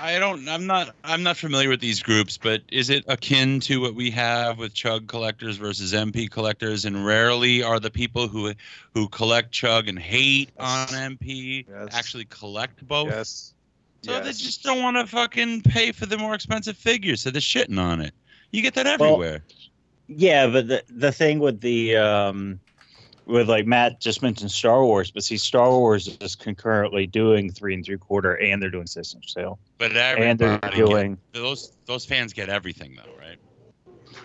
I 0.00 0.18
don't. 0.18 0.48
I'm 0.48 0.66
not. 0.66 0.94
I'm 1.04 1.22
not 1.22 1.36
familiar 1.36 1.68
with 1.68 1.80
these 1.80 2.02
groups, 2.02 2.36
but 2.36 2.62
is 2.70 2.90
it 2.90 3.04
akin 3.08 3.60
to 3.60 3.80
what 3.80 3.94
we 3.94 4.10
have 4.10 4.58
with 4.58 4.74
Chug 4.74 5.06
collectors 5.06 5.56
versus 5.56 5.92
MP 5.92 6.28
collectors? 6.30 6.84
And 6.84 7.06
rarely 7.06 7.62
are 7.62 7.78
the 7.78 7.90
people 7.90 8.26
who 8.28 8.52
who 8.92 9.08
collect 9.08 9.52
Chug 9.52 9.88
and 9.88 9.98
hate 9.98 10.50
on 10.58 10.88
MP 10.88 11.66
Yes. 11.68 11.88
actually 11.92 12.24
collect 12.26 12.86
both. 12.86 13.08
Yes. 13.08 13.54
So 14.02 14.20
they 14.20 14.32
just 14.32 14.62
don't 14.62 14.82
want 14.82 14.96
to 14.98 15.06
fucking 15.06 15.62
pay 15.62 15.90
for 15.92 16.04
the 16.06 16.18
more 16.18 16.34
expensive 16.34 16.76
figures, 16.76 17.22
so 17.22 17.30
they're 17.30 17.40
shitting 17.40 17.78
on 17.78 18.00
it. 18.02 18.12
You 18.52 18.60
get 18.60 18.74
that 18.74 18.86
everywhere. 18.86 19.42
yeah, 20.08 20.46
but 20.46 20.68
the 20.68 20.82
the 20.88 21.12
thing 21.12 21.38
with 21.38 21.60
the 21.60 21.96
um 21.96 22.60
with 23.26 23.48
like 23.48 23.66
Matt 23.66 24.00
just 24.00 24.22
mentioned 24.22 24.50
Star 24.50 24.84
Wars, 24.84 25.10
but 25.10 25.24
see 25.24 25.36
Star 25.36 25.70
Wars 25.70 26.16
is 26.20 26.34
concurrently 26.34 27.06
doing 27.06 27.50
three 27.50 27.74
and 27.74 27.84
three 27.84 27.98
quarter 27.98 28.34
and 28.34 28.62
they're 28.62 28.70
doing 28.70 28.86
six 28.86 29.14
inch 29.14 29.32
sale. 29.32 29.58
but 29.78 29.92
And 29.96 30.38
they're 30.38 30.58
doing 30.70 31.18
get, 31.32 31.42
those 31.42 31.72
those 31.86 32.04
fans 32.04 32.32
get 32.32 32.48
everything 32.48 32.96
though, 32.96 33.12
right? 33.18 33.38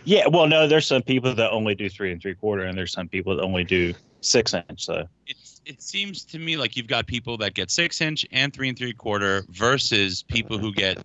yeah, 0.06 0.28
well 0.28 0.48
no, 0.48 0.68
there's 0.68 0.86
some 0.86 1.02
people 1.02 1.34
that 1.34 1.52
only 1.52 1.76
do 1.76 1.90
three 1.90 2.12
and 2.12 2.22
three 2.22 2.36
quarter 2.36 2.64
and 2.64 2.78
there's 2.78 2.92
some 2.92 3.08
people 3.08 3.36
that 3.36 3.44
only 3.44 3.64
do 3.64 3.94
six 4.22 4.54
inch 4.54 4.84
so 4.84 5.08
It's 5.28 5.62
it 5.66 5.82
seems 5.82 6.26
to 6.26 6.40
me 6.40 6.58
like 6.58 6.76
you've 6.76 6.88
got 6.88 7.08
people 7.08 7.38
that 7.38 7.54
get 7.54 7.72
six 7.72 8.02
inch 8.02 8.26
and 8.32 8.54
three 8.54 8.70
and 8.70 8.78
three 8.78 8.94
quarter 8.94 9.44
versus 9.50 10.24
people 10.24 10.58
who 10.58 10.74
get 10.74 10.98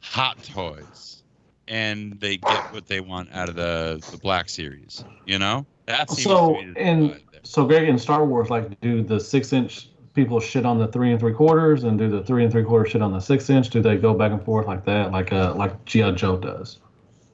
hot 0.00 0.42
toys 0.42 1.22
and 1.68 2.18
they 2.20 2.36
get 2.36 2.62
what 2.70 2.86
they 2.86 3.00
want 3.00 3.32
out 3.32 3.48
of 3.48 3.56
the 3.56 4.02
the 4.10 4.18
black 4.18 4.48
series. 4.48 5.04
You 5.24 5.38
know? 5.38 5.66
That 5.86 6.10
so 6.10 6.54
to 6.56 6.64
be 6.64 6.72
the 6.72 6.80
in 6.80 7.00
divide 7.08 7.22
there. 7.32 7.40
so 7.44 7.64
Greg 7.66 7.88
in 7.88 7.98
Star 7.98 8.24
Wars 8.24 8.50
like 8.50 8.78
do 8.80 9.02
the 9.02 9.18
six 9.20 9.52
inch 9.52 9.88
people 10.14 10.40
shit 10.40 10.64
on 10.64 10.78
the 10.78 10.88
three 10.88 11.10
and 11.10 11.20
three 11.20 11.34
quarters, 11.34 11.84
and 11.84 11.98
do 11.98 12.08
the 12.08 12.22
three 12.22 12.42
and 12.42 12.52
three 12.52 12.64
quarter 12.64 12.88
shit 12.88 13.02
on 13.02 13.12
the 13.12 13.20
six 13.20 13.50
inch? 13.50 13.70
Do 13.70 13.80
they 13.82 13.96
go 13.96 14.14
back 14.14 14.32
and 14.32 14.42
forth 14.42 14.66
like 14.66 14.84
that, 14.86 15.12
like 15.12 15.32
uh 15.32 15.54
like 15.54 15.84
GI 15.84 16.12
Joe 16.12 16.36
does? 16.36 16.78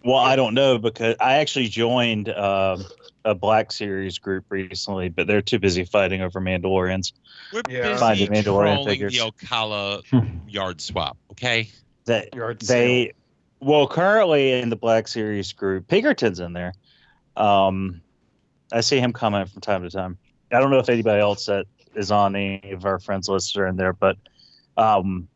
Well, 0.04 0.16
I 0.16 0.34
don't 0.36 0.54
know 0.54 0.78
because 0.78 1.14
I 1.20 1.34
actually 1.34 1.68
joined 1.68 2.28
um, 2.30 2.84
a 3.24 3.34
Black 3.36 3.70
Series 3.70 4.18
group 4.18 4.44
recently, 4.50 5.08
but 5.08 5.28
they're 5.28 5.42
too 5.42 5.60
busy 5.60 5.84
fighting 5.84 6.22
over 6.22 6.40
Mandalorians. 6.40 7.12
We're 7.52 7.62
Yeah. 7.68 7.82
busy 7.82 7.98
Finding 8.00 8.28
Mandalorian 8.28 8.44
trolling 8.44 8.88
figures. 8.88 9.12
the 9.14 9.20
Ocala 9.46 10.02
yard 10.48 10.80
swap, 10.80 11.16
okay? 11.30 11.70
That 12.06 12.34
Yard 12.34 12.58
they, 12.60 13.12
well, 13.60 13.86
currently 13.86 14.54
in 14.54 14.70
the 14.70 14.76
Black 14.76 15.06
Series 15.06 15.52
group, 15.52 15.86
Pinkerton's 15.86 16.40
in 16.40 16.52
there. 16.52 16.72
Um, 17.36 18.00
I 18.72 18.80
see 18.80 18.98
him 18.98 19.12
comment 19.12 19.50
from 19.50 19.60
time 19.60 19.82
to 19.82 19.90
time. 19.90 20.18
I 20.50 20.60
don't 20.60 20.70
know 20.70 20.78
if 20.78 20.88
anybody 20.88 21.20
else 21.20 21.46
that 21.46 21.66
is 21.94 22.10
on 22.10 22.34
any 22.34 22.72
of 22.72 22.84
our 22.84 22.98
friends 22.98 23.28
lists 23.28 23.56
are 23.56 23.66
in 23.66 23.76
there, 23.76 23.92
but 23.92 24.16
um, 24.76 25.28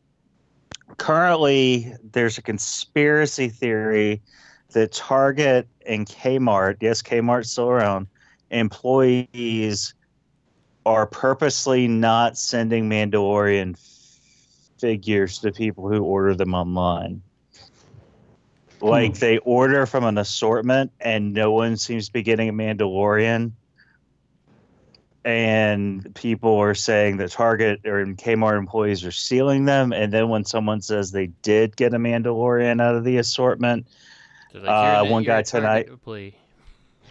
currently 0.97 1.93
there's 2.11 2.37
a 2.37 2.41
conspiracy 2.41 3.49
theory 3.49 4.21
that 4.71 4.91
Target 4.91 5.67
and 5.85 6.07
Kmart, 6.07 6.77
yes, 6.81 7.01
Kmart's 7.01 7.51
still 7.51 7.69
around, 7.69 8.07
employees 8.51 9.93
are 10.85 11.05
purposely 11.05 11.87
not 11.87 12.37
sending 12.37 12.89
Mandalorian 12.89 13.77
figures 14.79 15.39
to 15.39 15.51
people 15.51 15.89
who 15.89 16.03
order 16.03 16.35
them 16.35 16.53
online. 16.53 17.21
Like 18.79 19.15
they 19.15 19.39
order 19.39 19.85
from 19.85 20.03
an 20.03 20.17
assortment 20.17 20.91
and 20.99 21.33
no 21.33 21.51
one 21.51 21.77
seems 21.77 22.07
to 22.07 22.13
be 22.13 22.21
getting 22.21 22.49
a 22.49 22.53
Mandalorian. 22.53 23.51
And 25.25 26.15
people 26.15 26.55
are 26.57 26.75
saying 26.75 27.17
that 27.17 27.31
Target 27.31 27.81
or 27.85 28.05
Kmart 28.05 28.57
employees 28.57 29.03
are 29.03 29.11
stealing 29.11 29.65
them. 29.65 29.91
And 29.91 30.13
then 30.13 30.29
when 30.29 30.45
someone 30.45 30.81
says 30.81 31.11
they 31.11 31.27
did 31.41 31.75
get 31.75 31.93
a 31.93 31.97
Mandalorian 31.97 32.81
out 32.81 32.95
of 32.95 33.03
the 33.03 33.17
assortment, 33.17 33.87
So, 34.53 34.59
like, 34.59 34.69
Uh, 34.69 35.05
one 35.05 35.23
guy 35.23 35.41
tonight- 35.41 35.87
employee. 35.89 36.33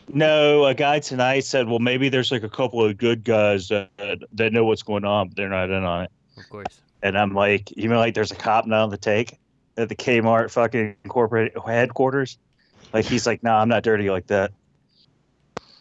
no, 0.08 0.64
a 0.64 0.72
guy 0.74 0.98
tonight 1.00 1.44
said, 1.44 1.68
"Well, 1.68 1.78
maybe 1.78 2.08
there's 2.08 2.32
like 2.32 2.42
a 2.42 2.48
couple 2.48 2.82
of 2.82 2.96
good 2.96 3.22
guys 3.24 3.68
that 3.68 3.90
that 4.32 4.52
know 4.52 4.64
what's 4.64 4.82
going 4.82 5.04
on, 5.04 5.28
but 5.28 5.36
they're 5.36 5.50
not 5.50 5.68
in 5.70 5.84
on 5.84 6.04
it." 6.04 6.10
Of 6.38 6.48
course. 6.48 6.80
And 7.02 7.16
I'm 7.18 7.34
like, 7.34 7.76
you 7.76 7.90
mean 7.90 7.98
like 7.98 8.14
there's 8.14 8.32
a 8.32 8.36
cop 8.36 8.66
now 8.66 8.84
on 8.84 8.90
the 8.90 8.96
take 8.96 9.38
at 9.76 9.88
the 9.88 9.96
Kmart 9.96 10.50
fucking 10.50 10.96
corporate 11.08 11.52
headquarters? 11.66 12.38
Like 12.92 13.04
he's 13.04 13.26
like, 13.26 13.42
no, 13.42 13.50
nah, 13.50 13.60
I'm 13.60 13.68
not 13.68 13.82
dirty 13.82 14.10
like 14.10 14.26
that. 14.28 14.52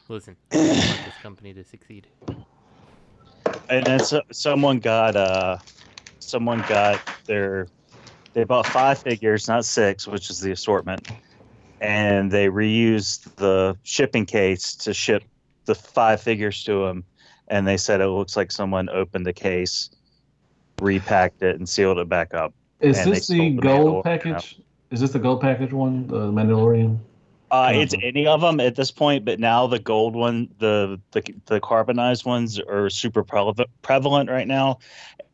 Listen, 0.07 0.35
I 0.51 0.57
want 0.57 1.05
this 1.05 1.21
company 1.21 1.53
to 1.53 1.63
succeed. 1.63 2.07
And 3.69 3.85
then 3.85 3.99
so, 3.99 4.21
someone 4.31 4.79
got 4.79 5.15
uh, 5.15 5.57
someone 6.19 6.63
got 6.67 6.99
their 7.25 7.67
they 8.33 8.43
bought 8.43 8.67
five 8.67 8.99
figures, 8.99 9.47
not 9.47 9.65
six, 9.65 10.07
which 10.07 10.29
is 10.29 10.41
the 10.41 10.51
assortment, 10.51 11.07
and 11.79 12.29
they 12.29 12.47
reused 12.47 13.33
the 13.37 13.77
shipping 13.83 14.25
case 14.25 14.75
to 14.75 14.93
ship 14.93 15.23
the 15.65 15.73
five 15.73 16.21
figures 16.21 16.63
to 16.65 16.85
them. 16.85 17.05
And 17.47 17.67
they 17.67 17.77
said 17.77 18.01
it 18.01 18.07
looks 18.07 18.35
like 18.35 18.51
someone 18.51 18.89
opened 18.89 19.25
the 19.25 19.33
case, 19.33 19.89
repacked 20.81 21.41
it, 21.43 21.55
and 21.55 21.67
sealed 21.67 21.97
it 21.97 22.09
back 22.09 22.33
up. 22.33 22.53
Is 22.80 23.03
this 23.03 23.28
the 23.28 23.51
gold 23.51 23.61
Mandalorian 23.61 24.03
package? 24.03 24.59
Is 24.91 25.01
this 25.01 25.11
the 25.11 25.19
gold 25.19 25.41
package 25.41 25.73
one, 25.73 26.07
the 26.07 26.32
Mandalorian? 26.32 26.99
Uh, 27.51 27.71
it's 27.73 27.93
any 28.01 28.26
of 28.28 28.41
them 28.41 28.59
at 28.59 28.76
this 28.76 28.91
point, 28.91 29.23
but 29.23 29.39
now 29.39 29.67
the 29.67 29.80
gold 29.80 30.15
one, 30.15 30.49
the 30.59 30.99
the, 31.11 31.23
the 31.45 31.59
carbonized 31.61 32.26
ones 32.26 32.59
are 32.59 32.89
super 32.89 33.23
prevalent, 33.23 33.69
prevalent 33.82 34.30
right 34.30 34.47
now. 34.47 34.80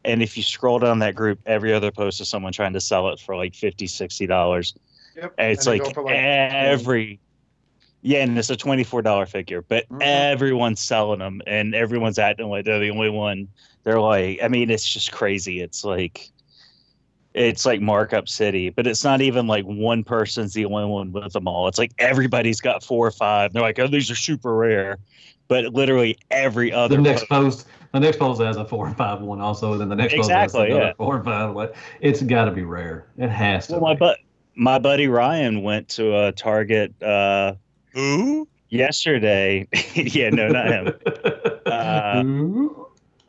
And 0.04 0.22
if 0.22 0.36
you 0.38 0.44
scroll 0.44 0.80
down 0.80 1.00
that 1.00 1.16
group, 1.16 1.40
every 1.46 1.74
other 1.74 1.92
post 1.92 2.22
is 2.22 2.30
someone 2.30 2.54
trying 2.54 2.74
to 2.74 2.82
sell 2.82 3.10
it 3.10 3.20
for 3.20 3.36
like 3.36 3.56
50 3.56 3.88
60 3.88 4.28
dollars. 4.28 4.76
Yep. 5.16 5.36
And 5.38 5.52
it's 5.52 5.68
And 5.68 5.68
like, 5.68 5.98
like, 5.98 6.28
every 6.62 7.22
yeah, 8.02 8.24
and 8.24 8.38
it's 8.38 8.50
a 8.50 8.58
twenty 8.58 8.84
four 8.84 9.02
dollar 9.02 9.26
figure, 9.26 9.62
but 9.62 9.86
Mm-hmm. 9.92 10.02
everyone's 10.02 10.82
selling 10.82 11.20
them, 11.20 11.42
and 11.48 11.76
everyone's 11.76 12.20
acting 12.20 12.48
like 12.50 12.66
they're 12.66 12.80
the 12.80 12.92
only 12.92 13.10
one. 13.10 13.50
They're 13.84 14.02
like, 14.02 14.40
I 14.44 14.48
mean, 14.48 14.70
it's 14.72 14.88
just 14.88 15.12
crazy. 15.12 15.62
It's 15.62 15.84
like, 15.84 16.30
it's 17.34 17.66
like 17.66 17.82
markup 17.82 18.28
city, 18.28 18.70
but 18.70 18.88
it's 18.88 19.04
not 19.04 19.22
even 19.22 19.48
like 19.48 19.64
one 19.66 20.04
person's 20.04 20.54
the 20.54 20.66
only 20.66 20.86
one 20.86 21.12
with 21.12 21.34
them 21.34 21.48
all. 21.48 21.68
It's 21.68 21.78
like 21.78 21.94
everybody's 21.98 22.60
got 22.62 22.84
four 22.84 23.08
or 23.08 23.12
five. 23.12 23.54
They're 23.54 23.62
like, 23.62 23.80
oh, 23.80 23.88
these 23.88 24.12
are 24.12 24.16
super 24.16 24.54
rare, 24.56 24.98
but 25.48 25.74
literally 25.74 26.18
every 26.30 26.72
other 26.74 26.98
The 26.98 27.02
next 27.02 27.30
post- 27.30 27.60
post, 27.60 27.68
the 27.94 28.00
next 28.00 28.18
post 28.20 28.42
has 28.42 28.58
a 28.58 28.66
four 28.66 28.88
and 28.88 28.98
five 28.98 29.22
one 29.22 29.42
also, 29.42 29.72
and 29.74 29.82
then 29.82 29.90
the 29.90 29.96
next 29.96 30.14
Exactly, 30.14 30.60
post 30.60 30.70
has 30.70 30.70
another 30.72 30.86
yeah. 30.88 30.94
four 30.98 31.16
and 31.16 31.26
five 31.26 31.54
one. 31.54 31.70
It's 32.02 32.22
got 32.22 32.46
to 32.46 32.52
be 32.52 32.64
rare. 32.64 33.08
It 33.18 33.30
has 33.30 33.68
to. 33.68 33.74
Well, 33.74 33.82
my 33.82 33.96
but 33.96 34.20
my 34.56 34.80
buddy 34.80 35.08
Ryan 35.08 35.62
went 35.64 35.88
to 35.90 36.18
a 36.28 36.32
Target. 36.32 37.02
Uh, 37.02 37.54
Who? 37.94 38.48
Yesterday. 38.70 39.68
yeah, 39.94 40.30
no, 40.30 40.48
not 40.48 40.68
him. 40.68 40.94
Uh, 41.72 42.24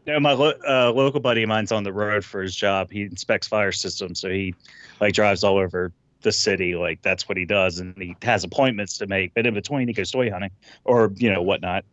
no, 0.07 0.21
my 0.21 0.33
lo- 0.33 0.59
uh, 0.67 0.93
local 0.93 1.21
buddy 1.21 1.43
of 1.43 1.49
mine's 1.49 1.73
on 1.73 1.85
the 1.85 1.93
road 1.93 2.25
for 2.25 2.43
his 2.43 2.55
job. 2.55 2.91
He 2.91 3.03
inspects 3.03 3.47
fire 3.47 3.73
systems, 3.73 4.21
so 4.21 4.29
he 4.31 4.55
like 5.01 5.15
drives 5.15 5.45
all 5.45 5.59
over 5.59 5.93
the 6.23 6.33
city. 6.33 6.75
Like 6.75 7.03
that's 7.03 7.29
what 7.29 7.37
he 7.37 7.45
does, 7.45 7.79
and 7.79 7.97
he 7.97 8.17
has 8.23 8.45
appointments 8.45 8.99
to 8.99 9.07
make. 9.07 9.35
But 9.35 9.47
in 9.47 9.55
between, 9.55 9.89
he 9.89 9.95
goes 9.95 10.11
toy 10.11 10.31
hunting 10.31 10.51
or 10.85 11.13
you 11.17 11.33
know 11.33 11.43
whatnot. 11.43 11.85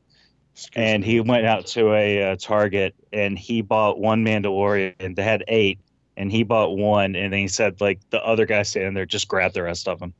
and 0.76 1.03
he 1.03 1.20
went 1.20 1.45
out 1.45 1.68
to 1.68 1.93
a 1.93 2.32
uh, 2.32 2.36
Target 2.38 2.95
and 3.14 3.38
he 3.38 3.62
bought 3.62 3.99
one 3.99 4.26
Mandalorian. 4.26 5.16
They 5.16 5.24
had 5.24 5.43
eight, 5.47 5.80
and 6.18 6.32
he 6.32 6.43
bought 6.43 6.78
one, 6.78 7.16
and 7.16 7.32
then 7.34 7.39
he 7.39 7.47
said 7.47 7.80
like 7.82 7.99
the 8.10 8.24
other 8.26 8.45
guy 8.45 8.64
standing 8.64 8.93
there 8.93 9.05
just 9.05 9.28
grabbed 9.28 9.55
the 9.55 9.64
rest 9.64 9.88
of 9.88 9.99
them. 9.99 10.14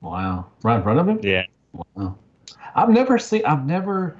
Wow, 0.00 0.46
right 0.62 0.76
in 0.76 0.82
front 0.82 0.98
of 0.98 1.08
him. 1.08 1.20
Yeah. 1.22 1.44
Wow. 1.72 2.16
I've 2.74 2.88
never 2.88 3.18
seen. 3.18 3.44
I've 3.44 3.66
never 3.66 4.16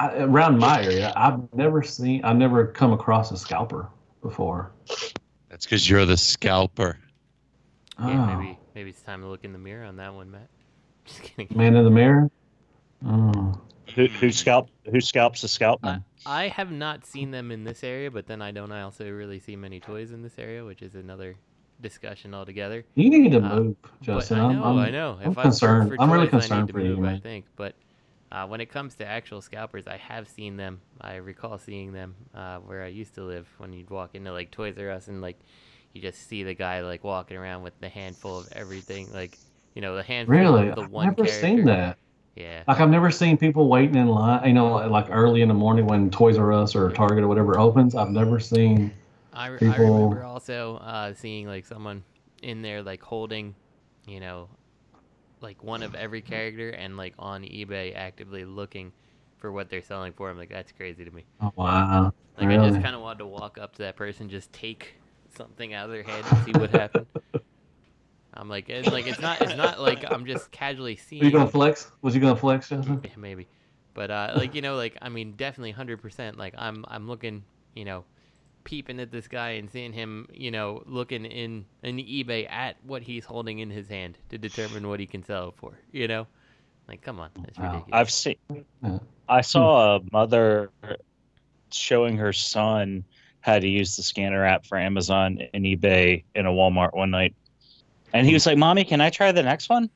I, 0.00 0.18
around 0.18 0.58
my 0.58 0.82
area. 0.84 1.12
I've 1.16 1.52
never 1.54 1.82
seen. 1.82 2.24
I've 2.24 2.36
never 2.36 2.66
come 2.66 2.92
across 2.92 3.30
a 3.32 3.36
scalper 3.36 3.88
before. 4.22 4.72
That's 5.48 5.64
because 5.66 5.88
you're 5.88 6.04
the 6.06 6.16
scalper. 6.16 6.98
Yeah, 7.98 8.06
Oh. 8.32 8.36
maybe 8.38 8.58
maybe 8.74 8.90
it's 8.90 9.02
time 9.02 9.22
to 9.22 9.26
look 9.28 9.44
in 9.44 9.52
the 9.52 9.58
mirror 9.58 9.84
on 9.84 9.96
that 9.96 10.14
one, 10.14 10.30
Matt. 10.30 10.48
Just 11.04 11.22
kidding. 11.22 11.48
Man 11.56 11.74
in 11.74 11.84
the 11.84 11.90
mirror. 11.90 12.30
Oh. 13.06 13.60
Who, 13.94 14.06
who 14.06 14.30
scalp? 14.30 14.68
Who 14.90 15.00
scalps 15.00 15.40
the 15.40 15.48
scalp 15.48 15.82
man? 15.82 16.04
I 16.26 16.48
have 16.48 16.70
not 16.70 17.06
seen 17.06 17.30
them 17.30 17.50
in 17.50 17.64
this 17.64 17.82
area, 17.82 18.10
but 18.10 18.26
then 18.26 18.42
I 18.42 18.50
don't 18.50 18.70
I 18.70 18.82
also 18.82 19.10
really 19.10 19.40
see 19.40 19.56
many 19.56 19.80
toys 19.80 20.12
in 20.12 20.22
this 20.22 20.38
area, 20.38 20.64
which 20.64 20.82
is 20.82 20.94
another 20.94 21.34
discussion 21.80 22.34
altogether. 22.34 22.84
You 22.94 23.08
need 23.10 23.32
to 23.32 23.38
Uh, 23.38 23.56
move, 23.60 23.76
Justin. 24.02 24.38
I 24.38 24.42
I'm- 24.44 24.52
know, 24.56 24.64
I'm- 24.64 24.78
I 24.78 24.90
know. 24.90 25.18
I'm 25.24 25.30
if 25.32 25.38
concerned. 25.38 25.82
I'm, 25.84 25.96
for 25.96 26.02
I'm 26.02 26.10
really 26.12 26.26
toys, 26.26 26.34
I 26.34 26.38
concerned 26.40 26.66
need 26.66 26.72
for 26.72 26.78
to 26.80 26.84
you, 26.86 26.96
move, 26.98 27.04
I 27.06 27.18
think, 27.18 27.46
but 27.56 27.74
uh, 28.30 28.46
when 28.46 28.60
it 28.60 28.66
comes 28.66 28.94
to 28.96 29.06
actual 29.06 29.40
scalpers, 29.40 29.86
I 29.86 29.96
have 29.96 30.28
seen 30.28 30.56
them. 30.56 30.80
I 31.00 31.16
recall 31.16 31.58
seeing 31.58 31.92
them 31.92 32.14
uh, 32.34 32.58
where 32.58 32.82
I 32.82 32.88
used 32.88 33.14
to 33.14 33.24
live. 33.24 33.48
When 33.58 33.72
you'd 33.72 33.90
walk 33.90 34.14
into 34.14 34.32
like 34.32 34.50
Toys 34.50 34.76
R 34.78 34.90
Us 34.90 35.08
and 35.08 35.20
like 35.22 35.38
you 35.92 36.02
just 36.02 36.28
see 36.28 36.42
the 36.44 36.54
guy 36.54 36.80
like 36.82 37.04
walking 37.04 37.36
around 37.36 37.62
with 37.62 37.78
the 37.80 37.88
handful 37.88 38.38
of 38.38 38.48
everything, 38.52 39.12
like 39.12 39.38
you 39.74 39.82
know 39.82 39.96
the 39.96 40.02
handful 40.02 40.34
Really, 40.36 40.68
of 40.68 40.74
the 40.74 40.82
I've 40.82 40.90
one 40.90 41.06
never 41.06 41.24
character. 41.24 41.40
seen 41.46 41.64
that. 41.66 41.98
Yeah. 42.36 42.64
Like 42.68 42.80
I've 42.80 42.90
never 42.90 43.10
seen 43.10 43.36
people 43.38 43.68
waiting 43.68 43.96
in 43.96 44.08
line. 44.08 44.46
You 44.46 44.54
know, 44.54 44.74
like 44.88 45.06
early 45.10 45.42
in 45.42 45.48
the 45.48 45.54
morning 45.54 45.86
when 45.86 46.10
Toys 46.10 46.38
R 46.38 46.52
Us 46.52 46.76
or 46.76 46.90
Target 46.90 47.24
or 47.24 47.28
whatever 47.28 47.58
opens. 47.58 47.94
I've 47.94 48.10
never 48.10 48.38
seen 48.40 48.92
I, 49.32 49.46
re- 49.48 49.58
I 49.62 49.76
remember 49.76 50.24
also 50.24 50.76
uh, 50.76 51.14
seeing 51.14 51.46
like 51.46 51.66
someone 51.66 52.04
in 52.42 52.62
there 52.62 52.82
like 52.82 53.02
holding, 53.02 53.54
you 54.06 54.20
know, 54.20 54.48
like 55.40 55.62
one 55.62 55.82
of 55.82 55.94
every 55.94 56.20
character 56.20 56.70
and 56.70 56.96
like 56.96 57.14
on 57.18 57.42
eBay 57.42 57.94
actively 57.94 58.44
looking 58.44 58.92
for 59.38 59.52
what 59.52 59.70
they're 59.70 59.82
selling 59.82 60.12
for. 60.12 60.30
I'm 60.30 60.36
like, 60.36 60.50
that's 60.50 60.72
crazy 60.72 61.04
to 61.04 61.10
me. 61.10 61.24
Oh, 61.40 61.52
wow. 61.56 62.12
Like 62.38 62.48
I 62.48 62.68
just 62.68 62.82
kind 62.82 62.94
of 62.94 63.00
wanted 63.00 63.18
to 63.18 63.26
walk 63.26 63.58
up 63.58 63.74
to 63.76 63.82
that 63.82 63.96
person, 63.96 64.28
just 64.28 64.52
take 64.52 64.94
something 65.36 65.74
out 65.74 65.86
of 65.86 65.90
their 65.90 66.02
hand 66.02 66.24
and 66.30 66.44
see 66.44 66.52
what 66.52 66.70
happened. 66.70 67.06
I'm 68.34 68.48
like, 68.48 68.68
and 68.68 68.86
like 68.92 69.06
it's 69.08 69.20
not, 69.20 69.40
it's 69.42 69.56
not 69.56 69.80
like 69.80 70.04
I'm 70.08 70.24
just 70.24 70.50
casually 70.52 70.94
seeing. 70.94 71.20
Were 71.20 71.26
you 71.26 71.32
gonna 71.32 71.50
flex? 71.50 71.90
Was 72.02 72.14
you 72.14 72.20
gonna 72.20 72.36
flex, 72.36 72.68
Justin? 72.68 73.00
Yeah, 73.02 73.10
maybe. 73.16 73.48
But 73.94 74.12
uh, 74.12 74.34
like 74.36 74.54
you 74.54 74.62
know, 74.62 74.76
like 74.76 74.96
I 75.02 75.08
mean, 75.08 75.32
definitely 75.32 75.72
hundred 75.72 76.00
percent. 76.00 76.38
Like 76.38 76.54
I'm, 76.56 76.84
I'm 76.86 77.08
looking, 77.08 77.42
you 77.74 77.84
know, 77.84 78.04
peeping 78.64 79.00
at 79.00 79.10
this 79.10 79.28
guy 79.28 79.50
and 79.50 79.70
seeing 79.70 79.92
him, 79.92 80.28
you 80.32 80.50
know, 80.50 80.82
looking 80.86 81.24
in 81.24 81.64
in 81.82 81.96
eBay 81.96 82.50
at 82.50 82.76
what 82.84 83.02
he's 83.02 83.24
holding 83.24 83.60
in 83.60 83.70
his 83.70 83.88
hand 83.88 84.18
to 84.30 84.38
determine 84.38 84.88
what 84.88 85.00
he 85.00 85.06
can 85.06 85.22
sell 85.22 85.48
it 85.48 85.54
for. 85.56 85.78
You 85.92 86.08
know, 86.08 86.26
like 86.86 87.02
come 87.02 87.20
on, 87.20 87.30
it's 87.46 87.58
ridiculous. 87.58 87.88
I've 87.92 88.10
seen. 88.10 88.36
I 89.28 89.40
saw 89.40 89.96
a 89.96 90.00
mother 90.12 90.70
showing 91.70 92.16
her 92.16 92.32
son 92.32 93.04
how 93.40 93.58
to 93.58 93.68
use 93.68 93.96
the 93.96 94.02
scanner 94.02 94.44
app 94.44 94.66
for 94.66 94.78
Amazon 94.78 95.38
and 95.54 95.64
eBay 95.64 96.24
in 96.34 96.46
a 96.46 96.50
Walmart 96.50 96.94
one 96.94 97.10
night, 97.10 97.34
and 98.12 98.26
he 98.26 98.34
was 98.34 98.46
like, 98.46 98.58
"Mommy, 98.58 98.84
can 98.84 99.00
I 99.00 99.10
try 99.10 99.32
the 99.32 99.42
next 99.42 99.68
one?" 99.68 99.90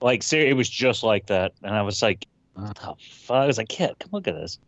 Like, 0.00 0.22
ser- 0.22 0.40
it 0.40 0.56
was 0.56 0.68
just 0.68 1.02
like 1.02 1.26
that, 1.26 1.52
and 1.62 1.74
I 1.74 1.82
was 1.82 2.02
like, 2.02 2.26
"What 2.54 2.74
the 2.74 2.94
fuck?" 2.98 3.36
I 3.36 3.46
was 3.46 3.58
like, 3.58 3.68
"Kid, 3.68 3.94
come 3.98 4.10
look 4.12 4.28
at 4.28 4.34
this." 4.34 4.58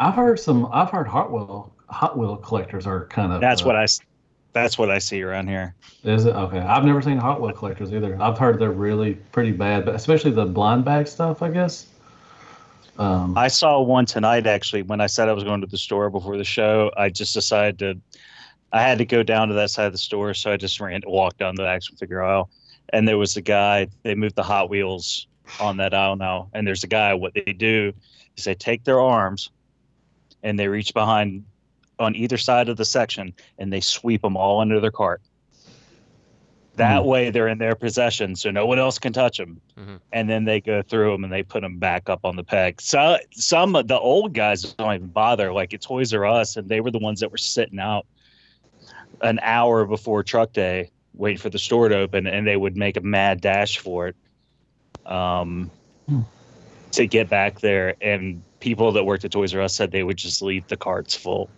I've 0.00 0.14
heard 0.14 0.38
some. 0.40 0.68
I've 0.72 0.90
heard 0.90 1.06
Hot 1.06 1.30
Wheel 1.32 1.73
Hot 1.88 2.18
Wheel 2.18 2.36
collectors 2.36 2.86
are 2.86 3.06
kind 3.06 3.32
of. 3.32 3.40
That's 3.40 3.62
uh, 3.62 3.70
I, 3.70 3.86
That's 4.52 4.78
what 4.78 4.90
I 4.90 4.98
see 4.98 5.22
around 5.22 5.48
here. 5.48 5.74
Is 6.02 6.24
it 6.24 6.34
okay? 6.34 6.58
I've 6.58 6.84
never 6.84 7.02
seen 7.02 7.18
Hot 7.18 7.40
Wheel 7.40 7.52
collectors 7.52 7.92
either. 7.92 8.20
I've 8.20 8.38
heard 8.38 8.58
they're 8.58 8.70
really 8.70 9.14
pretty 9.32 9.52
bad, 9.52 9.84
but 9.84 9.94
especially 9.94 10.30
the 10.30 10.46
blind 10.46 10.84
bag 10.84 11.06
stuff. 11.06 11.42
I 11.42 11.50
guess. 11.50 11.86
Um, 12.96 13.36
I 13.36 13.48
saw 13.48 13.80
one 13.80 14.06
tonight 14.06 14.46
actually 14.46 14.82
when 14.82 15.00
I 15.00 15.06
said 15.06 15.28
I 15.28 15.32
was 15.32 15.42
going 15.42 15.60
to 15.60 15.66
the 15.66 15.78
store 15.78 16.10
before 16.10 16.36
the 16.36 16.44
show. 16.44 16.92
I 16.96 17.08
just 17.08 17.34
decided 17.34 17.78
to 17.80 18.20
I 18.72 18.82
had 18.82 18.98
to 18.98 19.04
go 19.04 19.22
down 19.22 19.48
to 19.48 19.54
that 19.54 19.70
side 19.70 19.86
of 19.86 19.92
the 19.92 19.98
store, 19.98 20.32
so 20.34 20.52
I 20.52 20.56
just 20.56 20.80
ran 20.80 21.02
walked 21.06 21.38
down 21.38 21.56
the 21.56 21.66
action 21.66 21.96
figure 21.96 22.22
aisle 22.22 22.50
and 22.90 23.08
there 23.08 23.18
was 23.18 23.36
a 23.36 23.42
guy, 23.42 23.88
they 24.02 24.14
moved 24.14 24.36
the 24.36 24.42
Hot 24.42 24.68
Wheels 24.68 25.26
on 25.60 25.78
that 25.78 25.94
aisle 25.94 26.16
now. 26.16 26.48
And 26.52 26.66
there's 26.66 26.84
a 26.84 26.88
guy, 26.88 27.14
what 27.14 27.34
they 27.34 27.52
do 27.52 27.92
is 28.36 28.44
they 28.44 28.54
take 28.54 28.84
their 28.84 29.00
arms 29.00 29.50
and 30.42 30.58
they 30.58 30.68
reach 30.68 30.92
behind 30.94 31.44
on 31.98 32.14
either 32.16 32.36
side 32.36 32.68
of 32.68 32.76
the 32.76 32.84
section 32.84 33.32
and 33.58 33.72
they 33.72 33.80
sweep 33.80 34.22
them 34.22 34.36
all 34.36 34.60
under 34.60 34.80
their 34.80 34.90
cart. 34.90 35.20
That 36.76 37.02
hmm. 37.02 37.08
way 37.08 37.30
they're 37.30 37.48
in 37.48 37.58
their 37.58 37.76
possession, 37.76 38.34
so 38.34 38.50
no 38.50 38.66
one 38.66 38.80
else 38.80 38.98
can 38.98 39.12
touch 39.12 39.38
them. 39.38 39.60
Mm-hmm. 39.78 39.96
And 40.12 40.28
then 40.28 40.44
they 40.44 40.60
go 40.60 40.82
through 40.82 41.12
them 41.12 41.22
and 41.22 41.32
they 41.32 41.44
put 41.44 41.60
them 41.60 41.78
back 41.78 42.08
up 42.08 42.24
on 42.24 42.34
the 42.34 42.42
peg. 42.42 42.80
So 42.80 43.16
some 43.30 43.76
of 43.76 43.86
the 43.86 43.98
old 43.98 44.32
guys 44.32 44.62
don't 44.72 44.92
even 44.92 45.06
bother. 45.06 45.52
Like 45.52 45.72
at 45.72 45.82
Toys 45.82 46.12
R 46.12 46.26
Us, 46.26 46.56
and 46.56 46.68
they 46.68 46.80
were 46.80 46.90
the 46.90 46.98
ones 46.98 47.20
that 47.20 47.30
were 47.30 47.38
sitting 47.38 47.78
out 47.78 48.06
an 49.20 49.38
hour 49.42 49.84
before 49.84 50.24
truck 50.24 50.52
day, 50.52 50.90
waiting 51.14 51.38
for 51.38 51.48
the 51.48 51.60
store 51.60 51.88
to 51.88 51.96
open, 51.96 52.26
and 52.26 52.44
they 52.44 52.56
would 52.56 52.76
make 52.76 52.96
a 52.96 53.02
mad 53.02 53.40
dash 53.40 53.78
for 53.78 54.08
it 54.08 54.16
um, 55.06 55.70
hmm. 56.08 56.22
to 56.90 57.06
get 57.06 57.28
back 57.28 57.60
there. 57.60 57.94
And 58.00 58.42
people 58.58 58.90
that 58.92 59.04
worked 59.04 59.24
at 59.24 59.30
Toys 59.30 59.54
R 59.54 59.60
Us 59.60 59.76
said 59.76 59.92
they 59.92 60.02
would 60.02 60.16
just 60.16 60.42
leave 60.42 60.66
the 60.66 60.76
carts 60.76 61.14
full. 61.14 61.48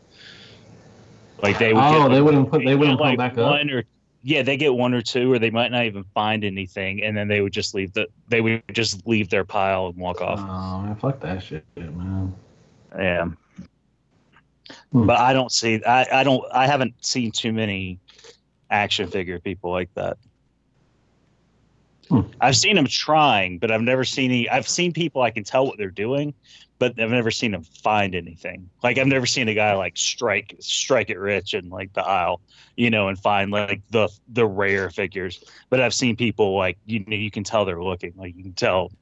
Like 1.43 1.59
they 1.59 1.73
would. 1.73 1.83
Oh, 1.83 2.09
get, 2.09 2.15
they 2.15 2.23
wouldn't 2.23 2.51
put- 2.51 2.65
they 2.65 2.75
wouldn't 2.77 3.01
like 3.01 3.19
come 3.19 3.29
back 3.29 3.39
up? 3.39 3.61
Or, 3.71 3.85
yeah, 4.23 4.43
they 4.43 4.57
get 4.57 4.75
one 4.75 4.95
or 4.95 5.03
two, 5.03 5.33
or 5.33 5.39
they 5.39 5.51
might 5.51 5.71
not 5.71 5.85
even 5.85 6.05
find 6.15 6.45
anything, 6.45 7.03
and 7.03 7.17
then 7.17 7.29
they 7.29 7.41
would 7.41 7.53
just 7.53 7.75
leave 7.75 7.93
the. 7.93 8.09
They 8.29 8.41
would 8.41 8.63
just 8.73 9.07
leave 9.07 9.29
their 9.29 9.45
pile 9.45 9.89
and 9.89 9.97
walk 9.97 10.21
off. 10.21 10.41
Oh 10.41 10.81
man, 10.83 10.97
fuck 10.97 11.21
that 11.21 11.43
shit, 11.43 11.65
man. 11.77 12.35
Yeah. 12.99 13.29
Hmm. 14.93 15.07
But 15.07 15.19
I 15.21 15.33
don't 15.33 15.53
see. 15.53 15.83
I, 15.85 16.07
I 16.13 16.25
don't. 16.25 16.45
I 16.53 16.67
haven't 16.67 16.95
seen 17.05 17.31
too 17.31 17.53
many 17.53 18.01
action 18.71 19.09
figure 19.09 19.39
people 19.39 19.71
like 19.71 19.93
that. 19.95 20.17
Hmm. 22.09 22.21
I've 22.41 22.57
seen 22.57 22.77
them 22.77 22.87
trying, 22.87 23.59
but 23.59 23.71
I've 23.71 23.83
never 23.83 24.05
seen 24.05 24.31
any. 24.31 24.49
I've 24.49 24.69
seen 24.69 24.93
people 24.93 25.23
I 25.23 25.31
can 25.31 25.45
tell 25.45 25.67
what 25.67 25.77
they're 25.79 25.91
doing, 25.91 26.35
but 26.79 27.01
I've 27.01 27.11
never 27.11 27.31
seen 27.31 27.53
them 27.53 27.63
find 27.63 28.15
anything. 28.15 28.71
Like 28.83 28.99
I've 28.99 29.07
never 29.07 29.27
seen 29.27 29.49
a 29.49 29.55
guy 29.55 29.75
like 29.75 29.97
strike 29.97 30.55
strike 30.61 31.11
it 31.11 31.19
rich 31.19 31.55
in 31.55 31.69
like 31.69 31.93
the 31.95 32.05
aisle, 32.05 32.41
you 32.77 32.91
know, 32.91 33.09
and 33.09 33.19
find 33.19 33.51
like 33.51 33.83
the 33.91 34.09
the 34.29 34.47
rare 34.47 34.91
figures. 34.91 35.43
But 35.69 35.81
I've 35.81 35.95
seen 35.95 36.17
people 36.17 36.57
like 36.57 36.79
you 36.87 37.05
know 37.07 37.17
you 37.17 37.31
can 37.31 37.45
tell 37.45 37.65
they're 37.65 37.83
looking. 37.83 38.13
Like 38.17 38.37
you 38.37 38.43
can 38.43 38.53
tell 38.53 38.93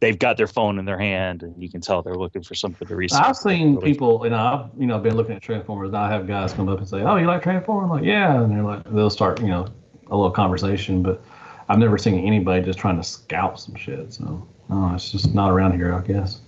they've 0.00 0.18
got 0.18 0.36
their 0.36 0.46
phone 0.46 0.78
in 0.78 0.84
their 0.84 0.98
hand, 0.98 1.42
and 1.42 1.60
you 1.62 1.68
can 1.68 1.80
tell 1.80 2.02
they're 2.02 2.14
looking 2.14 2.42
for 2.42 2.54
something 2.54 2.86
to 2.86 2.96
research. 2.96 3.22
I've 3.22 3.36
seen 3.36 3.80
people, 3.80 4.22
know, 4.28 4.36
I've 4.36 4.80
you 4.80 4.86
know 4.86 4.98
been 4.98 5.16
looking 5.16 5.34
at 5.34 5.42
Transformers. 5.42 5.88
And 5.88 5.96
I 5.96 6.10
have 6.10 6.26
guys 6.26 6.52
come 6.52 6.68
up 6.68 6.78
and 6.78 6.88
say, 6.88 7.02
"Oh, 7.02 7.16
you 7.16 7.26
like 7.26 7.42
Transformers?" 7.42 7.84
I'm 7.84 7.90
like, 7.90 8.04
"Yeah," 8.04 8.42
and 8.42 8.50
they're 8.50 8.62
like, 8.62 8.84
they'll 8.84 9.10
start, 9.10 9.40
you 9.40 9.48
know, 9.48 9.66
a 10.08 10.16
little 10.16 10.30
conversation. 10.30 11.02
But 11.02 11.22
I've 11.68 11.78
never 11.78 11.98
seen 11.98 12.26
anybody 12.26 12.64
just 12.64 12.78
trying 12.78 12.96
to 12.96 13.02
scalp 13.02 13.58
some 13.58 13.74
shit. 13.74 14.12
So, 14.12 14.46
it's 14.94 15.10
just 15.10 15.34
not 15.34 15.50
around 15.50 15.72
here, 15.72 15.94
I 15.94 16.00
guess. 16.00 16.40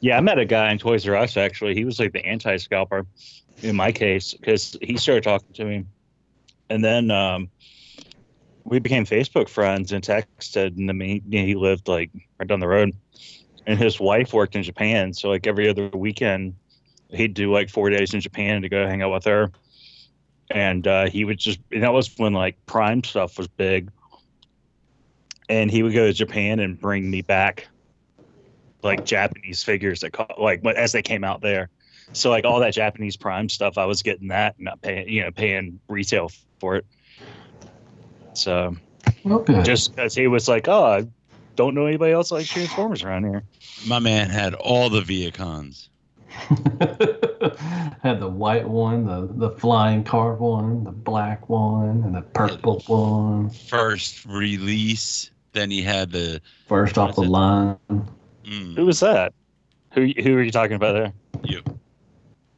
Yeah, 0.00 0.18
I 0.18 0.20
met 0.20 0.38
a 0.38 0.44
guy 0.44 0.70
in 0.70 0.78
Toys 0.78 1.06
R 1.08 1.16
Us 1.16 1.36
actually. 1.36 1.74
He 1.74 1.84
was 1.84 1.98
like 1.98 2.12
the 2.12 2.24
anti 2.24 2.56
scalper 2.56 3.06
in 3.62 3.76
my 3.76 3.92
case 3.92 4.34
because 4.34 4.76
he 4.82 4.96
started 4.96 5.24
talking 5.24 5.52
to 5.54 5.64
me. 5.64 5.84
And 6.68 6.84
then 6.84 7.10
um, 7.10 7.48
we 8.64 8.78
became 8.78 9.06
Facebook 9.06 9.48
friends 9.48 9.92
and 9.92 10.02
texted. 10.04 10.76
And 10.76 11.00
he, 11.00 11.22
you 11.28 11.46
he 11.46 11.54
lived 11.54 11.88
like 11.88 12.10
right 12.38 12.48
down 12.48 12.60
the 12.60 12.68
road. 12.68 12.94
And 13.66 13.78
his 13.78 13.98
wife 13.98 14.32
worked 14.32 14.54
in 14.54 14.62
Japan. 14.62 15.12
So, 15.12 15.28
like 15.28 15.46
every 15.46 15.68
other 15.68 15.88
weekend, 15.88 16.54
he'd 17.10 17.34
do 17.34 17.52
like 17.52 17.68
four 17.68 17.90
days 17.90 18.14
in 18.14 18.20
Japan 18.20 18.62
to 18.62 18.68
go 18.68 18.86
hang 18.86 19.02
out 19.02 19.12
with 19.12 19.24
her. 19.24 19.50
And 20.50 20.86
uh, 20.86 21.08
he 21.08 21.24
would 21.24 21.38
just, 21.38 21.58
and 21.72 21.82
that 21.82 21.92
was 21.92 22.16
when 22.18 22.32
like 22.32 22.56
Prime 22.66 23.02
stuff 23.02 23.38
was 23.38 23.48
big. 23.48 23.90
And 25.48 25.70
he 25.70 25.82
would 25.82 25.92
go 25.94 26.06
to 26.06 26.12
Japan 26.12 26.58
and 26.58 26.80
bring 26.80 27.10
me 27.10 27.22
back 27.22 27.68
like 28.82 29.04
Japanese 29.04 29.62
figures 29.62 30.00
that 30.00 30.12
co- 30.12 30.26
like 30.38 30.62
but 30.62 30.76
as 30.76 30.92
they 30.92 31.02
came 31.02 31.24
out 31.24 31.40
there. 31.40 31.70
So 32.12 32.30
like 32.30 32.44
all 32.44 32.60
that 32.60 32.74
Japanese 32.74 33.16
Prime 33.16 33.48
stuff, 33.48 33.78
I 33.78 33.84
was 33.84 34.02
getting 34.02 34.28
that, 34.28 34.54
not 34.58 34.80
paying 34.80 35.08
you 35.08 35.22
know 35.22 35.30
paying 35.30 35.80
retail 35.88 36.30
for 36.60 36.76
it. 36.76 36.86
So 38.34 38.76
Okay. 39.24 39.62
just 39.64 39.94
because 39.94 40.14
he 40.14 40.26
was 40.28 40.48
like, 40.48 40.68
oh, 40.68 40.84
I 40.84 41.06
don't 41.56 41.74
know 41.74 41.86
anybody 41.86 42.12
else 42.12 42.30
like 42.30 42.46
Transformers 42.46 43.02
around 43.02 43.24
here. 43.24 43.42
My 43.86 43.98
man 43.98 44.30
had 44.30 44.54
all 44.54 44.88
the 44.88 45.00
Vehicons. 45.02 45.88
Had 48.02 48.20
the 48.20 48.28
white 48.28 48.68
one, 48.68 49.06
the 49.06 49.28
the 49.48 49.50
flying 49.56 50.04
car 50.04 50.34
one, 50.34 50.84
the 50.84 50.92
black 50.92 51.48
one, 51.48 52.02
and 52.04 52.14
the 52.14 52.22
purple 52.22 52.82
one. 52.86 53.50
First 53.50 54.24
release. 54.26 55.30
Then 55.56 55.70
he 55.70 55.80
had 55.80 56.12
the 56.12 56.42
First 56.66 56.98
off 56.98 57.14
the 57.14 57.22
line. 57.22 57.78
mm, 57.88 58.76
Who 58.76 58.84
was 58.84 59.00
that? 59.00 59.32
Who 59.94 60.04
who 60.22 60.36
are 60.36 60.42
you 60.42 60.50
talking 60.50 60.76
about 60.76 60.92
there? 60.92 61.12
You. 61.44 61.62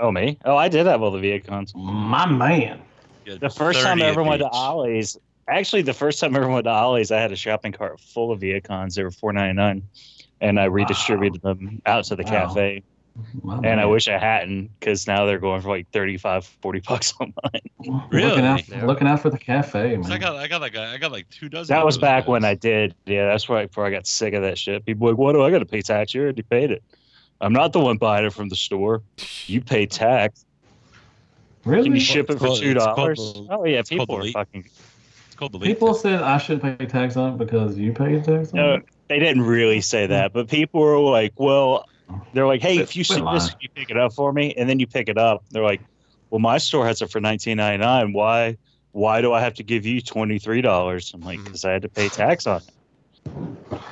Oh 0.01 0.11
me? 0.11 0.37
Oh, 0.45 0.57
I 0.57 0.69
did 0.69 0.85
have 0.87 1.01
all 1.01 1.13
the 1.13 1.21
Vehicons. 1.21 1.73
My 1.77 2.27
man. 2.27 2.83
The 3.25 3.51
first 3.51 3.81
time 3.83 4.03
I 4.03 4.07
ever 4.07 4.23
of 4.23 4.27
went 4.27 4.41
to. 4.43 4.49
Ollie's, 4.49 5.17
actually, 5.49 5.83
the 5.83 5.95
first 5.95 6.19
time 6.19 6.35
I 6.35 6.39
ever 6.41 6.49
went 6.49 6.65
to 6.65 6.71
Ollie's, 6.71 7.13
I 7.13 7.21
had 7.21 7.31
a 7.31 7.37
shopping 7.37 7.71
cart 7.71 8.01
full 8.01 8.33
of 8.33 8.41
Vehicons. 8.41 8.97
They 8.97 9.05
were 9.05 9.13
four 9.13 9.33
ninety 9.33 9.55
nine, 9.55 9.85
and 10.41 10.59
I 10.59 10.65
redistributed 10.65 11.41
them 11.43 11.81
out 11.87 12.03
to 12.07 12.17
the 12.17 12.25
Wow. 12.25 12.31
cafe. 12.49 12.83
My 13.43 13.55
And 13.55 13.63
man. 13.63 13.79
I 13.79 13.87
wish 13.87 14.09
I 14.09 14.19
hadn't, 14.19 14.71
because 14.79 15.07
now 15.07 15.25
they're 15.27 15.39
going 15.39 15.61
for 15.61 15.69
like 15.71 15.91
35, 15.91 16.45
40 16.45 16.81
bucks 16.81 17.15
online. 17.21 17.33
Looking 18.13 18.45
out, 18.45 18.63
Really? 18.69 18.87
looking 18.87 19.07
out 19.09 19.21
for 19.21 19.31
the 19.31 19.39
cafe, 19.39 19.97
man. 19.97 20.05
So 20.05 20.13
I 20.13 20.19
got 20.19 20.37
I 20.37 20.47
got 20.49 20.61
like 20.61 20.75
a, 20.77 20.83
I 20.83 20.99
got 20.99 21.13
like 21.13 21.29
two 21.31 21.49
dozen. 21.49 21.75
That 21.75 21.85
was 21.85 21.99
back 21.99 22.25
guys. 22.25 22.29
when 22.29 22.45
I 22.45 22.55
did. 22.55 22.95
Yeah, 23.07 23.27
that's 23.27 23.49
right 23.49 23.69
before 23.69 23.87
I 23.87 23.91
got 23.91 24.07
sick 24.07 24.35
of 24.35 24.43
that 24.43 24.59
shit. 24.59 24.85
People 24.87 25.05
were 25.07 25.13
like, 25.13 25.19
"What 25.19 25.33
do 25.33 25.43
I 25.43 25.51
got 25.51 25.59
to 25.61 25.67
pay 25.67 25.83
tax? 25.83 26.15
You 26.15 26.23
already 26.23 26.43
paid 26.43 26.71
it. 26.71 26.83
I'm 27.41 27.53
not 27.53 27.73
the 27.73 27.81
one 27.81 27.97
buying 27.99 28.25
it 28.25 28.33
from 28.33 28.49
the 28.49 28.57
store. 28.57 29.03
You 29.47 29.61
pay 29.61 29.87
tax. 29.87 30.45
really? 31.65 31.85
Can 31.85 31.95
you 31.95 32.01
ship 32.01 32.31
it 32.31 32.39
for 32.39 32.47
called- 32.47 32.61
two 32.61 32.75
dollars? 32.75 33.19
Oh 33.51 33.65
yeah, 33.65 33.79
it's 33.81 33.89
people 33.91 34.17
are 34.17 34.23
late- 34.23 34.33
fucking. 34.35 34.65
It's 35.27 35.35
called 35.37 35.53
the 35.53 35.59
late. 35.59 35.67
People 35.69 35.95
said 35.95 36.23
I 36.23 36.39
should 36.39 36.61
pay 36.61 36.75
tax 36.87 37.17
on 37.17 37.35
it 37.35 37.39
because 37.39 37.77
you 37.79 37.93
paid 37.93 38.25
tax 38.25 38.51
on 38.53 38.57
No, 38.57 38.75
it. 38.75 38.85
they 39.09 39.19
didn't 39.19 39.43
really 39.43 39.81
say 39.81 40.07
that, 40.07 40.33
but 40.33 40.49
people 40.49 40.81
were 40.81 40.99
like, 40.99 41.33
"Well, 41.37 41.87
they're 42.33 42.47
like, 42.47 42.63
hey, 42.63 42.79
if 42.79 42.97
you 42.97 43.05
Quit 43.05 43.19
see 43.19 43.25
this, 43.33 43.51
can 43.51 43.59
you 43.61 43.69
pick 43.75 43.91
it 43.91 43.97
up 43.97 44.13
for 44.15 44.33
me?" 44.33 44.55
And 44.55 44.69
then 44.69 44.79
you 44.79 44.87
pick 44.87 45.09
it 45.09 45.19
up. 45.19 45.45
They're 45.51 45.63
like, 45.63 45.81
"Well, 46.31 46.39
my 46.41 46.59
store 46.59 46.87
has 46.87 47.03
it 47.03 47.11
for 47.11 47.21
nineteen 47.21 47.57
ninety 47.59 47.79
nine. 47.85 48.13
Why? 48.13 48.57
Why 48.93 49.21
do 49.21 49.33
I 49.33 49.41
have 49.41 49.55
to 49.55 49.63
give 49.63 49.85
you 49.87 50.01
twenty 50.01 50.39
three 50.39 50.61
dollars?" 50.63 51.13
I'm 51.15 51.21
like, 51.21 51.39
hmm. 51.39 51.45
"Because 51.45 51.65
I 51.65 51.73
had 51.73 51.83
to 51.83 51.89
pay 51.89 52.09
tax 52.09 52.47
on 52.47 52.63
it." 52.63 52.71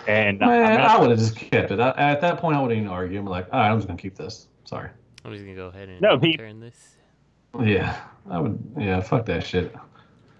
And 0.09 0.43
I'm 0.43 0.48
Man, 0.48 0.78
not- 0.78 0.90
I 0.90 1.01
would 1.01 1.10
have 1.10 1.18
just 1.18 1.36
kept 1.36 1.70
it. 1.70 1.80
I, 1.80 1.90
at 1.90 2.20
that 2.20 2.38
point, 2.38 2.56
I 2.56 2.60
wouldn't 2.62 2.78
even 2.78 2.90
argue. 2.90 3.18
I'm 3.18 3.26
like, 3.26 3.47
all 3.52 3.60
right, 3.60 3.70
I'm 3.70 3.76
just 3.78 3.88
gonna 3.88 3.98
keep 3.98 4.16
this. 4.16 4.47
Sorry. 4.64 4.88
I'm 5.24 5.32
just 5.32 5.44
gonna 5.44 5.56
go 5.56 5.66
ahead 5.66 5.88
and 5.88 6.01
No, 6.01 6.18
he- 6.18 6.36
turn 6.36 6.60
this. 6.60 6.94
Yeah, 7.62 7.97
I 8.30 8.38
would. 8.38 8.59
Yeah, 8.78 9.01
fuck 9.01 9.26
that 9.26 9.44
shit. 9.44 9.74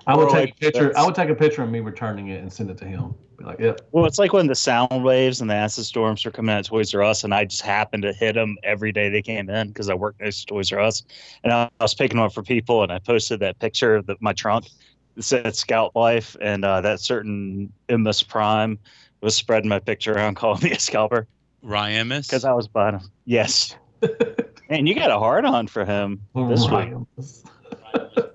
I 0.07 0.17
would 0.17 0.29
take 0.29 0.35
like 0.35 0.51
a 0.51 0.55
picture. 0.55 0.85
that's- 0.85 1.03
I 1.03 1.05
would 1.05 1.15
take 1.15 1.29
a 1.31 1.35
picture 1.35 1.63
of 1.63 1.71
me 1.71 1.81
returning 1.81 2.29
it 2.29 2.41
and 2.41 2.53
send 2.53 2.71
it 2.71 2.79
to 2.79 2.85
him. 2.85 3.15
Be 3.39 3.45
like, 3.45 3.59
yep. 3.61 3.81
Well, 3.93 4.07
it's 4.07 4.19
like 4.19 4.33
when 4.33 4.47
the 4.47 4.55
Soundwaves 4.55 5.41
and 5.41 5.51
the 5.51 5.55
Acid 5.55 5.85
Storms 5.85 6.25
were 6.25 6.31
coming 6.31 6.55
out 6.55 6.61
of 6.61 6.67
Toys 6.67 6.95
R 6.95 7.03
Us, 7.03 7.25
and 7.25 7.35
I 7.35 7.45
just 7.45 7.63
happened 7.63 8.03
to 8.05 8.13
hit 8.13 8.35
them 8.35 8.57
every 8.63 8.93
day 8.93 9.09
they 9.11 9.21
came 9.21 9.51
in 9.51 9.69
because 9.69 9.91
I 9.91 9.95
worked 9.95 10.21
next 10.21 10.41
to 10.41 10.47
Toys 10.47 10.73
R 10.73 10.81
Us, 10.81 11.03
and 11.45 11.53
I 11.53 11.69
was 11.81 11.95
picking 11.95 12.17
them 12.17 12.27
up 12.27 12.33
for 12.33 12.43
people, 12.43 12.83
and 12.83 12.91
I 12.93 12.99
posted 12.99 13.41
that 13.41 13.59
picture 13.59 13.97
of 13.97 14.07
the, 14.07 14.17
my 14.21 14.33
trunk 14.33 14.69
that 15.17 15.23
said 15.23 15.55
Scout 15.57 15.95
Life, 15.95 16.37
and 16.41 16.65
uh, 16.65 16.81
that 16.81 17.01
certain 17.01 17.73
MS 17.91 18.23
Prime 18.23 18.79
was 19.21 19.35
spreading 19.35 19.69
my 19.69 19.81
picture 19.81 20.15
around, 20.15 20.35
calling 20.37 20.63
me 20.63 20.71
a 20.71 20.79
scalper 20.79 21.27
Ryamus. 21.65 22.29
because 22.29 22.45
I 22.45 22.53
was 22.53 22.69
buying 22.69 22.99
them. 22.99 23.11
Yes, 23.27 23.77
and 24.71 24.89
you 24.89 24.95
got 24.95 25.11
a 25.11 25.19
hard 25.19 25.45
on 25.45 25.67
for 25.67 25.85
him 25.85 26.23
this 26.35 26.71
week. 26.71 26.95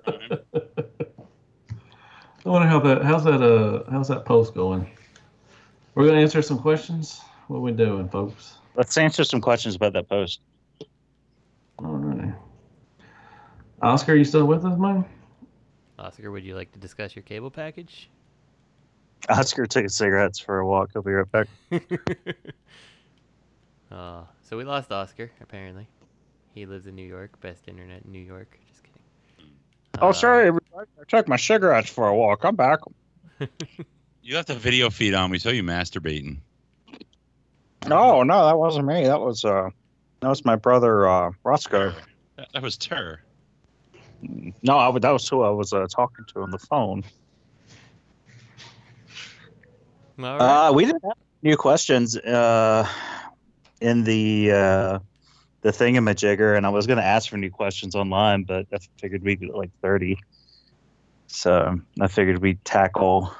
Ryan. 2.44 2.46
I 2.46 2.50
wonder 2.50 2.68
how 2.68 2.80
that. 2.80 3.02
How's 3.04 3.24
that? 3.24 3.42
Uh, 3.42 3.90
how's 3.90 4.08
that 4.08 4.24
post 4.24 4.54
going? 4.54 4.90
We're 5.94 6.06
gonna 6.06 6.20
answer 6.20 6.42
some 6.42 6.58
questions. 6.58 7.20
What 7.48 7.60
we 7.60 7.72
doing, 7.72 8.08
folks? 8.08 8.54
Let's 8.74 8.96
answer 8.96 9.24
some 9.24 9.40
questions 9.40 9.74
about 9.74 9.92
that 9.94 10.08
post. 10.08 10.40
All 11.78 11.86
right. 11.92 12.32
Oscar, 13.82 14.12
are 14.12 14.16
you 14.16 14.24
still 14.24 14.46
with 14.46 14.64
us, 14.64 14.78
man? 14.78 15.04
Oscar, 15.98 16.30
would 16.30 16.44
you 16.44 16.54
like 16.54 16.72
to 16.72 16.78
discuss 16.78 17.14
your 17.14 17.22
cable 17.24 17.50
package? 17.50 18.08
Oscar 19.28 19.66
took 19.66 19.82
his 19.84 19.94
cigarettes 19.94 20.38
for 20.38 20.58
a 20.60 20.66
walk. 20.66 20.90
He'll 20.92 21.02
be 21.02 21.12
right 21.12 21.30
back. 21.30 21.48
Uh, 23.90 24.22
so 24.40 24.56
we 24.56 24.64
lost 24.64 24.90
Oscar, 24.90 25.30
apparently. 25.42 25.86
He 26.54 26.64
lives 26.64 26.86
in 26.86 26.94
New 26.94 27.06
York. 27.06 27.38
Best 27.42 27.68
internet 27.68 28.02
in 28.06 28.10
New 28.12 28.20
York. 28.20 28.58
Just 28.66 28.82
kidding. 28.84 29.02
Oh, 30.00 30.08
Uh, 30.08 30.12
sorry, 30.14 30.46
everybody. 30.46 30.61
I 30.76 30.84
took 31.06 31.28
my 31.28 31.36
cigarettes 31.36 31.90
for 31.90 32.08
a 32.08 32.14
walk. 32.14 32.44
I'm 32.44 32.56
back. 32.56 32.80
You 34.24 34.36
left 34.36 34.46
the 34.46 34.54
video 34.54 34.88
feed 34.88 35.14
on. 35.14 35.30
We 35.30 35.40
saw 35.40 35.48
you 35.48 35.64
masturbating. 35.64 36.38
No, 37.88 38.22
no, 38.22 38.46
that 38.46 38.56
wasn't 38.56 38.86
me. 38.86 39.04
That 39.04 39.20
was 39.20 39.44
uh, 39.44 39.70
that 40.20 40.28
was 40.28 40.44
my 40.44 40.54
brother 40.54 41.08
uh, 41.08 41.32
Roscoe. 41.42 41.92
That, 42.36 42.48
that 42.54 42.62
was 42.62 42.76
Tur. 42.76 43.20
No, 44.62 44.78
I, 44.78 44.96
that 45.00 45.10
was 45.10 45.28
who 45.28 45.42
I 45.42 45.50
was 45.50 45.72
uh, 45.72 45.88
talking 45.90 46.24
to 46.26 46.42
on 46.42 46.52
the 46.52 46.58
phone. 46.58 47.02
All 50.20 50.24
right. 50.38 50.68
Uh, 50.68 50.72
we 50.72 50.84
didn't 50.84 51.02
have 51.04 51.16
new 51.42 51.56
questions 51.56 52.16
uh, 52.16 52.88
in 53.80 54.04
the 54.04 54.52
uh, 54.52 54.98
the 55.62 55.70
thingamajigger, 55.70 56.56
and 56.56 56.64
I 56.64 56.68
was 56.68 56.86
going 56.86 56.98
to 56.98 57.04
ask 57.04 57.28
for 57.28 57.38
new 57.38 57.50
questions 57.50 57.96
online, 57.96 58.44
but 58.44 58.66
I 58.72 58.78
figured 59.00 59.24
we'd 59.24 59.40
get 59.40 59.52
like 59.52 59.70
thirty. 59.82 60.16
So 61.34 61.66
um, 61.66 61.86
I 61.98 62.08
figured 62.08 62.38
we'd 62.42 62.62
tackle 62.64 63.32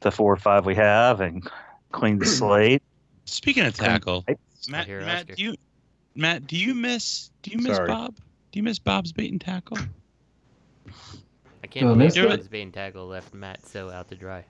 the 0.00 0.10
four 0.10 0.32
or 0.32 0.36
five 0.38 0.64
we 0.64 0.74
have 0.74 1.20
and 1.20 1.46
clean 1.92 2.18
the 2.18 2.24
slate. 2.26 2.82
Speaking 3.26 3.64
of 3.66 3.74
tackle, 3.74 4.24
Matt, 4.68 4.86
hear 4.86 5.00
Matt, 5.00 5.26
do 5.36 5.42
you, 5.42 5.54
Matt, 6.14 6.46
do 6.46 6.56
you 6.56 6.74
miss, 6.74 7.30
do 7.42 7.50
you 7.50 7.58
miss 7.58 7.76
Sorry. 7.76 7.88
Bob? 7.88 8.16
Do 8.52 8.58
you 8.58 8.62
miss 8.62 8.78
Bob's 8.78 9.12
bait 9.12 9.30
and 9.30 9.40
tackle? 9.40 9.76
I 11.62 11.66
can't 11.66 11.86
Well, 11.86 11.94
believe 11.94 12.14
next 12.14 12.14
that 12.14 12.40
week- 12.40 12.50
Bane 12.50 12.72
Tackle 12.72 13.06
left 13.06 13.34
Matt 13.34 13.66
so 13.66 13.90
out 13.90 14.08
to 14.08 14.14
dry. 14.14 14.44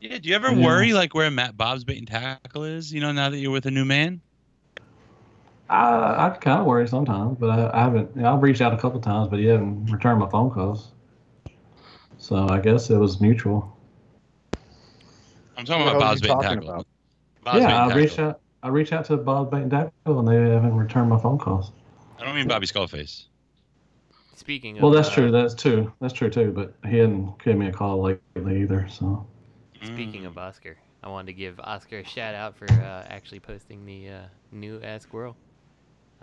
Yeah. 0.00 0.18
Do 0.18 0.28
you 0.28 0.34
ever 0.36 0.52
Yeah. 0.52 0.64
worry 0.64 0.92
like 0.92 1.12
where 1.14 1.30
Matt 1.30 1.56
Bob's 1.56 1.82
bait 1.82 1.98
and 1.98 2.06
tackle 2.06 2.62
is? 2.64 2.92
You 2.92 3.00
know, 3.00 3.10
now 3.10 3.30
that 3.30 3.38
you're 3.38 3.50
with 3.50 3.66
a 3.66 3.70
new 3.70 3.84
man. 3.84 4.20
I 5.70 6.26
I 6.26 6.30
kind 6.40 6.60
of 6.60 6.66
worry 6.66 6.86
sometimes, 6.86 7.38
but 7.38 7.48
I, 7.50 7.70
I 7.72 7.82
haven't. 7.84 8.14
you 8.14 8.22
know, 8.22 8.34
I've 8.36 8.42
reached 8.42 8.60
out 8.60 8.74
a 8.74 8.76
couple 8.76 9.00
times, 9.00 9.28
but 9.28 9.38
he 9.38 9.46
hasn't 9.46 9.90
returned 9.90 10.20
my 10.20 10.28
phone 10.28 10.50
calls. 10.50 10.92
So 12.22 12.48
I 12.48 12.60
guess 12.60 12.88
it 12.88 12.96
was 12.96 13.20
mutual. 13.20 13.76
I'm 15.56 15.64
talking 15.64 15.84
What 15.84 15.96
about 15.96 15.98
the 15.98 16.04
hell 16.04 16.12
Bob's 16.12 16.20
you 16.20 16.28
bait 16.28 16.28
talking 16.28 16.48
tackle. 16.48 16.68
about? 16.70 16.86
Bob's 17.42 17.58
yeah, 17.60 17.86
I 17.86 17.94
reached 17.96 18.16
tackle. 18.16 18.30
out. 18.30 18.40
I 18.62 18.68
reached 18.68 18.92
out 18.92 19.04
to 19.06 19.16
Bob 19.16 19.50
Bait 19.50 19.62
and 19.62 19.70
Tackle, 19.72 20.20
and 20.20 20.28
they 20.28 20.36
haven't 20.36 20.76
returned 20.76 21.10
my 21.10 21.18
phone 21.18 21.36
calls. 21.36 21.72
I 22.20 22.24
don't 22.24 22.36
mean 22.36 22.46
Bobby 22.46 22.66
Skullface. 22.68 23.24
Speaking 24.36 24.76
of 24.78 24.84
Well, 24.84 24.92
that's 24.92 25.08
uh, 25.08 25.14
true. 25.14 25.32
That's 25.32 25.54
true. 25.54 25.92
That's 26.00 26.14
true 26.14 26.30
too. 26.30 26.52
But 26.52 26.74
he 26.88 26.98
hadn't 26.98 27.42
given 27.42 27.58
me 27.58 27.66
a 27.66 27.72
call 27.72 28.00
lately 28.00 28.62
either. 28.62 28.86
So 28.88 29.26
Speaking 29.82 30.24
of 30.24 30.38
Oscar, 30.38 30.76
I 31.02 31.08
wanted 31.08 31.26
to 31.26 31.32
give 31.32 31.58
Oscar 31.58 31.98
a 31.98 32.04
shout 32.04 32.36
out 32.36 32.56
for 32.56 32.66
uh, 32.70 33.04
actually 33.08 33.40
posting 33.40 33.84
the 33.84 34.08
uh, 34.08 34.20
new 34.52 34.80
Ask 34.84 35.12
World. 35.12 35.34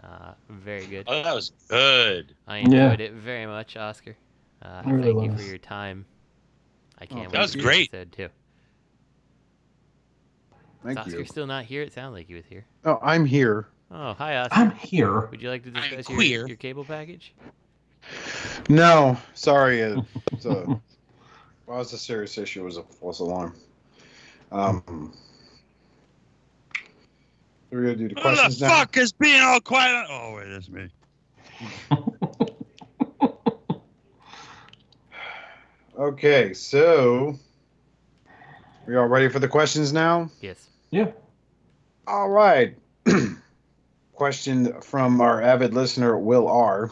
Uh, 0.01 0.31
very 0.49 0.85
good. 0.85 1.03
Oh, 1.07 1.21
that 1.21 1.35
was 1.35 1.51
good. 1.67 2.33
I 2.47 2.59
enjoyed 2.59 3.01
Yeah. 3.01 3.05
it 3.07 3.11
very 3.11 3.45
much, 3.45 3.75
Oscar. 3.75 4.15
Uh, 4.61 4.81
really 4.85 5.13
thank 5.13 5.31
you 5.31 5.37
for 5.37 5.43
your 5.43 5.57
time. 5.57 6.05
I 6.99 7.05
can't 7.05 7.21
wait 7.21 7.31
that 7.31 7.41
was 7.41 7.53
for 7.53 7.61
great. 7.61 7.93
episode, 7.93 8.11
too. 8.11 8.29
Thank 10.83 10.99
Is 10.99 11.05
Oscar 11.07 11.19
you. 11.19 11.25
still 11.25 11.47
not 11.47 11.65
here? 11.65 11.81
It 11.81 11.93
sounded 11.93 12.11
like 12.17 12.27
he 12.27 12.35
was 12.35 12.45
here. 12.45 12.65
Oh, 12.85 12.99
I'm 13.01 13.25
here. 13.25 13.67
Oh, 13.91 14.13
hi, 14.13 14.37
Oscar. 14.37 14.55
I'm 14.59 14.71
here. 14.71 15.27
Would 15.27 15.41
you 15.41 15.49
like 15.49 15.63
to 15.63 15.71
discuss 15.71 16.09
your, 16.09 16.47
your 16.47 16.57
cable 16.57 16.83
package? 16.85 17.33
No, 18.69 19.17
sorry. 19.33 19.81
uh, 19.83 20.01
It's 20.31 20.45
a, 20.45 20.65
well, 21.65 21.81
it's 21.81 21.93
a 21.93 21.97
serious 21.97 22.37
issue. 22.37 22.61
It 22.61 22.65
was 22.65 22.77
a 22.77 22.83
false 22.83 23.19
alarm. 23.19 23.55
Um, 24.51 25.13
we're 27.71 27.81
gonna 27.83 27.95
do 27.95 28.07
the 28.09 28.15
Who 28.15 28.21
questions 28.21 28.59
the 28.59 28.67
now. 28.67 28.79
fuck 28.79 28.97
is 28.97 29.11
being 29.11 29.41
all 29.41 29.59
quiet? 29.59 29.95
on- 29.95 30.05
Oh 30.09 30.35
wait, 30.37 30.49
that's 30.49 30.69
me. 30.69 30.89
Okay, 35.99 36.53
so 36.53 37.37
we 38.87 38.95
all 38.95 39.07
ready 39.07 39.27
for 39.27 39.39
the 39.39 39.49
questions 39.49 39.91
now? 39.91 40.29
Yes. 40.39 40.69
yeah. 40.91 41.11
All 42.07 42.29
right. 42.29 42.77
Question 44.13 44.79
from 44.81 45.19
our 45.19 45.41
avid 45.41 45.73
listener, 45.73 46.17
Will 46.17 46.47
R. 46.47 46.89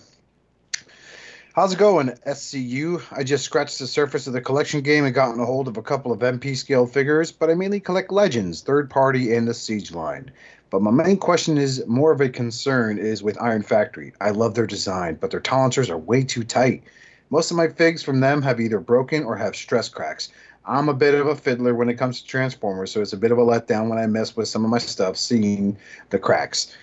How's 1.56 1.72
it 1.72 1.80
going, 1.80 2.10
SCU? 2.28 3.02
I 3.10 3.24
just 3.24 3.46
scratched 3.46 3.80
the 3.80 3.88
surface 3.88 4.28
of 4.28 4.34
the 4.34 4.42
collection 4.42 4.82
game 4.82 5.06
and 5.06 5.16
gotten 5.16 5.40
a 5.40 5.46
hold 5.46 5.70
of 5.70 5.78
a 5.78 5.82
couple 5.82 6.12
of 6.12 6.20
MP 6.20 6.58
scale 6.58 6.86
figures, 6.86 7.32
but 7.32 7.50
I 7.50 7.54
mainly 7.54 7.80
collect 7.80 8.12
legends, 8.12 8.60
third 8.60 8.90
party, 8.90 9.34
and 9.34 9.48
the 9.48 9.54
Siege 9.54 9.94
line. 9.94 10.32
But 10.70 10.82
my 10.82 10.92
main 10.92 11.16
question 11.16 11.58
is 11.58 11.88
more 11.88 12.12
of 12.12 12.20
a 12.20 12.28
concern 12.28 12.98
is 12.98 13.24
with 13.24 13.42
Iron 13.42 13.64
Factory. 13.64 14.12
I 14.20 14.32
love 14.32 14.54
their 14.54 14.68
design, 14.68 15.16
but 15.16 15.32
their 15.32 15.40
tolerancers 15.40 15.90
are 15.90 15.98
way 15.98 16.26
too 16.26 16.44
tight. 16.44 16.84
Most 17.30 17.52
of 17.52 17.58
my 17.58 17.68
figs 17.68 18.04
from 18.04 18.20
them 18.20 18.42
have 18.42 18.60
either 18.60 18.80
broken 18.80 19.24
or 19.24 19.36
have 19.36 19.56
stress 19.56 19.90
cracks. 19.90 20.30
I'm 20.66 20.90
a 20.90 20.94
bit 20.94 21.14
of 21.14 21.28
a 21.28 21.36
fiddler 21.36 21.74
when 21.74 21.90
it 21.90 21.96
comes 21.96 22.22
to 22.22 22.28
Transformers, 22.28 22.92
so 22.92 23.02
it's 23.02 23.14
a 23.14 23.18
bit 23.18 23.32
of 23.32 23.38
a 23.38 23.42
letdown 23.42 23.90
when 23.90 24.00
I 24.00 24.06
mess 24.08 24.36
with 24.36 24.48
some 24.48 24.66
of 24.66 24.72
my 24.72 24.80
stuff 24.80 25.16
seeing 25.16 25.78
the 26.10 26.20
cracks. 26.20 26.76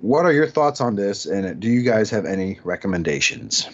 What 0.00 0.26
are 0.26 0.32
your 0.32 0.48
thoughts 0.48 0.80
on 0.80 0.96
this, 0.96 1.26
and 1.26 1.58
do 1.60 1.68
you 1.68 1.82
guys 1.82 2.10
have 2.10 2.26
any 2.26 2.58
recommendations? 2.64 3.68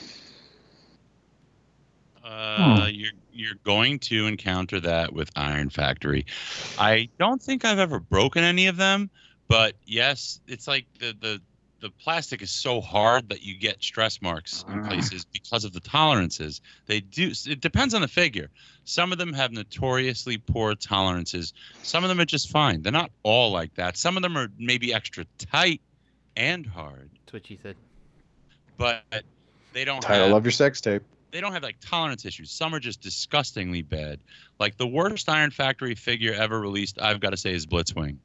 Uh, 2.24 2.86
You're 2.90 3.12
you're 3.32 3.55
going 3.62 4.01
to 4.01 4.27
encounter 4.27 4.81
that 4.81 5.12
with 5.12 5.31
Iron 5.36 5.70
Factory. 5.70 6.27
I 6.77 7.09
don't 7.19 7.40
think 7.40 7.65
I've 7.65 7.78
ever 7.78 8.01
broken 8.01 8.43
any 8.43 8.66
of 8.66 8.77
them, 8.77 9.11
but 9.47 9.74
yes, 9.86 10.40
it's 10.49 10.66
like 10.66 10.86
the 10.99 11.16
the 11.19 11.40
the 11.80 11.90
plastic 11.90 12.42
is 12.42 12.50
so 12.50 12.80
hard 12.80 13.28
that 13.28 13.42
you 13.42 13.56
get 13.56 13.82
stress 13.82 14.20
marks 14.20 14.64
in 14.68 14.82
mm. 14.82 14.88
places 14.88 15.24
because 15.24 15.64
of 15.64 15.72
the 15.72 15.80
tolerances. 15.80 16.60
They 16.86 17.00
do. 17.00 17.32
It 17.46 17.60
depends 17.60 17.94
on 17.94 18.02
the 18.02 18.09
figure. 18.09 18.50
Some 18.84 19.12
of 19.12 19.18
them 19.18 19.32
have 19.32 19.52
notoriously 19.52 20.38
poor 20.38 20.74
tolerances. 20.74 21.52
Some 21.82 22.05
of 22.05 22.09
them 22.09 22.18
are 22.20 22.24
just 22.24 22.50
fine. 22.50 22.82
They're 22.82 22.92
not 22.92 23.10
all 23.22 23.52
like 23.52 23.74
that. 23.74 23.96
Some 23.96 24.16
of 24.16 24.22
them 24.22 24.36
are 24.36 24.48
maybe 24.59 24.92
extra 24.92 25.24
tight 25.38 25.80
and 26.36 26.66
hard, 26.66 27.10
That's 27.24 27.32
what 27.32 27.46
she 27.46 27.59
said. 27.62 27.76
but 28.76 29.02
they 29.72 29.84
don't 29.84 30.00
Title 30.00 30.28
have 30.28 30.36
of 30.36 30.44
your 30.44 30.52
sex 30.52 30.80
tape. 30.80 31.02
they 31.32 31.40
don't 31.40 31.52
have 31.52 31.62
like 31.62 31.76
tolerance 31.80 32.24
issues. 32.24 32.50
Some 32.50 32.74
are 32.74 32.80
just 32.80 33.00
disgustingly 33.00 33.82
bad. 33.82 34.20
Like 34.59 34.76
the 34.76 34.86
worst 34.86 35.28
Iron 35.28 35.50
Factory 35.50 35.94
figure 35.94 36.32
ever 36.32 36.60
released, 36.60 37.00
I've 37.00 37.20
got 37.20 37.30
to 37.30 37.36
say, 37.36 37.52
is 37.52 37.66
Blitzwing. 37.66 38.16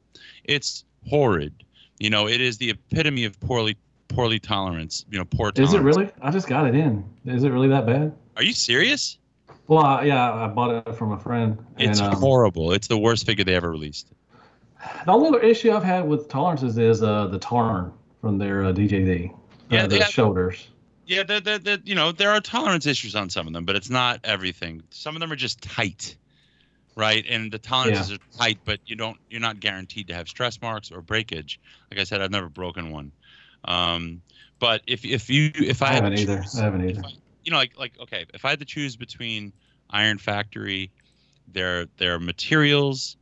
It's 0.44 0.84
horrid. 1.08 1.52
You 1.98 2.10
know, 2.10 2.28
it 2.28 2.40
is 2.40 2.58
the 2.58 2.70
epitome 2.70 3.24
of 3.24 3.38
poorly 3.40 3.76
poorly 4.08 4.38
tolerance. 4.38 5.04
You 5.10 5.18
know, 5.18 5.24
poor. 5.24 5.52
Is 5.56 5.74
it 5.74 5.80
really? 5.80 6.10
I 6.22 6.30
just 6.30 6.48
got 6.48 6.66
it 6.66 6.74
in. 6.74 7.04
Is 7.26 7.44
it 7.44 7.50
really 7.50 7.68
that 7.68 7.86
bad? 7.86 8.14
Are 8.36 8.42
you 8.42 8.52
serious? 8.52 9.18
Well, 9.66 9.84
I, 9.84 10.04
yeah, 10.04 10.32
I 10.32 10.46
bought 10.48 10.86
it 10.88 10.94
from 10.96 11.12
a 11.12 11.18
friend. 11.18 11.64
It's 11.78 12.00
and, 12.00 12.14
um, 12.14 12.20
horrible. 12.20 12.72
It's 12.72 12.86
the 12.86 12.98
worst 12.98 13.24
figure 13.24 13.44
they 13.44 13.54
ever 13.54 13.70
released. 13.70 14.12
The 15.06 15.12
only 15.12 15.28
other 15.28 15.40
issue 15.40 15.72
I've 15.72 15.84
had 15.84 16.06
with 16.06 16.28
tolerances 16.28 16.76
is 16.76 17.02
uh, 17.02 17.28
the 17.28 17.38
tarn 17.38 17.92
from 18.20 18.36
their 18.36 18.64
uh, 18.64 18.72
DJD. 18.72 19.34
Yeah, 19.70 19.84
uh, 19.84 19.86
the 19.86 20.04
shoulders. 20.04 20.68
Yeah, 21.06 21.22
the, 21.22 21.40
the, 21.40 21.58
the, 21.58 21.82
you 21.84 21.94
know, 21.94 22.12
there 22.12 22.30
are 22.30 22.40
tolerance 22.40 22.86
issues 22.86 23.14
on 23.14 23.30
some 23.30 23.46
of 23.46 23.52
them, 23.52 23.64
but 23.64 23.76
it's 23.76 23.90
not 23.90 24.20
everything. 24.24 24.82
Some 24.90 25.16
of 25.16 25.20
them 25.20 25.32
are 25.32 25.36
just 25.36 25.62
tight, 25.62 26.16
right? 26.96 27.24
And 27.28 27.50
the 27.52 27.58
tolerances 27.58 28.10
are 28.12 28.18
tight, 28.38 28.58
but 28.64 28.80
you 28.86 28.96
don't, 28.96 29.18
you're 29.28 29.40
not 29.40 29.60
guaranteed 29.60 30.08
to 30.08 30.14
have 30.14 30.28
stress 30.28 30.60
marks 30.62 30.90
or 30.90 31.00
breakage. 31.00 31.60
Like 31.90 32.00
I 32.00 32.04
said, 32.04 32.20
I've 32.22 32.30
never 32.30 32.48
broken 32.48 32.90
one. 32.90 33.12
Um, 33.64 34.20
but 34.58 34.82
if 34.86 35.04
if 35.04 35.28
you 35.30 35.50
if 35.54 35.82
I, 35.82 35.86
I 35.86 35.92
haven't 35.94 36.18
either. 36.18 36.42
choose- 36.42 36.58
I 36.60 36.64
haven't 36.64 36.88
either. 36.88 37.02
you 37.44 37.50
know, 37.50 37.56
like 37.58 37.78
like 37.78 37.92
okay, 38.00 38.26
if 38.34 38.44
I 38.44 38.50
had 38.50 38.58
to 38.60 38.64
choose 38.64 38.96
between 38.96 39.52
Iron 39.90 40.18
Factory, 40.18 40.90
their 41.48 41.86
their 41.96 42.18
materials, 42.18 43.16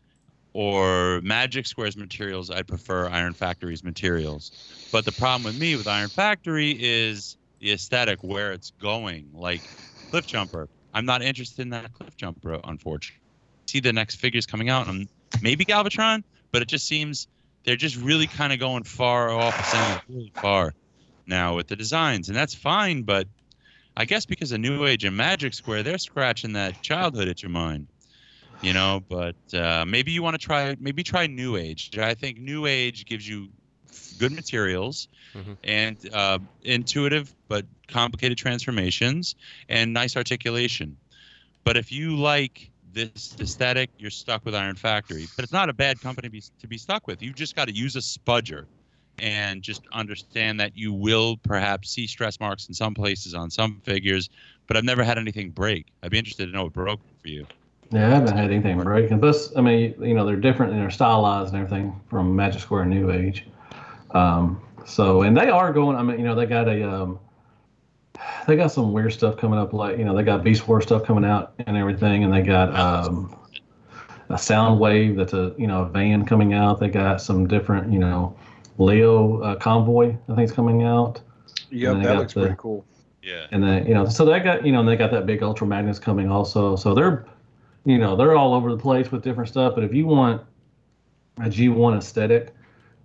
or 0.52 1.20
Magic 1.22 1.66
Square's 1.66 1.96
materials, 1.96 2.50
I'd 2.50 2.68
prefer 2.68 3.08
Iron 3.08 3.34
Factory's 3.34 3.82
materials. 3.82 4.52
But 4.90 5.04
the 5.04 5.12
problem 5.12 5.44
with 5.44 5.56
me 5.56 5.76
with 5.76 5.86
Iron 5.88 6.10
Factory 6.10 6.76
is 6.78 7.36
the 7.60 7.72
aesthetic, 7.72 8.22
where 8.22 8.52
it's 8.52 8.72
going. 8.80 9.30
Like 9.32 9.62
Cliff 10.10 10.26
Jumper, 10.26 10.68
I'm 10.92 11.06
not 11.06 11.22
interested 11.22 11.62
in 11.62 11.70
that 11.70 11.92
Cliff 11.92 12.16
Jumper, 12.16 12.60
unfortunately. 12.64 13.21
See 13.66 13.80
the 13.80 13.92
next 13.92 14.16
figures 14.16 14.46
coming 14.46 14.68
out, 14.68 14.88
and 14.88 15.08
maybe 15.40 15.64
Galvatron, 15.64 16.24
but 16.50 16.62
it 16.62 16.68
just 16.68 16.86
seems 16.86 17.26
they're 17.64 17.76
just 17.76 17.96
really 17.96 18.26
kind 18.26 18.52
of 18.52 18.58
going 18.58 18.82
far 18.84 19.30
off 19.30 19.56
the 19.56 19.64
center, 19.64 20.00
really 20.08 20.32
far 20.40 20.74
now 21.26 21.56
with 21.56 21.68
the 21.68 21.76
designs, 21.76 22.28
and 22.28 22.36
that's 22.36 22.54
fine. 22.54 23.02
But 23.02 23.28
I 23.96 24.04
guess 24.04 24.26
because 24.26 24.52
of 24.52 24.60
New 24.60 24.84
Age 24.84 25.04
and 25.04 25.16
Magic 25.16 25.54
Square, 25.54 25.84
they're 25.84 25.98
scratching 25.98 26.54
that 26.54 26.82
childhood 26.82 27.28
at 27.28 27.42
your 27.42 27.50
mind, 27.50 27.86
you 28.60 28.72
know. 28.72 29.00
But 29.08 29.36
uh, 29.54 29.84
maybe 29.86 30.10
you 30.12 30.22
want 30.22 30.34
to 30.34 30.44
try, 30.44 30.76
maybe 30.80 31.02
try 31.02 31.26
New 31.28 31.56
Age. 31.56 31.96
I 31.96 32.14
think 32.14 32.38
New 32.38 32.66
Age 32.66 33.06
gives 33.06 33.26
you 33.26 33.48
good 34.18 34.32
materials 34.32 35.08
Mhm. 35.34 35.56
and 35.64 35.96
uh, 36.12 36.38
intuitive 36.62 37.32
but 37.48 37.64
complicated 37.88 38.36
transformations 38.38 39.34
and 39.68 39.92
nice 39.92 40.16
articulation. 40.16 40.96
But 41.64 41.76
if 41.76 41.92
you 41.92 42.16
like 42.16 42.71
this 42.92 43.36
aesthetic, 43.40 43.90
you're 43.98 44.10
stuck 44.10 44.44
with 44.44 44.54
Iron 44.54 44.76
Factory. 44.76 45.26
But 45.36 45.44
it's 45.44 45.52
not 45.52 45.68
a 45.68 45.72
bad 45.72 46.00
company 46.00 46.28
to 46.28 46.32
be, 46.32 46.42
to 46.60 46.66
be 46.66 46.78
stuck 46.78 47.06
with. 47.06 47.22
You 47.22 47.32
just 47.32 47.56
got 47.56 47.68
to 47.68 47.74
use 47.74 47.96
a 47.96 48.00
spudger 48.00 48.66
and 49.18 49.62
just 49.62 49.82
understand 49.92 50.60
that 50.60 50.76
you 50.76 50.92
will 50.92 51.36
perhaps 51.38 51.90
see 51.90 52.06
stress 52.06 52.40
marks 52.40 52.68
in 52.68 52.74
some 52.74 52.94
places 52.94 53.34
on 53.34 53.50
some 53.50 53.80
figures. 53.84 54.28
But 54.66 54.76
I've 54.76 54.84
never 54.84 55.04
had 55.04 55.18
anything 55.18 55.50
break. 55.50 55.86
I'd 56.02 56.10
be 56.10 56.18
interested 56.18 56.46
to 56.46 56.52
know 56.52 56.64
what 56.64 56.72
broke 56.72 57.00
for 57.20 57.28
you. 57.28 57.46
Yeah, 57.90 58.06
I 58.06 58.10
haven't 58.10 58.36
had 58.36 58.50
anything 58.50 58.80
break. 58.80 59.10
And 59.10 59.20
plus, 59.20 59.54
I 59.54 59.60
mean, 59.60 59.94
you 60.00 60.14
know, 60.14 60.24
they're 60.24 60.36
different 60.36 60.72
and 60.72 60.80
they're 60.80 60.90
stylized 60.90 61.52
and 61.52 61.62
everything 61.62 62.00
from 62.08 62.34
Magic 62.34 62.62
Square 62.62 62.82
and 62.82 62.90
New 62.90 63.10
Age. 63.10 63.44
Um, 64.12 64.62
so, 64.86 65.22
and 65.22 65.36
they 65.36 65.50
are 65.50 65.72
going. 65.72 65.96
I 65.96 66.02
mean, 66.02 66.18
you 66.18 66.24
know, 66.24 66.34
they 66.34 66.46
got 66.46 66.68
a, 66.68 66.90
um, 66.90 67.18
they 68.46 68.56
got 68.56 68.72
some 68.72 68.92
weird 68.92 69.12
stuff 69.12 69.36
coming 69.36 69.58
up. 69.58 69.72
Like, 69.72 69.98
you 69.98 70.04
know, 70.04 70.14
they 70.14 70.22
got 70.22 70.42
Beast 70.44 70.66
Wars 70.68 70.84
stuff 70.84 71.04
coming 71.04 71.24
out 71.24 71.54
and 71.66 71.76
everything, 71.76 72.24
and 72.24 72.32
they 72.32 72.42
got 72.42 72.74
um, 72.74 73.36
a 74.28 74.38
Sound 74.38 74.80
Wave 74.80 75.16
that's 75.16 75.32
a, 75.32 75.54
you 75.58 75.66
know, 75.66 75.82
a 75.82 75.88
van 75.88 76.24
coming 76.24 76.54
out. 76.54 76.80
They 76.80 76.88
got 76.88 77.20
some 77.20 77.46
different, 77.46 77.92
you 77.92 77.98
know, 77.98 78.36
Lio 78.78 79.40
uh, 79.42 79.56
Convoy. 79.56 80.16
I 80.28 80.34
think 80.34 80.50
is 80.50 80.52
coming 80.52 80.82
out. 80.82 81.20
Yeah, 81.70 81.92
And 81.92 82.04
that 82.04 82.16
looks 82.16 82.34
the- 82.34 82.40
pretty 82.40 82.56
cool. 82.58 82.84
Yeah. 83.22 83.46
And 83.52 83.62
then 83.62 83.86
you 83.86 83.94
know, 83.94 84.04
so 84.06 84.24
they 84.24 84.40
got 84.40 84.66
you 84.66 84.72
know, 84.72 84.80
and 84.80 84.88
they 84.88 84.96
got 84.96 85.12
that 85.12 85.26
big 85.26 85.44
Ultra 85.44 85.64
Magnus 85.64 86.00
coming 86.00 86.28
also. 86.28 86.74
So 86.74 86.92
they're, 86.92 87.24
you 87.84 87.96
know, 87.96 88.16
they're 88.16 88.34
all 88.34 88.52
over 88.52 88.70
the 88.70 88.76
place 88.76 89.12
with 89.12 89.22
different 89.22 89.48
stuff. 89.48 89.76
But 89.76 89.84
if 89.84 89.94
you 89.94 90.06
want 90.06 90.42
a 91.38 91.42
G1 91.44 91.98
aesthetic, 91.98 92.52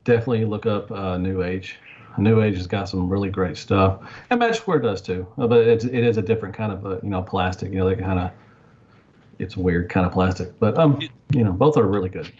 definitely 0.06 0.46
look 0.46 0.66
up 0.66 0.92
uh, 0.92 1.18
New 1.20 1.44
Age. 1.44 1.78
New 2.18 2.42
Age 2.42 2.58
has 2.58 2.68
got 2.68 2.90
some 2.90 3.10
really 3.10 3.30
great 3.30 3.58
stuff, 3.58 4.00
and 4.30 4.40
Magic 4.40 4.56
Square 4.62 4.80
does 4.80 5.02
too. 5.02 5.28
Uh, 5.38 5.48
But 5.48 5.68
it's 5.68 5.86
it 5.86 6.04
is 6.04 6.18
a 6.18 6.22
different 6.22 6.56
kind 6.56 6.72
of 6.72 6.86
uh, 6.86 7.00
you 7.04 7.10
know 7.10 7.22
plastic. 7.22 7.72
You 7.72 7.80
know, 7.80 7.90
they 7.90 7.96
kind 7.96 8.20
of 8.20 8.32
it's 9.40 9.56
weird 9.56 9.90
kind 9.90 10.06
of 10.06 10.12
plastic. 10.12 10.58
But 10.60 10.78
um, 10.78 11.00
you 11.34 11.44
know, 11.44 11.52
both 11.52 11.78
are 11.78 11.86
really 11.88 12.10
good. 12.10 12.32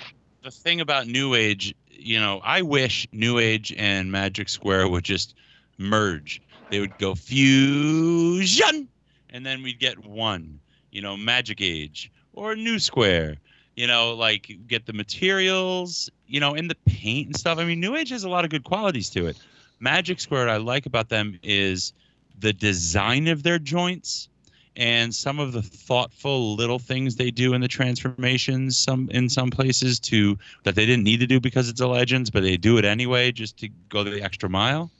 the 0.44 0.52
thing 0.52 0.82
about 0.82 1.08
New 1.08 1.36
Age, 1.36 1.76
you 1.90 2.20
know, 2.20 2.40
I 2.44 2.62
wish 2.62 3.08
New 3.12 3.38
Age 3.40 3.74
and 3.78 4.12
Magic 4.12 4.50
Square 4.50 4.90
would 4.90 5.04
just 5.04 5.36
merge. 5.78 6.42
They 6.70 6.80
would 6.80 6.98
go 6.98 7.16
fusion, 7.16 8.88
and 9.30 9.46
then 9.46 9.64
we'd 9.64 9.80
get 9.80 10.06
one, 10.06 10.60
you 10.92 11.02
know, 11.02 11.16
Magic 11.18 11.62
Age 11.62 12.12
or 12.34 12.56
New 12.56 12.80
Square. 12.80 13.38
You 13.76 13.86
know, 13.86 14.16
like 14.16 14.58
get 14.68 14.88
the 14.88 14.94
materials, 14.94 16.10
you 16.26 16.40
know, 16.40 16.56
and 16.56 16.68
the 16.68 16.76
paint 16.88 17.28
and 17.28 17.36
stuff. 17.38 17.60
I 17.60 17.64
mean, 17.64 17.80
New 17.80 17.96
Age 17.96 18.10
has 18.10 18.24
a 18.24 18.30
lot 18.30 18.44
of 18.44 18.50
good 18.50 18.64
qualities 18.64 19.08
to 19.12 19.28
it, 19.28 19.38
Magic 19.80 20.20
Square, 20.20 20.46
what 20.48 20.50
I 20.50 20.58
like 20.58 20.86
about 20.86 21.10
them 21.10 21.40
is 21.44 21.94
the 22.40 22.54
design 22.54 23.28
of 23.28 23.44
their 23.44 23.60
joints 23.60 24.30
and 24.76 25.14
some 25.14 25.40
of 25.40 25.54
the 25.54 25.62
thoughtful 25.62 26.56
little 26.56 26.80
things 26.80 27.16
they 27.16 27.32
do 27.32 27.54
in 27.54 27.62
the 27.62 27.68
transformations 27.68 28.78
some 28.78 29.10
in 29.12 29.18
some 29.30 29.50
places 29.50 30.00
to 30.00 30.38
that 30.64 30.76
they 30.76 30.86
didn't 30.86 31.04
need 31.04 31.20
to 31.20 31.26
do 31.28 31.40
because 31.40 31.68
it's 31.68 31.82
a 31.82 31.88
legends 31.88 32.30
but 32.30 32.44
they 32.44 32.56
do 32.58 32.78
it 32.78 32.86
anyway 32.86 33.32
just 33.32 33.58
to 33.58 33.68
go 33.90 34.04
the 34.04 34.22
extra 34.22 34.48
mile 34.48 34.92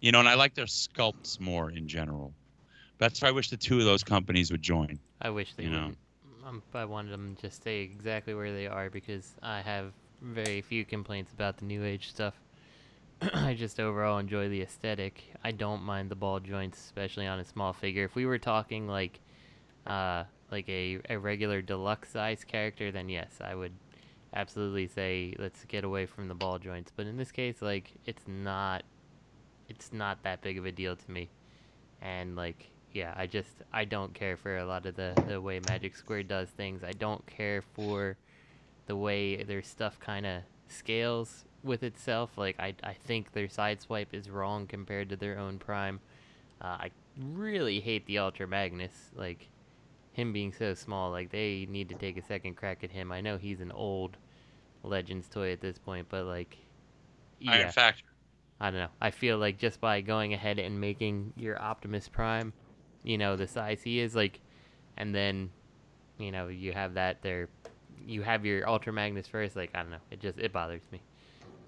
you 0.00 0.10
know 0.10 0.18
and 0.18 0.28
i 0.28 0.34
like 0.34 0.54
their 0.54 0.66
sculpts 0.66 1.38
more 1.38 1.70
in 1.70 1.86
general 1.86 2.34
that's 2.98 3.22
why 3.22 3.28
i 3.28 3.30
wish 3.30 3.50
the 3.50 3.56
two 3.56 3.78
of 3.78 3.84
those 3.84 4.02
companies 4.02 4.50
would 4.50 4.62
join 4.62 4.98
I 5.20 5.30
wish 5.30 5.54
they 5.54 5.64
you 5.64 5.70
know. 5.70 5.92
Um, 6.46 6.62
I 6.74 6.84
wanted 6.84 7.12
them 7.12 7.36
to 7.42 7.50
stay 7.50 7.80
exactly 7.82 8.34
where 8.34 8.52
they 8.52 8.66
are 8.66 8.90
because 8.90 9.36
I 9.42 9.60
have 9.60 9.92
very 10.20 10.62
few 10.62 10.84
complaints 10.84 11.32
about 11.32 11.58
the 11.58 11.64
new 11.66 11.84
age 11.84 12.08
stuff. 12.08 12.34
I 13.34 13.54
just 13.54 13.78
overall 13.78 14.18
enjoy 14.18 14.48
the 14.48 14.62
aesthetic. 14.62 15.22
I 15.44 15.50
don't 15.50 15.82
mind 15.82 16.10
the 16.10 16.14
ball 16.14 16.40
joints, 16.40 16.78
especially 16.78 17.26
on 17.26 17.38
a 17.38 17.44
small 17.44 17.72
figure. 17.72 18.04
If 18.04 18.14
we 18.14 18.24
were 18.24 18.38
talking 18.38 18.88
like, 18.88 19.20
uh, 19.86 20.24
like 20.50 20.68
a, 20.68 21.00
a 21.10 21.18
regular 21.18 21.60
deluxe 21.60 22.10
size 22.10 22.44
character, 22.44 22.90
then 22.90 23.08
yes, 23.08 23.32
I 23.42 23.54
would 23.54 23.72
absolutely 24.32 24.86
say 24.86 25.34
let's 25.38 25.64
get 25.66 25.84
away 25.84 26.06
from 26.06 26.28
the 26.28 26.34
ball 26.34 26.58
joints. 26.58 26.92
But 26.94 27.06
in 27.06 27.18
this 27.18 27.30
case, 27.30 27.60
like 27.60 27.92
it's 28.06 28.22
not, 28.26 28.84
it's 29.68 29.92
not 29.92 30.22
that 30.22 30.40
big 30.40 30.56
of 30.56 30.64
a 30.64 30.72
deal 30.72 30.96
to 30.96 31.10
me, 31.10 31.28
and 32.00 32.36
like 32.36 32.70
yeah, 32.92 33.12
I 33.16 33.26
just 33.26 33.50
I 33.72 33.84
don't 33.84 34.14
care 34.14 34.36
for 34.36 34.56
a 34.56 34.64
lot 34.64 34.86
of 34.86 34.96
the 34.96 35.12
the 35.28 35.40
way 35.40 35.60
Magic 35.68 35.94
Square 35.94 36.24
does 36.24 36.48
things. 36.48 36.82
I 36.82 36.92
don't 36.92 37.24
care 37.26 37.62
for 37.74 38.16
the 38.86 38.96
way 38.96 39.42
their 39.44 39.62
stuff 39.62 40.00
kind 40.00 40.24
of 40.24 40.42
scales 40.68 41.44
with 41.62 41.82
itself. 41.82 42.36
Like 42.36 42.56
I 42.58 42.74
I 42.82 42.94
think 42.94 43.32
their 43.32 43.48
Sideswipe 43.48 44.12
is 44.12 44.30
wrong 44.30 44.66
compared 44.66 45.08
to 45.10 45.16
their 45.16 45.38
own 45.38 45.58
prime. 45.58 46.00
Uh, 46.60 46.76
I 46.80 46.90
really 47.18 47.80
hate 47.80 48.06
the 48.06 48.18
Ultra 48.18 48.46
Magnus. 48.46 49.10
Like 49.14 49.48
him 50.12 50.32
being 50.32 50.52
so 50.52 50.74
small. 50.74 51.10
Like 51.10 51.30
they 51.30 51.66
need 51.68 51.88
to 51.90 51.94
take 51.94 52.16
a 52.16 52.22
second 52.22 52.56
crack 52.56 52.84
at 52.84 52.90
him. 52.90 53.12
I 53.12 53.20
know 53.20 53.36
he's 53.38 53.60
an 53.60 53.72
old 53.72 54.16
Legends 54.82 55.28
toy 55.28 55.52
at 55.52 55.60
this 55.60 55.78
point, 55.78 56.06
but 56.08 56.24
like 56.24 56.56
yeah. 57.38 57.52
Iron 57.52 57.72
Factor. 57.72 58.04
I 58.60 58.70
don't 58.70 58.80
know. 58.80 58.88
I 59.00 59.10
feel 59.10 59.38
like 59.38 59.58
just 59.58 59.80
by 59.80 60.02
going 60.02 60.34
ahead 60.34 60.58
and 60.58 60.78
making 60.80 61.32
your 61.36 61.60
Optimus 61.60 62.08
Prime, 62.08 62.52
you 63.02 63.16
know, 63.16 63.34
the 63.34 63.46
size 63.46 63.80
he 63.82 64.00
is, 64.00 64.14
like, 64.14 64.38
and 64.98 65.14
then, 65.14 65.50
you 66.18 66.30
know, 66.30 66.48
you 66.48 66.72
have 66.72 66.94
that 66.94 67.22
there, 67.22 67.48
you 68.06 68.20
have 68.20 68.44
your 68.44 68.68
Ultra 68.68 68.92
Magnus 68.92 69.26
first. 69.26 69.56
Like, 69.56 69.70
I 69.74 69.82
don't 69.82 69.90
know. 69.90 69.96
It 70.10 70.20
just 70.20 70.38
it 70.38 70.52
bothers 70.52 70.82
me. 70.92 71.00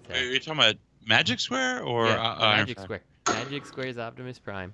So, 0.07 0.13
Are 0.15 0.17
you 0.23 0.39
talking 0.39 0.53
about 0.59 0.75
Magic 1.05 1.39
Square 1.39 1.83
or 1.83 2.05
yeah, 2.07 2.13
uh, 2.21 2.37
the 2.37 2.43
Iron 2.45 2.59
Magic 2.59 2.77
Factor? 2.77 3.01
Square. 3.25 3.35
Magic 3.45 3.65
Square's 3.65 3.97
Optimus 3.97 4.39
Prime 4.39 4.73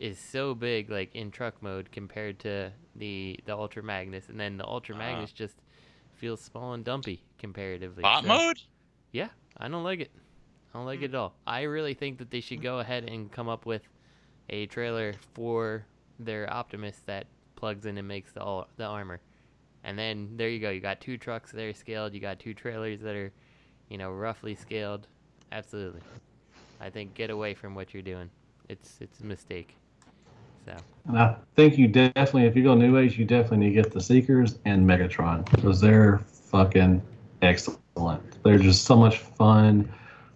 is 0.00 0.18
so 0.18 0.54
big, 0.54 0.90
like 0.90 1.14
in 1.14 1.30
truck 1.30 1.62
mode, 1.62 1.90
compared 1.92 2.38
to 2.40 2.72
the 2.96 3.38
the 3.46 3.56
Ultra 3.56 3.82
Magnus, 3.82 4.28
and 4.28 4.38
then 4.38 4.56
the 4.56 4.66
Ultra 4.66 4.94
Uh-huh. 4.96 5.04
Magnus 5.04 5.32
just 5.32 5.56
feels 6.14 6.40
small 6.40 6.72
and 6.74 6.84
dumpy 6.84 7.22
comparatively. 7.38 8.02
Bot 8.02 8.22
so- 8.22 8.28
mode? 8.28 8.58
Yeah, 9.12 9.28
I 9.56 9.68
don't 9.68 9.84
like 9.84 10.00
it. 10.00 10.10
I 10.74 10.78
don't 10.78 10.86
like 10.86 11.00
it 11.02 11.06
at 11.06 11.14
all. 11.14 11.34
I 11.46 11.62
really 11.62 11.94
think 11.94 12.18
that 12.18 12.30
they 12.30 12.40
should 12.40 12.60
go 12.60 12.78
ahead 12.80 13.04
and 13.04 13.30
come 13.32 13.48
up 13.48 13.64
with 13.64 13.82
a 14.50 14.66
trailer 14.66 15.14
for 15.34 15.86
their 16.18 16.52
Optimus 16.52 17.00
that 17.06 17.26
plugs 17.56 17.86
in 17.86 17.96
and 17.96 18.06
makes 18.06 18.32
the 18.32 18.42
all, 18.42 18.68
the 18.76 18.84
armor. 18.84 19.20
And 19.84 19.98
then 19.98 20.36
there 20.36 20.48
you 20.50 20.58
go. 20.58 20.68
You 20.70 20.80
got 20.80 21.00
two 21.00 21.16
trucks 21.16 21.52
that 21.52 21.62
are 21.62 21.72
scaled. 21.72 22.12
You 22.12 22.20
got 22.20 22.38
two 22.38 22.52
trailers 22.52 23.00
that 23.00 23.14
are, 23.16 23.32
you 23.88 23.98
know, 23.98 24.10
roughly 24.10 24.54
scaled. 24.54 25.06
Absolutely. 25.52 26.00
I 26.80 26.90
think 26.90 27.14
get 27.14 27.30
away 27.30 27.54
from 27.54 27.74
what 27.74 27.92
you're 27.92 28.02
doing. 28.02 28.30
It's 28.68 28.98
it's 29.00 29.20
a 29.20 29.24
mistake. 29.24 29.74
So 30.64 30.76
And 31.06 31.18
I 31.18 31.36
think 31.54 31.78
you 31.78 31.88
definitely, 31.88 32.44
if 32.44 32.54
you 32.54 32.62
go 32.62 32.74
New 32.74 32.98
Age, 32.98 33.18
you 33.18 33.24
definitely 33.24 33.58
need 33.58 33.74
to 33.74 33.82
get 33.82 33.92
the 33.92 34.00
Seekers 34.00 34.58
and 34.64 34.86
Megatron 34.86 35.50
because 35.50 35.80
they're 35.80 36.18
fucking 36.18 37.02
excellent. 37.42 38.42
They're 38.42 38.58
just 38.58 38.84
so 38.84 38.96
much 38.96 39.18
fun. 39.18 39.90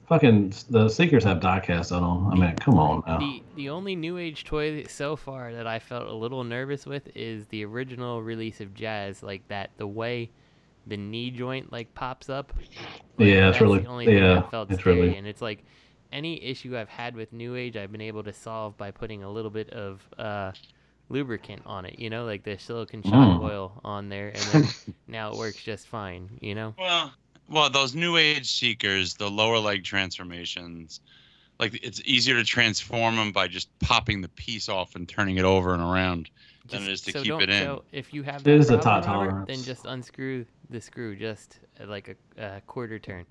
Fucking 0.08 0.54
the 0.70 0.88
Seekers 0.88 1.24
have 1.24 1.40
diecast 1.40 1.92
on 1.92 2.02
them. 2.02 2.32
I 2.32 2.46
mean, 2.46 2.56
come 2.56 2.78
on 2.78 3.02
now. 3.06 3.18
the 3.18 3.42
the 3.56 3.68
only 3.68 3.94
new 3.94 4.18
age 4.18 4.44
toy 4.44 4.84
so 4.84 5.16
far 5.16 5.52
that 5.52 5.66
I 5.66 5.78
felt 5.78 6.06
a 6.06 6.14
little 6.14 6.44
nervous 6.44 6.86
with 6.86 7.08
is 7.14 7.46
the 7.46 7.64
original 7.64 8.22
release 8.22 8.60
of 8.60 8.74
Jazz. 8.74 9.22
Like 9.22 9.46
that, 9.48 9.70
the 9.76 9.86
way 9.86 10.30
the 10.86 10.96
knee 10.96 11.30
joint 11.30 11.70
like 11.72 11.92
pops 11.94 12.28
up. 12.28 12.52
Like, 13.18 13.28
Yeah, 13.28 13.50
it's 13.50 13.60
really- 13.60 13.80
the 13.80 13.86
only 13.88 14.06
thing 14.06 14.18
yeah, 14.18 14.34
that 14.34 14.50
felt 14.50 14.70
it's 14.70 14.80
scary. 14.80 15.00
really- 15.00 15.16
And 15.16 15.26
it's 15.26 15.42
like 15.42 15.64
any 16.12 16.42
issue 16.42 16.76
I've 16.76 16.88
had 16.88 17.14
with 17.16 17.32
New 17.32 17.54
Age, 17.56 17.76
I've 17.76 17.92
been 17.92 18.00
able 18.00 18.22
to 18.24 18.32
solve 18.32 18.76
by 18.76 18.90
putting 18.90 19.22
a 19.22 19.30
little 19.30 19.50
bit 19.50 19.70
of 19.70 20.02
uh, 20.18 20.52
lubricant 21.08 21.62
on 21.66 21.84
it. 21.84 21.98
You 21.98 22.10
know, 22.10 22.24
like 22.24 22.42
the 22.42 22.58
silicon 22.58 23.02
shock 23.02 23.12
Mm. 23.12 23.42
oil 23.44 23.80
on 23.84 24.08
there, 24.08 24.28
and 24.28 24.38
then 24.38 24.68
now 25.08 25.30
it 25.32 25.36
works 25.38 25.62
just 25.62 25.86
fine. 25.86 26.38
You 26.40 26.54
know. 26.54 26.74
Well, 26.78 27.12
well, 27.48 27.70
those 27.70 27.94
new 27.94 28.16
age 28.16 28.50
seekers, 28.50 29.14
the 29.14 29.30
lower 29.30 29.58
leg 29.58 29.84
transformations, 29.84 31.00
like 31.58 31.78
it's 31.82 32.00
easier 32.04 32.34
to 32.36 32.44
transform 32.44 33.16
them 33.16 33.32
by 33.32 33.48
just 33.48 33.68
popping 33.80 34.20
the 34.20 34.28
piece 34.30 34.68
off 34.68 34.94
and 34.96 35.08
turning 35.08 35.36
it 35.36 35.44
over 35.44 35.74
and 35.74 35.82
around 35.82 36.30
than 36.68 36.82
it 36.84 36.88
is 36.88 37.00
to 37.02 37.12
so 37.12 37.20
keep 37.22 37.28
don't, 37.28 37.42
it 37.42 37.50
in. 37.50 37.62
So 37.64 37.84
if 37.92 38.14
you 38.14 38.22
have 38.22 38.40
It 38.42 38.44
that 38.44 38.50
is 38.54 38.70
a 38.70 38.78
problem, 38.78 39.02
tight 39.04 39.10
Robert, 39.12 39.28
tolerance. 39.30 39.48
then 39.48 39.62
just 39.62 39.84
unscrew 39.86 40.46
the 40.72 40.80
screw 40.80 41.16
just 41.16 41.60
like 41.84 42.16
a, 42.38 42.56
a 42.56 42.60
quarter 42.62 42.98
turn, 42.98 43.26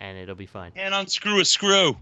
and 0.00 0.18
it'll 0.18 0.34
be 0.34 0.46
fine. 0.46 0.72
And 0.76 0.94
unscrew 0.94 1.40
a 1.40 1.44
screw. 1.44 1.96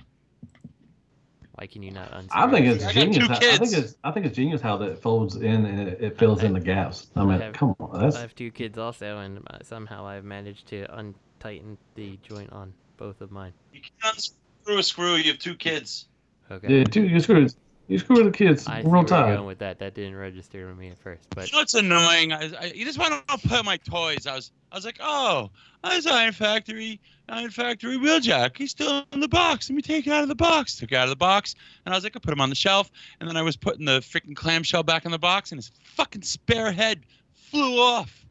Why 1.57 1.67
can 1.67 1.83
you 1.83 1.91
not 1.91 2.09
unscrew? 2.13 2.43
I 2.43 2.51
think 2.51 2.67
it's 2.67 2.85
I 2.85 2.87
got 2.87 2.95
genius. 2.95 3.19
two 3.19 3.27
How, 3.29 3.35
I 3.37 3.57
think 3.59 3.73
it's 3.73 3.97
I 4.03 4.11
think 4.11 4.27
it's 4.27 4.37
genius 4.37 4.61
how 4.61 4.77
that 4.79 5.01
folds 5.01 5.37
in 5.37 5.67
and 5.67 5.89
it, 5.89 6.01
it 6.01 6.19
fills 6.19 6.43
in 6.43 6.55
the 6.55 6.61
gaps. 6.61 7.11
I 7.15 7.25
mean, 7.25 7.41
have- 7.41 7.53
come 7.53 7.77
on, 7.79 8.01
that's 8.01 8.17
I 8.17 8.21
have 8.21 8.35
two 8.35 8.51
kids 8.51 8.79
also, 8.79 9.19
and 9.19 9.39
uh, 9.51 9.59
somehow 9.63 10.07
I've 10.07 10.25
managed 10.25 10.67
to 10.69 10.87
untighten 10.97 11.77
the 11.95 12.19
joint 12.23 12.51
on 12.53 12.73
both 12.97 13.21
of 13.21 13.31
mine. 13.31 13.53
You 13.73 13.81
can't 13.81 14.15
unscrew 14.17 14.79
a 14.79 14.83
screw. 14.83 15.15
You 15.17 15.33
have 15.33 15.39
two 15.39 15.55
kids. 15.55 16.09
Okay. 16.51 16.79
yeah. 16.79 16.85
Two, 16.85 17.05
you 17.07 17.21
screw 17.21 17.47
you 17.89 17.99
screw 17.99 18.25
the 18.25 18.31
kids 18.31 18.67
I 18.67 18.83
real 18.83 19.05
time. 19.05 19.35
going 19.35 19.47
with 19.47 19.59
that. 19.59 19.79
That 19.79 19.95
didn't 19.95 20.17
register 20.17 20.67
with 20.67 20.79
me 20.79 20.89
at 20.89 20.99
first, 20.99 21.23
but 21.31 21.47
You 21.47 21.53
know 21.53 21.59
what's 21.61 21.75
annoying? 21.75 22.33
I, 22.33 22.53
I, 22.59 22.65
you 22.75 22.85
just 22.85 22.99
want 22.99 23.27
to 23.29 23.49
put 23.49 23.65
my 23.65 23.77
toys. 23.79 24.27
I 24.27 24.35
was, 24.35 24.53
I 24.71 24.77
was 24.77 24.85
like, 24.85 24.99
oh, 25.01 25.51
that's 25.83 26.07
Iron 26.07 26.33
Factory, 26.33 27.01
Iron 27.29 27.51
Factory 27.51 27.97
Wheeljack. 27.99 28.57
He's 28.57 28.71
still 28.71 29.05
in 29.13 29.21
the 29.21 29.29
box. 29.29 29.69
Let 29.69 29.77
me 29.77 29.83
take 29.83 30.07
it 30.07 30.13
out 30.13 30.23
of 30.23 30.29
the 30.29 30.35
box. 30.35 30.77
Took 30.77 30.93
it 30.93 30.97
out 30.97 31.05
of 31.05 31.11
the 31.11 31.17
box, 31.17 31.55
and 31.85 31.95
I 31.95 31.97
was 31.97 32.05
like, 32.05 32.17
I 32.17 32.21
put 32.21 32.33
him 32.33 32.41
on 32.41 32.49
the 32.49 32.55
shelf, 32.55 32.91
and 33.21 33.29
then 33.29 33.37
I 33.37 33.43
was 33.43 33.57
putting 33.57 33.85
the 33.85 34.01
freaking 34.01 34.37
clamshell 34.37 34.83
back 34.83 35.05
in 35.05 35.11
the 35.11 35.19
box, 35.19 35.53
and 35.53 35.59
his 35.59 35.73
fucking 35.85 36.23
spare 36.23 36.73
head 36.73 37.03
flew 37.35 37.79
off. 37.79 38.25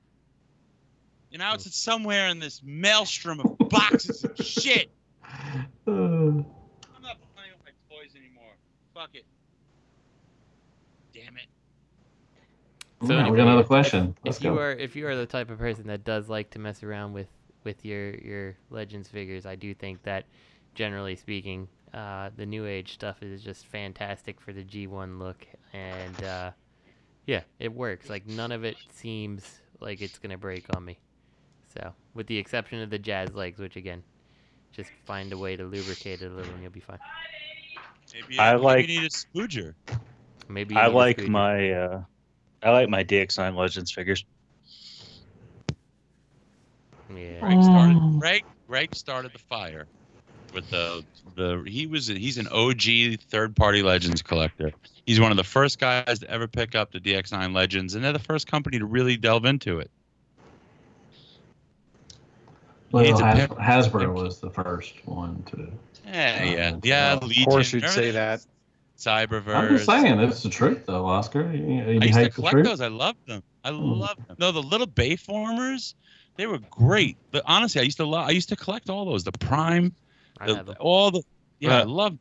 And 1.32 1.40
now 1.40 1.54
it's 1.54 1.74
somewhere 1.76 2.28
in 2.28 2.40
this 2.40 2.62
maelstrom 2.64 3.40
of 3.40 3.70
boxes 3.70 4.24
of 4.24 4.38
shit. 4.38 4.90
Uh, 5.88 5.92
I'm 5.92 6.46
not 7.02 7.18
playing 7.36 7.52
with 7.58 7.64
my 7.66 7.72
toys 7.90 8.12
anymore. 8.16 8.54
Fuck 8.94 9.10
it. 9.14 9.26
So 13.04 13.14
yeah, 13.14 13.18
we 13.18 13.22
anyway, 13.22 13.38
got 13.38 13.48
another 13.48 13.64
question. 13.64 14.16
If, 14.20 14.26
Let's 14.26 14.38
if 14.38 14.44
you 14.44 14.50
go. 14.56 14.60
are 14.62 14.72
if 14.72 14.96
you 14.96 15.08
are 15.08 15.16
the 15.16 15.26
type 15.26 15.50
of 15.50 15.58
person 15.58 15.88
that 15.88 16.04
does 16.04 16.30
like 16.30 16.52
to 16.52 16.60
mess 16.60 16.84
around 16.84 17.14
with 17.14 17.28
with 17.64 17.84
your 17.86 18.12
your 18.16 18.58
legends 18.70 19.08
figures, 19.10 19.46
I 19.46 19.56
do 19.56 19.74
think 19.74 20.04
that 20.04 20.26
generally 20.76 21.16
speaking, 21.16 21.68
uh, 21.94 22.30
the 22.36 22.46
new 22.46 22.66
age 22.66 22.94
stuff 22.94 23.24
is 23.24 23.42
just 23.42 23.66
fantastic 23.68 24.40
for 24.40 24.54
the 24.54 24.64
G1 24.64 25.18
look, 25.20 25.48
and 25.74 26.24
uh, 26.24 26.52
yeah, 27.26 27.42
it 27.60 27.74
works. 27.74 28.10
Like 28.10 28.28
none 28.28 28.52
of 28.52 28.64
it 28.64 28.78
seems 28.92 29.60
like 29.80 30.02
it's 30.02 30.20
gonna 30.20 30.38
break 30.38 30.66
on 30.76 30.86
me. 30.86 31.00
So, 31.74 31.94
with 32.14 32.28
the 32.28 32.38
exception 32.38 32.82
of 32.82 32.90
the 32.90 33.00
jazz 33.00 33.34
legs, 33.34 33.60
which 33.60 33.78
again, 33.78 34.04
just 34.72 34.92
find 35.06 35.32
a 35.34 35.38
way 35.38 35.56
to 35.56 35.64
lubricate 35.64 36.22
it 36.22 36.32
a 36.32 36.36
little, 36.36 36.54
and 36.54 36.62
you'll 36.62 36.72
be 36.72 36.80
fine. 36.82 37.00
Maybe, 38.14 38.40
I 38.40 38.52
maybe 38.54 38.64
like- 38.64 38.88
you 38.90 39.00
need 39.00 39.06
a 39.06 39.10
spudger. 39.10 39.74
Maybe 40.50 40.76
you 40.76 40.82
I 40.82 40.88
need 40.88 40.94
like 40.94 41.16
scooter. 41.18 41.32
my 41.32 41.72
uh, 41.72 42.02
I 42.64 42.70
like 42.72 42.90
my 42.90 43.04
DX9 43.04 43.56
Legends 43.56 43.92
figures. 43.92 44.24
yeah. 47.16 47.40
Greg 47.40 47.64
started. 47.64 47.98
Um, 47.98 48.20
Greg. 48.20 48.44
Greg 48.68 48.96
started 48.96 49.34
the 49.34 49.40
fire 49.40 49.88
with 50.54 50.70
the 50.70 51.04
the. 51.36 51.64
He 51.68 51.88
was 51.88 52.08
he's 52.08 52.38
an 52.38 52.48
OG 52.48 53.20
third 53.30 53.56
party 53.56 53.82
Legends 53.84 54.22
collector. 54.22 54.72
He's 55.06 55.20
one 55.20 55.32
of 55.32 55.38
the 55.38 55.44
first 55.44 55.80
guys 55.80 56.20
to 56.20 56.30
ever 56.30 56.48
pick 56.48 56.76
up 56.76 56.92
the 56.92 57.00
DX9 57.00 57.54
Legends, 57.54 57.96
and 57.96 58.04
they're 58.04 58.14
the 58.14 58.20
first 58.20 58.48
company 58.48 58.80
to 58.80 58.86
really 58.86 59.18
delve 59.18 59.46
into 59.46 59.80
it. 59.80 59.90
Well, 62.92 63.04
needs 63.04 63.20
Has- 63.20 63.48
Hasbro 63.88 64.14
was 64.14 64.40
the 64.40 64.50
first 64.50 64.94
one 65.06 65.44
to. 65.52 65.72
Yeah, 66.06 66.44
yeah, 66.44 66.72
Oh, 66.76 66.80
yeah. 66.84 67.14
Of 67.14 67.24
Legion, 67.24 67.46
course 67.46 67.74
you'd 67.74 67.90
say 67.90 68.12
that. 68.12 68.46
Cyberverse. 69.02 69.56
I'm 69.56 69.70
just 69.78 69.86
saying, 69.86 70.20
it's 70.20 70.44
the 70.44 70.50
truth, 70.50 70.86
though, 70.86 71.06
Oscar. 71.06 71.52
You, 71.52 71.66
you 71.66 71.82
I 71.82 72.06
used 72.06 72.14
to 72.14 72.20
hate 72.20 72.34
the 72.36 72.42
collect 72.42 72.64
those. 72.64 72.82
I 72.82 72.88
loved 72.88 73.20
them. 73.28 73.42
I 73.64 73.72
Hmm. 73.72 74.00
loved 74.00 74.28
them. 74.28 74.38
No, 74.40 74.52
the 74.52 74.62
little 74.62 74.88
Bayformers, 74.88 75.94
they 76.38 76.48
were 76.48 76.60
great. 76.70 77.18
But 77.32 77.44
honestly, 77.46 77.82
I 77.82 77.84
used 77.84 77.98
to 77.98 78.06
love. 78.06 78.28
I 78.28 78.32
used 78.32 78.50
to 78.50 78.56
collect 78.56 78.90
all 78.90 79.06
those. 79.06 79.24
The 79.24 79.32
Prime, 79.34 79.96
the, 80.46 80.76
all 80.80 81.12
the. 81.12 81.24
Yeah, 81.60 81.80
I 81.80 81.82
Uh, 81.82 81.86
love. 81.86 82.18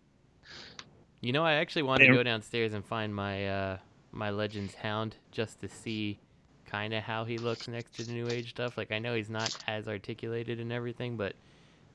You 1.20 1.32
know, 1.32 1.44
I 1.44 1.54
actually 1.54 1.82
wanted 1.82 2.06
to 2.06 2.14
go 2.14 2.22
downstairs 2.22 2.72
and 2.72 2.84
find 2.84 3.14
my 3.14 3.46
uh, 3.46 3.78
my 4.12 4.30
Legends 4.30 4.74
Hound 4.76 5.16
just 5.30 5.60
to 5.60 5.68
see 5.68 6.18
kind 6.66 6.94
of 6.94 7.02
how 7.02 7.24
he 7.24 7.38
looks 7.38 7.68
next 7.68 7.96
to 7.96 8.04
the 8.04 8.12
New 8.12 8.28
Age 8.28 8.50
stuff. 8.50 8.78
Like, 8.78 8.90
I 8.92 8.98
know 8.98 9.14
he's 9.14 9.28
not 9.28 9.52
as 9.66 9.88
articulated 9.88 10.60
and 10.60 10.72
everything, 10.72 11.16
but 11.16 11.34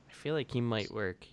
I 0.08 0.12
feel 0.12 0.34
like 0.34 0.52
he 0.52 0.60
might 0.60 0.92
work. 0.92 1.26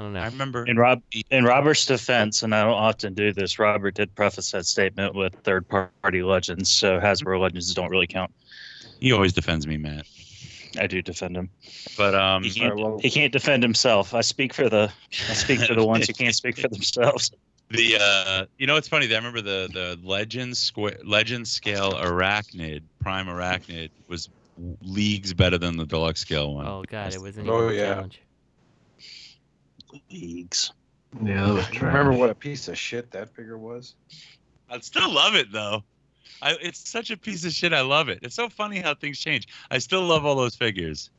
I 0.00 0.02
don't 0.02 0.12
know. 0.14 0.20
I 0.20 0.26
remember 0.28 0.64
In 0.64 0.78
Rob 0.78 1.02
in 1.30 1.44
Robert's 1.44 1.84
defense, 1.84 2.42
and 2.42 2.54
I 2.54 2.62
don't 2.64 2.72
often 2.72 3.12
do 3.12 3.34
this, 3.34 3.58
Robert 3.58 3.94
did 3.94 4.14
preface 4.14 4.50
that 4.52 4.64
statement 4.64 5.14
with 5.14 5.34
third 5.44 5.68
party 5.68 6.22
legends, 6.22 6.70
so 6.70 6.98
Hasbro 6.98 7.38
legends 7.38 7.74
don't 7.74 7.90
really 7.90 8.06
count. 8.06 8.32
he 8.98 9.12
always 9.12 9.34
defends 9.34 9.66
me, 9.66 9.76
Matt. 9.76 10.06
I 10.78 10.86
do 10.86 11.02
defend 11.02 11.36
him. 11.36 11.50
But 11.98 12.14
um, 12.14 12.44
He 12.44 12.50
can't, 12.50 13.02
he 13.02 13.10
can't 13.10 13.30
defend 13.32 13.62
himself. 13.62 14.14
I 14.14 14.22
speak 14.22 14.54
for 14.54 14.70
the 14.70 14.90
I 15.28 15.34
speak 15.34 15.60
for 15.60 15.74
the 15.74 15.84
ones 15.84 16.06
who 16.06 16.14
can't 16.14 16.34
speak 16.34 16.56
for 16.58 16.68
themselves. 16.76 17.30
the 17.68 17.98
uh, 18.00 18.46
you 18.56 18.66
know, 18.66 18.76
it's 18.76 18.88
funny. 18.88 19.12
I 19.12 19.16
remember 19.16 19.42
the 19.42 19.68
the 19.70 19.98
Legends 20.02 20.58
square 20.58 20.96
Legend 21.04 21.46
scale 21.46 21.92
Airachnid 21.92 22.82
Prime 23.00 23.26
Airachnid 23.26 23.90
was 24.08 24.30
leagues 24.80 25.34
better 25.34 25.58
than 25.58 25.76
the 25.76 25.84
deluxe 25.84 26.20
scale 26.20 26.54
one. 26.54 26.66
Oh 26.66 26.84
god, 26.88 27.12
it 27.12 27.20
was 27.20 27.36
an 27.36 27.50
Oh, 27.50 27.68
yeah. 27.68 27.94
challenge. 27.94 28.20
Leagues. 30.10 30.72
Yeah, 31.24 31.46
that 31.46 31.54
was 31.54 31.66
I 31.66 31.70
trash. 31.70 31.82
remember 31.94 32.12
what 32.18 32.30
a 32.30 32.34
piece 32.34 32.68
of 32.68 32.78
shit 32.78 33.10
that 33.10 33.34
figure 33.34 33.58
was. 33.58 33.94
I 34.68 34.78
still 34.80 35.10
love 35.12 35.34
it 35.34 35.50
though. 35.52 35.82
I, 36.42 36.56
it's 36.62 36.88
such 36.88 37.10
a 37.10 37.16
piece 37.16 37.44
of 37.44 37.52
shit. 37.52 37.72
I 37.72 37.80
love 37.80 38.08
it. 38.08 38.20
It's 38.22 38.36
so 38.36 38.48
funny 38.48 38.78
how 38.78 38.94
things 38.94 39.18
change. 39.18 39.48
I 39.70 39.78
still 39.78 40.02
love 40.02 40.24
all 40.24 40.36
those 40.36 40.54
figures. 40.54 41.10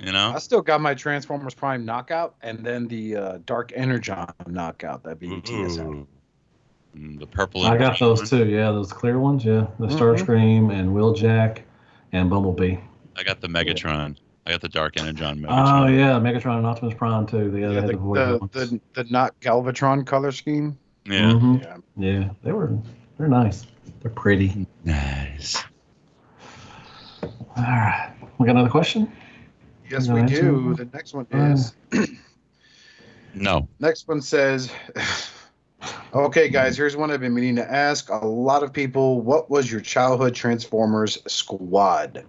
You 0.00 0.12
know, 0.12 0.32
I 0.34 0.38
still 0.38 0.62
got 0.62 0.80
my 0.80 0.94
Transformers 0.94 1.52
Prime 1.54 1.84
knockout 1.84 2.36
and 2.42 2.64
then 2.64 2.88
the 2.88 3.16
uh, 3.16 3.38
Dark 3.44 3.72
Energon 3.74 4.28
knockout. 4.46 5.02
That'd 5.02 5.18
be 5.18 5.28
TSL. 5.28 5.78
Ooh. 5.88 6.08
Mm, 6.96 7.18
the 7.18 7.26
purple. 7.26 7.64
I 7.64 7.76
got 7.76 7.98
those 7.98 8.20
one. 8.20 8.26
too. 8.28 8.46
Yeah, 8.48 8.70
those 8.70 8.92
clear 8.92 9.18
ones. 9.18 9.44
Yeah, 9.44 9.66
the 9.78 9.88
Mhm. 9.88 9.98
Starscream 9.98 10.72
and 10.72 10.90
Wheeljack 10.90 11.62
and 12.12 12.30
Bumblebee. 12.30 12.76
I 13.16 13.22
got 13.24 13.40
the 13.40 13.48
Megatron. 13.48 14.16
I 14.46 14.50
got 14.50 14.60
the 14.60 14.68
Dark 14.68 14.98
Energon 14.98 15.40
Megatron. 15.40 15.84
Oh 15.84 15.86
yeah, 15.86 16.18
Megatron 16.20 16.58
and 16.58 16.66
Optimus 16.66 16.94
Prime 16.94 17.26
too. 17.26 17.44
Yeah, 17.56 17.68
they 17.68 17.74
Yeah, 17.74 17.80
had 17.80 17.86
the, 17.86 17.92
the, 17.92 18.48
the, 18.52 18.66
the, 18.66 18.80
the 18.94 19.04
not 19.10 19.38
Galvatron 19.40 20.06
color 20.06 20.32
scheme. 20.32 20.78
Yeah. 21.06 21.32
Mhm. 21.32 21.62
Yeah. 21.62 21.76
Yeah, 21.96 22.28
they 22.42 22.52
were. 22.52 22.76
They're 23.18 23.28
nice. 23.28 23.66
They're 24.02 24.10
pretty. 24.10 24.66
Nice. 24.84 25.62
All 27.22 27.62
right, 27.62 28.12
we 28.38 28.46
got 28.46 28.52
another 28.52 28.68
question. 28.70 29.10
Yes, 29.88 30.08
we 30.08 30.20
answer? 30.20 30.40
do. 30.42 30.74
The 30.74 30.86
next 30.92 31.14
one 31.14 31.26
Uh, 31.32 31.36
is 31.38 31.72
No. 33.34 33.68
next 33.80 34.08
one 34.08 34.20
says 34.20 34.70
Okay 36.14 36.48
guys, 36.48 36.76
here's 36.76 36.96
one 36.96 37.10
I've 37.10 37.20
been 37.20 37.34
meaning 37.34 37.56
to 37.56 37.70
ask 37.70 38.08
a 38.10 38.16
lot 38.26 38.62
of 38.62 38.72
people. 38.72 39.20
What 39.20 39.50
was 39.50 39.70
your 39.70 39.80
childhood 39.80 40.34
Transformers 40.34 41.18
squad? 41.26 42.24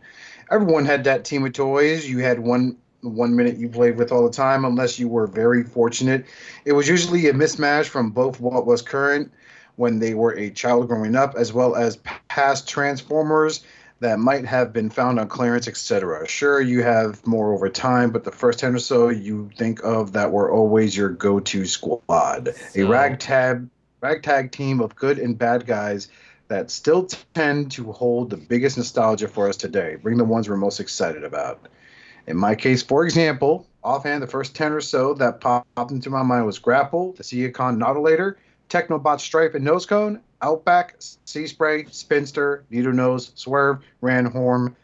Everyone 0.51 0.85
had 0.85 1.03
that 1.05 1.25
team 1.25 1.45
of 1.45 1.53
toys. 1.53 2.07
You 2.07 2.19
had 2.19 2.39
one 2.39 2.77
one 3.01 3.35
minute 3.35 3.57
you 3.57 3.69
played 3.69 3.97
with 3.97 4.11
all 4.11 4.23
the 4.23 4.33
time, 4.33 4.65
unless 4.65 4.97
you 4.97 5.07
were 5.07 5.27
very 5.27 5.63
fortunate. 5.63 6.25
It 6.65 6.73
was 6.73 6.87
usually 6.87 7.27
a 7.27 7.33
mismatch 7.33 7.85
from 7.85 8.11
both 8.11 8.39
what 8.39 8.65
was 8.65 8.81
current 8.81 9.31
when 9.75 9.99
they 9.99 10.13
were 10.13 10.33
a 10.33 10.49
child 10.49 10.87
growing 10.87 11.15
up, 11.15 11.35
as 11.35 11.53
well 11.53 11.75
as 11.75 11.97
past 12.27 12.67
Transformers 12.67 13.63
that 13.99 14.19
might 14.19 14.45
have 14.45 14.73
been 14.73 14.89
found 14.89 15.19
on 15.19 15.27
clearance, 15.27 15.67
etc. 15.67 16.27
Sure, 16.27 16.61
you 16.61 16.83
have 16.83 17.25
more 17.25 17.53
over 17.53 17.69
time, 17.69 18.11
but 18.11 18.23
the 18.23 18.31
first 18.31 18.59
10 18.59 18.75
or 18.75 18.79
so 18.79 19.09
you 19.09 19.49
think 19.57 19.83
of 19.83 20.13
that 20.13 20.31
were 20.31 20.51
always 20.51 20.95
your 20.95 21.09
go 21.09 21.39
to 21.39 21.65
squad. 21.65 22.49
A 22.75 22.83
ragtag, 22.83 23.67
ragtag 24.01 24.51
team 24.51 24.81
of 24.81 24.95
good 24.95 25.17
and 25.17 25.37
bad 25.37 25.65
guys 25.65 26.09
that 26.47 26.69
still 26.71 27.07
tend 27.33 27.71
to 27.71 27.91
hold 27.91 28.29
the 28.29 28.37
biggest 28.37 28.77
nostalgia 28.77 29.27
for 29.27 29.49
us 29.49 29.57
today. 29.57 29.95
Bring 29.95 30.17
the 30.17 30.25
ones 30.25 30.47
we're 30.47 30.57
most 30.57 30.79
excited 30.79 31.23
about. 31.23 31.67
In 32.27 32.37
my 32.37 32.55
case, 32.55 32.81
for 32.81 33.03
example, 33.05 33.67
offhand, 33.83 34.21
the 34.21 34.27
first 34.27 34.55
10 34.55 34.71
or 34.71 34.81
so 34.81 35.13
that 35.15 35.41
popped 35.41 35.91
into 35.91 36.09
my 36.09 36.23
mind 36.23 36.45
was 36.45 36.59
Grapple, 36.59 37.13
the 37.13 37.23
Seacon 37.23 37.77
Nautilator, 37.77 38.35
Technobot 38.69 39.19
Strafe 39.19 39.53
and 39.55 39.63
Nose 39.63 39.85
Cone, 39.85 40.19
Outback, 40.41 40.95
Sea 40.99 41.47
Spray, 41.47 41.83
Spinister, 41.85 42.63
Needle 42.69 42.93
Nose, 42.93 43.31
Swerve, 43.35 43.83
Ranhorn, 44.01 44.75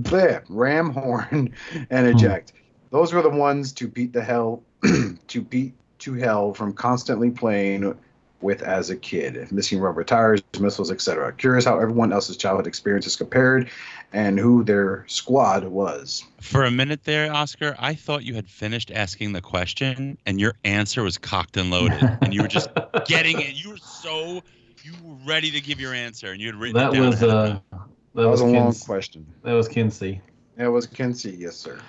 bleh, 0.00 0.42
Ram 0.48 0.90
Horn, 0.90 1.54
and 1.90 2.06
hmm. 2.06 2.16
Eject. 2.16 2.52
Those 2.90 3.12
were 3.12 3.22
the 3.22 3.30
ones 3.30 3.72
to 3.74 3.88
beat 3.88 4.12
the 4.12 4.22
hell, 4.22 4.62
to 5.28 5.42
beat 5.42 5.74
to 6.00 6.14
hell 6.14 6.54
from 6.54 6.72
constantly 6.72 7.30
playing 7.30 7.96
with 8.44 8.62
as 8.62 8.90
a 8.90 8.96
kid, 8.96 9.36
if 9.36 9.50
missing 9.50 9.80
rubber 9.80 10.04
tires, 10.04 10.42
missiles, 10.60 10.90
etc. 10.92 11.32
Curious 11.32 11.64
how 11.64 11.80
everyone 11.80 12.12
else's 12.12 12.36
childhood 12.36 12.66
experiences 12.66 13.16
compared, 13.16 13.68
and 14.12 14.38
who 14.38 14.62
their 14.62 15.04
squad 15.08 15.64
was. 15.64 16.22
For 16.40 16.64
a 16.64 16.70
minute 16.70 17.04
there, 17.04 17.32
Oscar, 17.32 17.74
I 17.78 17.94
thought 17.94 18.22
you 18.22 18.34
had 18.34 18.48
finished 18.48 18.92
asking 18.94 19.32
the 19.32 19.40
question 19.40 20.18
and 20.26 20.38
your 20.38 20.54
answer 20.64 21.02
was 21.02 21.18
cocked 21.18 21.56
and 21.56 21.70
loaded. 21.70 22.00
and 22.20 22.32
you 22.32 22.42
were 22.42 22.48
just 22.48 22.68
getting 23.06 23.40
it. 23.40 23.54
You 23.54 23.70
were 23.70 23.76
so 23.78 24.42
you 24.84 24.92
were 25.02 25.16
ready 25.26 25.50
to 25.50 25.60
give 25.60 25.80
your 25.80 25.94
answer 25.94 26.30
and 26.32 26.40
you 26.40 26.46
had 26.48 26.54
written 26.56 26.76
That 26.76 26.92
it 26.92 26.96
down. 26.98 27.06
was 27.06 27.22
uh, 27.22 27.58
that, 27.72 27.80
That 28.14 28.28
was 28.28 28.40
a 28.42 28.46
long 28.46 28.74
question. 28.74 29.26
That 29.42 29.54
was 29.54 29.66
Kinsey. 29.66 30.20
That 30.56 30.68
was 30.68 30.86
Kinsey, 30.86 31.34
yes, 31.36 31.56
sir. 31.56 31.80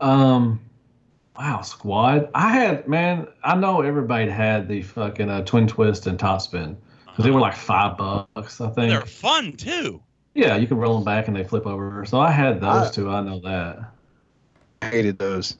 Um, 0.00 0.60
wow, 1.38 1.62
squad. 1.62 2.28
I 2.34 2.50
had 2.52 2.88
man. 2.88 3.28
I 3.44 3.56
know 3.56 3.82
everybody 3.82 4.30
had 4.30 4.68
the 4.68 4.82
fucking 4.82 5.28
uh, 5.28 5.42
twin 5.44 5.66
twist 5.66 6.06
and 6.06 6.18
top 6.18 6.40
spin 6.40 6.76
because 7.06 7.24
they 7.24 7.30
were 7.30 7.40
like 7.40 7.56
five 7.56 7.96
bucks. 7.96 8.60
I 8.60 8.68
think. 8.70 8.90
They're 8.90 9.00
fun 9.02 9.52
too. 9.52 10.02
Yeah, 10.34 10.56
you 10.56 10.66
can 10.66 10.76
roll 10.76 10.94
them 10.94 11.04
back 11.04 11.28
and 11.28 11.36
they 11.36 11.44
flip 11.44 11.66
over. 11.66 12.04
So 12.04 12.20
I 12.20 12.30
had 12.30 12.60
those 12.60 12.88
I- 12.88 12.90
two. 12.90 13.10
I 13.10 13.22
know 13.22 13.40
that. 13.40 13.92
I 14.82 14.90
hated 14.90 15.18
those. 15.18 15.56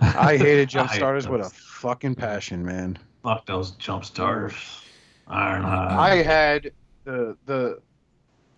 I 0.00 0.36
hated 0.36 0.68
jump 0.68 0.90
I 0.90 0.92
hate 0.92 0.98
starters 0.98 1.28
with 1.28 1.40
a 1.40 1.50
fucking 1.50 2.14
passion, 2.16 2.64
man. 2.64 2.98
Fuck 3.22 3.46
those 3.46 3.72
jump 3.72 4.04
starters. 4.04 4.54
Ironhide. 5.28 5.92
I 5.92 6.16
had 6.16 6.72
the 7.04 7.36
the 7.46 7.80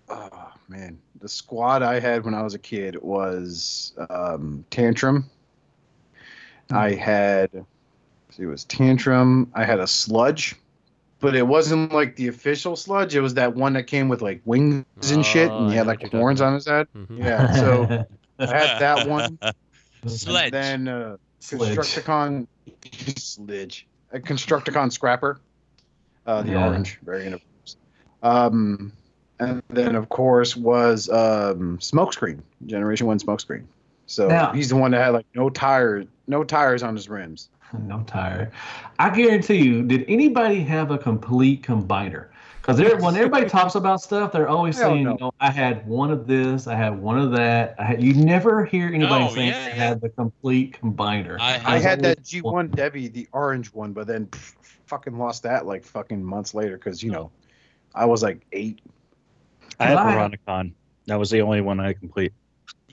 oh 0.08 0.52
man, 0.68 0.98
the 1.20 1.28
squad 1.28 1.82
I 1.82 2.00
had 2.00 2.24
when 2.24 2.34
I 2.34 2.42
was 2.42 2.54
a 2.54 2.58
kid 2.58 3.00
was 3.00 3.92
um, 4.10 4.64
Tantrum. 4.70 5.30
I 6.70 6.92
had 6.94 7.50
see, 8.30 8.42
it 8.42 8.46
was 8.46 8.64
Tantrum. 8.64 9.50
I 9.54 9.64
had 9.64 9.78
a 9.80 9.86
sludge, 9.86 10.56
but 11.20 11.34
it 11.36 11.46
wasn't 11.46 11.92
like 11.92 12.16
the 12.16 12.28
official 12.28 12.76
sludge. 12.76 13.14
It 13.14 13.20
was 13.20 13.34
that 13.34 13.54
one 13.54 13.74
that 13.74 13.84
came 13.84 14.08
with 14.08 14.22
like 14.22 14.40
wings 14.44 14.84
and 15.10 15.24
shit, 15.24 15.50
Oh, 15.50 15.58
and 15.58 15.70
he 15.70 15.76
had 15.76 15.86
like 15.86 16.10
horns 16.10 16.40
on 16.40 16.54
his 16.54 16.66
head. 16.66 16.86
Mhm. 16.96 17.18
Yeah, 17.18 17.52
so 17.54 18.06
I 18.38 18.46
had 18.46 18.78
that 18.80 19.06
one. 19.08 19.38
Sledge. 20.06 20.52
Then 20.52 20.88
uh, 20.88 21.16
Constructicon 21.40 22.46
Slidge. 22.84 23.84
A 24.12 24.20
Constructicon 24.20 24.92
Scrapper. 24.92 25.40
Uh, 26.26 26.42
the 26.42 26.52
Yeah. 26.52 26.66
orange, 26.66 26.98
very 27.04 27.20
innovative. 27.26 27.42
Um, 28.22 28.92
and 29.38 29.62
then 29.68 29.94
of 29.94 30.08
course 30.08 30.56
was 30.56 31.08
um, 31.08 31.78
Smokescreen, 31.78 32.40
Generation 32.66 33.06
One 33.06 33.18
Smokescreen. 33.18 33.64
So 34.06 34.28
Now- 34.28 34.52
he's 34.52 34.68
the 34.70 34.76
one 34.76 34.90
that 34.92 35.04
had 35.04 35.10
like 35.10 35.26
no 35.34 35.50
tires, 35.50 36.06
no 36.26 36.44
tires 36.44 36.82
on 36.82 36.94
his 36.94 37.08
rims. 37.08 37.50
No 37.80 38.04
tire. 38.06 38.52
I 39.00 39.10
guarantee 39.10 39.56
you, 39.56 39.82
did 39.82 40.04
anybody 40.06 40.60
have 40.60 40.92
a 40.92 40.98
complete 40.98 41.62
combiner? 41.62 42.28
Because 42.60 42.78
when 43.02 43.16
everybody 43.16 43.46
talks 43.48 43.74
about 43.74 44.00
stuff, 44.00 44.30
they're 44.32 44.48
always 44.48 44.78
Hell 44.78 44.90
saying, 44.90 45.04
no. 45.04 45.12
you 45.12 45.18
know, 45.18 45.32
I 45.40 45.50
had 45.50 45.86
one 45.86 46.10
of 46.12 46.26
this, 46.28 46.68
I 46.68 46.74
had 46.76 46.96
one 47.00 47.18
of 47.18 47.32
that. 47.32 47.74
I 47.78 47.84
had, 47.84 48.02
you 48.02 48.14
never 48.14 48.64
hear 48.64 48.86
anybody 48.88 49.24
No, 49.24 49.30
saying 49.34 49.48
yeah, 49.48 49.64
they 49.64 49.76
yeah. 49.76 49.88
had 49.88 50.00
the 50.00 50.08
complete 50.10 50.80
combiner. 50.80 51.38
I 51.40 51.54
I 51.64 51.78
had, 51.78 51.82
had 51.82 52.02
that 52.02 52.22
G1 52.22 52.74
Debbie, 52.74 53.08
the 53.08 53.28
orange 53.32 53.72
one, 53.72 53.92
but 53.92 54.06
then 54.06 54.26
pff, 54.26 54.54
fucking 54.86 55.18
lost 55.18 55.42
that 55.42 55.66
like 55.66 55.84
fucking 55.84 56.24
months 56.24 56.54
later 56.54 56.76
because 56.78 57.02
you 57.02 57.10
know 57.10 57.30
I 57.94 58.04
was 58.06 58.22
like 58.22 58.46
eight. 58.52 58.80
I 59.80 59.86
had 59.86 59.94
Why? 59.96 60.14
Veronicon. 60.14 60.72
That 61.06 61.18
was 61.18 61.30
the 61.30 61.42
only 61.42 61.60
one 61.60 61.80
I 61.80 61.92
complete. 61.92 62.32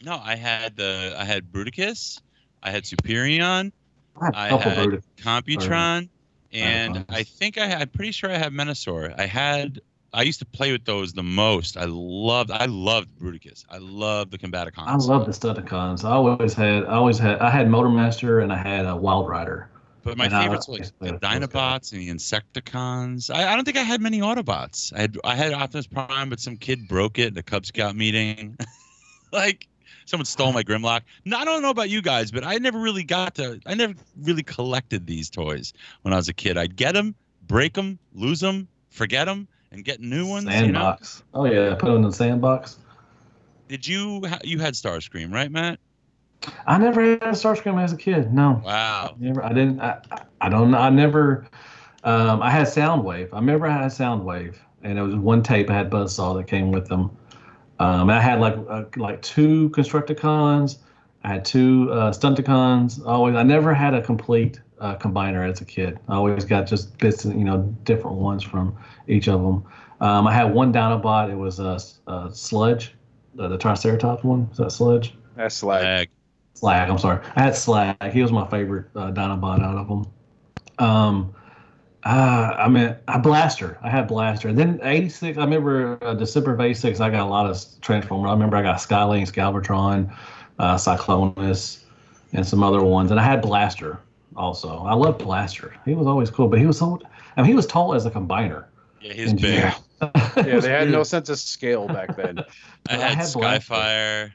no, 0.04 0.20
I 0.24 0.36
had 0.36 0.76
the 0.78 1.16
I 1.18 1.24
had 1.26 1.52
Bruticus, 1.52 2.20
I 2.64 2.72
had 2.72 2.84
Superion, 2.84 3.72
I 4.20 4.26
had 4.26 4.34
a 4.34 4.38
I 4.38 4.50
couple 4.50 4.72
had 4.72 4.84
Brutus. 4.90 5.06
Computron, 5.18 6.10
and. 6.52 7.06
I 7.10 7.24
think 7.24 7.58
I 7.58 7.68
had, 7.68 7.82
I'm 7.82 7.90
pretty 7.90 8.12
sure 8.14 8.32
I 8.32 8.38
had 8.38 8.52
Menasor. 8.54 9.14
I 9.20 9.26
had 9.26 9.82
I 10.16 10.22
used 10.22 10.40
to 10.40 10.46
play 10.46 10.72
with 10.72 10.86
those 10.86 11.14
the 11.14 11.24
most. 11.24 11.76
I 11.76 11.86
loved 11.88 12.52
I 12.52 12.66
loved 12.66 13.10
Bruticus. 13.20 13.66
I 13.70 13.80
loved 13.80 14.32
the 14.32 14.38
Combaticons. 14.38 14.86
I 14.88 14.96
love 14.96 15.26
the 15.26 15.32
Stunticons. 15.32 16.06
I 16.06 16.12
always 16.12 16.54
had, 16.54 16.84
I 16.86 16.94
always 16.94 17.18
had, 17.18 17.40
I 17.40 17.50
had 17.50 17.68
Motormaster 17.68 18.44
and 18.44 18.54
I 18.54 18.58
had 18.58 18.86
a 18.86 18.96
Wild 18.96 19.28
Rider. 19.28 19.70
But 20.04 20.18
my 20.18 20.26
And 20.26 20.36
I- 20.36 20.44
favorites 20.44 20.68
were 20.68 20.76
like 20.78 21.00
the 21.00 21.14
Dinobots 21.14 21.94
and 21.94 22.02
the 22.02 22.10
Insecticons. 22.10 23.34
I, 23.34 23.52
I 23.52 23.56
don't 23.56 23.66
think 23.66 23.78
I 23.78 23.82
had 23.84 24.02
many 24.02 24.20
Autobots. 24.20 24.94
I 24.96 25.02
had 25.02 25.18
I 25.24 25.36
had 25.36 25.52
Optimus 25.54 25.88
Prime, 25.88 26.30
but 26.30 26.40
some 26.40 26.58
kid 26.58 26.88
broke 26.88 27.18
it 27.20 27.28
at 27.28 27.34
the 27.34 27.44
Cub 27.44 27.66
Scout 27.66 27.96
meeting. 27.96 28.56
like 29.32 29.68
someone 30.06 30.26
stole 30.26 30.52
my 30.54 30.64
Grimlock. 30.64 31.02
No, 31.26 31.38
I 31.38 31.46
don't 31.46 31.62
know 31.62 31.70
about 31.70 31.90
you 31.90 32.02
guys, 32.02 32.32
but 32.32 32.44
I 32.44 32.58
never 32.58 32.80
really 32.80 33.04
got 33.04 33.36
to. 33.36 33.60
I 33.66 33.74
never 33.76 33.94
really 34.22 34.44
collected 34.44 35.08
these 35.08 35.30
toys 35.30 35.74
when 36.02 36.14
I 36.14 36.18
was 36.18 36.30
a 36.30 36.34
kid. 36.34 36.58
I'd 36.58 36.76
get 36.76 36.94
them, 36.94 37.16
break 37.48 37.74
them, 37.74 38.00
lose 38.14 38.40
them, 38.40 38.68
forget 38.90 39.26
them, 39.28 39.48
and 39.72 39.84
get 39.84 40.00
new 40.02 40.28
ones. 40.28 40.46
You 40.46 40.50
know? 40.52 40.60
Sandbox. 40.62 41.24
Oh 41.34 41.46
yeah, 41.46 41.76
put 41.76 41.88
them 41.88 41.98
in 41.98 42.02
the 42.04 42.12
sandbox. 42.14 42.78
Did 43.68 43.88
you 43.88 44.24
you 44.44 44.60
had 44.60 44.74
Starscream, 44.74 45.34
right, 45.34 45.52
Matt? 45.52 45.80
I 46.68 46.78
never 46.78 47.02
had 47.02 47.24
a 47.24 47.28
Starscream 47.32 47.82
as 47.82 47.94
a 47.94 47.98
kid. 47.98 48.34
No. 48.34 48.62
Wow. 48.66 49.16
Never. 49.18 49.44
I 49.44 49.50
didn't. 49.50 49.80
I, 49.80 50.00
I- 50.12 50.22
I 50.42 50.50
don't 50.50 50.72
know. 50.72 50.78
I 50.78 50.90
never. 50.90 51.48
Um, 52.04 52.42
I 52.42 52.50
had 52.52 52.68
Soundwave. 52.68 53.30
I 53.32 53.38
remember 53.38 53.66
I 53.66 53.84
had 53.84 53.92
Soundwave, 53.92 54.56
and 54.84 55.00
it 55.00 55.02
was 55.02 55.16
one 55.16 55.42
tape. 55.42 55.70
I 55.70 55.74
had 55.74 55.90
Buzzsaw 55.90 56.36
that 56.36 56.48
came 56.48 56.70
with 56.70 56.86
them. 56.90 57.18
Um, 57.80 58.10
I 58.10 58.22
had 58.22 58.40
like 58.40 58.56
uh, 58.70 58.84
like 58.96 59.22
two 59.22 59.70
Constructicons. 59.72 60.78
I 61.24 61.30
had 61.30 61.46
two 61.46 61.90
uh, 61.92 62.12
Stunticons. 62.12 63.06
Always. 63.06 63.36
I 63.36 63.44
never 63.44 63.74
had 63.74 63.94
a 63.94 64.02
complete 64.02 64.60
uh, 64.80 64.96
combiner 64.96 65.50
as 65.50 65.62
a 65.62 65.66
kid. 65.66 66.00
I 66.08 66.16
always 66.16 66.46
got 66.46 66.68
just 66.68 66.98
bits, 66.98 67.26
you 67.26 67.46
know, 67.46 67.62
different 67.84 68.18
ones 68.18 68.44
from 68.44 68.76
each 69.08 69.28
of 69.28 69.42
them. 69.42 69.64
Um, 70.02 70.28
I 70.28 70.34
had 70.34 70.54
one 70.54 70.74
Dinobot. 70.74 71.32
It 71.32 71.36
was 71.36 71.60
a, 71.60 71.80
a 72.12 72.30
Sludge, 72.34 72.94
the, 73.36 73.48
the 73.48 73.58
Triceratops 73.58 74.24
one. 74.24 74.50
Is 74.52 74.58
that 74.58 74.72
Sludge? 74.72 75.16
That's 75.36 75.56
slag. 75.56 76.10
Slag. 76.54 76.90
I'm 76.90 76.98
sorry. 76.98 77.26
I 77.36 77.44
had 77.44 77.56
Slag. 77.56 78.12
He 78.12 78.22
was 78.22 78.32
my 78.32 78.48
favorite 78.50 78.88
uh, 78.96 79.12
Dinobot 79.12 79.64
out 79.64 79.78
of 79.78 79.88
them. 79.88 80.06
Um, 80.80 81.34
uh, 82.06 82.56
I 82.58 82.68
mean, 82.68 82.96
I 83.08 83.18
Blaster. 83.18 83.78
I 83.82 83.90
had 83.90 84.08
Blaster. 84.08 84.50
And 84.50 84.58
then 84.58 84.80
'86. 84.84 85.38
I 85.38 85.42
remember 85.42 85.98
uh, 86.02 86.14
December 86.14 86.54
of 86.54 86.60
'86. 86.60 87.00
I 87.00 87.10
got 87.10 87.22
a 87.22 87.30
lot 87.30 87.50
of 87.50 87.64
Transformers. 87.82 88.30
I 88.30 88.34
remember 88.34 88.58
I 88.58 88.62
got 88.62 88.78
Skylynx, 88.78 89.32
Galvatron, 89.32 90.14
uh, 90.60 90.76
Cyclonus, 90.76 91.84
and 92.34 92.46
some 92.46 92.62
other 92.64 92.84
ones. 92.84 93.12
And 93.12 93.20
I 93.20 93.24
had 93.24 93.42
Blaster 93.42 94.00
also. 94.36 94.80
I 94.80 94.94
loved 94.94 95.20
Blaster. 95.20 95.76
He 95.86 95.94
was 95.94 96.08
always 96.08 96.30
cool, 96.30 96.48
but 96.50 96.60
he 96.60 96.66
was 96.66 96.78
so. 96.78 97.00
I 97.38 97.42
mean, 97.42 97.50
he 97.50 97.56
was 97.56 97.66
tall 97.66 97.94
as 97.94 98.06
a 98.06 98.12
combiner. 98.12 98.66
Yeah, 99.02 99.14
he's 99.14 99.34
big. 99.34 99.44
yeah. 99.44 99.76
Yeah, 100.36 100.60
they 100.60 100.70
had 100.70 100.90
no 100.90 101.04
sense 101.04 101.30
of 101.30 101.40
scale 101.40 101.88
back 101.88 102.18
then. 102.18 102.40
I 102.90 102.96
I 102.96 102.98
had, 102.98 103.26
Skyfire. 103.26 103.68
Blaster. 103.68 104.34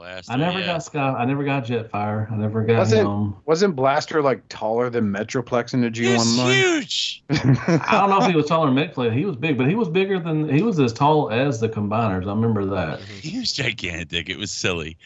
Skyfire. 0.00 0.26
Blaster. 0.26 0.32
I 0.32 0.36
never 0.36 0.60
yeah. 0.60 0.66
got 0.66 0.82
Sky. 0.84 1.10
I 1.18 1.24
never 1.24 1.44
got 1.44 1.64
Jetfire. 1.64 2.30
I 2.32 2.36
never 2.36 2.62
got 2.62 2.78
Wasn't 2.78 3.06
him. 3.08 3.36
wasn't 3.46 3.76
Blaster 3.76 4.22
like 4.22 4.42
taller 4.48 4.90
than 4.90 5.12
Metroplex 5.12 5.74
in 5.74 5.80
the 5.80 5.90
G1 5.90 6.12
He's 6.16 6.38
line? 6.38 6.54
huge. 6.54 7.22
I 7.30 7.98
don't 8.00 8.10
know 8.10 8.20
if 8.22 8.30
he 8.30 8.36
was 8.36 8.46
taller 8.46 8.66
than 8.66 8.74
Metcalf. 8.74 9.12
He 9.12 9.24
was 9.24 9.36
big, 9.36 9.56
but 9.58 9.68
he 9.68 9.74
was 9.74 9.88
bigger 9.88 10.18
than 10.18 10.48
he 10.48 10.62
was 10.62 10.78
as 10.80 10.92
tall 10.92 11.30
as 11.30 11.60
the 11.60 11.68
combiners. 11.68 12.26
I 12.26 12.30
remember 12.30 12.64
that. 12.66 13.00
He 13.20 13.38
was 13.38 13.52
gigantic. 13.52 14.28
It 14.28 14.38
was 14.38 14.50
silly. 14.50 14.96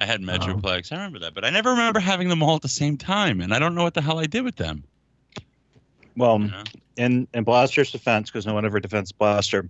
I 0.00 0.04
had 0.06 0.22
Uh-huh. 0.22 0.38
Metroplex. 0.38 0.92
I 0.92 0.96
remember 0.96 1.18
that, 1.20 1.34
but 1.34 1.44
I 1.44 1.50
never 1.50 1.70
remember 1.70 1.98
having 2.00 2.28
them 2.28 2.42
all 2.42 2.54
at 2.56 2.62
the 2.62 2.68
same 2.68 2.96
time, 2.96 3.40
and 3.40 3.52
I 3.54 3.58
don't 3.58 3.74
know 3.74 3.82
what 3.82 3.94
the 3.94 4.02
hell 4.02 4.18
I 4.18 4.26
did 4.26 4.44
with 4.44 4.56
them. 4.56 4.84
Well, 6.16 6.40
you 6.40 6.48
know? 6.48 6.62
in 6.96 7.28
in 7.34 7.44
Blaster's 7.44 7.90
defense, 7.92 8.30
because 8.30 8.46
no 8.46 8.54
one 8.54 8.64
ever 8.64 8.80
defends 8.80 9.12
Blaster, 9.12 9.68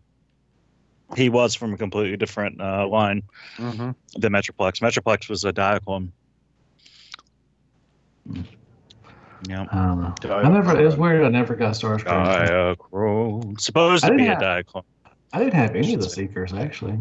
he 1.16 1.28
was 1.28 1.54
from 1.54 1.72
a 1.72 1.76
completely 1.76 2.16
different 2.16 2.60
uh, 2.60 2.86
line 2.88 3.22
Mhm. 3.56 3.94
than 4.16 4.32
Metroplex. 4.32 4.80
Metroplex 4.80 5.28
was 5.28 5.44
a 5.44 5.52
Diaclone. 5.52 6.10
Yeah. 9.48 9.66
I 9.70 9.86
don't 9.86 10.00
know. 10.24 10.34
I 10.36 10.48
never. 10.48 10.78
It 10.78 10.84
was 10.84 10.96
weird. 10.96 11.24
I 11.24 11.28
never 11.28 11.54
got 11.54 11.74
Starscream. 11.74 12.76
Diaclone. 12.76 13.60
Supposed 13.60 14.04
I 14.04 14.08
to 14.10 14.14
be 14.16 14.22
didn't 14.24 14.42
a 14.42 14.46
have- 14.46 14.64
Diaclone. 14.66 14.82
I 15.32 15.38
didn't 15.38 15.54
have 15.54 15.76
any 15.76 15.94
of 15.94 16.00
the 16.00 16.08
Seekers 16.08 16.52
actually. 16.54 16.98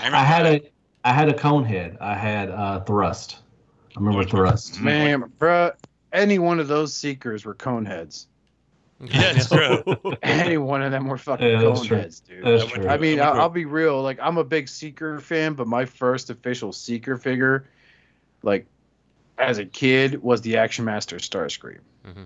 I, 0.00 0.08
I 0.08 0.24
had 0.24 0.46
a. 0.46 0.60
I 1.04 1.12
had 1.12 1.28
a 1.28 1.32
Conehead. 1.34 1.96
I 2.00 2.14
had 2.14 2.50
uh, 2.50 2.80
Thrust. 2.80 3.38
I 3.96 4.00
remember 4.00 4.24
Thrust. 4.24 4.80
Man, 4.80 5.30
bruh, 5.38 5.72
any 6.12 6.38
one 6.40 6.58
of 6.58 6.66
those 6.68 6.92
seekers 6.92 7.44
were 7.44 7.54
coneheads. 7.54 8.26
Yeah, 9.00 9.32
it's 9.36 9.48
true. 9.48 9.82
Any 10.66 10.70
one 10.70 10.82
of 10.82 10.92
them 10.92 11.06
were 11.06 11.18
fucking 11.18 11.46
Yeah, 11.46 11.60
that's 11.60 11.86
true. 11.86 11.98
coneheads, 11.98 12.24
dude. 12.24 12.44
That's 12.44 12.64
I 12.64 12.66
true. 12.66 12.88
I 12.88 12.96
mean, 12.98 13.20
I 13.20 13.30
would 13.30 13.36
I'll. 13.36 13.42
I'll 13.42 13.48
be 13.48 13.64
real. 13.64 14.02
Like, 14.02 14.18
I'm 14.20 14.36
a 14.38 14.44
big 14.44 14.68
Seeker 14.68 15.20
fan, 15.20 15.54
but 15.54 15.66
my 15.66 15.84
first 15.84 16.30
official 16.30 16.72
Seeker 16.72 17.16
figure, 17.16 17.68
like, 18.42 18.66
as 19.38 19.58
a 19.58 19.64
kid, 19.64 20.22
was 20.22 20.42
the 20.42 20.56
Action 20.56 20.84
Master 20.84 21.16
Starscream. 21.16 21.80
Mm-hmm. 22.06 22.24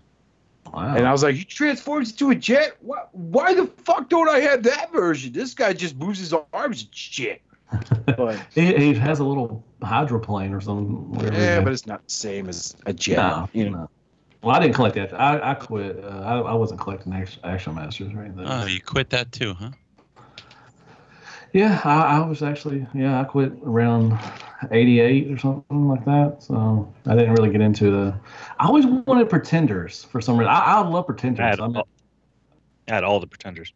Wow. 0.73 0.95
And 0.97 1.07
I 1.07 1.13
was 1.13 1.23
like, 1.23 1.35
he 1.35 1.45
transforms 1.45 2.13
into 2.13 2.31
a 2.31 2.35
jet? 2.35 2.77
Why, 2.81 3.05
why 3.13 3.55
the 3.55 3.67
fuck 3.67 4.09
don't 4.09 4.29
I 4.29 4.41
have 4.41 4.63
that 4.65 4.93
version? 4.93 5.33
This 5.33 5.55
guy 5.55 5.73
just 5.73 5.97
moves 5.97 6.19
his 6.21 6.33
arms 6.53 6.83
and 6.83 6.95
shit. 6.95 7.43
But, 8.17 8.45
he, 8.53 8.75
he 8.75 8.95
has 8.95 9.21
a 9.21 9.25
little 9.25 9.65
hydroplane 9.83 10.53
or 10.53 10.61
something. 10.61 11.33
yeah, 11.33 11.61
but 11.61 11.73
it's 11.73 11.87
not 11.87 12.05
the 12.05 12.13
same 12.13 12.49
as 12.49 12.75
a 12.87 12.93
jet. 12.93 13.17
No, 13.17 13.49
you 13.53 13.71
know. 13.71 13.79
no. 13.79 13.91
Well, 14.43 14.57
I 14.57 14.61
didn't 14.61 14.75
collect 14.75 14.95
that. 14.95 15.13
I, 15.19 15.51
I 15.51 15.55
quit. 15.55 16.03
Uh, 16.03 16.23
I, 16.25 16.39
I 16.39 16.55
wasn't 16.55 16.81
collecting 16.81 17.13
action, 17.13 17.41
action 17.45 17.75
masters 17.75 18.13
or 18.15 18.23
anything. 18.23 18.47
Oh, 18.47 18.65
you 18.65 18.81
quit 18.81 19.11
that 19.11 19.33
too, 19.33 19.55
huh? 19.55 19.71
Yeah, 21.53 21.81
I, 21.85 22.19
I 22.19 22.27
was 22.27 22.43
actually 22.43 22.87
yeah 22.95 23.21
I 23.21 23.25
quit 23.25 23.53
around 23.65 24.19
'88 24.71 25.33
or 25.33 25.39
something 25.39 25.89
like 25.89 26.05
that. 26.05 26.43
So 26.43 26.93
I 27.07 27.15
didn't 27.17 27.35
really 27.35 27.51
get 27.51 27.61
into 27.61 27.91
the. 27.91 28.15
I 28.59 28.67
always 28.67 28.87
wanted 28.87 29.29
pretenders 29.29 30.05
for 30.05 30.21
some 30.21 30.39
reason. 30.39 30.53
I, 30.53 30.61
I 30.61 30.81
love 30.89 31.07
pretenders. 31.07 31.41
I 31.41 31.49
had, 31.49 31.61
I 31.61 31.67
mean, 31.67 31.77
all, 31.77 31.89
I 32.89 32.95
had 32.95 33.05
all 33.05 33.21
the 33.21 33.27
pretenders. 33.27 33.73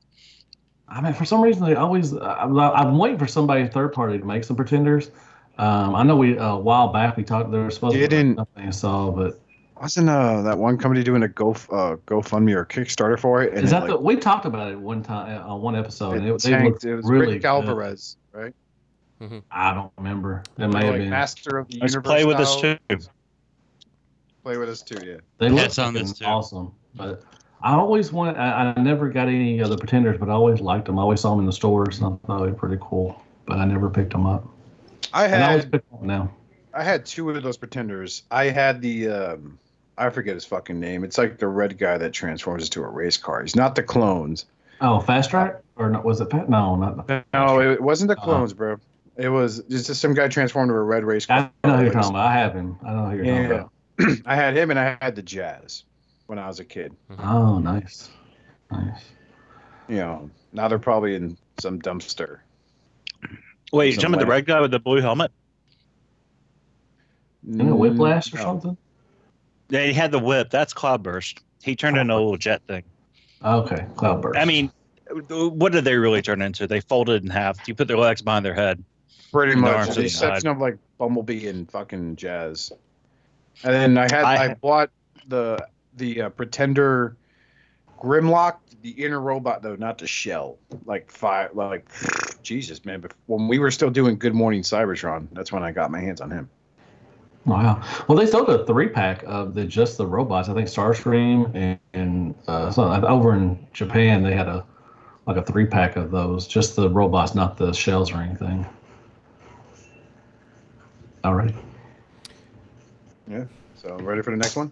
I 0.88 1.00
mean, 1.00 1.14
for 1.14 1.24
some 1.24 1.42
reason 1.42 1.64
they 1.64 1.74
always. 1.74 2.14
I'm, 2.14 2.58
I'm 2.58 2.96
waiting 2.96 3.18
for 3.18 3.26
somebody 3.26 3.66
third 3.66 3.92
party 3.92 4.18
to 4.18 4.24
make 4.24 4.44
some 4.44 4.56
pretenders. 4.56 5.10
Um, 5.58 5.94
I 5.94 6.02
know 6.04 6.16
we 6.16 6.36
a 6.38 6.56
while 6.56 6.88
back 6.88 7.16
we 7.16 7.24
talked. 7.24 7.50
There 7.50 7.64
was 7.64 7.74
supposed 7.74 7.96
to 7.96 8.08
be 8.08 8.34
something 8.34 8.68
I 8.68 8.70
saw, 8.70 9.10
but 9.10 9.40
Wasn't 9.80 10.08
uh, 10.08 10.42
that 10.42 10.58
one 10.58 10.78
company 10.78 11.02
doing 11.02 11.22
a 11.24 11.28
Go 11.28 11.50
uh, 11.50 11.96
GoFundMe 12.06 12.54
or 12.54 12.64
Kickstarter 12.64 13.18
for 13.18 13.42
it? 13.42 13.54
is 13.54 13.64
it, 13.64 13.66
that 13.74 13.82
like, 13.82 13.90
the? 13.90 13.96
We 13.98 14.16
talked 14.16 14.46
about 14.46 14.70
it 14.70 14.78
one 14.78 15.02
time 15.02 15.42
on 15.42 15.60
one 15.62 15.74
episode. 15.74 16.22
it 16.22 16.24
it, 16.24 16.42
they 16.42 16.50
tanked. 16.50 16.64
looked 16.72 16.84
It 16.84 16.94
was 16.94 17.06
really 17.06 17.34
Rick 17.34 17.42
good. 17.42 17.48
Alvarez, 17.48 18.16
right? 18.32 18.54
I 19.50 19.74
don't 19.74 19.92
remember. 19.96 20.42
It 20.58 20.68
may 20.68 20.86
have 20.86 20.96
been. 20.96 21.10
Master 21.10 21.58
of 21.58 21.68
the 21.68 21.78
Let's 21.80 21.94
Universe. 21.94 22.10
play 22.10 22.24
with 22.24 22.36
us 22.36 22.60
too. 22.60 22.76
Play 24.42 24.58
with 24.58 24.68
us 24.68 24.82
too, 24.82 24.98
yeah. 25.04 25.16
They 25.38 25.46
Yeah, 25.48 25.62
look 25.62 25.78
on 25.78 25.94
this 25.94 26.18
too. 26.18 26.26
awesome, 26.26 26.72
but 26.94 27.22
I 27.62 27.74
always 27.74 28.12
wanted. 28.12 28.36
I, 28.36 28.74
I 28.76 28.82
never 28.82 29.08
got 29.08 29.28
any 29.28 29.60
of 29.60 29.70
the 29.70 29.78
pretenders, 29.78 30.18
but 30.18 30.28
I 30.28 30.32
always 30.32 30.60
liked 30.60 30.86
them. 30.86 30.98
I 30.98 31.02
always 31.02 31.20
saw 31.20 31.30
them 31.30 31.40
in 31.40 31.46
the 31.46 31.52
stores, 31.52 31.98
and 31.98 32.06
I 32.06 32.26
thought 32.26 32.44
they 32.44 32.50
were 32.50 32.56
pretty 32.56 32.78
cool. 32.80 33.20
But 33.46 33.58
I 33.58 33.64
never 33.64 33.88
picked 33.88 34.12
them 34.12 34.26
up. 34.26 34.46
I 35.12 35.24
And 35.26 35.42
I 35.42 35.48
always 35.48 35.64
had 35.64 35.72
pick 35.72 35.88
them 35.88 35.98
up 35.98 36.04
now. 36.04 36.30
I 36.74 36.82
had 36.82 37.06
two 37.06 37.30
of 37.30 37.42
those 37.42 37.56
pretenders. 37.56 38.24
I 38.30 38.46
had 38.46 38.82
the 38.82 39.08
um, 39.08 39.58
I 39.96 40.10
forget 40.10 40.34
his 40.34 40.44
fucking 40.44 40.78
name. 40.80 41.04
It's 41.04 41.18
like 41.18 41.38
the 41.38 41.46
red 41.48 41.78
guy 41.78 41.98
that 41.98 42.12
transforms 42.12 42.64
into 42.64 42.82
a 42.82 42.88
race 42.88 43.16
car. 43.16 43.42
He's 43.42 43.54
not 43.56 43.74
the 43.74 43.82
clones. 43.82 44.46
Oh, 44.80 44.98
fast 45.00 45.30
track 45.30 45.60
or 45.76 45.88
not? 45.88 46.04
Was 46.04 46.20
it? 46.20 46.30
Fa- 46.30 46.46
No, 46.48 46.74
not. 46.76 47.06
The, 47.06 47.24
No, 47.32 47.60
it 47.60 47.80
wasn't 47.80 48.08
the 48.08 48.16
Uh-huh. 48.16 48.24
clones, 48.24 48.52
bro. 48.52 48.76
It 49.16 49.28
was 49.28 49.62
just 49.68 49.94
some 50.00 50.12
guy 50.14 50.26
transformed 50.28 50.70
into 50.70 50.78
a 50.78 50.82
red 50.82 51.04
race 51.04 51.26
car. 51.26 51.50
I 51.62 51.68
know 51.68 51.76
who 51.76 51.84
you're 51.84 51.92
talking 51.92 52.10
about. 52.10 52.26
I 52.26 52.32
have 52.32 52.54
him. 52.54 52.76
I 52.84 52.92
know 52.92 53.04
who 53.10 53.16
you're 53.16 53.24
talking 53.24 53.50
Yeah. 53.50 53.66
about. 54.00 54.18
I 54.26 54.34
had 54.34 54.56
him 54.56 54.70
and 54.70 54.78
I 54.80 54.98
had 55.00 55.14
the 55.14 55.22
Jazz 55.22 55.84
when 56.26 56.38
I 56.40 56.48
was 56.48 56.58
a 56.58 56.64
kid. 56.64 56.96
Oh, 57.20 57.60
nice, 57.60 58.10
nice. 58.72 59.04
You 59.86 59.96
know, 59.98 60.30
now 60.52 60.66
they're 60.66 60.80
probably 60.80 61.14
in 61.14 61.36
some 61.60 61.80
dumpster. 61.80 62.38
Wait, 63.72 63.86
you 63.86 63.92
Some 63.92 64.00
talking 64.02 64.14
about 64.14 64.20
the 64.22 64.26
red 64.30 64.46
guy 64.46 64.60
with 64.60 64.72
the 64.72 64.80
blue 64.80 65.00
helmet? 65.00 65.30
You 67.46 67.62
know, 67.64 67.76
whiplash 67.76 68.32
or 68.32 68.38
No. 68.38 68.42
something. 68.42 68.76
Yeah, 69.68 69.84
he 69.84 69.92
had 69.92 70.10
the 70.10 70.18
whip. 70.18 70.50
That's 70.50 70.72
Cloudburst. 70.72 71.40
He 71.62 71.74
turned 71.74 71.96
into 71.96 72.12
a 72.12 72.16
little 72.16 72.36
jet 72.36 72.62
thing. 72.66 72.84
Okay, 73.44 73.86
cloudburst. 73.96 74.38
I 74.38 74.44
mean, 74.44 74.70
what 75.28 75.72
did 75.72 75.84
they 75.84 75.96
really 75.96 76.22
turn 76.22 76.42
into? 76.42 76.66
They 76.66 76.80
folded 76.80 77.24
in 77.24 77.30
half. 77.30 77.66
You 77.68 77.74
put 77.74 77.88
their 77.88 77.98
legs 77.98 78.22
behind 78.22 78.44
their 78.44 78.54
head. 78.54 78.82
Pretty 79.32 79.54
much. 79.54 79.74
arms 79.74 79.88
to 79.88 79.94
The 79.94 80.00
the 80.00 80.06
exception 80.06 80.48
of 80.48 80.58
like 80.58 80.78
Bumblebee 80.98 81.48
and 81.48 81.70
fucking 81.70 82.16
Jazz. 82.16 82.72
And 83.62 83.72
then 83.72 83.98
I 83.98 84.02
had 84.02 84.24
I 84.24 84.44
I, 84.44 84.54
bought 84.54 84.90
the 85.28 85.66
the 85.96 86.22
uh, 86.22 86.28
Pretender 86.30 87.16
Grimlock, 87.98 88.56
the 88.82 88.90
inner 88.90 89.20
robot 89.20 89.62
though, 89.62 89.76
not 89.76 89.98
the 89.98 90.06
shell. 90.06 90.58
Like 90.84 91.10
five, 91.10 91.54
like 91.54 91.90
Jesus 92.42 92.84
man. 92.84 93.00
But 93.00 93.12
when 93.26 93.48
we 93.48 93.58
were 93.58 93.70
still 93.70 93.90
doing 93.90 94.16
Good 94.16 94.34
Morning 94.34 94.62
Cybertron, 94.62 95.28
that's 95.32 95.52
when 95.52 95.62
I 95.62 95.72
got 95.72 95.90
my 95.90 96.00
hands 96.00 96.20
on 96.20 96.30
him. 96.30 96.48
Wow. 97.46 97.82
Well, 98.08 98.16
they 98.16 98.26
sold 98.26 98.48
a 98.48 98.64
three 98.64 98.88
pack 98.88 99.22
of 99.26 99.54
the 99.54 99.64
just 99.64 99.98
the 99.98 100.06
robots. 100.06 100.48
I 100.48 100.54
think 100.54 100.66
Starscream 100.68 101.54
and, 101.54 101.78
and 101.92 102.34
uh, 102.48 102.70
so 102.70 102.84
over 102.84 103.34
in 103.34 103.66
Japan 103.72 104.22
they 104.22 104.34
had 104.34 104.48
a 104.48 104.64
like 105.26 105.36
a 105.36 105.42
three 105.42 105.66
pack 105.66 105.96
of 105.96 106.10
those, 106.10 106.46
just 106.46 106.76
the 106.76 106.88
robots, 106.88 107.34
not 107.34 107.56
the 107.56 107.72
shells 107.72 108.12
or 108.12 108.16
anything. 108.16 108.66
All 111.22 111.34
right. 111.34 111.54
Yeah. 113.28 113.44
So 113.74 113.96
ready 113.96 114.22
for 114.22 114.30
the 114.30 114.36
next 114.36 114.56
one? 114.56 114.70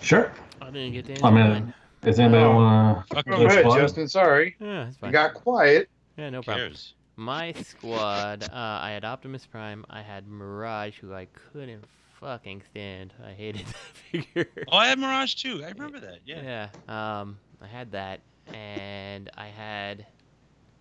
Sure. 0.00 0.32
I 0.60 0.66
didn't 0.70 0.92
get 0.92 1.06
the 1.06 1.24
I 1.24 1.30
mean, 1.30 1.48
mine. 1.50 1.74
does 2.02 2.18
anybody 2.18 2.44
Oh. 2.44 2.54
want 2.54 3.08
to? 3.10 3.22
Go 3.24 3.46
ahead, 3.46 3.64
Justin. 3.66 4.08
Sorry. 4.08 4.56
Yeah, 4.60 4.88
it's 4.88 4.96
You 4.96 5.00
fine. 5.02 5.12
got 5.12 5.34
quiet. 5.34 5.88
Yeah, 6.16 6.30
no 6.30 6.42
problem. 6.42 6.68
Cares. 6.68 6.94
My 7.16 7.52
squad, 7.52 8.42
uh, 8.44 8.48
I 8.52 8.90
had 8.90 9.04
Optimus 9.04 9.46
Prime. 9.46 9.84
I 9.88 10.02
had 10.02 10.26
Mirage, 10.26 10.98
who 10.98 11.14
I 11.14 11.26
couldn't 11.52 11.84
fucking 12.24 12.62
stand. 12.70 13.12
I 13.24 13.32
hated 13.32 13.66
that 13.66 13.76
figure. 14.10 14.48
Oh, 14.68 14.78
I 14.78 14.88
had 14.88 14.98
Mirage 14.98 15.34
too. 15.34 15.62
I 15.64 15.68
remember 15.68 16.00
that. 16.00 16.20
Yeah. 16.24 16.68
Yeah. 16.88 17.20
Um, 17.20 17.38
I 17.60 17.66
had 17.66 17.92
that, 17.92 18.20
and 18.52 19.30
I 19.36 19.48
had. 19.48 20.06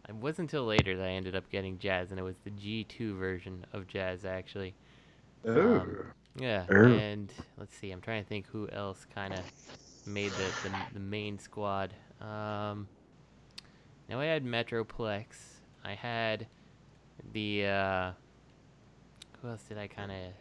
It 0.08 0.16
wasn't 0.16 0.52
until 0.52 0.66
later 0.66 0.98
that 0.98 1.06
I 1.06 1.12
ended 1.12 1.36
up 1.36 1.50
getting 1.50 1.80
Jazz, 1.80 2.12
and 2.12 2.20
it 2.20 2.24
was 2.24 2.36
the 2.44 2.52
G2 2.52 3.18
version 3.18 3.66
of 3.72 3.88
Jazz, 3.88 4.26
actually. 4.26 4.74
Ooh. 5.48 5.80
Um, 5.80 5.98
yeah. 6.36 6.66
Ooh. 6.72 6.94
And 6.94 7.32
let's 7.58 7.76
see, 7.76 7.92
I'm 7.92 8.02
trying 8.02 8.22
to 8.22 8.28
think 8.28 8.48
who 8.48 8.68
else 8.70 9.06
kind 9.14 9.34
of 9.34 9.40
made 10.06 10.32
the, 10.32 10.70
the 10.70 10.76
the 10.94 11.00
main 11.00 11.40
squad. 11.40 11.94
Um, 12.20 12.88
now 14.10 14.20
I 14.20 14.26
had 14.26 14.46
Metroplex. 14.46 15.26
I 15.84 15.94
had 15.94 16.48
the. 17.34 17.66
Uh, 17.66 18.12
who 19.42 19.50
else 19.50 19.64
did 19.64 19.78
I 19.78 19.88
kind 19.88 20.12
of 20.12 20.34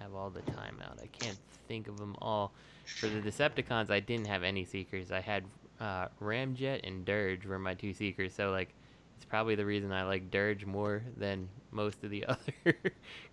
have 0.00 0.14
all 0.14 0.30
the 0.30 0.42
time 0.42 0.80
out? 0.84 0.98
I 1.02 1.06
can't 1.06 1.38
think 1.68 1.88
of 1.88 1.98
them 1.98 2.16
all. 2.20 2.52
For 2.98 3.08
the 3.08 3.20
Decepticons, 3.20 3.90
I 3.90 4.00
didn't 4.00 4.26
have 4.26 4.42
any 4.42 4.64
seekers. 4.64 5.10
I 5.12 5.20
had 5.20 5.44
uh, 5.80 6.08
Ramjet 6.20 6.80
and 6.86 7.04
Dirge 7.04 7.46
were 7.46 7.58
my 7.58 7.74
two 7.74 7.92
seekers. 7.92 8.34
So 8.34 8.50
like, 8.50 8.74
it's 9.16 9.24
probably 9.24 9.54
the 9.54 9.66
reason 9.66 9.92
I 9.92 10.04
like 10.04 10.30
Dirge 10.30 10.64
more 10.66 11.02
than 11.16 11.48
most 11.70 12.02
of 12.04 12.10
the 12.10 12.24
other 12.28 12.76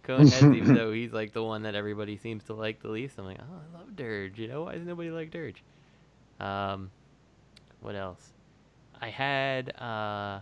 cone 0.03 0.27
heads, 0.27 0.51
even 0.51 0.73
though 0.75 0.91
he's 0.91 1.13
like 1.13 1.33
the 1.33 1.43
one 1.43 1.63
that 1.63 1.75
everybody 1.75 2.17
seems 2.17 2.43
to 2.45 2.53
like 2.53 2.81
the 2.81 2.89
least. 2.89 3.17
I'm 3.17 3.25
like, 3.25 3.39
oh, 3.39 3.61
I 3.75 3.77
love 3.77 3.95
Dirge. 3.95 4.39
You 4.39 4.47
know, 4.47 4.63
why 4.63 4.75
does 4.75 4.85
nobody 4.85 5.11
like 5.11 5.31
Dirge? 5.31 5.63
Um, 6.39 6.91
what 7.81 7.95
else? 7.95 8.33
I 8.99 9.09
had 9.09 9.69
uh, 9.79 10.39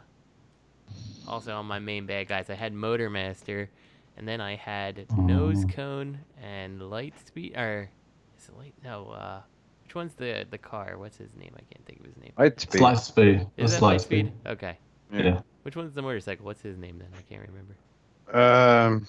also 1.28 1.56
on 1.56 1.66
my 1.66 1.80
main 1.80 2.06
bad 2.06 2.28
guys. 2.28 2.50
I 2.50 2.56
had 2.56 2.74
Motormaster, 2.74 3.68
and 4.18 4.28
then 4.28 4.42
I 4.42 4.56
had 4.56 5.06
Nose 5.18 5.66
Cone 5.74 6.20
and 6.42 6.82
Light 6.90 7.14
Speed. 7.26 7.56
Or 7.58 7.90
is 8.40 8.50
it 8.50 8.58
Light? 8.58 8.74
No. 8.84 9.08
Uh, 9.10 9.42
which 9.84 9.96
one's 9.96 10.14
the 10.16 10.46
the 10.50 10.58
car? 10.58 10.98
What's 10.98 11.18
his 11.18 11.34
name? 11.36 11.54
I 11.56 11.62
can't 11.74 11.86
think 11.86 12.00
of 12.00 12.06
his 12.06 12.18
name. 12.18 12.32
Lightspeed. 12.38 12.80
Lightspeed. 12.80 13.42
Is 13.58 13.72
It's 13.72 13.74
that 13.76 13.82
Lightspeed. 13.82 14.32
Lightspeed? 14.46 14.52
Okay. 14.52 14.78
Yeah. 15.14 15.42
Which 15.64 15.76
one's 15.76 15.94
the 15.94 16.02
motorcycle? 16.02 16.46
What's 16.46 16.62
his 16.62 16.78
name 16.78 16.98
then? 17.00 17.08
I 17.18 17.22
can't 17.22 17.48
remember. 17.48 17.76
Um, 18.34 19.06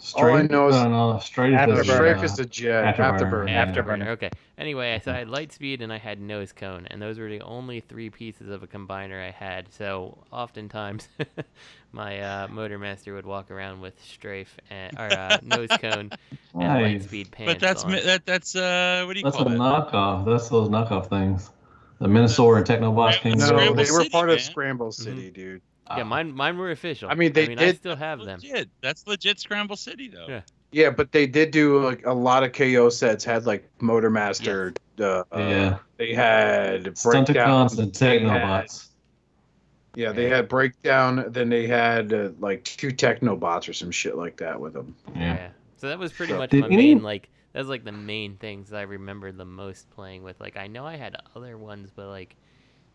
Straight, 0.00 0.22
All 0.30 0.36
I 0.36 0.42
know 0.42 0.68
is 0.68 0.74
no, 0.76 1.12
no, 1.12 1.18
straight 1.20 1.52
is 1.54 1.58
Afterburner. 1.58 1.78
uh, 1.78 1.94
Strafe 1.94 2.22
is 2.24 2.36
the 2.36 2.44
jet. 2.44 2.96
Afterburner. 2.96 3.48
Afterburner. 3.48 3.74
Afterburner. 3.74 4.06
Okay. 4.08 4.30
Anyway, 4.58 4.98
so 5.04 5.12
I 5.12 5.16
had 5.18 5.28
Lightspeed 5.28 5.82
and 5.82 5.92
I 5.92 5.98
had 5.98 6.18
Nose 6.18 6.50
Cone, 6.52 6.86
and 6.90 7.00
those 7.02 7.18
were 7.18 7.28
the 7.28 7.42
only 7.42 7.80
three 7.80 8.08
pieces 8.08 8.48
of 8.48 8.62
a 8.62 8.66
combiner 8.66 9.22
I 9.22 9.30
had. 9.30 9.70
So 9.70 10.16
oftentimes, 10.32 11.08
my 11.92 12.20
uh, 12.20 12.48
Motormaster 12.48 13.14
would 13.14 13.26
walk 13.26 13.50
around 13.50 13.82
with 13.82 14.02
Strafe 14.02 14.56
and 14.70 14.98
or 14.98 15.12
uh, 15.12 15.36
Nose 15.42 15.68
Cone 15.78 16.10
and 16.54 16.60
Nice. 16.60 17.04
Lightspeed 17.06 17.30
pants. 17.32 17.52
But 17.52 17.60
that's 17.60 17.84
on. 17.84 17.92
mi- 17.92 18.00
that 18.02 18.24
that's 18.24 18.56
uh 18.56 19.04
what 19.06 19.12
do 19.12 19.20
you 19.20 19.24
call 19.30 19.42
it? 19.42 19.44
That's 19.44 19.54
a 19.54 19.58
call 19.58 19.72
that? 19.80 19.92
knockoff. 19.92 20.24
That's 20.24 20.48
those 20.48 20.68
knockoff 20.70 21.08
things. 21.10 21.50
The 21.98 22.08
Menasor 22.08 22.56
and 22.56 22.66
Technobots 22.66 23.20
came 23.20 23.36
No, 23.38 23.44
out. 23.44 23.48
Scramble 23.48 23.74
they 23.74 23.90
were 23.90 23.98
City, 23.98 24.08
part 24.10 24.30
of. 24.30 24.40
Scramble 24.40 24.92
City, 24.92 25.30
dude. 25.30 25.60
yeah, 25.94 26.02
mine 26.02 26.34
mine 26.34 26.56
were 26.56 26.70
official. 26.70 27.10
I 27.10 27.14
mean, 27.14 27.32
they 27.34 27.42
I 27.52 27.54
did- 27.54 27.76
still 27.76 27.96
have 27.96 28.20
them. 28.20 28.40
Legit. 28.42 28.70
That's 28.80 29.06
legit 29.06 29.38
Scramble 29.38 29.76
City 29.76 30.08
though. 30.08 30.26
Yeah. 30.28 30.40
Yeah, 30.72 30.90
but 30.90 31.12
they 31.12 31.26
did 31.26 31.50
do 31.52 31.82
like 31.82 32.04
a 32.06 32.12
lot 32.12 32.42
of 32.42 32.52
KO 32.52 32.88
sets. 32.90 33.24
Had 33.24 33.46
like 33.46 33.68
Motormaster. 33.78 34.76
Uh, 35.00 35.22
Yeah. 35.34 35.78
They 35.96 36.12
had 36.14 36.94
breakdown. 37.02 37.68
Stunticons 37.68 37.78
and 37.78 37.94
they 37.94 38.18
had- 38.18 38.22
Technobots. 38.66 38.88
Yeah, 39.94 40.12
they 40.12 40.28
had 40.28 40.48
breakdown. 40.48 41.24
Then 41.28 41.48
they 41.48 41.66
had 41.66 42.12
uh, 42.12 42.30
like 42.38 42.64
two 42.64 42.88
Technobots 42.88 43.66
or 43.68 43.72
some 43.72 43.90
shit 43.90 44.14
like 44.16 44.36
that 44.38 44.60
with 44.60 44.74
them. 44.74 44.94
Yeah. 45.14 45.20
Yeah. 45.34 45.48
So 45.78 45.88
that 45.88 45.98
was 45.98 46.12
pretty 46.12 46.32
So- 46.34 46.38
much 46.38 46.50
Did 46.50 46.62
my 46.62 46.68
main 46.68 47.02
like 47.02 47.30
that 47.52 47.60
was 47.60 47.68
like 47.68 47.84
the 47.84 47.92
main 47.92 48.36
things 48.36 48.72
I 48.74 48.82
remember 48.82 49.32
the 49.32 49.46
most 49.46 49.88
playing 49.90 50.22
with. 50.22 50.38
Like 50.40 50.58
I 50.58 50.66
know 50.66 50.84
I 50.84 50.96
had 50.96 51.16
other 51.34 51.56
ones, 51.56 51.90
but 51.94 52.08
like 52.08 52.36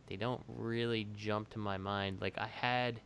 they 0.07 0.15
don't 0.17 0.43
really 0.47 1.07
jump 1.15 1.49
to 1.51 1.59
my 1.59 1.77
mind. 1.77 2.19
Like 2.21 2.37
I 2.37 2.45
had 2.47 2.99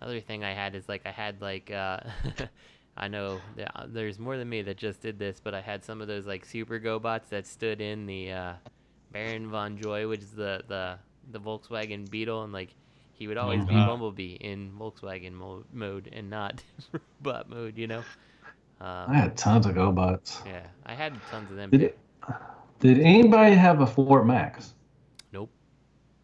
other 0.00 0.20
thing 0.20 0.44
I 0.44 0.52
had 0.52 0.74
is 0.76 0.88
like 0.88 1.02
I 1.06 1.10
had 1.10 1.40
like 1.40 1.70
uh 1.72 1.98
I 2.96 3.08
know 3.08 3.42
uh, 3.58 3.86
there's 3.88 4.18
more 4.18 4.36
than 4.36 4.48
me 4.48 4.62
that 4.62 4.76
just 4.76 5.00
did 5.00 5.18
this, 5.18 5.40
but 5.42 5.54
I 5.54 5.60
had 5.60 5.84
some 5.84 6.00
of 6.00 6.06
those 6.08 6.26
like 6.26 6.44
super 6.44 6.78
GoBots 6.78 7.28
that 7.30 7.46
stood 7.46 7.80
in 7.80 8.06
the 8.06 8.32
uh 8.32 8.52
Baron 9.12 9.50
von 9.50 9.76
Joy, 9.78 10.08
which 10.08 10.20
is 10.20 10.30
the 10.32 10.62
the 10.68 10.98
the 11.30 11.40
Volkswagen 11.40 12.08
Beetle 12.10 12.44
and 12.44 12.52
like 12.52 12.74
he 13.12 13.26
would 13.28 13.36
always 13.38 13.64
be 13.64 13.74
Mhm. 13.74 13.86
Bumblebee 13.86 14.34
in 14.34 14.72
Volkswagen 14.78 15.32
mo- 15.32 15.64
mode 15.72 16.08
and 16.12 16.28
not 16.30 16.62
robot 17.22 17.48
mode, 17.48 17.78
you 17.78 17.86
know. 17.86 18.04
Um, 18.80 19.08
I 19.08 19.14
had 19.16 19.36
tons 19.36 19.66
of 19.66 19.74
GoBots. 19.74 20.44
yeah, 20.46 20.66
I 20.84 20.94
had 20.94 21.14
tons 21.26 21.50
of 21.50 21.56
them. 21.56 21.70
Did 21.70 21.82
it, 21.82 21.98
Did 22.80 23.00
anybody 23.00 23.54
have 23.54 23.80
a 23.80 23.86
Fort 23.86 24.26
Max. 24.26 24.73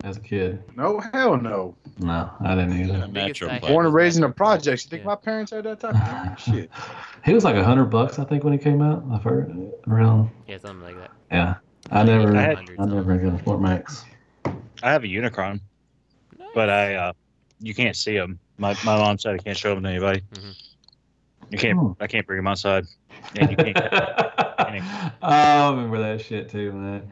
As 0.04 0.16
a 0.16 0.20
kid? 0.20 0.62
No, 0.76 1.00
hell 1.12 1.36
no. 1.36 1.76
No, 1.98 2.30
I 2.40 2.54
didn't 2.54 2.80
either. 2.80 3.08
biggest 3.08 3.42
I 3.42 3.54
had 3.54 3.62
Born 3.62 3.86
and 3.86 3.94
raised 3.94 4.16
in 4.16 4.22
the 4.22 4.28
Metro 4.28 4.36
projects. 4.36 4.84
You 4.84 4.90
think 4.90 5.02
yeah. 5.02 5.08
my 5.08 5.16
parents 5.16 5.52
had 5.52 5.64
that 5.64 5.80
type 5.80 5.94
of 5.94 6.40
shit? 6.40 6.70
He 7.22 7.34
was 7.34 7.44
like 7.44 7.54
a 7.54 7.62
hundred 7.62 7.86
bucks, 7.86 8.18
I 8.18 8.24
think, 8.24 8.44
when 8.44 8.54
he 8.54 8.58
came 8.58 8.80
out. 8.80 9.06
The 9.06 9.18
heard 9.18 9.54
around. 9.86 10.30
Yeah, 10.48 10.56
something 10.56 10.80
like 10.80 10.96
that. 10.96 11.10
Yeah, 11.30 11.56
I 11.90 12.02
never, 12.02 12.34
I 12.34 12.40
had, 12.40 12.58
I, 12.78 12.86
never 12.86 13.18
got 13.18 13.38
a 13.38 13.44
Fort 13.44 13.60
Max. 13.60 14.06
I 14.82 14.90
have 14.90 15.04
a 15.04 15.06
Unicron, 15.06 15.60
but 16.54 16.70
I 16.70 16.94
uh, 16.94 17.12
you 17.60 17.74
can't 17.74 17.94
see 17.94 18.16
them. 18.16 18.38
My 18.56 18.72
my 18.86 18.96
mom 18.96 19.18
said 19.18 19.34
I 19.34 19.38
can't 19.38 19.56
show 19.56 19.74
them 19.74 19.84
to 19.84 19.90
anybody. 19.90 20.22
Mhm. 20.32 20.62
You 21.50 21.58
can't. 21.58 21.78
Hmm. 21.78 21.92
I 22.00 22.06
can't 22.06 22.26
bring 22.26 22.38
them 22.38 22.46
outside. 22.46 22.86
And 23.36 23.50
you 23.50 23.56
can't. 23.56 23.76
I 25.22 25.68
remember 25.70 25.98
that 25.98 26.24
shit 26.24 26.48
too, 26.48 26.72
man. 26.72 27.10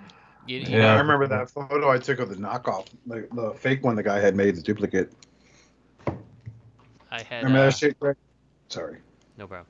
You, 0.48 0.60
you 0.60 0.70
Yeah. 0.70 0.78
know, 0.78 0.88
I 0.88 0.98
remember 0.98 1.26
that 1.26 1.50
photo 1.50 1.90
I 1.90 1.98
took 1.98 2.20
of 2.20 2.30
the 2.30 2.36
knockoff, 2.36 2.86
the, 3.06 3.28
the 3.32 3.52
fake 3.52 3.84
one 3.84 3.96
the 3.96 4.02
guy 4.02 4.18
had 4.18 4.34
made, 4.34 4.56
the 4.56 4.62
duplicate. 4.62 5.12
I 7.10 7.22
had. 7.22 7.44
Remember 7.44 7.66
uh, 7.66 7.70
that 7.70 7.76
shit, 7.76 8.00
Greg? 8.00 8.16
Sorry. 8.70 8.98
No 9.36 9.46
problem. 9.46 9.66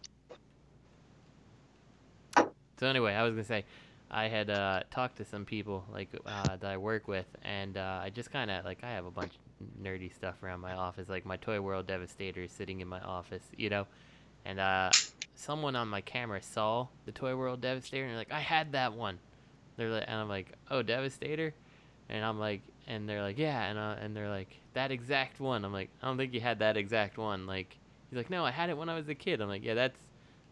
So 2.78 2.86
anyway, 2.86 3.14
I 3.14 3.24
was 3.24 3.32
gonna 3.32 3.42
say, 3.44 3.64
I 4.08 4.28
had 4.28 4.50
uh, 4.50 4.84
talked 4.90 5.16
to 5.16 5.24
some 5.24 5.44
people 5.44 5.84
like 5.92 6.10
uh, 6.24 6.56
that 6.56 6.70
I 6.70 6.76
work 6.76 7.08
with, 7.08 7.26
and 7.42 7.76
uh, 7.76 8.00
I 8.02 8.10
just 8.10 8.30
kind 8.30 8.52
of 8.52 8.64
like 8.64 8.84
I 8.84 8.90
have 8.92 9.04
a 9.04 9.10
bunch 9.10 9.34
of 9.34 9.82
nerdy 9.84 10.14
stuff 10.14 10.42
around 10.44 10.60
my 10.60 10.74
office. 10.74 11.08
Like 11.08 11.26
my 11.26 11.36
Toy 11.36 11.60
World 11.60 11.88
Devastator 11.88 12.42
is 12.42 12.52
sitting 12.52 12.80
in 12.80 12.86
my 12.86 13.00
office, 13.00 13.42
you 13.56 13.68
know, 13.68 13.88
and 14.44 14.60
uh, 14.60 14.92
someone 15.34 15.74
on 15.74 15.88
my 15.88 16.02
camera 16.02 16.40
saw 16.40 16.86
the 17.04 17.12
Toy 17.12 17.34
World 17.34 17.60
Devastator, 17.60 18.04
and 18.04 18.12
they're 18.12 18.18
like, 18.18 18.32
I 18.32 18.40
had 18.40 18.72
that 18.72 18.92
one. 18.94 19.18
They're 19.78 19.90
like, 19.90 20.04
and 20.08 20.20
I'm 20.20 20.28
like, 20.28 20.52
oh, 20.70 20.82
Devastator, 20.82 21.54
and 22.10 22.24
I'm 22.24 22.38
like, 22.38 22.62
and 22.88 23.08
they're 23.08 23.22
like, 23.22 23.38
yeah, 23.38 23.62
and 23.64 23.78
uh, 23.78 23.94
and 24.00 24.14
they're 24.14 24.28
like, 24.28 24.48
that 24.74 24.90
exact 24.90 25.40
one. 25.40 25.64
I'm 25.64 25.72
like, 25.72 25.88
I 26.02 26.08
don't 26.08 26.18
think 26.18 26.34
you 26.34 26.40
had 26.40 26.58
that 26.58 26.76
exact 26.76 27.16
one. 27.16 27.46
Like, 27.46 27.78
he's 28.10 28.16
like, 28.16 28.28
no, 28.28 28.44
I 28.44 28.50
had 28.50 28.70
it 28.70 28.76
when 28.76 28.88
I 28.88 28.96
was 28.96 29.08
a 29.08 29.14
kid. 29.14 29.40
I'm 29.40 29.48
like, 29.48 29.64
yeah, 29.64 29.74
that's 29.74 29.98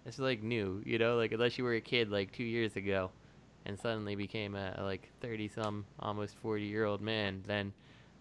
that's 0.04 0.20
like 0.20 0.42
new, 0.44 0.80
you 0.86 0.98
know, 0.98 1.16
like 1.16 1.32
unless 1.32 1.58
you 1.58 1.64
were 1.64 1.74
a 1.74 1.80
kid 1.80 2.08
like 2.08 2.30
two 2.30 2.44
years 2.44 2.76
ago, 2.76 3.10
and 3.66 3.78
suddenly 3.78 4.14
became 4.14 4.54
a, 4.54 4.76
a 4.78 4.84
like 4.84 5.10
thirty 5.20 5.48
some, 5.48 5.84
almost 5.98 6.36
forty 6.36 6.64
year 6.64 6.84
old 6.84 7.00
man, 7.00 7.42
then 7.48 7.72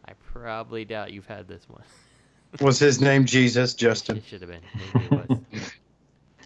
I 0.07 0.13
probably 0.33 0.85
doubt 0.85 1.13
you've 1.13 1.27
had 1.27 1.47
this 1.47 1.69
one. 1.69 1.83
Was 2.61 2.79
his 2.79 2.99
name 2.99 3.25
Jesus, 3.25 3.75
Justin? 3.75 4.17
It 4.17 4.23
should 4.25 4.41
have 4.41 4.49
been. 4.49 4.61
Maybe 4.93 5.05
it 5.11 5.71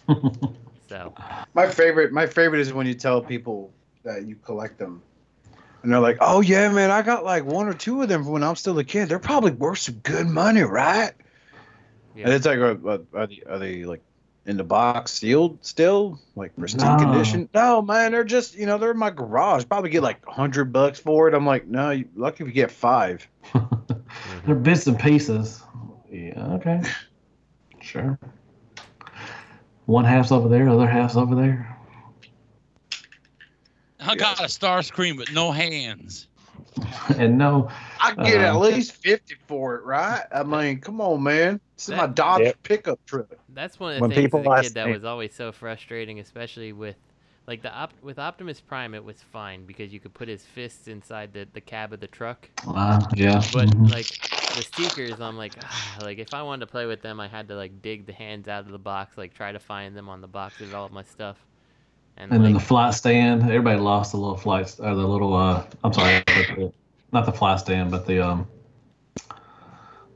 was. 0.06 0.50
so 0.88 1.14
My 1.54 1.68
favorite, 1.68 2.12
my 2.12 2.26
favorite 2.26 2.60
is 2.60 2.72
when 2.72 2.86
you 2.86 2.94
tell 2.94 3.20
people 3.22 3.72
that 4.04 4.26
you 4.26 4.36
collect 4.36 4.78
them, 4.78 5.02
and 5.82 5.92
they're 5.92 6.00
like, 6.00 6.18
"Oh 6.20 6.40
yeah, 6.40 6.70
man, 6.70 6.90
I 6.90 7.02
got 7.02 7.24
like 7.24 7.44
one 7.44 7.68
or 7.68 7.74
two 7.74 8.02
of 8.02 8.08
them 8.08 8.24
from 8.24 8.32
when 8.32 8.42
I'm 8.42 8.56
still 8.56 8.78
a 8.78 8.84
kid. 8.84 9.08
They're 9.08 9.18
probably 9.18 9.52
worth 9.52 9.78
some 9.78 9.96
good 9.96 10.26
money, 10.26 10.62
right?" 10.62 11.12
yeah, 12.14 12.24
And 12.24 12.32
it's 12.34 12.46
like, 12.46 12.58
are, 12.58 12.78
are, 12.88 13.00
are 13.14 13.26
they, 13.26 13.42
are 13.48 13.58
they 13.58 13.84
like 13.84 14.02
in 14.46 14.56
the 14.56 14.64
box 14.64 15.12
sealed 15.12 15.58
still, 15.64 16.18
like 16.34 16.56
pristine 16.56 16.96
No. 16.98 17.04
condition? 17.04 17.48
No, 17.54 17.82
man, 17.82 18.12
they're 18.12 18.24
just 18.24 18.54
you 18.54 18.66
know 18.66 18.78
they're 18.78 18.90
in 18.92 18.98
my 18.98 19.10
garage. 19.10 19.64
Probably 19.68 19.90
get 19.90 20.02
like 20.02 20.24
hundred 20.26 20.72
bucks 20.72 20.98
for 20.98 21.28
it. 21.28 21.34
I'm 21.34 21.46
like, 21.46 21.66
no, 21.66 21.90
you 21.90 22.08
lucky 22.16 22.44
if 22.44 22.48
you 22.48 22.54
get 22.54 22.70
five. 22.70 23.26
Mm-hmm. 24.10 24.46
They're 24.46 24.56
bits 24.56 24.86
and 24.88 24.98
pieces. 24.98 25.62
Yeah, 26.10 26.54
okay. 26.54 26.82
Sure. 27.80 28.18
One 29.86 30.04
half's 30.04 30.32
over 30.32 30.48
there, 30.48 30.68
other 30.68 30.86
half's 30.86 31.16
over 31.16 31.34
there. 31.34 31.69
I 34.10 34.16
got 34.16 34.40
a 34.40 34.44
Starscream 34.44 35.16
with 35.16 35.32
no 35.32 35.52
hands. 35.52 36.26
And 37.16 37.36
no, 37.38 37.70
I 38.00 38.14
get 38.14 38.40
at 38.40 38.54
Uh, 38.54 38.58
least 38.58 38.92
fifty 38.92 39.34
for 39.46 39.76
it, 39.76 39.84
right? 39.84 40.22
I 40.32 40.42
mean, 40.42 40.80
come 40.80 41.00
on, 41.00 41.22
man. 41.22 41.60
This 41.76 41.88
is 41.88 41.94
my 41.94 42.06
That- 42.06 42.14
Dodge 42.14 42.40
Yep. 42.42 42.62
pickup 42.62 43.06
truck. 43.06 43.26
that's 43.50 43.78
one 43.80 43.92
of 43.92 43.96
the 43.96 44.00
When 44.02 44.10
things 44.10 44.26
people 44.26 44.52
as 44.54 44.66
a 44.66 44.68
kid 44.68 44.74
that 44.74 44.86
me- 44.86 44.92
was 44.92 45.04
always 45.04 45.34
so 45.34 45.52
frustrating, 45.52 46.20
especially 46.20 46.72
with 46.72 46.96
like 47.46 47.62
the 47.62 47.72
op- 47.74 47.94
with 48.02 48.18
Optimus 48.18 48.60
Prime, 48.60 48.94
it 48.94 49.04
was 49.04 49.20
fine 49.32 49.64
because 49.66 49.92
you 49.92 49.98
could 50.00 50.14
put 50.14 50.28
his 50.28 50.44
fists 50.44 50.86
inside 50.86 51.32
the, 51.32 51.48
the 51.52 51.60
cab 51.60 51.92
of 51.92 51.98
the 52.00 52.06
truck. 52.06 52.48
uh, 52.66 53.00
yeah. 53.14 53.42
But 53.52 53.68
mhm. 53.70 53.90
like 53.90 54.06
the 54.06 54.64
Seekers, 54.76 55.20
I'm 55.20 55.36
like, 55.36 55.54
ah, 55.62 55.98
like 56.02 56.18
if 56.18 56.32
I 56.34 56.42
wanted 56.42 56.66
to 56.66 56.70
play 56.70 56.86
with 56.86 57.02
them, 57.02 57.18
I 57.20 57.26
had 57.28 57.48
to 57.48 57.56
like 57.56 57.82
dig 57.82 58.06
the 58.06 58.12
hands 58.12 58.46
out 58.48 58.66
of 58.66 58.70
the 58.72 58.78
box, 58.78 59.16
like 59.18 59.34
try 59.34 59.50
to 59.52 59.58
find 59.58 59.96
them 59.96 60.08
on 60.08 60.20
the 60.20 60.28
box 60.28 60.60
of 60.60 60.74
all 60.74 60.86
of 60.86 60.92
my 60.92 61.02
stuff. 61.02 61.38
And, 62.20 62.32
And 62.32 62.44
then 62.44 62.52
the 62.52 62.60
flight 62.60 62.94
stand, 62.94 63.42
everybody 63.44 63.78
lost 63.80 64.12
the 64.12 64.18
little 64.18 64.36
flights 64.36 64.80
or 64.80 64.94
the 64.94 65.06
little 65.06 65.34
uh 65.34 65.64
I'm 65.84 65.92
sorry, 65.92 66.22
not 67.12 67.26
the 67.26 67.32
flight 67.32 67.60
stand, 67.60 67.90
but 67.90 68.06
the 68.06 68.20
um 68.20 68.48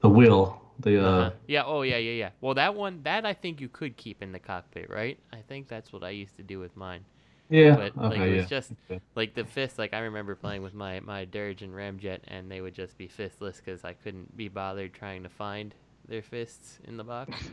the 0.00 0.08
wheel. 0.08 0.60
The 0.80 1.04
uh 1.04 1.30
uh 1.30 1.30
yeah, 1.46 1.64
oh 1.64 1.82
yeah, 1.82 1.98
yeah, 1.98 2.12
yeah. 2.12 2.30
Well, 2.40 2.54
that 2.54 2.74
one, 2.74 3.02
that 3.04 3.26
I 3.26 3.34
think 3.34 3.60
you 3.60 3.68
could 3.68 3.96
keep 3.96 4.22
in 4.22 4.32
the 4.32 4.38
cockpit, 4.40 4.90
right? 4.90 5.18
I 5.32 5.42
think 5.42 5.68
that's 5.68 5.92
what 5.92 6.04
I 6.04 6.10
used 6.10 6.36
to 6.36 6.42
do 6.42 6.58
with 6.60 6.76
mine. 6.76 7.04
Yeah, 7.48 7.76
But 7.76 7.94
like 8.08 8.22
okay, 8.22 8.26
it 8.26 8.32
was 8.34 8.44
yeah, 8.44 8.46
just 8.46 8.72
okay. 8.90 9.00
like 9.16 9.34
the 9.34 9.44
fists. 9.44 9.78
Like 9.78 9.94
I 9.94 10.00
remember 10.00 10.34
playing 10.34 10.62
with 10.62 10.74
my 10.74 11.00
my 11.00 11.24
Dirge 11.24 11.62
and 11.62 11.74
Ramjet, 11.74 12.20
and 12.28 12.50
they 12.50 12.60
would 12.60 12.74
just 12.74 12.98
be 12.98 13.08
fistless 13.08 13.58
because 13.58 13.84
I 13.84 13.94
couldn't 13.94 14.36
be 14.36 14.48
bothered 14.48 14.94
trying 14.94 15.22
to 15.24 15.28
find 15.30 15.74
their 16.08 16.22
fists 16.22 16.80
in 16.84 16.96
the 16.96 17.04
box. 17.04 17.52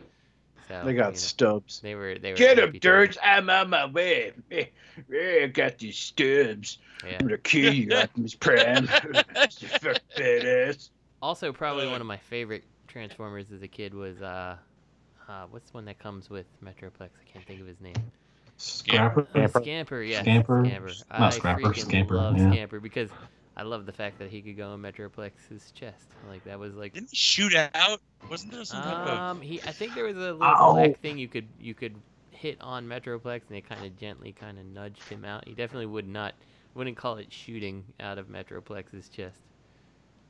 So 0.67 0.81
They 0.85 0.91
you 0.91 0.97
got 0.97 1.13
know, 1.13 1.17
stubs. 1.17 1.79
They 1.79 1.95
were 1.95 2.17
they 2.17 2.31
were 2.31 2.37
Get 2.37 2.57
him, 2.59 2.65
happy 2.65 2.79
Dirge. 2.79 3.17
I'm 3.23 3.49
on 3.49 3.69
my 3.69 3.85
way. 3.85 4.33
I 4.51 5.51
got 5.53 5.77
these 5.77 5.97
stubs. 5.97 6.77
Yeah. 7.05 7.17
I'm 7.19 7.27
gonna 7.27 7.37
kill 7.37 7.73
you, 7.73 7.93
Optimus 7.95 8.35
Prime. 8.35 8.83
you 8.83 9.67
fuck 9.67 9.97
badass. 10.17 10.89
Also, 11.21 11.51
probably 11.51 11.87
one 11.87 12.01
of 12.01 12.07
my 12.07 12.17
favorite 12.17 12.63
Transformers 12.87 13.51
as 13.53 13.61
a 13.61 13.67
kid 13.67 13.93
was 13.93 14.21
uh, 14.21 14.57
uh, 15.27 15.45
what's 15.49 15.71
the 15.71 15.77
one 15.77 15.85
that 15.85 15.99
comes 15.99 16.29
with 16.29 16.45
Metroplex? 16.63 17.09
I 17.19 17.31
can't 17.31 17.45
think 17.45 17.61
of 17.61 17.67
his 17.67 17.79
name. 17.79 17.95
Scamper? 18.57 19.27
Scamper, 19.31 19.61
Scamper 19.61 20.01
yeah. 20.03 20.21
Scamper? 20.21 20.63
Scamper. 20.65 20.87
Not 20.87 21.21
I 21.21 21.29
Scrapper, 21.29 21.61
freaking 21.61 21.81
Scamper, 21.81 22.15
love 22.15 22.37
yeah. 22.37 22.51
Scamper 22.51 22.79
because 22.79 23.09
I 23.61 23.63
love 23.63 23.85
the 23.85 23.91
fact 23.91 24.17
that 24.17 24.31
he 24.31 24.41
could 24.41 24.57
go 24.57 24.73
in 24.73 24.81
Metroplex's 24.81 25.69
chest. 25.73 26.07
Like 26.27 26.43
that 26.45 26.57
was 26.57 26.73
like. 26.73 26.95
Didn't 26.95 27.11
he 27.11 27.15
shoot 27.15 27.53
out? 27.53 28.01
Wasn't 28.27 28.51
there 28.51 28.65
some 28.65 28.81
type 28.81 29.07
of? 29.07 29.19
Um, 29.19 29.41
he. 29.41 29.61
I 29.61 29.71
think 29.71 29.93
there 29.93 30.05
was 30.05 30.17
a 30.17 30.19
little 30.19 30.41
Ow. 30.41 30.73
black 30.73 30.99
thing 30.99 31.19
you 31.19 31.27
could 31.27 31.47
you 31.59 31.75
could 31.75 31.93
hit 32.31 32.59
on 32.59 32.87
Metroplex, 32.87 33.41
and 33.47 33.51
they 33.51 33.61
kind 33.61 33.85
of 33.85 33.95
gently 33.99 34.31
kind 34.31 34.57
of 34.57 34.65
nudged 34.65 35.03
him 35.03 35.23
out. 35.23 35.47
He 35.47 35.53
definitely 35.53 35.85
would 35.85 36.07
not 36.07 36.33
wouldn't 36.73 36.97
call 36.97 37.17
it 37.17 37.31
shooting 37.31 37.83
out 37.99 38.17
of 38.17 38.29
Metroplex's 38.29 39.09
chest. 39.09 39.39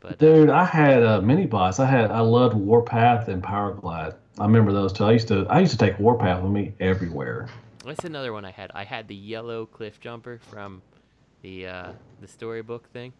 But 0.01 0.11
uh, 0.11 0.15
Dude, 0.15 0.49
I 0.49 0.65
had 0.65 1.01
a 1.01 1.21
mini 1.21 1.45
boss. 1.45 1.79
I 1.79 1.85
had 1.85 2.11
I 2.11 2.19
loved 2.19 2.57
Warpath 2.57 3.29
and 3.29 3.41
Power 3.41 3.71
Glide. 3.71 4.13
I 4.39 4.43
remember 4.43 4.73
those 4.73 4.91
two. 4.91 5.05
I 5.05 5.13
used 5.13 5.29
to 5.29 5.45
I 5.49 5.61
used 5.61 5.71
to 5.71 5.77
take 5.77 5.97
Warpath 5.99 6.43
with 6.43 6.51
me 6.51 6.73
everywhere. 6.81 7.47
That's 7.85 8.03
another 8.03 8.33
one 8.33 8.43
I 8.43 8.51
had? 8.51 8.71
I 8.75 8.83
had 8.83 9.07
the 9.07 9.15
yellow 9.15 9.67
cliff 9.67 10.01
jumper 10.01 10.37
from 10.49 10.81
the 11.41 11.67
uh, 11.67 11.91
the 12.19 12.27
storybook 12.27 12.89
thing. 12.89 13.13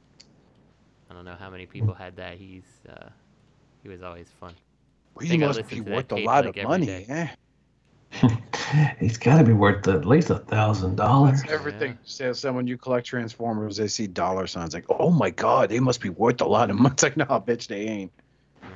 I 1.12 1.14
don't 1.14 1.26
know 1.26 1.36
how 1.38 1.50
many 1.50 1.66
people 1.66 1.94
had 1.94 2.16
that. 2.16 2.38
He's 2.38 2.64
uh, 2.88 3.10
he 3.84 3.90
was 3.90 4.02
always 4.02 4.30
fun. 4.40 4.54
I 5.20 5.26
he 5.26 5.38
must 5.38 5.68
be 5.68 5.82
worth 5.82 6.10
a 6.14 6.16
lot 6.16 6.46
like 6.46 6.56
of 6.56 6.64
money. 6.64 7.06
Eh? 7.10 7.28
He's 8.98 9.18
got 9.18 9.40
to 9.40 9.44
be 9.44 9.52
worth 9.52 9.86
at 9.90 10.06
least 10.06 10.30
a 10.30 10.38
thousand 10.38 10.96
dollars. 10.96 11.44
Everything. 11.50 11.98
So, 12.06 12.32
so 12.32 12.54
when 12.54 12.66
you 12.66 12.78
collect 12.78 13.06
Transformers, 13.08 13.76
they 13.76 13.90
see 13.90 14.08
dollar 14.08 14.48
signs 14.48 14.74
like, 14.74 14.86
"Oh 14.88 15.10
my 15.10 15.32
God, 15.32 15.68
they 15.68 15.82
must 15.82 16.00
be 16.00 16.08
worth 16.08 16.40
a 16.40 16.46
lot 16.46 16.70
of 16.70 16.78
money." 16.78 16.94
It's 16.94 17.04
like, 17.04 17.18
no, 17.18 17.26
bitch, 17.26 17.68
they 17.68 17.88
ain't. 17.88 18.14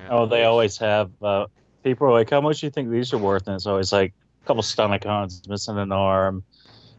Oh, 0.09 0.25
they 0.25 0.43
always 0.43 0.77
have. 0.79 1.11
Uh, 1.21 1.45
people 1.85 2.07
are 2.07 2.11
like, 2.11 2.29
"How 2.29 2.41
much 2.41 2.59
do 2.59 2.65
you 2.65 2.71
think 2.71 2.89
these 2.89 3.13
are 3.13 3.17
worth?" 3.17 3.47
And 3.47 3.55
it's 3.55 3.65
always 3.65 3.93
like 3.93 4.13
a 4.43 4.45
couple 4.45 4.61
Stunticons 4.61 5.47
missing 5.47 5.77
an 5.77 5.93
arm, 5.93 6.43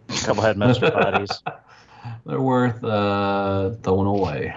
a 0.08 0.12
couple 0.14 0.42
headmaster 0.42 0.90
bodies. 0.92 1.42
They're 2.24 2.40
worth 2.40 2.82
uh, 2.82 3.72
throwing 3.82 4.06
away. 4.06 4.54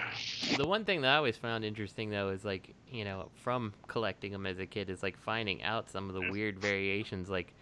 The 0.57 0.67
one 0.67 0.85
thing 0.85 1.01
that 1.01 1.13
I 1.13 1.17
always 1.17 1.37
found 1.37 1.63
interesting 1.63 2.09
though 2.09 2.29
is 2.29 2.43
like 2.43 2.73
you 2.91 3.05
know 3.05 3.29
from 3.35 3.73
collecting 3.87 4.31
them 4.31 4.45
as 4.45 4.59
a 4.59 4.65
kid 4.65 4.89
is 4.89 5.03
like 5.03 5.17
finding 5.17 5.63
out 5.63 5.89
some 5.89 6.09
of 6.09 6.15
the 6.15 6.31
weird 6.31 6.59
variations. 6.59 7.29
Like 7.29 7.53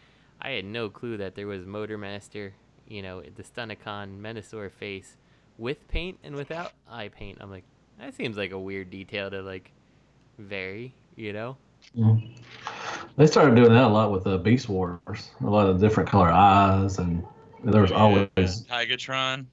I 0.41 0.51
had 0.51 0.65
no 0.65 0.89
clue 0.89 1.17
that 1.17 1.35
there 1.35 1.47
was 1.47 1.63
Motormaster, 1.63 2.51
you 2.87 3.01
know, 3.01 3.21
the 3.21 3.43
Stunticon 3.43 4.19
Menasor 4.19 4.71
face 4.71 5.17
with 5.57 5.87
paint 5.87 6.19
and 6.23 6.35
without 6.35 6.73
eye 6.89 7.09
paint. 7.09 7.39
I'm 7.41 7.49
like, 7.49 7.63
that 7.99 8.15
seems 8.15 8.37
like 8.37 8.51
a 8.51 8.59
weird 8.59 8.91
detail 8.91 9.29
to 9.31 9.41
like 9.41 9.71
vary, 10.37 10.93
you 11.15 11.33
know? 11.33 11.57
Mm. 11.97 12.37
They 13.15 13.25
started 13.25 13.55
doing 13.55 13.73
that 13.73 13.83
a 13.83 13.87
lot 13.87 14.11
with 14.11 14.23
the 14.23 14.37
Beast 14.37 14.69
Wars. 14.69 15.31
A 15.41 15.49
lot 15.49 15.67
of 15.67 15.79
different 15.79 16.07
color 16.07 16.29
eyes, 16.29 16.99
and 16.99 17.25
there 17.63 17.81
was 17.81 17.91
always 17.91 18.27
Tigatron. 18.37 19.45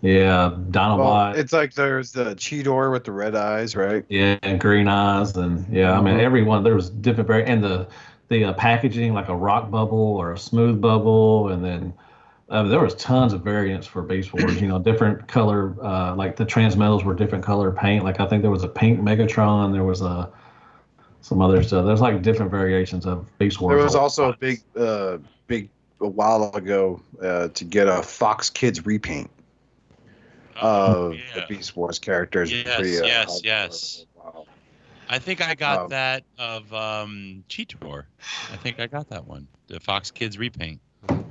Yeah 0.00 0.48
Well, 0.48 0.58
Dinobot. 0.70 1.36
it's 1.36 1.52
like 1.52 1.74
there's 1.74 2.12
the 2.12 2.34
Cheetor 2.36 2.90
with 2.92 3.04
the 3.04 3.12
red 3.12 3.34
eyes, 3.34 3.76
right? 3.76 4.04
Yeah, 4.08 4.38
and 4.42 4.60
green 4.60 4.88
eyes, 4.88 5.36
and 5.36 5.66
yeah, 5.72 5.96
I 5.98 6.00
mean 6.00 6.16
Mhm. 6.16 6.22
everyone. 6.22 6.62
There 6.64 6.74
was 6.74 6.90
different 6.90 7.26
very 7.26 7.44
and 7.44 7.62
the 7.62 7.86
the 8.28 8.44
uh, 8.44 8.52
packaging 8.54 9.12
like 9.12 9.28
a 9.28 9.34
rock 9.34 9.70
bubble 9.70 10.16
or 10.16 10.32
a 10.32 10.38
smooth 10.38 10.80
bubble, 10.80 11.48
and 11.48 11.64
then 11.64 11.92
uh, 12.48 12.62
there 12.64 12.80
was 12.80 12.94
tons 12.94 13.32
of 13.32 13.42
variants 13.42 13.86
for 13.86 14.02
Beast 14.02 14.32
Wars. 14.32 14.60
You 14.60 14.68
know, 14.68 14.78
different 14.78 15.28
color, 15.28 15.74
uh, 15.82 16.14
like 16.14 16.36
the 16.36 16.46
transmetals 16.46 17.04
were 17.04 17.14
different 17.14 17.44
color 17.44 17.70
paint. 17.70 18.04
Like 18.04 18.20
I 18.20 18.26
think 18.26 18.42
there 18.42 18.50
was 18.50 18.64
a 18.64 18.68
pink 18.68 19.00
Megatron. 19.00 19.72
There 19.72 19.84
was 19.84 20.00
a 20.00 20.30
some 21.22 21.42
other 21.42 21.62
stuff. 21.62 21.84
There's 21.84 22.00
like 22.00 22.22
different 22.22 22.50
variations 22.50 23.04
of 23.04 23.26
Beast 23.38 23.60
Wars. 23.60 23.74
There 23.76 23.84
was 23.84 23.94
also 23.94 24.32
a 24.32 24.36
big, 24.38 24.62
uh, 24.74 25.18
big 25.46 25.68
a 26.00 26.08
while 26.08 26.50
ago 26.54 27.00
uh, 27.22 27.48
to 27.48 27.64
get 27.64 27.86
a 27.88 28.02
Fox 28.02 28.48
Kids 28.48 28.86
repaint 28.86 29.30
of 30.60 31.12
the 31.34 31.44
Beast 31.48 31.76
Wars 31.76 31.98
characters. 31.98 32.52
Yes, 32.52 32.76
Pretty, 32.76 32.98
uh, 32.98 33.04
yes, 33.06 33.28
hard- 33.30 33.44
yes. 33.44 34.06
I 35.08 35.18
think 35.18 35.40
I 35.40 35.54
got 35.56 35.78
Um, 35.80 35.88
that 35.90 36.22
of 36.38 36.72
um, 36.72 37.42
Cheetor. 37.48 38.04
I 38.52 38.56
think 38.56 38.78
I 38.78 38.86
got 38.86 39.08
that 39.10 39.26
one. 39.26 39.48
The 39.66 39.80
Fox 39.80 40.10
Kids 40.12 40.38
repaint. 40.38 40.80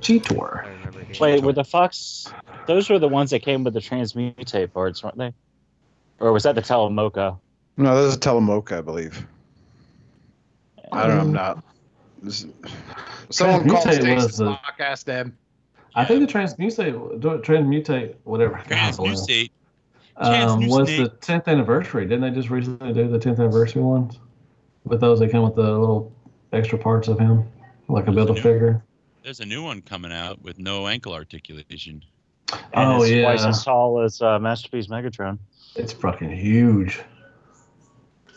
Cheetor. 0.00 1.18
Wait, 1.18 1.42
were 1.42 1.52
the 1.54 1.64
Fox? 1.64 2.26
Those 2.66 2.90
were 2.90 2.98
the 2.98 3.08
ones 3.08 3.30
that 3.30 3.40
came 3.40 3.64
with 3.64 3.72
the 3.72 3.80
transmutate 3.80 4.72
parts, 4.72 5.02
weren't 5.02 5.16
they? 5.16 5.32
Or 6.18 6.32
was 6.32 6.42
that 6.42 6.54
the 6.56 6.60
Telemocha? 6.62 7.38
No, 7.78 8.02
this 8.04 8.12
is 8.14 8.18
Telemocha, 8.18 8.78
I 8.78 8.80
believe. 8.82 9.26
I 10.92 11.06
don't 11.06 11.16
know. 11.16 11.20
I'm 11.22 11.32
not. 11.32 11.64
This, 12.22 12.46
someone 13.30 13.66
call 13.68 13.82
Transmutate 13.82 13.94
Stacy 13.94 14.14
was 14.14 14.36
the- 14.36 14.44
Locke, 14.46 14.74
ask 14.80 15.06
them. 15.06 15.38
I 15.94 16.04
think 16.04 16.20
the 16.20 16.32
transmutate, 16.32 17.20
transmutate, 17.20 18.14
whatever. 18.24 18.62
Transmutate. 18.68 19.50
Um, 20.16 20.66
was 20.66 20.88
the 20.88 21.08
tenth 21.20 21.48
anniversary? 21.48 22.04
Didn't 22.04 22.20
they 22.20 22.30
just 22.30 22.50
recently 22.50 22.92
do 22.92 23.08
the 23.08 23.18
tenth 23.18 23.38
anniversary 23.40 23.82
ones? 23.82 24.18
With 24.84 25.00
those, 25.00 25.18
they 25.20 25.28
come 25.28 25.42
with 25.42 25.54
the 25.56 25.62
little 25.62 26.12
extra 26.52 26.78
parts 26.78 27.08
of 27.08 27.18
him, 27.18 27.44
like 27.88 28.06
a 28.06 28.12
build 28.12 28.30
a 28.30 28.34
figure. 28.34 28.82
There's 29.22 29.40
a 29.40 29.46
new 29.46 29.62
one 29.62 29.82
coming 29.82 30.12
out 30.12 30.40
with 30.42 30.58
no 30.58 30.86
ankle 30.86 31.12
articulation. 31.12 32.02
And 32.52 32.60
Oh, 32.74 33.02
it's 33.02 33.10
yeah. 33.10 33.22
twice 33.22 33.44
as 33.44 33.64
tall 33.64 34.00
as 34.00 34.20
uh, 34.20 34.38
Masterpiece 34.38 34.88
Megatron. 34.88 35.38
It's 35.76 35.92
fucking 35.92 36.30
huge. 36.30 37.00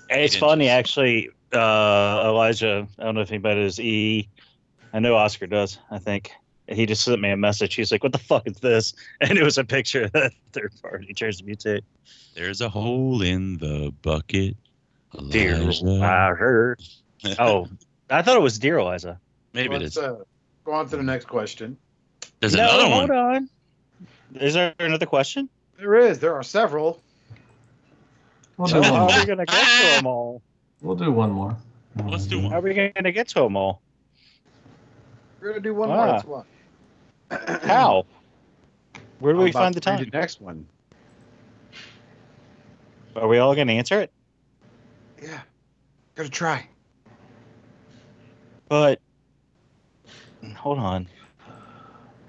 It's 0.10 0.36
funny, 0.36 0.70
actually. 0.70 1.30
Uh, 1.52 2.24
Elijah, 2.26 2.88
I 3.00 3.04
don't 3.04 3.16
know 3.16 3.22
if 3.22 3.30
anybody 3.32 3.62
does 3.62 3.80
E. 3.80 4.30
I 4.94 5.00
know 5.00 5.16
Oscar 5.16 5.48
does. 5.48 5.80
I 5.90 6.00
think 6.00 6.32
he 6.68 6.85
just 6.85 7.03
sent 7.03 7.19
me 7.22 7.30
a 7.31 7.38
message. 7.38 7.76
He's 7.76 7.91
like, 7.91 8.03
"What 8.03 8.11
the 8.11 8.18
fuck 8.18 8.48
is 8.48 8.57
this?" 8.60 8.94
And 9.22 9.38
it 9.38 9.44
was 9.44 9.57
a 9.57 9.64
picture 9.64 10.03
of 10.03 10.11
that 10.14 10.31
third 10.53 10.73
party 10.81 11.14
transmutate. 11.14 11.81
There's 12.35 12.61
a 12.61 12.69
hole 12.69 13.22
in 13.22 13.57
the 13.57 13.94
bucket. 14.02 14.56
Dear 15.30 15.56
Elijah. 15.56 16.03
I 16.03 16.30
heard. 16.34 16.81
Oh, 17.40 17.68
I 18.10 18.22
thought 18.22 18.35
it 18.35 18.41
was 18.41 18.60
Dear 18.60 18.80
Eliza. 18.80 19.18
Maybe 19.53 19.76
it 19.76 19.81
Let's 19.81 19.95
is. 19.95 20.03
uh, 20.03 20.23
go 20.65 20.73
on 20.73 20.90
to 20.90 20.98
the 20.98 21.03
next 21.03 21.26
question. 21.26 21.77
There's 22.41 22.53
no, 22.53 22.64
another 22.64 22.90
hold 22.90 23.10
one. 23.10 23.18
on. 23.18 23.49
Is 24.41 24.56
there 24.56 24.73
another 24.80 25.06
question? 25.06 25.48
There 25.77 25.95
is. 25.95 26.19
There 26.19 26.34
are 26.35 26.44
several. 26.44 27.02
We'll 28.57 28.68
so 28.68 28.81
how 28.84 29.07
are 29.07 29.19
we 29.19 29.26
gonna 29.26 29.45
get 29.45 29.56
to 29.56 29.95
them 29.95 30.06
all? 30.07 30.41
We'll 30.81 30.98
do 30.98 31.11
one 31.14 31.31
more. 31.31 31.56
Let's 32.06 32.26
do 32.26 32.41
How 32.41 32.48
are 32.48 32.52
one. 32.56 32.64
we 32.64 32.91
gonna 32.94 33.11
get 33.14 33.30
to 33.30 33.35
them 33.35 33.56
all? 33.56 33.81
We're 35.40 35.49
gonna 35.49 35.61
do 35.61 35.73
one 35.73 35.91
Ah. 35.91 35.95
more. 35.95 36.07
That's 36.07 36.26
one. 36.26 36.45
How? 37.64 38.05
Where 39.19 39.34
do 39.34 39.39
I'm 39.39 39.45
we 39.45 39.51
find 39.51 39.73
the 39.73 39.81
time? 39.81 40.03
The 40.03 40.18
next 40.18 40.41
one. 40.41 40.68
Are 43.15 43.27
we 43.27 43.38
all 43.38 43.55
gonna 43.55 43.73
answer 43.73 44.01
it? 44.01 44.11
Yeah. 45.22 45.41
Gotta 46.15 46.30
try. 46.30 46.68
But 48.68 48.99
hold 50.57 50.80
on. 50.80 51.07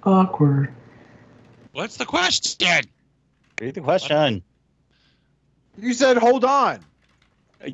Awkward. 0.05 0.73
What's 1.73 1.97
the 1.97 2.05
question? 2.05 2.85
Read 3.61 3.75
the 3.75 3.81
question. 3.81 4.43
You 5.79 5.93
said 5.93 6.19
hold 6.19 6.45
on. 6.45 6.85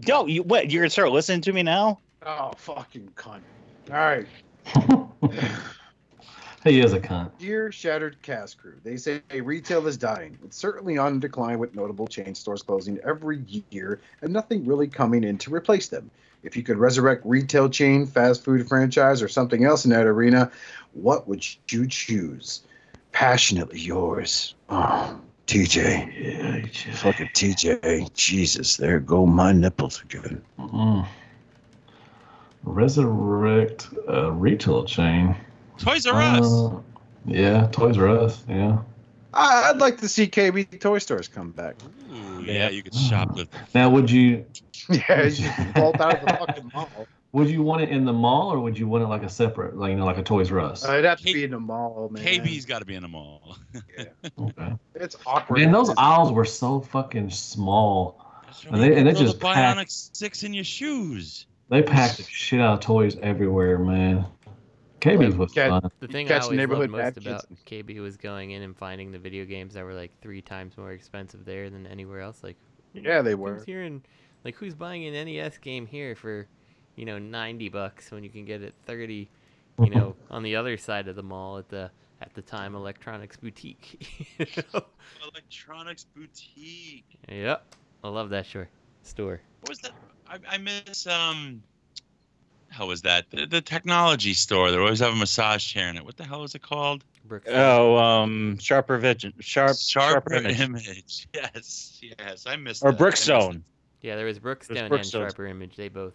No, 0.07 0.27
you 0.27 0.43
what? 0.43 0.70
You're 0.70 0.82
gonna 0.82 0.90
start 0.90 1.11
listening 1.11 1.40
to 1.43 1.52
me 1.52 1.62
now? 1.62 2.01
Oh, 2.24 2.52
fucking 2.57 3.11
cunt. 3.16 3.40
All 3.90 3.97
right. 3.97 4.27
He 6.65 6.81
is 6.81 6.93
a 6.93 7.01
cunt. 7.01 7.31
Dear 7.39 7.73
Shattered 7.73 8.20
Cast 8.20 8.59
Crew, 8.59 8.74
they 8.85 8.99
say 8.99 9.23
retail 9.35 9.87
is 9.87 9.97
dying. 9.97 10.39
It's 10.45 10.59
certainly 10.59 10.99
on 10.99 11.19
decline 11.19 11.59
with 11.59 11.74
notable 11.74 12.07
chain 12.07 12.35
stores 12.35 12.62
closing 12.62 12.99
every 13.07 13.43
year 13.70 14.01
and 14.20 14.32
nothing 14.32 14.66
really 14.66 14.87
coming 14.87 15.24
in 15.24 15.39
to 15.39 15.55
replace 15.55 15.89
them. 15.89 16.11
If 16.43 16.57
you 16.57 16.62
could 16.62 16.77
resurrect 16.77 17.23
retail 17.24 17.69
chain, 17.69 18.07
fast 18.07 18.45
food 18.45 18.69
franchise, 18.69 19.23
or 19.23 19.28
something 19.28 19.65
else 19.65 19.85
in 19.85 19.91
that 19.91 20.07
arena, 20.07 20.51
what 20.93 21.28
would 21.28 21.47
you 21.70 21.87
choose? 21.87 22.62
Passionately 23.12 23.81
yours. 23.81 24.55
Oh, 24.69 25.19
TJ. 25.47 26.87
Yeah, 26.87 26.95
Fucking 26.95 27.28
TJ. 27.28 28.12
Jesus, 28.15 28.77
there 28.77 29.01
go 29.01 29.27
my 29.27 29.53
nipples 29.53 30.03
again. 30.03 30.43
Mm. 30.59 31.07
Resurrect 32.65 33.89
a 34.09 34.31
retail 34.31 34.85
chain. 34.85 35.37
Toys 35.81 36.07
R 36.07 36.20
Us. 36.20 36.47
Uh, 36.47 36.81
yeah, 37.27 37.69
Toys 37.73 37.98
R 37.98 38.09
Us. 38.09 38.44
Yeah. 38.48 38.78
I- 39.32 39.70
I'd 39.70 39.78
like 39.78 39.98
to 39.98 40.09
see 40.09 40.27
KB 40.27 40.78
Toy 40.81 40.98
Stores 40.98 41.28
come 41.28 41.51
back. 41.52 41.77
Ooh, 42.12 42.43
yeah, 42.44 42.69
you 42.70 42.82
could 42.82 42.93
shoplift. 42.93 43.48
Now, 43.74 43.89
would 43.90 44.11
you 44.11 44.44
Yeah, 44.89 45.23
you 45.24 45.31
just 45.31 45.74
bolt 45.74 46.01
out 46.01 46.16
of 46.16 46.27
the 46.27 46.32
fucking 46.47 46.70
mall. 46.74 46.89
would 47.32 47.48
you 47.48 47.62
want 47.62 47.82
it 47.82 47.90
in 47.90 48.05
the 48.05 48.12
mall 48.12 48.52
or 48.52 48.59
would 48.59 48.77
you 48.78 48.89
want 48.89 49.05
it 49.05 49.07
like 49.07 49.23
a 49.23 49.28
separate, 49.28 49.77
like 49.77 49.90
you 49.90 49.97
know, 49.97 50.05
like 50.05 50.19
a 50.19 50.23
Toys 50.23 50.51
R 50.51 50.59
Us? 50.61 50.85
Uh, 50.85 50.93
it'd 50.94 51.05
have 51.05 51.19
to 51.19 51.24
be 51.24 51.44
in 51.44 51.52
the 51.52 51.61
mall, 51.61 52.09
man. 52.11 52.24
KB's 52.24 52.65
got 52.65 52.81
to 52.81 52.85
be 52.85 52.94
in 52.94 53.02
the 53.02 53.09
mall. 53.09 53.57
Okay. 54.39 54.74
It's 54.94 55.16
awkward. 55.27 55.59
Man, 55.61 55.70
those 55.73 55.90
aisles 55.97 56.32
were 56.32 56.44
so 56.44 56.81
fucking 56.81 57.31
small, 57.31 58.24
and 58.70 58.82
they 58.82 58.97
and 58.97 59.07
they 59.07 59.12
just 59.12 59.39
the 59.39 59.44
packed, 59.47 59.78
Bionic 59.78 60.11
Six 60.16 60.43
in 60.43 60.52
your 60.55 60.65
shoes. 60.65 61.47
they 61.69 61.82
packed 61.82 62.16
the 62.19 62.23
shit 62.24 62.61
out 62.61 62.74
of 62.74 62.81
toys 62.81 63.16
everywhere, 63.23 63.78
man. 63.78 64.27
KB's 65.01 65.37
was 65.37 65.53
Cat- 65.53 65.71
fun. 65.71 65.91
The 66.01 66.09
thing 66.09 66.27
I 66.27 66.29
Catch 66.29 66.43
always 66.45 66.57
neighborhood 66.59 66.91
loved 66.91 67.17
most 67.17 67.25
bad 67.25 67.27
about 67.27 67.65
KB 67.67 68.01
was 68.01 68.17
going 68.17 68.53
in 68.53 68.63
and 68.63 68.77
finding 68.77 69.11
the 69.13 69.19
video 69.19 69.45
games 69.45 69.75
that 69.75 69.85
were 69.85 69.95
like 69.95 70.13
three 70.21 70.43
times 70.43 70.77
more 70.77 70.93
expensive 70.93 71.45
there 71.45 71.71
than 71.71 71.87
anywhere 71.87 72.21
else. 72.21 72.43
Like, 72.43 72.57
Yeah, 72.93 73.23
they 73.23 73.35
were. 73.35 73.63
here 73.65 73.83
in, 73.83 74.03
like, 74.45 74.57
who's 74.57 74.75
buying 74.75 75.05
an 75.07 75.27
NES 75.27 75.59
game 75.59 75.87
here 75.87 76.15
for, 76.15 76.47
you 76.97 77.05
know, 77.05 77.19
ninety 77.19 77.69
bucks 77.69 78.11
when 78.11 78.23
you 78.23 78.31
can 78.31 78.45
get 78.45 78.63
it 78.63 78.75
thirty, 78.87 79.31
you 79.83 79.91
know, 79.91 80.15
on 80.31 80.43
the 80.43 80.57
other 80.57 80.77
side 80.77 81.09
of 81.09 81.17
the 81.17 81.23
mall 81.23 81.59
at 81.59 81.69
the 81.69 81.91
at 82.21 82.35
the 82.35 82.43
time 82.43 82.75
electronics 82.75 83.37
boutique. 83.37 84.07
you 84.39 84.47
know? 84.75 84.85
Electronics 85.33 86.05
boutique. 86.15 87.07
Yep, 87.29 87.75
I 88.05 88.09
love 88.09 88.31
that 88.31 88.47
store. 88.47 88.69
Store. 89.03 89.41
What 89.61 89.71
was 89.71 89.79
that? 89.79 89.93
I, 90.29 90.39
I 90.49 90.59
miss 90.59 91.07
um. 91.07 91.63
How 92.71 92.87
was 92.87 93.03
that? 93.03 93.29
The, 93.31 93.47
the 93.47 93.61
technology 93.61 94.33
store. 94.35 94.71
They 94.71 94.79
always 94.79 95.01
have 95.01 95.13
a 95.13 95.17
massage 95.17 95.65
chair 95.67 95.89
in 95.89 95.97
it. 95.97 96.05
What 96.05 96.17
the 96.17 96.25
hell 96.25 96.45
is 96.45 96.55
it 96.55 96.63
called? 96.63 97.05
Oh, 97.49 97.97
um, 97.97 98.59
sharper 98.59 98.99
vision, 98.99 99.33
sharp, 99.41 99.77
Sharper, 99.77 100.35
sharper 100.35 100.35
image. 100.35 100.61
image. 100.89 101.29
Yes, 101.35 102.01
yes. 102.19 102.47
I 102.47 102.57
missed. 102.57 102.83
or 102.83 102.93
that. 102.93 103.01
I 103.01 103.05
missed 103.05 103.27
Brookstone. 103.29 103.63
Yeah, 104.03 104.17
there 104.17 104.25
was 104.27 104.39
Brookstone 104.39 104.77
and 104.79 104.91
Brookstones. 104.93 105.11
Sharper 105.13 105.47
Image. 105.47 105.77
They 105.77 105.89
both 105.89 106.15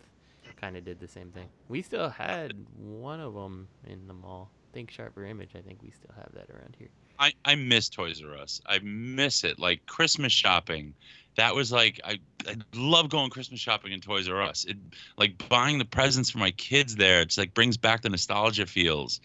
kind 0.59 0.75
of 0.75 0.83
did 0.85 0.99
the 0.99 1.07
same 1.07 1.29
thing. 1.31 1.47
We 1.69 1.81
still 1.81 2.09
had 2.09 2.53
one 2.77 3.19
of 3.19 3.33
them 3.33 3.67
in 3.87 4.07
the 4.07 4.13
mall. 4.13 4.49
I 4.71 4.73
think 4.73 4.91
Sharper 4.91 5.25
Image. 5.25 5.51
I 5.55 5.61
think 5.61 5.81
we 5.83 5.91
still 5.91 6.13
have 6.15 6.29
that 6.33 6.49
around 6.49 6.75
here. 6.79 6.89
I, 7.19 7.33
I 7.43 7.55
miss 7.55 7.89
Toys 7.89 8.21
R 8.23 8.35
Us. 8.37 8.61
I 8.65 8.79
miss 8.83 9.43
it. 9.43 9.59
Like 9.59 9.85
Christmas 9.85 10.31
shopping. 10.33 10.93
That 11.37 11.53
was 11.53 11.71
like 11.71 11.99
I 12.03 12.19
I 12.47 12.55
love 12.73 13.09
going 13.09 13.29
Christmas 13.29 13.59
shopping 13.59 13.91
in 13.91 14.01
Toys 14.01 14.29
R 14.29 14.41
Us. 14.41 14.65
It 14.65 14.77
like 15.17 15.47
buying 15.49 15.77
the 15.79 15.85
presents 15.85 16.29
for 16.29 16.37
my 16.37 16.51
kids 16.51 16.95
there. 16.95 17.21
It's 17.21 17.37
like 17.37 17.53
brings 17.53 17.77
back 17.77 18.01
the 18.01 18.09
nostalgia 18.09 18.65
feels, 18.65 19.19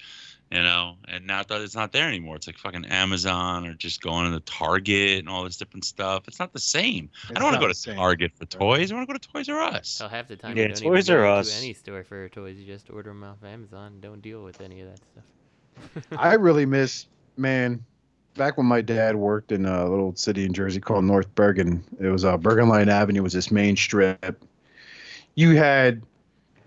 you 0.51 0.61
know. 0.61 0.97
And 1.07 1.27
now 1.27 1.45
that 1.45 1.61
it's 1.61 1.77
not 1.77 1.93
there 1.93 2.09
anymore, 2.09 2.35
it's 2.35 2.49
like 2.49 2.59
fucking 2.59 2.87
Amazon 2.87 3.65
or 3.67 3.75
just 3.75 4.03
going 4.03 4.25
to 4.27 4.33
the 4.33 4.41
Target 4.41 5.21
and 5.21 5.29
all 5.29 5.45
this 5.45 5.57
different 5.57 5.85
stuff. 5.85 6.25
It's 6.27 6.41
not 6.41 6.53
the 6.53 6.59
same. 6.59 7.11
I 7.29 7.35
don't 7.35 7.45
want 7.45 7.55
to 7.55 7.61
go 7.61 7.69
to 7.69 7.75
same. 7.75 7.95
Target 7.97 8.33
for 8.35 8.45
toys. 8.47 8.91
I 8.91 8.97
want 8.97 9.09
to 9.09 9.13
go 9.13 9.19
to 9.19 9.29
Toys 9.29 9.49
R 9.49 9.61
Us. 9.61 9.89
So 9.89 10.09
half 10.09 10.27
the 10.27 10.35
time 10.37 10.57
Yeah, 10.57 10.65
you 10.65 10.69
don't 10.71 10.83
Toys 10.83 11.09
even 11.09 11.21
R 11.21 11.27
go 11.27 11.35
Us. 11.39 11.53
to 11.53 11.59
any 11.59 11.75
store 11.75 12.03
for 12.03 12.29
toys. 12.29 12.57
You 12.59 12.67
just 12.67 12.91
order 12.91 13.11
them 13.11 13.23
off 13.23 13.45
Amazon. 13.45 13.99
Don't 14.01 14.21
deal 14.21 14.43
with 14.43 14.61
any 14.61 14.81
of 14.81 14.89
that 14.89 14.99
stuff. 15.13 15.25
I 16.19 16.35
really 16.35 16.67
miss, 16.67 17.07
man. 17.41 17.85
Back 18.37 18.57
when 18.57 18.67
my 18.67 18.81
dad 18.81 19.17
worked 19.17 19.51
in 19.51 19.67
a 19.67 19.89
little 19.89 20.15
city 20.15 20.45
in 20.45 20.53
Jersey 20.53 20.81
called 20.81 21.05
North 21.05 21.35
Bergen, 21.35 21.83
it 21.99 22.09
was 22.09 22.25
uh, 22.25 22.37
Bergen 22.37 22.69
Line 22.69 22.89
Avenue 22.89 23.23
was 23.23 23.33
this 23.33 23.51
main 23.51 23.77
strip. 23.77 24.45
You 25.35 25.57
had 25.57 26.03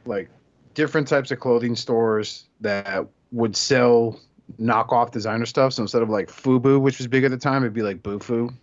like 0.06 0.30
different 0.74 1.08
types 1.08 1.32
of 1.32 1.40
clothing 1.40 1.76
stores 1.76 2.46
that 2.62 3.08
would 3.32 3.56
sell 3.56 4.20
knockoff 4.60 5.12
designer 5.12 5.46
stuff. 5.46 5.74
So 5.74 5.84
instead 5.84 6.02
of 6.02 6.10
like 6.10 6.30
FUBU, 6.30 6.82
which 6.82 6.98
was 6.98 7.08
big 7.08 7.24
at 7.24 7.32
the 7.32 7.38
time, 7.38 7.64
it'd 7.64 7.74
be 7.74 7.82
like 7.82 8.04
Bufu, 8.04 8.54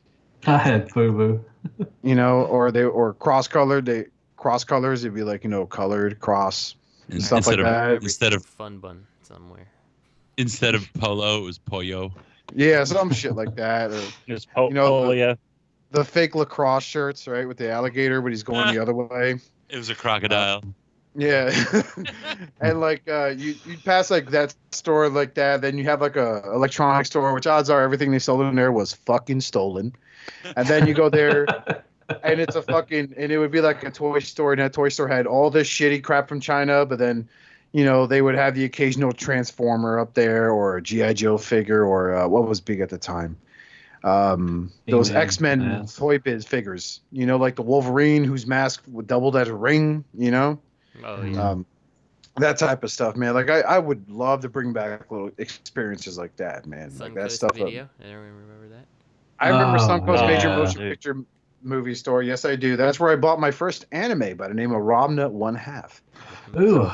I 0.46 0.58
had 0.58 0.88
FUBU. 0.88 1.42
you 2.02 2.14
know, 2.14 2.42
or 2.42 2.70
they 2.70 2.84
or 2.84 3.14
cross 3.14 3.48
colored. 3.48 3.86
They 3.86 4.06
cross 4.36 4.64
colors. 4.64 5.04
It'd 5.04 5.14
be 5.14 5.22
like 5.22 5.44
you 5.44 5.50
know 5.50 5.66
colored 5.66 6.20
cross 6.20 6.74
and 7.08 7.22
stuff 7.22 7.46
like 7.46 7.58
of 7.58 7.64
that. 7.64 8.02
instead 8.02 8.32
of 8.32 8.44
Fun 8.44 8.78
bun 8.78 9.06
somewhere. 9.22 9.68
Instead 10.36 10.74
of 10.74 10.90
polo, 10.94 11.38
it 11.38 11.44
was 11.44 11.58
pollo. 11.58 12.12
Yeah, 12.54 12.84
some 12.84 13.12
shit 13.12 13.34
like 13.36 13.54
that. 13.56 13.90
Or, 13.92 14.02
It's 14.26 14.44
po- 14.46 14.68
You 14.68 14.74
know, 14.74 15.02
the- 15.02 15.14
polio. 15.14 15.38
the 15.92 16.04
fake 16.04 16.34
lacrosse 16.34 16.82
shirts, 16.84 17.26
right, 17.28 17.46
with 17.46 17.56
the 17.58 17.70
alligator, 17.70 18.20
but 18.20 18.32
he's 18.32 18.42
going 18.42 18.74
the 18.74 18.80
other 18.80 18.94
way. 18.94 19.36
It 19.68 19.76
was 19.76 19.88
a 19.88 19.94
crocodile. 19.94 20.62
Yeah, 21.16 21.50
and 22.60 22.80
like 22.80 23.02
uh, 23.08 23.34
you 23.36 23.56
you 23.66 23.76
pass 23.84 24.10
like 24.12 24.30
that 24.30 24.54
store 24.70 25.08
like 25.08 25.34
that, 25.34 25.60
then 25.60 25.76
you 25.76 25.82
have 25.84 26.00
like 26.00 26.14
a 26.16 26.42
electronics 26.54 27.08
store, 27.08 27.34
which 27.34 27.48
odds 27.48 27.68
are 27.68 27.82
everything 27.82 28.12
they 28.12 28.20
sold 28.20 28.42
in 28.42 28.54
there 28.54 28.70
was 28.70 28.92
fucking 28.94 29.40
stolen. 29.40 29.92
And 30.56 30.68
then 30.68 30.86
you 30.86 30.94
go 30.94 31.08
there, 31.08 31.46
and 32.22 32.40
it's 32.40 32.54
a 32.54 32.62
fucking 32.62 33.14
and 33.16 33.32
it 33.32 33.38
would 33.38 33.50
be 33.50 33.60
like 33.60 33.82
a 33.82 33.90
toy 33.90 34.20
store, 34.20 34.52
and 34.52 34.60
that 34.60 34.72
toy 34.72 34.88
store 34.88 35.08
had 35.08 35.26
all 35.26 35.50
this 35.50 35.68
shitty 35.68 36.02
crap 36.04 36.28
from 36.28 36.40
China, 36.40 36.86
but 36.86 36.98
then. 36.98 37.28
You 37.72 37.84
know, 37.84 38.06
they 38.06 38.20
would 38.20 38.34
have 38.34 38.54
the 38.54 38.64
occasional 38.64 39.12
Transformer 39.12 39.98
up 39.98 40.14
there, 40.14 40.50
or 40.50 40.76
a 40.78 40.82
GI 40.82 41.14
Joe 41.14 41.38
figure, 41.38 41.84
or 41.84 42.14
uh, 42.14 42.26
what 42.28 42.48
was 42.48 42.60
big 42.60 42.80
at 42.80 42.88
the 42.88 42.98
time. 42.98 43.36
Um, 44.02 44.72
those 44.88 45.10
X 45.10 45.40
Men 45.40 45.60
mask. 45.60 45.98
Toy 45.98 46.18
Biz 46.18 46.44
figures. 46.46 47.00
You 47.12 47.26
know, 47.26 47.36
like 47.36 47.56
the 47.56 47.62
Wolverine 47.62 48.24
whose 48.24 48.46
mask 48.46 48.82
would 48.88 49.06
doubled 49.06 49.36
as 49.36 49.48
a 49.48 49.54
ring. 49.54 50.04
You 50.16 50.30
know, 50.30 50.58
Oh 51.04 51.22
yeah. 51.22 51.50
um, 51.50 51.66
that 52.38 52.58
type 52.58 52.82
of 52.82 52.90
stuff, 52.90 53.14
man. 53.16 53.34
Like 53.34 53.50
I, 53.50 53.60
I 53.60 53.78
would 53.78 54.08
love 54.10 54.40
to 54.40 54.48
bring 54.48 54.72
back 54.72 55.10
little 55.10 55.30
experiences 55.38 56.16
like 56.18 56.34
that, 56.36 56.66
man. 56.66 56.90
like 56.98 57.14
that 57.14 57.26
Suncoast 57.26 57.30
stuff. 57.32 57.56
video. 57.56 57.88
I 58.00 58.04
don't 58.04 58.14
remember 58.14 58.68
that. 58.70 58.86
I 59.38 59.48
remember 59.50 59.76
Oh, 59.78 59.86
Suncoast 59.88 60.26
Major 60.26 60.48
Motion 60.48 60.80
dude. 60.80 60.90
Picture 60.92 61.16
movie 61.62 61.94
store. 61.94 62.22
Yes, 62.22 62.44
I 62.46 62.56
do. 62.56 62.76
That's 62.76 62.98
where 62.98 63.12
I 63.12 63.16
bought 63.16 63.38
my 63.38 63.50
first 63.50 63.84
anime 63.92 64.36
by 64.36 64.48
the 64.48 64.54
name 64.54 64.72
of 64.72 64.80
Ranma 64.82 65.30
One 65.30 65.54
Half. 65.54 66.02
Ooh, 66.58 66.90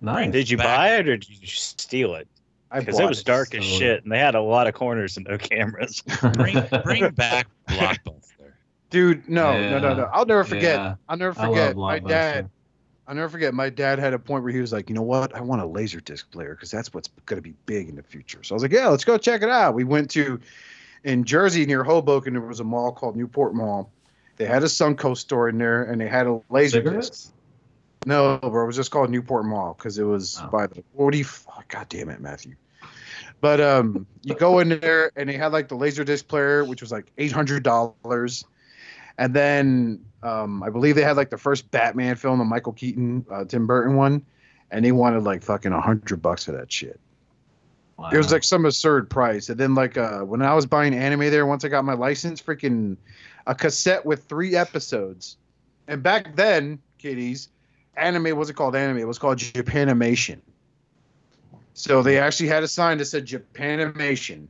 nice. 0.00 0.32
Did 0.32 0.50
you 0.50 0.56
Back- 0.56 0.66
buy 0.66 0.94
it 0.96 1.08
or 1.08 1.16
did 1.16 1.28
you 1.40 1.46
steal 1.46 2.14
it? 2.14 2.28
I 2.72 2.78
Because 2.80 2.96
bought 2.96 3.04
it 3.04 3.08
was 3.08 3.22
dark 3.24 3.54
as 3.54 3.64
So- 3.64 3.78
shit, 3.78 4.04
and 4.04 4.12
they 4.12 4.18
had 4.18 4.34
a 4.34 4.40
lot 4.40 4.66
of 4.68 4.74
corners 4.74 5.16
and 5.16 5.26
no 5.28 5.36
cameras. 5.38 6.02
Bring 6.34 6.62
bring 6.84 7.10
back 7.10 7.48
Blockbuster. 7.68 8.52
Dude, 8.90 9.28
no, 9.28 9.52
no, 9.70 9.78
no, 9.78 9.94
no. 9.94 10.10
I'll 10.12 10.26
never 10.26 10.44
forget. 10.44 10.78
Yeah. 10.78 10.94
I'll 11.08 11.16
never 11.16 11.34
forget. 11.34 11.76
My 11.76 11.98
dad. 11.98 12.48
I'll 13.08 13.14
never 13.16 13.28
forget. 13.28 13.54
My 13.54 13.70
dad 13.70 13.98
had 13.98 14.14
a 14.14 14.18
point 14.20 14.44
where 14.44 14.52
he 14.52 14.60
was 14.60 14.72
like, 14.72 14.88
you 14.88 14.94
know 14.94 15.02
what? 15.02 15.34
I 15.34 15.40
want 15.40 15.60
a 15.62 15.66
laser 15.66 16.00
disc 16.00 16.30
player 16.30 16.54
because 16.54 16.70
that's 16.70 16.94
what's 16.94 17.08
going 17.26 17.38
to 17.38 17.42
be 17.42 17.54
big 17.66 17.88
in 17.88 17.96
the 17.96 18.02
future. 18.04 18.42
So 18.44 18.52
I 18.52 18.54
was 18.54 18.62
like, 18.62 18.70
yeah, 18.72 18.86
let's 18.88 19.04
go 19.04 19.18
check 19.18 19.42
it 19.42 19.48
out. 19.48 19.74
We 19.74 19.82
went 19.82 20.10
to 20.12 20.38
in 21.02 21.24
Jersey 21.24 21.66
near 21.66 21.82
Hoboken. 21.82 22.34
There 22.34 22.42
was 22.42 22.60
a 22.60 22.64
mall 22.64 22.92
called 22.92 23.16
Newport 23.16 23.52
Mall. 23.54 23.90
They 24.36 24.46
had 24.46 24.62
a 24.62 24.66
Suncoast 24.66 25.18
store 25.18 25.48
in 25.48 25.58
there, 25.58 25.82
and 25.82 26.00
they 26.00 26.06
had 26.08 26.26
a 26.28 26.40
laser 26.50 26.80
disc. 26.82 27.32
No, 28.06 28.38
bro, 28.38 28.62
it 28.64 28.66
was 28.66 28.76
just 28.76 28.90
called 28.90 29.10
Newport 29.10 29.44
Mall 29.44 29.74
because 29.76 29.98
it 29.98 30.04
was 30.04 30.40
Oh. 30.42 30.48
by 30.48 30.66
the 30.66 30.82
what 30.92 31.12
do 31.12 31.18
you? 31.18 31.26
Oh, 31.48 31.60
God 31.68 31.88
damn 31.88 32.08
it, 32.08 32.20
Matthew. 32.20 32.54
But 33.40 33.60
um, 33.60 34.06
you 34.22 34.34
go 34.34 34.58
in 34.58 34.68
there 34.68 35.10
and 35.16 35.28
they 35.28 35.36
had 35.36 35.52
like 35.52 35.68
the 35.68 35.74
laser 35.74 36.04
disc 36.04 36.28
player, 36.28 36.64
which 36.64 36.80
was 36.82 36.92
like 36.92 37.10
eight 37.18 37.32
hundred 37.32 37.62
dollars, 37.62 38.44
and 39.18 39.34
then 39.34 40.00
um, 40.22 40.62
I 40.62 40.70
believe 40.70 40.94
they 40.94 41.02
had 41.02 41.16
like 41.16 41.30
the 41.30 41.38
first 41.38 41.70
Batman 41.70 42.16
film, 42.16 42.38
the 42.38 42.44
Michael 42.44 42.72
Keaton, 42.72 43.24
uh, 43.30 43.44
Tim 43.44 43.66
Burton 43.66 43.96
one, 43.96 44.24
and 44.70 44.84
they 44.84 44.92
wanted 44.92 45.22
like 45.24 45.42
fucking 45.42 45.72
a 45.72 45.80
hundred 45.80 46.20
bucks 46.20 46.44
for 46.44 46.52
that 46.52 46.70
shit. 46.70 47.00
It 48.12 48.16
was 48.16 48.32
like 48.32 48.44
some 48.44 48.64
absurd 48.64 49.10
price. 49.10 49.50
And 49.50 49.60
then 49.60 49.74
like 49.74 49.98
uh, 49.98 50.20
when 50.20 50.40
I 50.40 50.54
was 50.54 50.64
buying 50.64 50.94
anime 50.94 51.20
there, 51.30 51.44
once 51.44 51.66
I 51.66 51.68
got 51.68 51.84
my 51.84 51.92
license, 51.92 52.40
freaking 52.40 52.96
a 53.46 53.54
cassette 53.54 54.06
with 54.06 54.24
three 54.24 54.56
episodes. 54.56 55.36
And 55.86 56.02
back 56.02 56.34
then, 56.34 56.78
kiddies, 56.96 57.48
anime 58.00 58.36
wasn't 58.36 58.58
called 58.58 58.76
anime; 58.76 58.98
it 58.98 59.06
was 59.06 59.18
called 59.18 59.38
Japanimation. 59.38 60.40
So 61.74 62.02
they 62.02 62.18
actually 62.18 62.48
had 62.48 62.62
a 62.62 62.68
sign 62.68 62.98
that 62.98 63.06
said 63.06 63.26
Japanimation, 63.26 64.48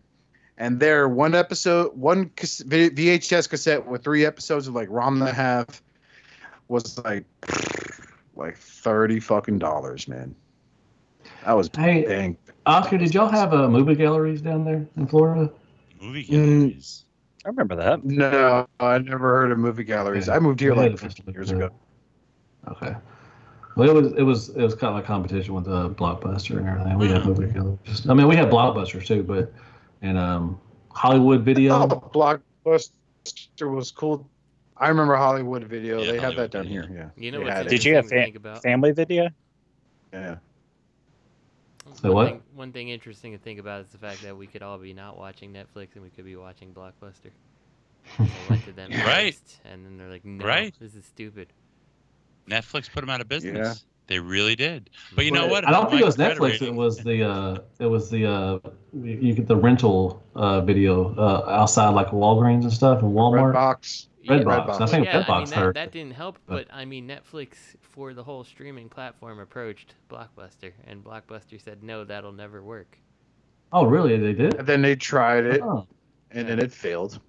and 0.59 0.81
there 0.81 1.09
one 1.09 1.35
episode, 1.35 1.97
one 1.97 2.31
VHS 2.31 3.49
cassette 3.49 3.87
with 3.87 4.03
three 4.03 4.25
episodes 4.25 4.67
of 4.67 4.75
like 4.75 4.89
Rom 4.91 5.21
and 5.21 5.31
a 5.31 5.33
half 5.33 5.83
was 6.69 6.99
like 7.05 7.25
like 8.35 8.57
thirty 8.57 9.21
fucking 9.21 9.59
dollars, 9.59 10.09
man. 10.09 10.35
That 11.45 11.53
was 11.53 11.71
Hey, 11.77 12.05
dang. 12.05 12.37
Oscar, 12.67 12.99
did 12.99 13.15
y'all 13.15 13.29
have 13.29 13.55
uh, 13.55 13.69
movie 13.69 13.95
galleries 13.95 14.43
down 14.43 14.65
there 14.65 14.87
in 14.97 15.07
Florida? 15.07 15.51
Movie 16.01 16.25
galleries. 16.25 17.05
I 17.45 17.49
remember 17.49 17.77
that. 17.77 18.05
No, 18.05 18.67
I 18.81 18.99
never 18.99 19.37
heard 19.37 19.51
of 19.51 19.59
movie 19.59 19.85
galleries. 19.85 20.29
I 20.29 20.39
moved 20.39 20.61
here 20.61 20.75
We 20.75 20.81
like 20.81 20.93
a 20.93 20.97
15 20.99 21.33
years 21.33 21.51
ago. 21.51 21.71
Okay. 22.69 22.95
Well, 23.77 23.89
it 23.89 23.95
was 23.95 24.13
it 24.13 24.23
was 24.23 24.49
it 24.51 24.63
was 24.63 24.75
kind 24.75 24.97
of 24.97 25.03
a 25.03 25.07
competition 25.07 25.55
with 25.55 25.69
uh, 25.69 25.89
Blockbuster 25.91 26.59
and 26.59 26.69
everything. 26.69 26.99
We 26.99 27.09
had 27.09 27.25
movie 27.25 27.47
galleries. 27.53 28.09
I 28.09 28.15
mean, 28.15 28.27
we 28.29 28.37
had 28.37 28.51
Blockbuster 28.51 29.05
too, 29.05 29.23
but 29.23 29.53
and 30.03 30.19
um, 30.19 30.59
Hollywood 30.93 31.43
Video. 31.45 31.75
Oh, 31.75 31.87
Blockbuster 31.87 33.75
was 33.75 33.91
cool. 33.91 34.29
I 34.77 34.89
remember 34.89 35.15
Hollywood 35.17 35.65
Video. 35.65 36.05
they 36.05 36.19
have 36.19 36.37
that 36.37 36.51
down 36.51 36.67
here. 36.67 36.89
Yeah. 36.93 37.11
You 37.17 37.31
know 37.31 37.39
They 37.39 37.45
what's 37.45 37.57
had 37.57 37.67
it. 37.67 37.71
Did 37.71 37.85
you 37.85 37.95
have 37.95 38.05
interesting 38.05 38.19
fa- 38.19 38.25
think 38.25 38.37
about? 38.37 38.63
family 38.63 38.93
video? 38.93 39.29
Yeah. 40.13 40.37
So 41.95 42.13
one 42.13 42.15
what? 42.15 42.27
Thing, 42.29 42.43
one 42.55 42.73
thing 42.73 42.89
interesting 42.89 43.33
to 43.33 43.39
think 43.39 43.59
about 43.59 43.83
is 43.83 43.89
the 43.89 43.99
fact 43.99 44.23
that 44.23 44.37
we 44.37 44.47
could 44.47 44.63
all 44.63 44.79
be 44.79 44.93
not 44.93 45.17
watching 45.17 45.53
Netflix 45.53 45.95
and 45.95 46.03
we 46.03 46.11
could 46.11 46.25
be 46.25 46.37
watching 46.37 46.73
Blockbuster. 46.75 47.31
So 48.17 48.25
I 48.25 48.51
went 48.51 48.65
to 48.65 48.73
them 48.73 48.91
Right. 48.91 49.35
first, 49.35 49.61
and 49.65 49.85
then 49.85 49.97
they're 49.97 50.09
like, 50.11 50.25
"No, 50.25 50.45
Right. 50.45 50.75
this 50.81 50.95
is 50.95 51.05
stupid." 51.05 51.53
Netflix 52.51 52.91
put 52.91 53.01
them 53.01 53.11
out 53.11 53.21
of 53.21 53.29
business. 53.29 53.57
Yeah. 53.57 53.75
They 54.07 54.19
really 54.19 54.57
did. 54.57 54.91
But 55.15 55.25
you 55.25 55.31
know 55.31 55.47
what? 55.47 55.65
I 55.67 55.71
don't 55.71 55.89
think 55.89 56.03
it 56.03 56.05
was 56.05 56.17
Netflix. 56.17 56.41
rating- 56.41 56.69
It 56.69 56.75
was 56.75 56.99
the 56.99 57.23
uh, 57.23 57.59
it 57.79 57.87
was 57.87 58.11
the 58.11 58.27
uh, 58.27 58.59
you 58.93 59.13
you 59.23 59.35
get 59.35 59.47
the 59.47 59.57
rental 59.57 60.21
uh, 60.35 60.61
video 60.63 61.15
uh, 61.17 61.49
outside 61.49 61.91
like 61.91 62.09
Walgreens 62.09 62.63
and 62.63 62.73
stuff 62.73 63.03
and 63.03 63.13
Walmart. 63.13 63.55
Redbox. 63.55 64.07
Redbox. 64.27 64.81
I 64.81 64.87
think 64.87 65.07
yeah, 65.07 65.21
I 65.21 65.23
Redbox 65.23 65.37
mean, 65.39 65.51
that, 65.51 65.57
hurt. 65.57 65.75
that 65.77 65.93
didn't 65.93 66.13
help, 66.15 66.39
but- 66.47 66.67
but 66.69 66.75
I 66.75 66.85
mean, 66.85 67.07
Netflix 67.09 67.55
for 67.81 68.13
the 68.13 68.23
whole 68.25 68.43
streaming 68.45 68.89
platform 68.89 69.39
approached 69.39 69.95
Blockbuster, 70.11 70.73
and 70.89 71.05
Blockbuster 71.05 71.63
said, 71.63 71.83
"No, 71.85 72.05
that'll 72.05 72.33
never 72.33 72.63
work." 72.65 72.99
Oh, 73.73 73.87
really? 73.87 74.17
They 74.19 74.33
did? 74.33 74.55
And 74.55 74.67
then 74.67 74.83
they 74.83 74.97
tried 74.97 75.45
it, 75.45 75.61
Oh. 75.63 75.87
and 76.33 76.49
then 76.49 76.59
it 76.59 76.73
failed. 76.73 77.21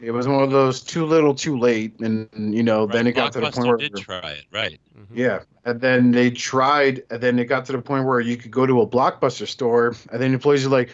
It 0.00 0.10
was 0.10 0.28
one 0.28 0.42
of 0.42 0.50
those 0.50 0.82
too 0.82 1.06
little, 1.06 1.34
too 1.34 1.58
late, 1.58 1.98
and 2.00 2.28
you 2.54 2.62
know, 2.62 2.84
then 2.84 3.06
it 3.06 3.12
got 3.12 3.32
to 3.32 3.40
the 3.40 3.50
point 3.50 3.66
where 3.66 3.76
did 3.78 3.96
try 3.96 4.30
it, 4.30 4.44
right? 4.52 4.78
Mm-hmm. 4.98 5.16
Yeah, 5.16 5.40
and 5.64 5.80
then 5.80 6.10
they 6.10 6.30
tried, 6.30 7.02
and 7.10 7.22
then 7.22 7.38
it 7.38 7.46
got 7.46 7.64
to 7.66 7.72
the 7.72 7.80
point 7.80 8.04
where 8.04 8.20
you 8.20 8.36
could 8.36 8.50
go 8.50 8.66
to 8.66 8.82
a 8.82 8.86
blockbuster 8.86 9.48
store, 9.48 9.96
and 10.12 10.20
then 10.20 10.34
employees 10.34 10.66
are 10.66 10.70
like, 10.70 10.90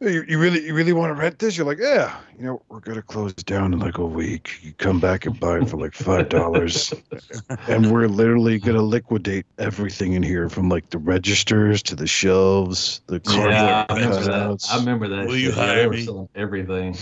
"You, 0.00 0.24
you 0.26 0.40
really, 0.40 0.66
you 0.66 0.74
really 0.74 0.92
want 0.92 1.14
to 1.14 1.14
rent 1.14 1.38
this?" 1.38 1.56
You're 1.56 1.68
like, 1.68 1.78
"Yeah, 1.78 2.18
you 2.36 2.46
know, 2.46 2.62
we're 2.68 2.80
gonna 2.80 3.00
close 3.00 3.32
down 3.32 3.72
in 3.72 3.78
like 3.78 3.98
a 3.98 4.06
week. 4.06 4.58
You 4.60 4.72
come 4.72 4.98
back 4.98 5.24
and 5.24 5.38
buy 5.38 5.58
it 5.58 5.68
for 5.68 5.76
like 5.76 5.94
five 5.94 6.30
dollars, 6.30 6.92
and 7.68 7.92
we're 7.92 8.08
literally 8.08 8.58
gonna 8.58 8.82
liquidate 8.82 9.46
everything 9.58 10.14
in 10.14 10.24
here, 10.24 10.48
from 10.48 10.68
like 10.68 10.90
the 10.90 10.98
registers 10.98 11.80
to 11.84 11.94
the 11.94 12.08
shelves, 12.08 13.02
the 13.06 13.20
cardboard 13.20 13.52
Yeah, 13.52 13.86
I 13.88 13.94
remember 13.94 14.24
that. 14.24 14.68
I 14.68 14.76
remember 14.78 15.08
that. 15.08 15.26
Will 15.28 15.36
you 15.36 15.50
shit. 15.50 15.58
Yeah, 15.58 15.64
hire 15.64 15.76
they 15.90 16.06
were 16.08 16.22
me? 16.22 16.28
everything. 16.34 16.96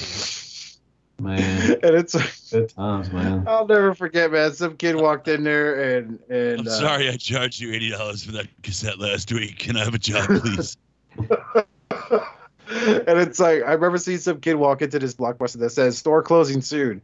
Man, 1.21 1.73
and 1.83 1.97
it's 1.97 2.51
good 2.51 2.69
times, 2.69 3.11
man. 3.11 3.45
I'll 3.49 3.67
never 3.67 3.95
forget, 3.95 4.31
man. 4.31 4.53
Some 4.53 4.77
kid 4.77 4.97
walked 4.97 5.27
in 5.27 5.43
there, 5.43 5.99
and 5.99 6.21
and 6.29 6.61
I'm 6.61 6.69
uh, 6.69 6.71
sorry 6.71 7.09
I 7.09 7.17
charged 7.17 7.61
you 7.61 7.73
eighty 7.73 7.91
dollars 7.91 8.25
for 8.25 8.33
that 8.33 8.47
cassette 8.63 9.01
last 9.01 9.33
week. 9.33 9.59
Can 9.59 9.77
I 9.77 9.85
have 9.85 9.95
a 9.95 9.99
job, 9.99 10.27
please? 10.27 10.77
and 12.71 13.19
it's 13.19 13.41
like 13.41 13.63
I 13.63 13.73
remember 13.73 13.99
seeing 13.99 14.19
some 14.19 14.41
kid 14.41 14.55
walk 14.55 14.83
into 14.83 14.99
this 14.99 15.15
blockbuster 15.15 15.59
that 15.59 15.71
says 15.71 15.99
store 15.99 16.23
closing 16.23 16.61
soon, 16.61 17.01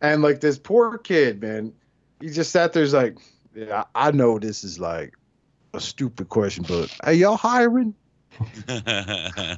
and 0.00 0.22
like 0.22 0.40
this 0.40 0.58
poor 0.58 0.98
kid, 0.98 1.40
man, 1.40 1.72
he 2.20 2.30
just 2.30 2.52
sat 2.52 2.72
there. 2.72 2.82
He's 2.82 2.94
like, 2.94 3.16
"Yeah, 3.54 3.84
I 3.94 4.10
know 4.10 4.38
this 4.38 4.64
is 4.64 4.78
like 4.78 5.14
a 5.74 5.80
stupid 5.80 6.28
question, 6.28 6.64
but 6.68 6.94
hey, 7.04 7.14
y'all 7.14 7.36
hiring?" 7.36 7.94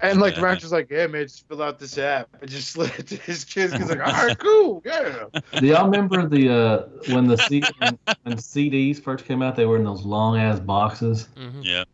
And 0.02 0.20
like 0.20 0.34
the 0.34 0.40
manager's 0.40 0.72
like, 0.72 0.90
"Yeah, 0.90 1.06
man, 1.06 1.24
just 1.24 1.46
fill 1.48 1.62
out 1.62 1.78
this 1.78 1.98
app." 1.98 2.28
And 2.40 2.50
just 2.50 2.70
slid 2.70 2.92
it 2.98 3.06
to 3.08 3.16
his 3.16 3.44
kids. 3.44 3.74
He's 3.74 3.88
like, 3.88 4.00
"All 4.00 4.12
right, 4.12 4.38
cool, 4.38 4.82
yeah." 4.84 5.24
Do 5.58 5.66
y'all 5.66 5.84
remember 5.84 6.26
the 6.28 6.48
uh, 6.48 6.78
when 7.12 7.26
the 7.26 7.36
C- 7.36 7.66
when, 7.78 7.98
when 8.22 8.36
CDs 8.36 9.02
first 9.02 9.24
came 9.24 9.42
out? 9.42 9.56
They 9.56 9.66
were 9.66 9.76
in 9.76 9.84
those 9.84 10.04
long 10.04 10.38
ass 10.38 10.60
boxes. 10.60 11.28
Mm-hmm. 11.36 11.62
Yeah. 11.62 11.84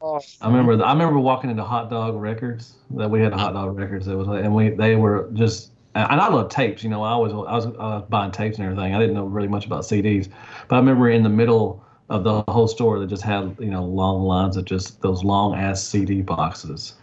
Oh, 0.00 0.20
I 0.40 0.48
remember. 0.48 0.82
I 0.84 0.92
remember 0.92 1.18
walking 1.18 1.50
into 1.50 1.64
Hot 1.64 1.90
Dog 1.90 2.14
Records. 2.16 2.74
That 2.90 3.10
we 3.10 3.20
had 3.20 3.32
Hot 3.32 3.54
Dog 3.54 3.76
Records. 3.76 4.06
That 4.06 4.16
was 4.16 4.28
like, 4.28 4.44
and 4.44 4.54
we 4.54 4.70
they 4.70 4.96
were 4.96 5.30
just. 5.32 5.72
And 5.94 6.20
I 6.20 6.28
love 6.28 6.50
tapes. 6.50 6.84
You 6.84 6.90
know, 6.90 7.02
I 7.02 7.12
always 7.12 7.32
I 7.32 7.36
was, 7.36 7.66
I 7.66 7.70
was 7.70 8.04
buying 8.10 8.30
tapes 8.30 8.58
and 8.58 8.66
everything. 8.66 8.94
I 8.94 8.98
didn't 8.98 9.14
know 9.14 9.24
really 9.24 9.48
much 9.48 9.64
about 9.64 9.82
CDs, 9.82 10.28
but 10.68 10.76
I 10.76 10.78
remember 10.78 11.08
in 11.08 11.22
the 11.22 11.30
middle 11.30 11.85
of 12.08 12.24
the 12.24 12.42
whole 12.48 12.68
store 12.68 12.98
that 13.00 13.08
just 13.08 13.22
had 13.22 13.56
you 13.58 13.70
know 13.70 13.84
long 13.84 14.22
lines 14.22 14.56
of 14.56 14.64
just 14.64 15.00
those 15.02 15.24
long 15.24 15.54
ass 15.54 15.82
CD 15.82 16.22
boxes. 16.22 16.94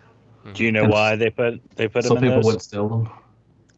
Do 0.53 0.63
you 0.63 0.71
know 0.71 0.84
And 0.84 0.91
why 0.91 1.15
they 1.15 1.30
put 1.30 1.61
they 1.75 1.88
put 1.88 2.03
so 2.03 2.09
them 2.09 2.17
in 2.17 2.30
people 2.30 2.35
those? 2.38 2.45
wouldn't 2.45 2.63
steal 2.63 2.88
them. 2.89 3.09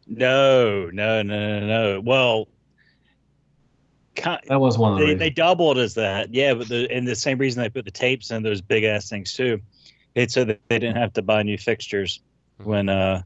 No, 0.06 0.88
no, 0.92 1.22
no, 1.22 1.60
no, 1.60 1.66
no. 1.66 2.00
Well, 2.00 2.48
That 4.48 4.60
was 4.60 4.78
one 4.78 4.92
of 4.92 4.98
the 4.98 5.04
they, 5.04 5.14
reasons. 5.14 5.20
they 5.20 5.30
doubled 5.30 5.78
as 5.78 5.94
that. 5.94 6.32
Yeah, 6.32 6.54
but 6.54 6.68
the 6.68 6.90
and 6.90 7.06
the 7.06 7.16
same 7.16 7.38
reason 7.38 7.62
they 7.62 7.68
put 7.68 7.84
the 7.84 7.90
tapes 7.90 8.30
in 8.30 8.42
those 8.42 8.60
big 8.60 8.84
ass 8.84 9.08
things 9.08 9.32
too. 9.32 9.60
It's 10.14 10.34
so 10.34 10.44
that 10.44 10.60
they 10.68 10.78
didn't 10.78 10.96
have 10.96 11.12
to 11.14 11.22
buy 11.22 11.42
new 11.42 11.58
fixtures 11.58 12.20
when 12.62 12.88
uh 12.88 13.22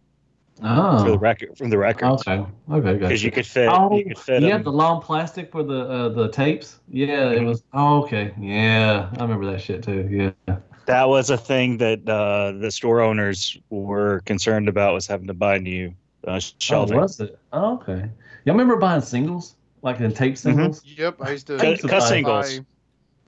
Oh. 0.63 1.05
for 1.05 1.11
the 1.11 1.19
record 1.19 1.57
from 1.57 1.71
the 1.71 1.79
records. 1.79 2.27
Okay. 2.27 2.45
Okay. 2.71 2.93
Because 2.95 3.25
you 3.25 3.31
could 3.31 3.47
fit 3.47 3.69
Oh, 3.71 3.97
you 3.97 4.05
could 4.05 4.19
fit 4.19 4.43
you 4.43 4.51
had 4.51 4.65
the 4.65 4.73
long 4.73 5.01
plastic 5.01 5.51
for 5.51 5.63
the 5.63 5.89
uh, 5.89 6.09
the 6.11 6.29
tapes. 6.31 6.81
Yeah, 6.89 7.31
it 7.31 7.43
was. 7.43 7.63
Oh, 7.73 8.03
okay. 8.03 8.33
Yeah, 8.39 9.09
I 9.19 9.23
remember 9.23 9.51
that 9.53 9.61
shit 9.61 9.83
too. 9.83 10.33
Yeah. 10.49 10.57
That 10.87 11.09
was 11.09 11.31
a 11.31 11.37
thing 11.39 11.79
that 11.79 12.09
uh, 12.09 12.53
the 12.59 12.71
store 12.71 13.01
owners 13.01 13.57
were 13.71 14.21
concerned 14.27 14.69
about 14.69 14.93
was 14.95 15.07
having 15.07 15.29
to 15.29 15.35
buy 15.35 15.59
new 15.59 15.95
uh, 16.27 16.41
Oh, 16.71 16.85
was 16.87 17.21
it? 17.21 17.39
Oh, 17.53 17.75
okay. 17.75 18.11
Y'all 18.45 18.55
remember 18.55 18.77
buying 18.77 19.01
singles, 19.01 19.55
like 19.83 20.01
in 20.01 20.13
tape 20.13 20.37
singles? 20.37 20.83
Yep, 20.85 21.17
I 21.21 21.31
used 21.31 21.47
to. 21.47 21.57
I 21.59 21.65
used 21.71 21.83
to 21.83 21.89
Cut 21.89 22.01
buy- 22.01 22.09
singles. 22.09 22.61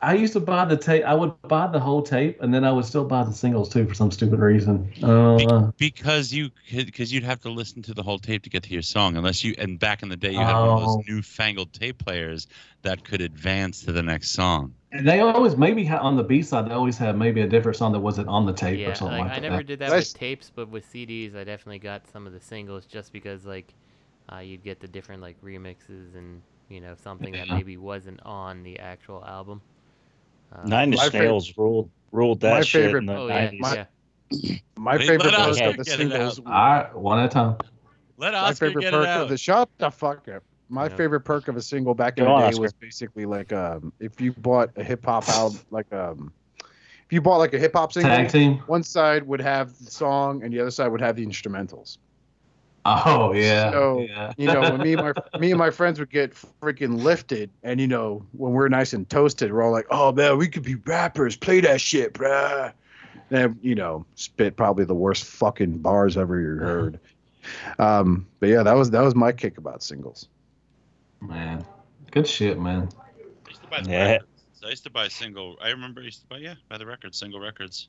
I 0.02 0.14
used 0.14 0.32
to 0.34 0.40
buy 0.40 0.64
the 0.64 0.76
tape. 0.76 1.04
I 1.04 1.14
would 1.14 1.40
buy 1.42 1.66
the 1.68 1.78
whole 1.80 2.02
tape, 2.02 2.40
and 2.42 2.52
then 2.52 2.64
I 2.64 2.72
would 2.72 2.84
still 2.84 3.04
buy 3.04 3.22
the 3.24 3.32
singles 3.32 3.68
too 3.68 3.86
for 3.86 3.94
some 3.94 4.10
stupid 4.10 4.40
reason. 4.40 4.92
Uh, 5.02 5.70
because 5.78 6.32
you 6.32 6.50
because 6.70 7.12
you'd 7.12 7.22
have 7.24 7.40
to 7.40 7.50
listen 7.50 7.82
to 7.82 7.94
the 7.94 8.02
whole 8.02 8.18
tape 8.18 8.42
to 8.42 8.50
get 8.50 8.62
to 8.64 8.70
your 8.72 8.82
song 8.82 9.16
unless 9.16 9.42
you 9.44 9.54
and 9.58 9.78
back 9.78 10.02
in 10.02 10.08
the 10.08 10.16
day 10.16 10.32
you 10.32 10.46
had 10.46 10.58
one 10.58 10.70
of 10.70 10.76
Oh. 10.76 10.76
those 10.76 10.96
newfangled 11.08 11.72
tape 11.72 11.98
players 11.98 12.46
that 12.82 13.04
could 13.04 13.20
advance 13.20 13.80
to 13.82 13.92
the 13.92 14.02
next 14.02 14.30
song 14.30 14.74
and 14.92 15.08
they 15.08 15.20
always 15.20 15.56
maybe 15.56 15.84
ha- 15.84 15.98
on 15.98 16.16
the 16.16 16.22
B 16.22 16.42
side 16.42 16.66
they 16.68 16.72
always 16.72 16.98
had 16.98 17.16
maybe 17.16 17.40
a 17.40 17.48
different 17.48 17.76
song 17.76 17.92
that 17.92 18.00
wasn't 18.00 18.28
on 18.28 18.46
the 18.46 18.52
tape 18.52 18.80
Yeah, 18.80 18.90
or 18.90 18.94
something 18.94 19.18
like, 19.18 19.26
like, 19.26 19.32
I 19.32 19.40
that. 19.40 19.42
never 19.50 19.62
did 19.62 19.78
that 19.80 19.90
Nice. 19.90 20.12
with 20.12 20.20
tapes, 20.20 20.50
but 20.54 20.68
with 20.68 20.84
CDs, 20.84 21.34
I 21.34 21.44
definitely 21.44 21.78
got 21.78 22.06
some 22.06 22.26
of 22.26 22.32
the 22.32 22.40
singles 22.40 22.86
just 22.86 23.12
because 23.12 23.44
like 23.46 23.74
uh, 24.32 24.38
you'd 24.38 24.62
get 24.62 24.80
the 24.80 24.88
different 24.88 25.22
like 25.22 25.40
remixes 25.42 26.14
and 26.14 26.42
you 26.68 26.80
know 26.80 26.94
something 26.94 27.36
that 27.36 27.48
maybe 27.48 27.76
wasn't 27.76 28.20
on 28.24 28.62
the 28.62 28.78
actual 28.78 29.24
album. 29.24 29.62
Uh, 30.54 30.66
Nine 30.66 30.88
Inch 30.92 30.98
My 30.98 31.08
fav- 31.08 31.20
Nails 31.20 31.56
ruled 31.56 31.90
ruled 32.10 32.40
that 32.40 32.54
my 32.54 32.60
shit 32.62 32.84
favorite- 32.86 33.00
in 33.00 33.06
the 33.06 33.16
Oh 33.16 33.26
yeah, 33.28 33.50
90s. 33.50 33.58
My- 33.60 33.74
yeah. 33.74 34.56
My 34.76 34.98
Hey, 34.98 35.06
favorite 35.06 35.24
let 35.32 35.34
perk 35.34 35.60
of 35.60 35.76
the 35.76 35.84
get 35.84 35.96
singles. 35.98 36.38
All 36.40 36.44
right, 36.52 36.94
one 36.96 37.18
at 37.18 37.26
a 37.26 37.28
time. 37.28 37.56
let 38.16 38.32
My 38.32 38.38
Oscar 38.40 38.66
favorite 38.68 38.82
get 38.82 38.92
perk 38.92 39.04
it 39.04 39.08
out 39.08 39.22
of 39.22 39.28
the 39.28 39.36
shut 39.38 39.68
the 39.78 39.90
fuck 39.90 40.26
up. 40.28 40.42
My 40.68 40.84
Yeah. 40.84 40.96
favorite 40.96 41.20
perk 41.20 41.48
of 41.48 41.56
a 41.56 41.62
single 41.62 41.94
back 41.94 42.16
in 42.18 42.24
Go 42.24 42.28
the 42.30 42.34
on, 42.34 42.40
day 42.42 42.46
Oscar. 42.48 42.60
was 42.62 42.72
basically 42.72 43.26
like 43.26 43.52
um 43.52 43.92
if 44.00 44.20
you 44.20 44.32
bought 44.32 44.70
a 44.76 44.82
hip 44.84 45.04
hop 45.04 45.28
album 45.28 45.58
like 45.70 45.92
um 45.92 46.32
if 47.04 47.12
you 47.12 47.20
bought 47.20 47.38
like 47.38 47.52
a 47.54 47.58
hip 47.58 47.72
hop 47.74 47.92
single, 47.92 48.10
Tag 48.10 48.28
team. 48.30 48.58
one 48.66 48.82
side 48.82 49.22
would 49.26 49.40
have 49.40 49.76
the 49.84 49.90
song 49.90 50.42
and 50.42 50.52
the 50.52 50.60
other 50.60 50.70
side 50.70 50.88
would 50.88 51.00
have 51.02 51.14
the 51.16 51.26
instrumentals. 51.26 51.98
Oh 52.84 53.32
yeah. 53.32 53.70
So 53.70 54.00
yeah. 54.08 54.32
you 54.36 54.46
know 54.46 54.60
when 54.62 54.80
me 54.80 54.94
and 54.94 55.02
my 55.02 55.12
me 55.38 55.50
and 55.50 55.58
my 55.58 55.70
friends 55.70 55.98
would 56.00 56.10
get 56.10 56.34
freaking 56.60 57.02
lifted, 57.02 57.50
and 57.62 57.80
you 57.80 57.86
know 57.86 58.24
when 58.32 58.52
we're 58.52 58.68
nice 58.68 58.92
and 58.92 59.08
toasted, 59.08 59.52
we're 59.52 59.62
all 59.62 59.72
like, 59.72 59.86
"Oh 59.90 60.12
man, 60.12 60.36
we 60.38 60.48
could 60.48 60.64
be 60.64 60.74
rappers. 60.74 61.36
Play 61.36 61.60
that 61.60 61.80
shit, 61.80 62.14
bruh." 62.14 62.72
And 63.30 63.58
you 63.62 63.74
know, 63.74 64.04
spit 64.16 64.56
probably 64.56 64.84
the 64.84 64.94
worst 64.94 65.24
fucking 65.24 65.78
bars 65.78 66.16
ever 66.16 66.40
you 66.40 66.56
heard. 66.56 66.98
Um, 67.78 68.26
but 68.40 68.48
yeah, 68.48 68.62
that 68.62 68.74
was 68.74 68.90
that 68.90 69.02
was 69.02 69.14
my 69.14 69.32
kick 69.32 69.58
about 69.58 69.82
singles. 69.82 70.28
man, 71.20 71.64
good 72.10 72.26
shit, 72.26 72.58
man. 72.60 72.88
I 73.46 73.48
used 73.48 73.62
to 73.62 73.68
buy 73.68 73.80
Yeah. 73.86 74.12
records. 74.12 74.28
I 74.64 74.68
used 74.68 74.84
to 74.84 74.90
buy 74.90 75.08
single 75.08 75.56
I 75.60 75.68
remember 75.70 76.00
I 76.00 76.04
used 76.04 76.20
to 76.22 76.26
buy 76.28 76.38
yeah 76.38 76.54
buy 76.68 76.78
the 76.78 76.86
records 76.86 77.18
single 77.18 77.40
records 77.40 77.88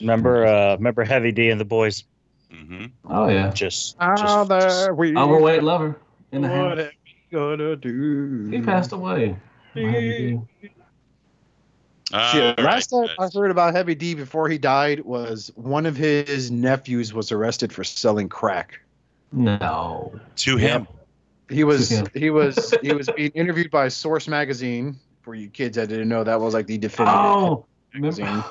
Remember 0.00 0.46
uh 0.46 0.76
remember 0.76 1.02
Heavy 1.04 1.32
D 1.32 1.50
and 1.50 1.60
the 1.60 1.64
boys? 1.64 2.04
Mm-hmm. 2.52 2.86
Oh 3.08 3.28
yeah. 3.28 3.50
Just, 3.50 3.96
Ah, 4.00 4.14
just, 4.16 4.48
there 4.48 4.94
we 4.94 5.16
Overweight 5.16 5.62
lover 5.62 5.98
in 6.32 6.42
the 6.42 6.48
What 6.48 6.78
house. 6.78 6.86
are 6.86 6.92
we 7.04 7.36
gonna 7.36 7.76
do? 7.76 8.48
He 8.50 8.60
passed 8.62 8.92
away. 8.92 9.36
Shit, 9.74 10.38
Ah, 12.12 12.54
last 12.58 12.86
time 12.86 13.08
I 13.18 13.28
heard 13.34 13.50
about 13.50 13.74
Heavy 13.74 13.94
D 13.96 14.14
before 14.14 14.48
he 14.48 14.58
died 14.58 15.00
was 15.00 15.50
one 15.56 15.86
of 15.86 15.96
his 15.96 16.50
nephews 16.52 17.12
was 17.12 17.32
arrested 17.32 17.72
for 17.72 17.82
selling 17.82 18.28
crack. 18.28 18.80
No. 19.32 20.14
to 20.36 20.56
him 20.56 20.86
He 21.50 21.64
was 21.64 21.90
Yeah. 21.90 22.04
he 22.14 22.30
was 22.30 22.72
he 22.80 22.92
was 22.94 23.10
being 23.16 23.32
interviewed 23.32 23.70
by 23.72 23.88
Source 23.88 24.28
magazine. 24.28 24.96
For 25.22 25.34
you 25.34 25.48
kids 25.48 25.76
that 25.76 25.88
didn't 25.88 26.08
know, 26.08 26.22
that 26.22 26.40
was 26.40 26.54
like 26.54 26.68
the 26.68 26.78
definitive 26.78 27.18
Oh, 27.20 27.66
magazine. 27.92 28.26
remember? 28.26 28.46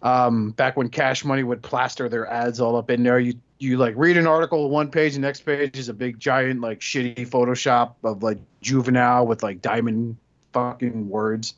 Um, 0.00 0.50
back 0.52 0.76
when 0.76 0.88
Cash 0.88 1.24
Money 1.24 1.42
would 1.42 1.62
plaster 1.62 2.08
their 2.08 2.26
ads 2.26 2.60
all 2.60 2.76
up 2.76 2.90
in 2.90 3.02
there, 3.02 3.18
you 3.18 3.34
you 3.58 3.76
like 3.76 3.94
read 3.96 4.16
an 4.16 4.26
article 4.26 4.70
one 4.70 4.90
page, 4.90 5.14
the 5.14 5.20
next 5.20 5.40
page 5.40 5.76
is 5.76 5.88
a 5.88 5.94
big 5.94 6.20
giant 6.20 6.60
like 6.60 6.78
shitty 6.78 7.28
Photoshop 7.28 7.94
of 8.04 8.22
like 8.22 8.38
juvenile 8.60 9.26
with 9.26 9.42
like 9.42 9.60
diamond 9.60 10.16
fucking 10.52 11.08
words. 11.08 11.54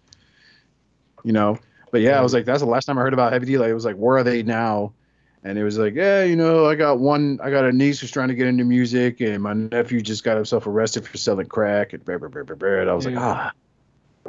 You 1.23 1.33
know, 1.33 1.59
but 1.93 2.01
yeah, 2.01 2.19
I 2.19 2.23
was 2.23 2.33
like, 2.33 2.47
that's 2.47 2.61
the 2.61 2.67
last 2.67 2.87
time 2.87 2.97
I 2.97 3.03
heard 3.03 3.13
about 3.13 3.33
Heavy 3.33 3.47
D. 3.47 3.59
Like, 3.59 3.69
it 3.69 3.75
was 3.75 3.85
like, 3.85 3.97
where 3.97 4.17
are 4.17 4.25
they 4.25 4.43
now? 4.43 4.95
And 5.43 5.59
it 5.59 5.65
was 5.65 5.79
like, 5.79 5.95
yeah, 5.95 6.23
you 6.23 6.37
know, 6.37 6.67
I 6.67 6.75
got 6.75 6.99
one, 6.99 7.39
I 7.43 7.51
got 7.51 7.65
a 7.65 7.73
niece 7.73 8.01
who's 8.01 8.11
trying 8.11 8.29
to 8.29 8.35
get 8.35 8.47
into 8.47 8.65
music, 8.65 9.21
and 9.21 9.43
my 9.43 9.55
nephew 9.55 10.01
just 10.03 10.23
got 10.23 10.37
himself 10.37 10.67
arrested 10.67 11.07
for 11.07 11.17
selling 11.17 11.47
crack, 11.47 11.95
and 11.95 12.05
blah, 12.05 12.19
blah, 12.19 12.29
blah, 12.29 12.43
blah, 12.43 12.57
blah. 12.57 12.81
And 12.81 12.91
I 12.91 12.95
was 12.95 13.07
like, 13.07 13.17
ah. 13.17 13.53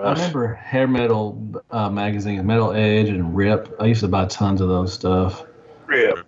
I 0.03 0.14
remember 0.14 0.53
hair 0.53 0.88
metal 0.88 1.61
uh, 1.69 1.90
magazines, 1.90 2.44
Metal 2.44 2.72
Edge 2.73 3.10
and 3.10 3.36
Rip. 3.36 3.76
I 3.80 3.86
used 3.86 4.02
to 4.02 4.07
buy 4.07 4.26
tons 4.26 4.61
of 4.61 4.68
those 4.68 4.94
stuff. 4.94 5.44
Rip. 5.86 6.26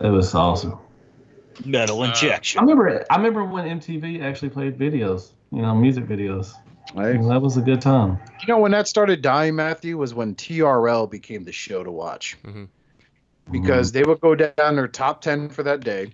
It 0.00 0.08
was 0.08 0.34
awesome. 0.34 0.78
Metal 1.64 2.00
uh, 2.00 2.06
injection. 2.06 2.58
I 2.58 2.62
remember. 2.62 3.04
I 3.10 3.16
remember 3.16 3.44
when 3.44 3.80
MTV 3.80 4.22
actually 4.22 4.50
played 4.50 4.78
videos. 4.78 5.30
You 5.50 5.62
know, 5.62 5.74
music 5.74 6.04
videos. 6.04 6.54
Right. 6.94 7.20
That 7.22 7.40
was 7.40 7.56
a 7.56 7.62
good 7.62 7.80
time. 7.80 8.18
You 8.40 8.48
know, 8.48 8.58
when 8.58 8.72
that 8.72 8.88
started 8.88 9.22
dying, 9.22 9.54
Matthew, 9.54 9.96
was 9.96 10.14
when 10.14 10.34
TRL 10.34 11.10
became 11.10 11.44
the 11.44 11.52
show 11.52 11.84
to 11.84 11.90
watch. 11.90 12.36
Mm-hmm. 12.44 12.64
Because 13.50 13.90
mm-hmm. 13.90 13.98
they 13.98 14.04
would 14.04 14.20
go 14.20 14.34
down 14.34 14.76
their 14.76 14.88
top 14.88 15.20
10 15.20 15.48
for 15.48 15.62
that 15.62 15.80
day, 15.80 16.12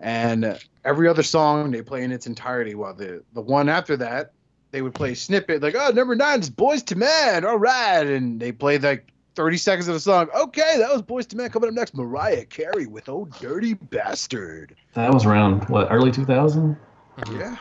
and 0.00 0.58
every 0.84 1.08
other 1.08 1.22
song 1.22 1.70
they 1.70 1.82
play 1.82 2.02
in 2.02 2.12
its 2.12 2.26
entirety, 2.26 2.74
while 2.74 2.94
the, 2.94 3.22
the 3.32 3.40
one 3.40 3.68
after 3.68 3.96
that, 3.98 4.32
they 4.70 4.82
would 4.82 4.94
play 4.94 5.12
a 5.12 5.16
snippet, 5.16 5.62
like, 5.62 5.74
oh, 5.78 5.90
number 5.90 6.14
nine 6.14 6.40
is 6.40 6.50
Boyz 6.50 6.90
II 6.90 6.98
Men. 6.98 7.44
All 7.44 7.58
right. 7.58 8.06
And 8.06 8.40
they 8.40 8.52
played 8.52 8.82
like 8.82 9.10
30 9.34 9.56
seconds 9.56 9.88
of 9.88 9.94
the 9.94 10.00
song. 10.00 10.28
Okay, 10.34 10.76
that 10.78 10.92
was 10.92 11.02
Boyz 11.02 11.32
II 11.32 11.38
Men. 11.38 11.50
Coming 11.50 11.68
up 11.68 11.74
next, 11.74 11.94
Mariah 11.94 12.44
Carey 12.44 12.86
with 12.86 13.08
Oh 13.08 13.26
Dirty 13.40 13.74
Bastard. 13.74 14.74
That 14.94 15.12
was 15.12 15.24
around 15.24 15.68
what 15.68 15.88
early 15.90 16.10
2000. 16.10 16.76
Mm-hmm. 17.18 17.40
Yeah. 17.40 17.40
Yeah, 17.50 17.56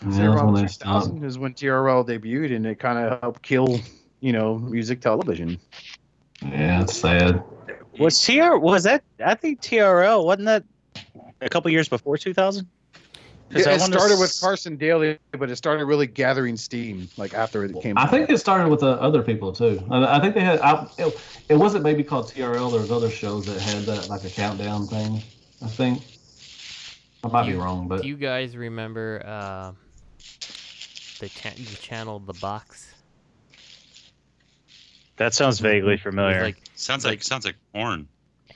So 0.00 0.06
that 0.06 0.08
was 0.08 0.18
around 0.18 0.52
when 0.52 0.62
they 0.62 0.68
stopped. 0.68 1.06
2000 1.06 1.24
is 1.24 1.38
when 1.38 1.54
TRL 1.54 2.06
debuted, 2.06 2.54
and 2.54 2.66
it 2.66 2.78
kind 2.78 2.98
of 2.98 3.20
helped 3.20 3.42
kill, 3.42 3.80
you 4.20 4.32
know, 4.32 4.58
music 4.58 5.00
television. 5.00 5.58
Yeah, 6.42 6.82
it's 6.82 6.96
sad. 6.96 7.42
Was 7.98 8.24
TR 8.24 8.56
was 8.56 8.84
that? 8.84 9.02
I 9.24 9.34
think 9.34 9.60
TRL 9.60 10.24
wasn't 10.24 10.46
that 10.46 10.64
a 11.40 11.48
couple 11.48 11.70
years 11.70 11.88
before 11.88 12.16
2000. 12.16 12.66
Yeah, 13.54 13.70
it 13.74 13.80
started 13.80 14.18
with 14.18 14.38
Carson 14.40 14.76
Daly, 14.76 15.18
but 15.32 15.50
it 15.50 15.56
started 15.56 15.84
really 15.84 16.06
gathering 16.06 16.56
steam 16.56 17.08
like 17.16 17.34
after 17.34 17.64
it 17.64 17.78
came. 17.82 17.98
I 17.98 18.02
out. 18.02 18.10
think 18.10 18.30
it 18.30 18.38
started 18.38 18.68
with 18.68 18.82
uh, 18.82 18.92
other 18.92 19.22
people 19.22 19.52
too. 19.52 19.82
I, 19.90 20.16
I 20.16 20.20
think 20.20 20.34
they 20.34 20.40
had. 20.40 20.58
I, 20.60 20.88
it, 20.96 21.20
it 21.50 21.56
wasn't 21.56 21.84
maybe 21.84 22.02
called 22.02 22.30
TRL. 22.32 22.70
There 22.70 22.80
was 22.80 22.90
other 22.90 23.10
shows 23.10 23.44
that 23.46 23.60
had 23.60 23.82
that 23.84 24.08
like 24.08 24.24
a 24.24 24.30
countdown 24.30 24.86
thing. 24.86 25.22
I 25.62 25.68
think. 25.68 26.02
I 27.24 27.28
might 27.28 27.46
be 27.46 27.54
wrong, 27.54 27.86
but 27.88 28.02
Do 28.02 28.08
you 28.08 28.16
guys 28.16 28.56
remember 28.56 29.22
uh, 29.24 29.72
the, 31.20 31.28
cha- 31.28 31.50
the 31.56 31.76
channel 31.80 32.18
The 32.18 32.32
Box? 32.34 32.94
That 35.18 35.34
sounds 35.34 35.60
vaguely 35.60 35.98
familiar. 35.98 36.42
like 36.42 36.56
Sounds 36.74 37.04
like 37.04 37.22
sounds 37.22 37.44
like 37.44 37.54
porn. 37.72 38.08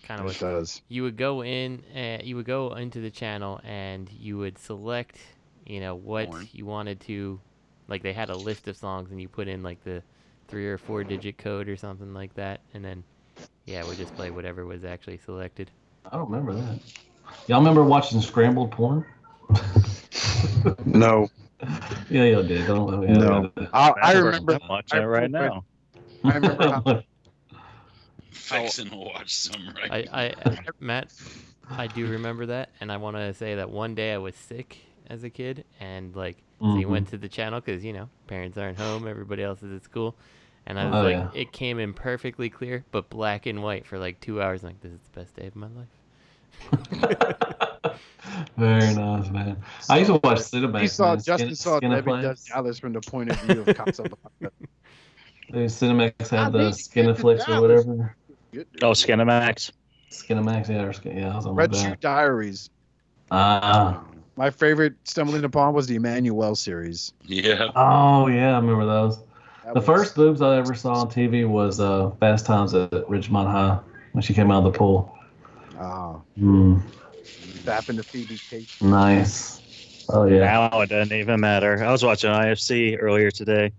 Kind 0.07 0.21
of 0.21 0.31
It 0.31 0.39
does. 0.39 0.83
you 0.89 1.03
would 1.03 1.17
go 1.17 1.43
in 1.43 1.83
uh, 1.97 2.19
you 2.23 2.37
would 2.37 2.47
go 2.47 2.73
into 2.75 3.01
the 3.01 3.11
channel 3.11 3.61
and 3.65 4.11
you 4.11 4.39
would 4.39 4.59
select 4.59 5.19
you 5.67 5.81
know 5.81 5.95
what 5.95 6.29
you 6.53 6.65
wanted 6.67 7.01
to 7.01 7.41
like 7.89 8.03
they 8.03 8.13
had 8.13 8.31
a 8.31 8.37
list 8.37 8.69
of 8.69 8.77
songs 8.77 9.11
and 9.11 9.21
you 9.21 9.29
put 9.29 9.49
in 9.49 9.63
like 9.63 9.83
the 9.85 10.03
three 10.49 10.67
or 10.69 10.79
four 10.79 11.03
digit 11.05 11.39
code 11.39 11.69
or 11.69 11.77
something 11.77 12.15
like 12.15 12.33
that 12.35 12.61
and 12.75 12.85
then 12.85 13.03
yeah 13.65 13.83
we 13.89 13.97
just 13.97 14.15
play 14.15 14.31
whatever 14.31 14.65
was 14.65 14.85
actually 14.85 15.19
selected 15.19 15.71
I 16.13 16.17
don't 16.17 16.31
remember 16.31 16.55
that. 16.55 16.79
Y'all 17.49 17.59
remember 17.59 17.83
watching 17.83 18.21
scrambled 18.21 18.71
porn? 18.71 19.05
No. 20.85 21.29
Yeah, 22.11 22.25
y'all 22.25 22.43
did. 22.45 22.65
Don't, 22.67 23.03
yeah, 23.03 23.17
No. 23.17 23.51
I, 23.73 23.93
I 24.03 24.13
Never 24.15 24.27
remember. 24.27 24.59
watching 24.69 25.03
it 25.03 25.05
right 25.05 25.31
now. 25.31 25.65
I 26.23 26.35
remember 26.35 26.71
how 26.71 27.03
Fixing 28.47 28.91
to 28.91 28.97
watch 28.97 29.35
some 29.35 29.75
right. 29.75 30.09
I, 30.13 30.35
I 30.45 30.59
Matt 30.81 31.13
I 31.71 31.87
do 31.87 32.07
remember 32.07 32.47
that 32.47 32.71
and 32.81 32.93
I 32.93 32.97
want 32.97 33.17
to 33.17 33.35
say 33.35 33.57
that 33.57 33.71
one 33.71 33.95
day 33.95 34.13
I 34.13 34.19
was 34.19 34.35
sick 34.35 34.79
as 35.09 35.25
a 35.25 35.31
kid 35.31 35.65
and 35.81 36.15
like 36.15 36.37
so 36.61 36.77
you 36.77 36.89
went 36.89 37.07
mm-hmm. 37.07 37.17
to 37.17 37.19
the 37.19 37.29
channel 37.29 37.61
because 37.61 37.85
you 37.85 37.93
know 37.93 38.09
parents 38.27 38.57
aren't 38.57 38.79
home 38.79 39.07
everybody 39.07 39.43
else 39.43 39.63
is 39.63 39.75
at 39.75 39.85
school 39.85 40.15
and 40.67 40.79
I 40.79 40.85
oh, 40.85 40.91
was 40.91 40.95
Oh, 40.95 41.03
like 41.03 41.35
yeah. 41.35 41.41
it 41.41 41.53
came 41.53 41.79
in 41.79 41.93
perfectly 41.93 42.49
clear 42.49 42.85
but 42.93 43.11
black 43.11 43.47
and 43.47 43.63
white 43.63 43.87
for 43.87 43.99
like 43.99 44.21
two 44.21 44.41
hours 44.41 44.63
like 44.63 44.81
this 44.81 44.93
is 44.93 45.01
the 45.13 45.21
best 45.21 45.37
day 45.37 45.47
of 45.47 45.57
my 45.57 45.69
life 45.69 45.89
Very 48.57 48.95
nice, 48.95 49.29
man. 49.31 49.57
I 49.89 49.99
used 49.99 50.09
to 50.09 50.15
watch 50.23 50.39
Cinemax. 50.39 50.81
he 50.81 50.89
saw 50.89 51.11
man. 51.11 51.23
Justin 51.23 51.49
Skin- 51.49 51.57
saw 51.57 51.81
Debbie 51.81 51.97
Skinaplex. 51.97 52.23
Does 52.23 52.45
Dallas 52.45 52.79
from 52.79 52.93
the 52.93 53.01
point 53.01 53.31
of 53.31 53.41
view 53.41 53.61
of 53.61 53.67
Casablanca. 53.77 54.53
The 55.51 55.59
Cinemax 55.59 56.29
had 56.29 56.53
the 56.53 56.59
need 56.59 56.75
to 56.75 56.79
Skinaflix 56.79 57.49
or 57.49 57.69
Dallas. 57.69 58.11
Whatever. 58.51 58.67
Oh, 58.83 58.91
Skinamax. 58.93 59.73
Skinamax, 60.11 60.69
yeah, 60.69 60.83
or 60.83 60.93
Skin, 60.93 61.17
yeah, 61.17 61.33
something 61.35 61.55
Red 61.55 61.73
like 61.75 61.83
Shoe 61.83 61.91
that. 61.91 62.01
Diaries. 62.01 62.71
Ah, 63.31 64.03
My 64.37 64.51
favorite 64.51 64.95
stumbling 65.05 65.45
upon 65.45 65.75
was 65.75 65.87
the 65.87 65.99
Emmanuelle 65.99 66.57
series. 66.57 67.13
Yeah. 67.25 67.71
oh 67.75 68.29
yeah, 68.29 68.53
I 68.53 68.57
remember 68.61 68.87
those. 68.87 69.19
That 69.65 69.75
The 69.75 69.81
was- 69.81 69.85
first 69.85 70.15
boobs 70.15 70.41
I 70.43 70.57
ever 70.59 70.75
saw 70.75 70.95
on 70.95 71.09
TV 71.09 71.47
was 71.49 71.81
uh, 71.81 72.11
Fast 72.21 72.47
Times 72.47 72.73
at 72.75 72.91
Ridgemont 72.91 73.51
High 73.51 73.79
when 74.13 74.23
she 74.23 74.33
came 74.33 74.51
out 74.51 74.65
of 74.65 74.73
the 74.73 74.79
pool. 74.79 75.13
Ah, 75.79 76.21
Mm, 76.39 76.81
bapping 77.65 77.97
the 77.97 78.03
Phoebe 78.05 78.39
Cates. 78.49 78.81
nice. 78.81 79.61
Oh 80.09 80.25
yeah. 80.25 80.39
Now 80.71 80.81
it 80.83 80.89
doesn't 80.89 81.13
even 81.17 81.41
matter. 81.41 81.83
I 81.85 81.91
was 81.91 82.05
watching 82.05 82.31
IFC 82.31 82.97
earlier 83.01 83.31
today, 83.33 83.73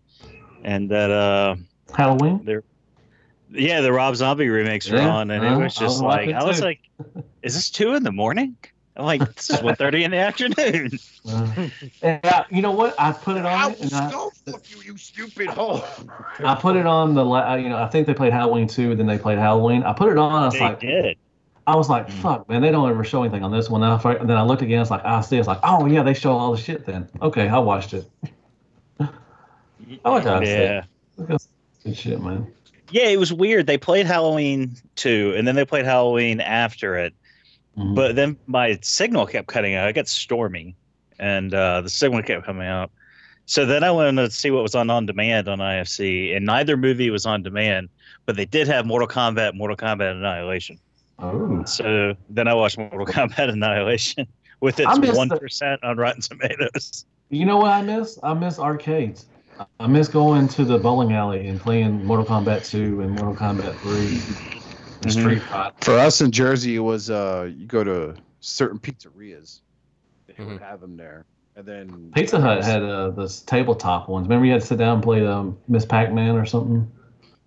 and 0.63 0.91
that 0.91 1.09
uh, 1.09 1.55
Halloween. 1.95 2.41
there, 2.43 2.63
yeah, 3.51 3.81
the 3.81 3.91
Rob 3.93 4.15
Zombie 4.15 4.49
remakes 4.49 4.89
were 4.89 4.97
Yeah, 4.97 5.09
on, 5.09 5.31
and 5.31 5.43
uh, 5.43 5.47
it 5.47 5.51
was 5.51 5.59
I 5.59 5.63
was 5.63 5.93
just 5.93 6.01
like 6.01 6.29
I 6.29 6.43
was 6.43 6.59
too. 6.59 6.65
like, 6.65 6.79
"Is 7.41 7.55
this 7.55 7.69
two 7.69 7.93
in 7.93 8.03
the 8.03 8.11
morning?" 8.11 8.55
I'm 8.95 9.05
like, 9.05 9.35
"This 9.35 9.49
is 9.51 9.57
1.30 9.57 10.03
in 10.05 10.11
the 10.11 10.17
afternoon." 10.17 10.91
Uh, 11.29 11.67
and 12.01 12.21
I- 12.23 12.45
you 12.49 12.61
know 12.61 12.71
what? 12.71 12.95
I 12.97 13.11
put 13.11 13.35
it 13.35 13.45
on, 13.45 13.73
and 13.81 13.93
I, 13.93 14.09
fuck 14.09 14.63
you, 14.69 14.81
you 14.85 14.97
stupid 14.97 15.47
hoe. 15.49 15.83
I 16.39 16.55
put 16.55 16.77
it 16.77 16.85
on 16.85 17.15
the. 17.15 17.25
la- 17.25 17.55
You 17.55 17.67
know, 17.67 17.77
I 17.77 17.87
think 17.89 18.07
they 18.07 18.13
played 18.13 18.31
Halloween 18.31 18.65
two, 18.65 18.95
then 18.95 19.07
they 19.07 19.17
played 19.17 19.37
Halloween. 19.37 19.83
I 19.83 19.91
put 19.91 20.09
it 20.09 20.17
on. 20.17 20.31
I 20.31 20.45
was 20.45 20.53
They 20.53 20.59
like, 20.61 20.79
did. 20.79 21.17
I 21.67 21.75
was 21.75 21.89
like, 21.89 22.09
fuck, 22.09 22.47
man, 22.47 22.61
they 22.61 22.71
don't 22.71 22.89
ever 22.89 23.03
show 23.03 23.23
anything 23.23 23.43
on 23.43 23.51
this 23.51 23.69
one. 23.69 23.81
Then 23.81 23.89
I, 23.91 23.97
fi- 23.97 24.17
then 24.23 24.37
I 24.37 24.41
looked 24.43 24.61
again. 24.61 24.81
It's 24.81 24.89
like, 24.89 25.03
I 25.03 25.19
see. 25.19 25.35
It's 25.37 25.49
like, 25.49 25.59
oh 25.63 25.85
yeah, 25.85 26.01
they 26.01 26.13
show 26.13 26.31
all 26.31 26.53
the 26.55 26.61
shit. 26.61 26.85
Then 26.85 27.09
okay, 27.21 27.49
I 27.49 27.59
watched 27.59 27.93
it. 27.93 28.09
I 29.01 29.09
like 30.09 30.23
that. 30.23 30.45
Yeah. 30.45 30.83
Good 31.83 31.97
shit, 31.97 32.21
man. 32.21 32.47
Yeah, 32.91 33.07
it 33.07 33.19
was 33.19 33.33
weird. 33.33 33.67
They 33.67 33.77
played 33.77 34.05
Halloween 34.05 34.75
2, 34.95 35.33
and 35.37 35.47
then 35.47 35.55
they 35.55 35.65
played 35.65 35.85
Halloween 35.85 36.39
after 36.41 36.95
it. 36.97 37.13
Mhm. 37.77 37.95
But 37.95 38.15
then 38.15 38.37
my 38.47 38.79
signal 38.81 39.25
kept 39.25 39.47
cutting 39.47 39.75
out. 39.75 39.89
It 39.89 39.93
got 39.93 40.07
stormy, 40.07 40.75
and 41.19 41.53
uh, 41.53 41.81
the 41.81 41.89
signal 41.89 42.23
kept 42.23 42.45
coming 42.45 42.67
out. 42.67 42.91
So 43.45 43.65
then 43.65 43.83
I 43.83 43.91
went 43.91 44.17
to 44.17 44.29
see 44.29 44.51
what 44.51 44.63
was 44.63 44.75
on 44.75 44.89
on 44.89 45.05
demand 45.05 45.47
on 45.47 45.59
IFC, 45.59 46.35
and 46.35 46.45
neither 46.45 46.75
movie 46.75 47.09
was 47.09 47.25
on 47.25 47.43
demand, 47.43 47.89
but 48.25 48.35
they 48.35 48.45
did 48.45 48.67
have 48.67 48.85
Mortal 48.85 49.07
Kombat, 49.07 49.53
Mortal 49.53 49.77
Kombat 49.77 50.11
Annihilation. 50.11 50.77
Oh, 51.19 51.63
So 51.65 52.15
then 52.29 52.47
I 52.47 52.53
watched 52.53 52.77
Mortal 52.77 53.05
Kombat 53.05 53.49
Annihilation 53.49 54.27
with 54.59 54.79
its 54.79 54.89
one 55.15 55.31
on 55.83 55.97
Rotten 55.97 56.21
Tomatoes. 56.21 57.05
you 57.29 57.45
know 57.45 57.57
what 57.57 57.71
I 57.71 57.81
miss? 57.81 58.19
I 58.21 58.33
miss 58.33 58.59
arcades. 58.59 59.25
I 59.79 59.87
miss 59.87 60.07
going 60.07 60.47
to 60.49 60.65
the 60.65 60.77
bowling 60.77 61.13
alley 61.13 61.47
and 61.47 61.59
playing 61.59 62.05
Mortal 62.05 62.25
Kombat 62.25 62.67
two 62.69 63.01
and 63.01 63.11
Mortal 63.11 63.35
Kombat 63.35 63.75
3 63.79 65.01
and 65.03 65.11
Street 65.11 65.41
Fighter. 65.43 65.75
For 65.81 65.97
us 65.97 66.21
in 66.21 66.31
Jersey, 66.31 66.75
it 66.75 66.79
was 66.79 67.09
uh, 67.09 67.49
you 67.55 67.65
go 67.65 67.83
to 67.83 68.15
certain 68.39 68.79
pizzerias, 68.79 69.61
they 70.27 70.43
would 70.43 70.61
have 70.61 70.81
them 70.81 70.97
there, 70.97 71.25
and 71.55 71.65
then 71.65 72.11
Pizza 72.13 72.39
Hut 72.39 72.63
had 72.63 72.83
uh, 72.83 73.09
those 73.11 73.41
tabletop 73.41 74.09
ones. 74.09 74.27
Remember, 74.27 74.45
you 74.45 74.51
had 74.51 74.61
to 74.61 74.67
sit 74.67 74.77
down 74.77 74.95
and 74.95 75.03
play 75.03 75.25
um, 75.25 75.57
Miss 75.67 75.85
Pac 75.85 76.13
Man 76.13 76.35
or 76.35 76.45
something. 76.45 76.89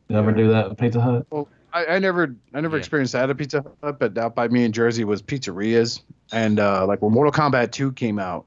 You 0.08 0.16
ever 0.16 0.32
do 0.32 0.48
that 0.48 0.72
at 0.72 0.78
Pizza 0.78 1.00
Hut? 1.00 1.26
Well, 1.30 1.48
I, 1.72 1.86
I 1.86 1.98
never, 2.00 2.34
I 2.52 2.60
never 2.60 2.76
experienced 2.76 3.12
that 3.12 3.30
at 3.30 3.38
Pizza 3.38 3.64
Hut, 3.82 3.98
but 4.00 4.18
out 4.18 4.34
by 4.34 4.48
me 4.48 4.64
in 4.64 4.72
Jersey 4.72 5.04
was 5.04 5.22
pizzerias, 5.22 6.02
and 6.32 6.58
uh, 6.58 6.84
like 6.86 7.00
when 7.00 7.12
Mortal 7.12 7.32
Kombat 7.32 7.70
Two 7.70 7.92
came 7.92 8.18
out, 8.18 8.46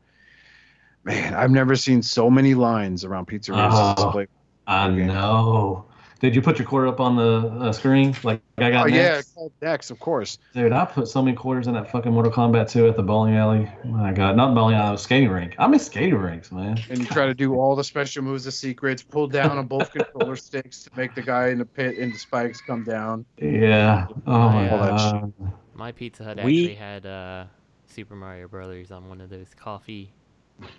man, 1.04 1.34
I've 1.34 1.52
never 1.52 1.76
seen 1.76 2.02
so 2.02 2.30
many 2.30 2.54
lines 2.54 3.04
around 3.06 3.28
pizzerias. 3.28 3.96
Oh, 3.98 4.26
I 4.68 4.88
know. 4.90 5.86
Did 6.20 6.34
you 6.36 6.42
put 6.42 6.58
your 6.58 6.66
quarter 6.66 6.88
up 6.88 7.02
on 7.02 7.18
the 7.18 7.66
uh, 7.66 7.72
screen 7.74 8.16
like 8.24 8.42
I 8.58 8.72
got 8.72 8.86
Oh 8.86 8.88
yeah, 8.88 9.16
next? 9.16 9.36
called 9.36 9.52
Dex, 9.60 9.92
of 9.92 10.00
course. 10.00 10.38
Dude, 10.54 10.72
I 10.72 10.86
put 10.86 11.10
so 11.10 11.22
many 11.22 11.36
quarters 11.36 11.68
in 11.68 11.74
that 11.74 11.92
fucking 11.92 12.14
Mortal 12.14 12.32
Kombat 12.32 12.72
2 12.72 12.88
at 12.88 12.96
the 12.96 13.04
bowling 13.04 13.36
alley. 13.36 13.70
My 13.84 14.14
God, 14.14 14.38
not 14.38 14.56
bowling 14.56 14.76
alley, 14.76 14.96
skating 14.96 15.28
rink. 15.30 15.56
I 15.60 15.68
miss 15.68 15.86
skating 15.86 16.16
rinks, 16.16 16.50
man. 16.50 16.80
And 16.90 17.00
you 17.00 17.06
try 17.08 17.26
to 17.26 17.34
do 17.34 17.56
all 17.56 17.76
the 17.76 17.84
special 17.84 18.24
moves, 18.24 18.46
the 18.46 18.54
secrets, 18.54 19.04
pull 19.04 19.28
down 19.28 19.58
on 19.58 19.68
both 19.68 19.92
controller 19.92 20.36
sticks 20.38 20.84
to 20.84 20.92
make 20.96 21.14
the 21.14 21.22
guy 21.22 21.50
in 21.50 21.58
the 21.58 21.66
pit 21.66 21.98
in 21.98 22.12
the 22.14 22.18
spikes 22.18 22.62
come 22.62 22.86
down. 22.86 23.26
Yeah. 23.38 24.08
Oh 24.26 24.50
my 24.50 24.70
All 24.70 24.78
that. 24.80 24.90
God. 25.12 25.34
My 25.74 25.92
Pizza 25.92 26.24
Hut 26.24 26.38
We- 26.42 26.62
actually 26.62 26.76
had 26.76 27.06
uh, 27.06 27.46
Super 27.86 28.16
Mario 28.16 28.48
Brothers 28.48 28.92
on 28.92 29.10
one 29.10 29.20
of 29.20 29.30
those 29.30 29.54
coffee, 29.54 30.14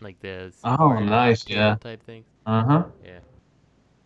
like 0.01 0.19
the 0.21 0.53
Oh, 0.65 0.99
nice, 0.99 1.49
yeah. 1.49 1.77
type 1.81 2.03
thing. 2.05 2.25
Uh 2.47 2.65
huh. 2.65 2.85
Yeah. 3.05 3.19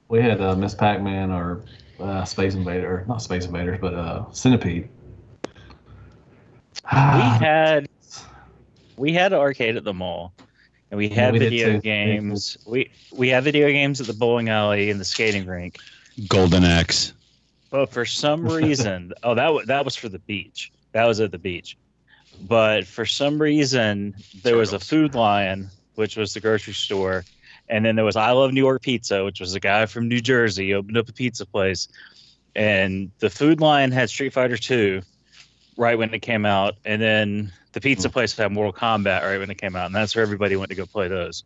We 0.08 0.20
had 0.22 0.40
uh, 0.40 0.54
Miss 0.56 0.74
Pac 0.74 1.02
Man 1.02 1.30
or 1.30 1.62
uh, 2.00 2.24
Space 2.24 2.54
Invader, 2.54 3.04
not 3.08 3.20
Space 3.22 3.46
Invaders, 3.46 3.78
but 3.80 3.94
uh, 3.94 4.24
Centipede. 4.32 4.88
we 6.92 7.20
had 7.44 7.86
we 8.96 9.12
had 9.12 9.32
an 9.32 9.38
arcade 9.38 9.76
at 9.76 9.84
the 9.84 9.92
mall 9.92 10.32
and 10.90 10.96
we 10.98 11.08
had 11.08 11.32
we 11.32 11.38
video 11.38 11.78
games 11.80 12.56
we 12.66 12.90
we 13.12 13.28
had 13.28 13.44
video 13.44 13.68
games 13.68 14.00
at 14.00 14.06
the 14.06 14.12
bowling 14.14 14.48
alley 14.48 14.90
and 14.90 14.98
the 15.00 15.04
skating 15.04 15.46
rink 15.46 15.78
Golden 16.28 16.64
Axe. 16.64 17.12
but 17.70 17.90
for 17.92 18.04
some 18.04 18.46
reason 18.48 19.12
oh 19.22 19.34
that 19.34 19.48
was 19.52 19.66
that 19.66 19.84
was 19.84 19.96
for 19.96 20.08
the 20.08 20.18
beach 20.20 20.72
that 20.92 21.04
was 21.04 21.20
at 21.20 21.30
the 21.30 21.38
beach 21.38 21.76
but 22.43 22.86
for 22.86 23.06
some 23.06 23.40
reason 23.40 24.15
there 24.43 24.56
was 24.56 24.73
a 24.73 24.78
food 24.78 25.15
lion 25.15 25.69
which 25.94 26.16
was 26.16 26.35
the 26.35 26.40
grocery 26.40 26.74
store 26.74 27.24
and 27.69 27.85
then 27.85 27.97
there 27.97 28.05
was 28.05 28.16
i 28.16 28.31
love 28.31 28.52
new 28.52 28.60
york 28.60 28.82
pizza 28.82 29.24
which 29.24 29.40
was 29.40 29.55
a 29.55 29.60
guy 29.60 29.86
from 29.86 30.09
new 30.09 30.20
jersey 30.20 30.74
opened 30.74 30.97
up 30.97 31.09
a 31.09 31.12
pizza 31.12 31.44
place 31.47 31.89
and 32.55 33.10
the 33.19 33.31
food 33.31 33.60
lion 33.60 33.90
had 33.90 34.09
street 34.09 34.32
fighter 34.32 34.56
2 34.56 35.02
right 35.78 35.97
when 35.97 36.12
it 36.12 36.20
came 36.20 36.44
out 36.44 36.74
and 36.85 37.01
then 37.01 37.52
the 37.73 37.81
pizza 37.81 38.09
hmm. 38.09 38.12
place 38.12 38.36
had 38.36 38.52
mortal 38.52 38.73
kombat 38.73 39.23
right 39.23 39.39
when 39.39 39.51
it 39.51 39.56
came 39.56 39.77
out 39.77 39.86
and 39.86 39.94
that's 39.94 40.15
where 40.15 40.23
everybody 40.23 40.56
went 40.56 40.69
to 40.69 40.74
go 40.74 40.85
play 40.85 41.09
those. 41.09 41.44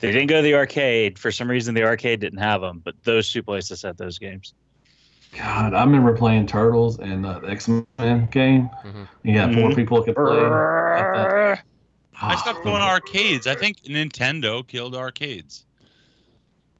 They 0.00 0.12
didn't 0.12 0.26
go 0.26 0.36
to 0.36 0.42
the 0.42 0.54
arcade. 0.54 1.18
For 1.18 1.30
some 1.30 1.48
reason 1.48 1.74
the 1.74 1.84
arcade 1.84 2.20
didn't 2.20 2.40
have 2.40 2.62
them 2.62 2.80
but 2.82 2.94
those 3.04 3.30
two 3.30 3.42
places 3.42 3.82
had 3.82 3.96
those 3.96 4.18
games 4.18 4.54
God, 5.36 5.74
I 5.74 5.82
remember 5.84 6.16
playing 6.16 6.46
Turtles 6.46 6.98
and 6.98 7.26
uh, 7.26 7.40
the 7.40 7.48
X 7.50 7.68
Men 7.68 8.28
game. 8.30 8.70
Mhm. 8.84 9.08
You 9.24 9.38
had 9.38 9.54
four 9.54 9.70
Mhm. 9.70 9.76
people 9.76 10.02
could 10.02 10.14
play. 10.14 10.38
at. 10.44 11.62
I 12.20 12.36
stopped 12.36 12.62
going 12.62 12.76
to 12.80 12.82
arcades. 12.86 13.46
I 13.46 13.54
think 13.56 13.82
Nintendo 13.82 14.66
killed 14.66 14.94
arcades. 14.94 15.66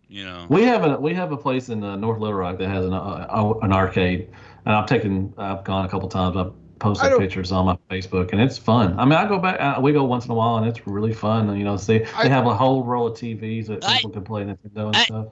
You 0.08 0.24
know. 0.24 0.46
We 0.48 0.62
have 0.62 0.84
a 0.84 0.96
we 1.00 1.14
have 1.14 1.32
a 1.32 1.36
place 1.36 1.68
in 1.68 1.82
uh, 1.82 1.96
North 1.96 2.20
Little 2.20 2.34
Rock 2.38 2.58
that 2.58 2.68
has 2.68 2.84
an 2.86 2.92
uh, 2.92 3.54
an 3.62 3.72
arcade, 3.72 4.28
and 4.64 4.74
I've 4.74 4.86
taken 4.86 5.34
I've 5.36 5.64
gone 5.64 5.84
a 5.84 5.88
couple 5.88 6.08
times. 6.08 6.36
I've 6.36 6.52
posted 6.78 7.18
pictures 7.18 7.50
on 7.50 7.66
my 7.66 7.76
Facebook, 7.90 8.30
and 8.32 8.40
it's 8.40 8.58
fun. 8.58 8.98
I 8.98 9.04
mean, 9.04 9.14
I 9.14 9.26
go 9.26 9.38
back. 9.38 9.60
Uh, 9.60 9.80
we 9.80 9.92
go 9.92 10.04
once 10.04 10.26
in 10.26 10.30
a 10.30 10.34
while, 10.34 10.56
and 10.58 10.66
it's 10.68 10.86
really 10.86 11.14
fun. 11.14 11.48
And, 11.48 11.58
you 11.58 11.64
know, 11.64 11.76
see, 11.76 12.04
I- 12.16 12.24
they 12.24 12.28
have 12.28 12.46
a 12.46 12.54
whole 12.54 12.84
row 12.84 13.06
of 13.06 13.14
TVs 13.14 13.66
that 13.68 13.84
I- 13.84 13.96
people 13.96 14.10
can 14.10 14.22
play 14.24 14.42
Nintendo 14.44 14.86
and 14.88 14.96
I- 14.96 15.04
stuff. 15.04 15.26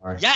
Sorry. 0.00 0.18
Yeah. 0.20 0.34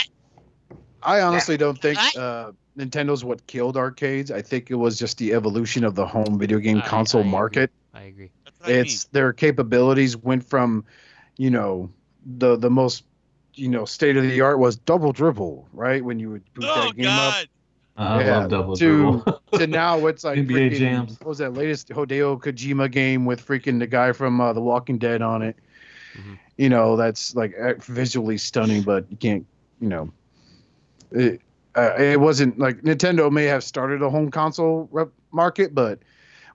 I 1.03 1.21
honestly 1.21 1.57
don't 1.57 1.79
think 1.79 1.97
uh, 2.17 2.51
Nintendo's 2.77 3.23
what 3.23 3.45
killed 3.47 3.77
arcades. 3.77 4.31
I 4.31 4.41
think 4.41 4.71
it 4.71 4.75
was 4.75 4.97
just 4.97 5.17
the 5.17 5.33
evolution 5.33 5.83
of 5.83 5.95
the 5.95 6.05
home 6.05 6.37
video 6.39 6.59
game 6.59 6.77
I- 6.77 6.87
console 6.87 7.19
I 7.19 7.23
agree. 7.23 7.31
market. 7.31 7.71
I 7.93 8.01
agree. 8.03 8.31
That's 8.45 8.59
what 8.59 8.69
I 8.69 8.73
it's 8.73 9.03
their 9.05 9.33
capabilities 9.33 10.15
went 10.15 10.43
from, 10.47 10.85
you 11.37 11.49
know, 11.49 11.89
the 12.37 12.55
the 12.55 12.69
most, 12.69 13.03
you 13.55 13.67
know, 13.67 13.85
state 13.85 14.15
of 14.17 14.23
the 14.23 14.41
art 14.41 14.59
was 14.59 14.75
double 14.77 15.11
dribble, 15.11 15.67
right? 15.73 16.03
When 16.03 16.19
you 16.19 16.29
would 16.31 16.53
boot. 16.53 16.65
Oh 16.67 16.85
that 16.85 16.95
game 16.95 17.07
up. 17.07 17.33
God. 17.33 17.47
Uh, 17.97 18.01
I 18.01 18.23
Yeah, 18.23 18.37
love 18.37 18.49
Double 18.49 18.75
to- 18.77 19.21
Dribble. 19.23 19.41
to 19.59 19.67
now 19.67 20.07
it's 20.07 20.23
like 20.23 20.37
NBA 20.39 20.71
freaking- 20.71 20.77
jams. 20.77 21.19
What 21.19 21.27
was 21.27 21.37
that 21.39 21.53
latest 21.53 21.89
Hideo 21.89 22.39
Kojima 22.41 22.89
game 22.89 23.25
with 23.25 23.45
freaking 23.45 23.79
the 23.79 23.87
guy 23.87 24.13
from 24.13 24.39
uh, 24.39 24.53
The 24.53 24.61
Walking 24.61 24.97
Dead 24.97 25.21
on 25.21 25.41
it? 25.41 25.57
Mhm. 26.15 26.37
You 26.57 26.69
know, 26.69 26.95
that's 26.95 27.35
like 27.35 27.53
visually 27.83 28.37
stunning, 28.37 28.83
but 28.83 29.05
you 29.09 29.17
can't, 29.17 29.45
you 29.81 29.89
know, 29.89 30.11
it, 31.11 31.41
uh, 31.75 31.93
it 31.97 32.19
wasn't 32.19 32.57
like 32.59 32.81
Nintendo 32.81 33.31
may 33.31 33.45
have 33.45 33.63
started 33.63 34.01
a 34.01 34.09
home 34.09 34.31
console 34.31 34.87
rep 34.91 35.09
market, 35.31 35.73
but 35.73 35.99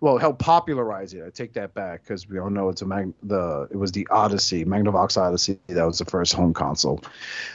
well, 0.03 0.19
helped 0.19 0.41
popularize 0.41 1.15
it. 1.15 1.25
I 1.27 1.31
take 1.31 1.55
that 1.55 1.73
back 1.73 2.03
because 2.03 2.29
we 2.29 2.39
all 2.39 2.51
know 2.51 2.69
it's 2.69 2.83
a 2.83 2.87
mag- 2.87 3.15
the 3.23 3.67
it 3.71 3.77
was 3.77 3.93
the 3.93 4.07
Odyssey, 4.11 4.65
Magnavox 4.65 5.17
Odyssey, 5.17 5.59
that 5.69 5.85
was 5.87 5.99
the 5.99 6.05
first 6.05 6.35
home 6.35 6.53
console. 6.53 7.01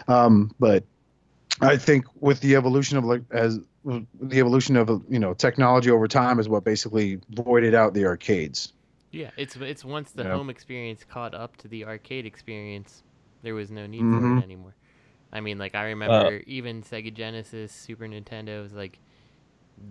Um, 0.07 0.51
but 0.59 0.83
I 1.61 1.77
think 1.77 2.05
with 2.19 2.39
the 2.41 2.55
evolution 2.55 2.97
of 2.97 3.05
like 3.05 3.21
as 3.29 3.59
the 3.85 4.39
evolution 4.39 4.75
of 4.75 5.03
you 5.09 5.19
know 5.19 5.33
technology 5.33 5.91
over 5.91 6.07
time 6.07 6.39
is 6.39 6.49
what 6.49 6.63
basically 6.63 7.19
voided 7.29 7.75
out 7.75 7.93
the 7.93 8.05
arcades. 8.05 8.73
Yeah, 9.11 9.29
it's 9.37 9.55
it's 9.57 9.85
once 9.85 10.11
the 10.11 10.23
Yeah. 10.23 10.35
home 10.35 10.49
experience 10.49 11.03
caught 11.03 11.35
up 11.35 11.57
to 11.57 11.67
the 11.67 11.85
arcade 11.85 12.25
experience, 12.25 13.03
there 13.43 13.53
was 13.53 13.69
no 13.69 13.85
need 13.85 13.99
for 13.99 14.05
Mhm. 14.05 14.39
it 14.39 14.43
anymore. 14.43 14.73
I 15.33 15.39
mean, 15.41 15.57
like 15.57 15.75
I 15.75 15.85
remember 15.85 16.41
even 16.47 16.83
Sega 16.83 17.13
Genesis, 17.13 17.71
Super 17.71 18.05
Nintendo 18.07 18.61
was 18.61 18.73
like 18.73 18.99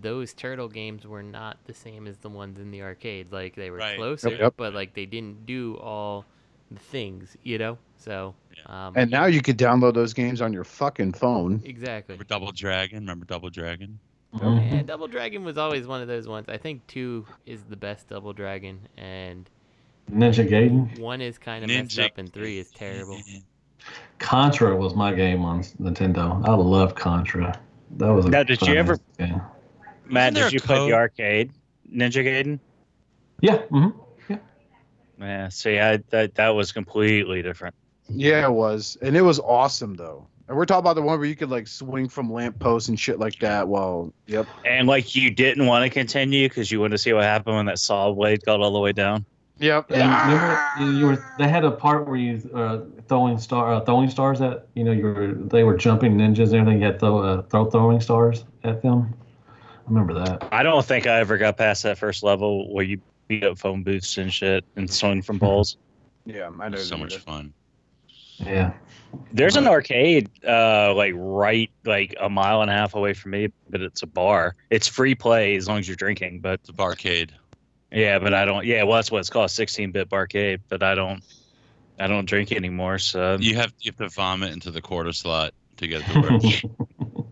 those 0.03 0.33
turtle 0.35 0.69
games 0.69 1.07
were 1.07 1.23
not 1.23 1.57
the 1.65 1.75
same 1.75 2.07
as 2.07 2.19
the 2.19 2.29
ones 2.29 2.59
in 2.61 2.71
the 2.71 2.83
arcade. 2.83 3.33
Like 3.33 3.55
they 3.57 3.71
were 3.71 3.79
Right. 3.79 3.97
closer, 3.97 4.31
Yep. 4.31 4.55
but 4.57 4.75
like 4.75 4.95
they 4.95 5.07
didn't 5.07 5.47
do 5.47 5.77
all 5.79 6.25
the 6.71 6.79
things, 6.79 7.37
you 7.43 7.59
know. 7.59 7.79
So, 7.97 8.35
um, 8.67 8.93
And 8.97 9.11
now 9.11 9.27
you 9.27 9.43
could 9.43 9.59
download 9.59 9.95
those 9.95 10.15
games 10.15 10.41
on 10.41 10.53
your 10.53 10.65
fucking 10.65 11.13
phone. 11.15 11.61
exactly. 11.65 12.15
Remember 12.15 12.25
Double 12.29 12.53
Dragon? 12.53 12.99
Remember 13.01 13.25
Double 13.25 13.51
Dragon? 13.51 13.99
Mhm. 14.35 14.73
Yeah, 14.73 14.83
Double 14.83 15.09
Dragon 15.09 15.43
was 15.45 15.59
always 15.59 15.87
one 15.89 16.01
of 16.01 16.07
those 16.07 16.29
ones. 16.29 16.49
I 16.49 16.57
think 16.57 16.87
two 16.87 17.27
is 17.47 17.65
the 17.65 17.77
best 17.77 18.09
Double 18.09 18.33
Dragon, 18.33 18.87
and 18.97 19.51
Ninja 20.11 20.49
Gaiden. 20.49 20.99
one 21.01 21.21
is 21.21 21.37
kind 21.39 21.65
of 21.65 21.69
messed 21.69 21.99
up, 21.99 22.17
and 22.17 22.33
three 22.33 22.59
is 22.59 22.71
terrible. 22.71 23.19
Contra 24.19 24.77
was 24.77 24.95
my 24.95 25.13
game 25.15 25.45
on 25.45 25.63
Nintendo. 25.81 26.47
I 26.47 26.55
love 26.55 26.95
Contra. 26.95 27.59
That 27.97 28.09
was 28.09 28.27
a 28.27 28.29
Now, 28.29 28.43
did 28.43 28.61
you 28.63 28.75
ever- 28.75 28.97
fun-ass 29.19 29.31
game. 29.31 29.41
matt 30.07 30.35
did 30.35 30.45
a 30.45 30.51
you 30.53 30.61
play 30.61 30.87
the 30.89 30.93
arcade 30.95 31.51
ninja 31.93 32.25
gaiden 32.25 32.59
Yeah. 33.41 33.59
hmm 33.63 33.89
yeah 35.21 35.49
see 35.49 35.79
i 35.79 35.99
that, 36.11 36.35
that 36.37 36.49
was 36.51 36.73
completely 36.73 37.43
different 37.43 37.75
Yeah, 38.09 38.47
it 38.47 38.53
was, 38.53 38.97
and 39.03 39.17
it 39.17 39.23
was 39.23 39.39
awesome 39.39 39.95
though. 39.95 40.27
And 40.49 40.57
we're 40.57 40.65
talking 40.67 40.81
about 40.81 40.95
the 40.97 41.03
one 41.03 41.21
where 41.21 41.29
you 41.29 41.37
could 41.37 41.49
like 41.51 41.69
swing 41.69 42.09
from 42.09 42.33
lampposts 42.33 42.89
and 42.89 42.99
shit 42.99 43.21
like 43.21 43.39
that. 43.39 43.69
Well, 43.69 44.13
yep. 44.27 44.49
and 44.67 44.89
like 44.89 45.15
you 45.15 45.31
didn't 45.31 45.65
want 45.67 45.85
to 45.85 45.91
continue 45.91 46.49
because 46.49 46.73
you 46.73 46.81
wanted 46.81 46.91
to 46.93 46.99
see 46.99 47.13
what 47.13 47.23
happened 47.23 47.55
when 47.55 47.67
that 47.67 47.79
saw 47.79 48.11
blade 48.13 48.43
got 48.45 48.61
all 48.61 48.73
the 48.73 48.81
way 48.81 48.91
down 48.93 49.25
Yep. 49.61 49.91
And 49.91 50.11
remember, 50.33 50.61
you, 50.81 50.87
you 50.99 51.07
were 51.07 51.25
they 51.39 51.47
had 51.49 51.65
a 51.65 51.71
part 51.71 52.07
where 52.09 52.17
you 52.17 52.41
uh, 52.55 52.81
throwing 53.09 53.39
star 53.39 53.75
uh, 53.75 53.81
throwing 53.81 54.09
stars 54.11 54.41
at 54.41 54.67
you 54.75 54.83
know 54.85 54.91
you 54.93 55.05
were 55.05 55.35
they 55.35 55.63
were 55.65 55.77
jumping 55.77 56.17
ninjas 56.17 56.47
and 56.53 56.57
everything. 56.57 56.81
You 56.81 56.87
had 56.87 56.95
to 56.95 56.99
throw, 57.01 57.19
uh, 57.19 57.43
throw 57.43 57.71
throwing 57.71 58.01
stars 58.01 58.45
at 58.65 58.81
them. 58.83 59.15
I 59.47 59.93
remember 59.93 60.15
that. 60.15 60.49
i 60.53 60.63
don't 60.63 60.85
think 60.85 61.07
i 61.09 61.19
ever 61.19 61.37
got 61.37 61.57
past 61.57 61.83
that 61.83 61.99
first 61.99 62.23
level 62.23 62.73
where 62.73 62.85
you 62.85 63.01
beat 63.27 63.43
up 63.43 63.59
phone 63.59 63.83
booths 63.83 64.19
and 64.19 64.33
shit 64.33 64.65
and 64.77 64.89
swing 64.89 65.21
from 65.21 65.39
balls 65.45 65.77
Yeah, 66.25 66.51
I 66.61 66.69
know. 66.69 66.77
so 66.79 66.97
much 66.97 67.11
did. 67.15 67.21
fun. 67.23 67.53
Yeah. 68.39 68.73
there's 69.33 69.57
an 69.57 69.67
arcade 69.67 70.31
uh 70.47 70.95
like 70.95 71.13
right 71.17 71.71
like 71.85 72.15
a 72.21 72.31
mile 72.31 72.63
and 72.63 72.71
a 72.71 72.75
half 72.75 72.95
away 72.95 73.13
from 73.15 73.33
me 73.33 73.49
but 73.69 73.81
it's 73.83 74.03
a 74.03 74.07
bar 74.07 74.55
it's 74.71 74.87
free 74.87 75.15
play 75.17 75.57
as 75.57 75.67
long 75.67 75.79
as 75.79 75.89
you're 75.89 75.97
drinking 75.97 76.39
but 76.41 76.61
It's 76.61 76.69
a 76.69 76.73
barcade. 76.73 77.31
Yeah 77.93 78.19
but 78.19 78.33
i 78.35 78.45
don't 78.45 78.65
yeah 78.67 78.83
well 78.83 78.97
that's 78.97 79.11
what 79.11 79.19
it's 79.19 79.31
called 79.31 79.49
16-bit 79.49 80.09
barcade 80.09 80.61
but 80.69 80.83
i 80.83 80.95
don't 80.95 81.23
i 81.99 82.07
don't 82.07 82.27
drink 82.27 82.53
anymore 82.53 82.99
so 82.99 83.37
You 83.41 83.57
have 83.57 83.73
you 83.81 83.91
have 83.93 83.99
to 83.99 84.09
vomit 84.15 84.53
into 84.53 84.71
the 84.71 84.81
quarter 84.83 85.13
slot 85.13 85.53
to 85.79 85.87
get 85.89 86.03
it 86.03 86.13
to 86.13 86.21
work. 86.21 86.43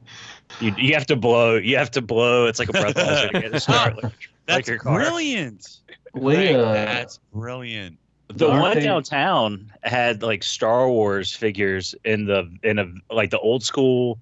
You, 0.60 0.74
you 0.76 0.94
have 0.94 1.06
to 1.06 1.14
blow. 1.16 1.54
You 1.56 1.76
have 1.76 1.90
to 1.92 2.02
blow. 2.02 2.46
It's 2.46 2.58
like 2.58 2.70
a 2.70 2.72
breathalyzer 2.72 3.30
to 3.32 3.40
get 3.40 3.54
it 3.54 3.60
started. 3.60 4.02
Like, 4.02 4.12
That's 4.46 4.56
like 4.56 4.66
your 4.66 4.78
car. 4.78 4.98
brilliant. 4.98 5.78
we 6.14 6.36
Right, 6.36 6.54
uh, 6.56 6.72
That's 6.72 7.20
brilliant. 7.32 7.98
The 8.28 8.48
one 8.48 8.62
arcade- 8.62 8.82
downtown 8.82 9.70
had 9.84 10.22
like 10.22 10.42
Star 10.42 10.88
Wars 10.88 11.32
figures 11.34 11.94
in 12.04 12.24
the 12.24 12.50
in 12.64 12.78
a 12.78 12.90
like 13.14 13.30
the 13.30 13.38
old 13.38 13.62
school 13.62 14.18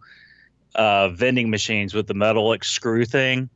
uh, 0.74 1.08
vending 1.10 1.48
machines 1.48 1.94
with 1.94 2.06
the 2.06 2.14
metal 2.14 2.48
like 2.48 2.64
screw 2.64 3.04
thing, 3.06 3.48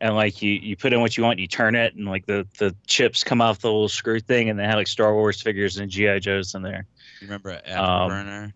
and 0.00 0.14
like 0.14 0.40
you 0.42 0.52
you 0.52 0.76
put 0.76 0.92
in 0.92 1.00
what 1.00 1.16
you 1.16 1.22
want, 1.24 1.38
you 1.38 1.46
turn 1.46 1.74
it, 1.74 1.94
and 1.94 2.06
like 2.06 2.26
the 2.26 2.46
the 2.58 2.74
chips 2.86 3.22
come 3.24 3.40
off 3.40 3.60
the 3.60 3.68
little 3.68 3.88
screw 3.88 4.20
thing, 4.20 4.48
and 4.50 4.58
they 4.58 4.64
had 4.64 4.76
like 4.76 4.86
Star 4.86 5.14
Wars 5.14 5.40
figures 5.40 5.76
and 5.78 5.90
GI 5.90 6.20
Joes 6.20 6.54
in 6.54 6.62
there. 6.62 6.86
You 7.20 7.26
remember 7.26 7.50
Um, 7.52 8.10
Afterburner? 8.10 8.52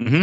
Mm-hmm. 0.00 0.22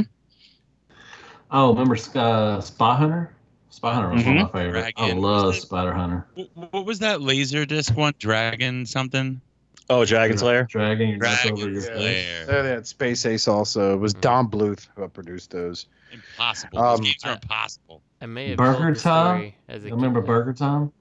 oh 1.51 1.69
remember 1.73 1.97
uh, 2.15 2.61
Spy 2.61 2.95
Hunter? 2.95 3.35
Spy 3.69 3.93
Hunter 3.93 4.09
was 4.09 4.23
one 4.23 4.37
of 4.37 4.53
my 4.53 4.59
favorites. 4.59 4.91
I 4.97 5.11
love 5.13 5.45
Was 5.47 5.61
Spider 5.61 5.93
Hunter. 5.93 6.27
What 6.71 6.85
was 6.85 6.99
that 6.99 7.21
laser 7.21 7.65
disc 7.65 7.95
one? 7.97 8.13
Dragon 8.19 8.85
something? 8.85 9.41
Oh, 9.89 10.05
Dragon's 10.05 10.41
Lair. 10.41 10.63
Dragging 10.69 11.09
your 11.09 11.17
nuts 11.19 11.45
over 11.45 11.55
Dragon 11.55 11.73
your 11.73 11.81
Slayer. 11.81 12.45
There 12.45 12.63
they 12.63 12.69
had 12.69 12.87
Space 12.87 13.25
Ace 13.25 13.47
also. 13.47 13.93
It 13.93 13.97
was 13.97 14.13
Don 14.13 14.47
Bluth 14.49 14.87
who 14.95 15.07
produced 15.09 15.51
those. 15.51 15.87
Impossible. 16.11 16.79
Um, 16.79 16.97
Those 16.97 17.05
games 17.07 17.23
are 17.25 17.33
impossible. 17.33 18.01
I 18.21 18.25
may 18.27 18.49
have 18.49 18.57
Burger 18.57 18.77
told 18.79 18.95
the 18.95 18.99
Time. 19.01 19.37
story 19.37 19.57
as 19.67 19.83
a 19.83 19.87
You 19.87 19.95
remember 19.95 20.21
kid. 20.21 20.27
Burger 20.27 20.53
Time? 20.53 20.91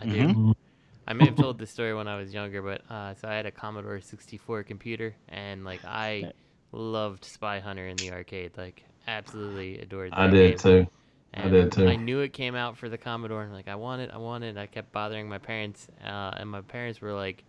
I 0.00 0.06
do. 0.06 0.54
I 1.06 1.12
may 1.14 1.26
have 1.26 1.36
told 1.36 1.58
this 1.58 1.70
story 1.70 1.94
when 1.94 2.08
I 2.08 2.16
was 2.16 2.32
younger, 2.32 2.62
but 2.62 2.82
uh, 2.90 3.14
so 3.14 3.28
I 3.28 3.34
had 3.34 3.44
a 3.44 3.50
Commodore 3.50 4.00
64 4.00 4.62
computer, 4.62 5.14
and 5.28 5.64
like 5.64 5.84
I 5.84 6.32
loved 6.70 7.24
Spy 7.24 7.58
Hunter 7.60 7.88
in 7.88 7.96
the 7.96 8.12
arcade. 8.12 8.52
Like 8.56 8.84
absolutely 9.06 9.80
adored. 9.80 10.12
That 10.12 10.18
I 10.20 10.26
did 10.28 10.50
game. 10.62 10.84
too. 10.84 10.90
I 11.34 11.48
did 11.48 11.72
too. 11.72 11.88
I 11.88 11.96
knew 11.96 12.20
it 12.20 12.32
came 12.32 12.54
out 12.54 12.76
for 12.76 12.88
the 12.88 12.98
Commodore, 12.98 13.42
and 13.42 13.52
like 13.52 13.68
I 13.68 13.74
want 13.74 14.00
it, 14.02 14.10
I 14.12 14.18
want 14.18 14.44
it. 14.44 14.56
I 14.56 14.66
kept 14.66 14.92
bothering 14.92 15.28
my 15.28 15.38
parents, 15.38 15.88
uh, 16.04 16.32
and 16.36 16.48
my 16.48 16.60
parents 16.60 17.00
were 17.00 17.12
like, 17.12 17.44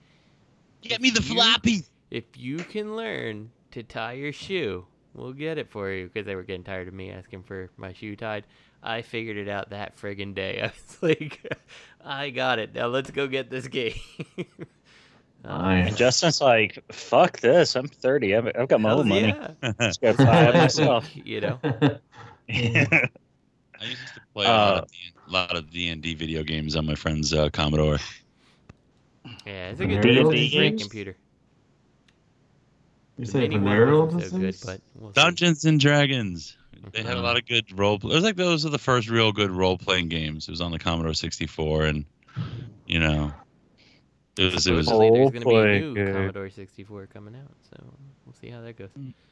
Get 0.84 1.01
me 1.01 1.10
the 1.10 1.19
"If 1.19 1.30
you- 1.30 1.35
floppy. 1.35 1.84
If 2.11 2.26
you 2.35 2.57
can 2.57 2.95
learn 2.95 3.49
to 3.72 3.81
tie 3.84 4.14
your 4.14 4.31
shoe, 4.31 4.85
we'll 5.14 5.34
get 5.34 5.57
it 5.57 5.69
for 5.69 5.89
you." 5.91 6.07
Because 6.07 6.26
they 6.26 6.35
were 6.35 6.43
getting 6.43 6.64
tired 6.64 6.88
of 6.88 6.93
me 6.93 7.11
asking 7.11 7.43
for 7.43 7.69
my 7.77 7.93
shoe 7.93 8.15
tied. 8.15 8.45
I 8.84 9.01
figured 9.01 9.38
it 9.38 9.47
out 9.47 9.69
that 9.69 9.97
friggin' 9.97 10.35
day. 10.35 10.60
I 10.64 10.65
was 10.68 10.97
like, 11.01 11.41
I 12.05 12.30
got 12.30 12.60
it. 12.60 12.76
Now 12.76 12.88
let's 12.88 13.11
go 13.11 13.27
get 13.27 13.49
this 13.49 13.68
game. 13.68 13.93
And 15.45 15.97
Justin's 15.97 16.39
like, 16.39 16.80
"Fuck 16.89 17.41
this! 17.41 17.76
I'm 17.76 17.88
30. 17.89 18.34
I've, 18.34 18.47
I've 18.57 18.68
got 18.69 18.80
my 18.80 18.88
Hells 18.89 19.01
own 19.01 19.10
money. 19.10 19.35
yeah. 19.61 19.73
Let's 19.77 19.97
go 19.97 20.14
buy 20.14 20.45
it 20.47 20.55
myself." 20.55 21.10
you 21.14 21.41
know. 21.41 21.60
I 21.64 21.99
used 22.49 24.14
to 24.14 24.22
play 24.34 24.45
a 24.45 24.49
lot 24.49 24.84
of 24.84 24.89
lot 25.27 25.55
of 25.57 25.69
D 25.69 25.89
and 25.89 26.01
D 26.01 26.14
video 26.15 26.43
games 26.43 26.77
on 26.77 26.85
my 26.85 26.95
friend's 26.95 27.34
uh, 27.34 27.49
Commodore. 27.49 27.97
Yeah, 29.45 29.69
it's 29.69 29.79
a 29.79 29.85
good, 29.85 30.01
Venereal 30.01 30.31
it's 30.31 30.53
a 30.53 30.57
great 30.57 30.77
computer. 30.77 31.15
You 33.17 33.25
The 33.25 33.31
say 33.31 33.39
mini 33.41 33.55
one 33.57 33.63
venereal 33.65 34.19
so 34.19 34.37
good, 34.37 34.55
but 34.65 34.81
we'll 34.95 35.13
see. 35.13 35.21
Dungeons 35.21 35.65
and 35.65 35.79
Dragons. 35.79 36.57
They 36.91 37.03
had 37.03 37.17
a 37.17 37.19
Mhm. 37.19 37.23
lot 37.23 37.37
of 37.37 37.45
good 37.45 37.77
role. 37.77 37.95
It 37.95 38.03
was 38.03 38.23
like 38.23 38.35
those 38.35 38.65
are 38.65 38.69
the 38.69 38.79
first 38.79 39.09
real 39.09 39.31
good 39.31 39.51
role 39.51 39.77
playing 39.77 40.09
games. 40.09 40.47
It 40.47 40.51
was 40.51 40.61
on 40.61 40.71
the 40.71 40.79
Commodore 40.79 41.13
64, 41.13 41.85
and 41.85 42.05
you 42.87 42.99
know, 42.99 43.31
it 44.37 44.53
was 44.53 44.67
it 44.67 44.73
was 44.73 44.85
Supposedly 44.87 45.11
there's 45.11 45.31
going 45.31 45.43
to 45.43 45.49
be 45.49 45.55
a 45.55 45.79
new 45.79 45.95
game. 45.95 46.13
Commodore 46.13 46.49
64 46.49 47.07
coming 47.07 47.35
out, 47.35 47.51
so 47.69 47.93
we'll 48.25 48.33
see 48.33 48.49
how 48.49 48.61
that 48.61 48.77
goes. 48.77 48.89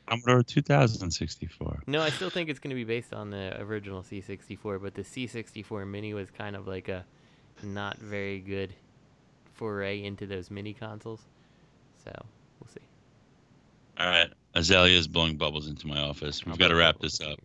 Commodore 0.08 0.44
2064. 0.44 1.84
No, 1.88 2.02
I 2.02 2.10
still 2.12 2.30
think 2.30 2.50
it's 2.50 2.60
going 2.60 2.70
to 2.70 2.76
be 2.76 2.84
based 2.84 3.14
on 3.14 3.32
the 3.32 3.60
original 3.62 4.04
C64, 4.04 4.82
but 4.82 4.94
the 4.94 5.04
C64 5.04 5.88
Mini 5.88 6.14
was 6.14 6.30
kind 6.30 6.56
of 6.56 6.68
like 6.68 6.88
a 6.88 7.06
not 7.64 7.98
very 7.98 8.40
good 8.40 8.74
foray 9.62 10.04
into 10.04 10.26
those 10.26 10.50
mini 10.50 10.74
consoles. 10.74 11.22
So 12.04 12.12
we'll 12.60 12.68
see. 12.68 12.82
All 14.00 14.08
right, 14.08 14.28
Azalea 14.56 14.98
is 14.98 15.08
blowing 15.08 15.38
bubbles 15.38 15.68
into 15.68 15.86
my 15.86 16.00
office. 16.00 16.44
We've 16.44 16.58
got 16.58 16.70
to 16.70 16.76
wrap 16.76 16.98
this 17.00 17.22
up. 17.22 17.38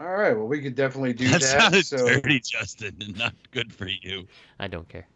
All 0.00 0.08
right. 0.12 0.32
Well, 0.36 0.48
we 0.48 0.60
could 0.60 0.74
definitely 0.74 1.12
do 1.12 1.28
That 1.28 1.40
that. 1.40 1.60
sounded 1.60 1.86
so 1.86 1.98
dirty, 2.08 2.40
Justin, 2.40 2.96
and 3.00 3.16
not 3.16 3.32
good 3.52 3.72
for 3.72 3.86
you. 3.86 4.26
I 4.58 4.66
don't 4.66 4.88
care. 4.88 5.06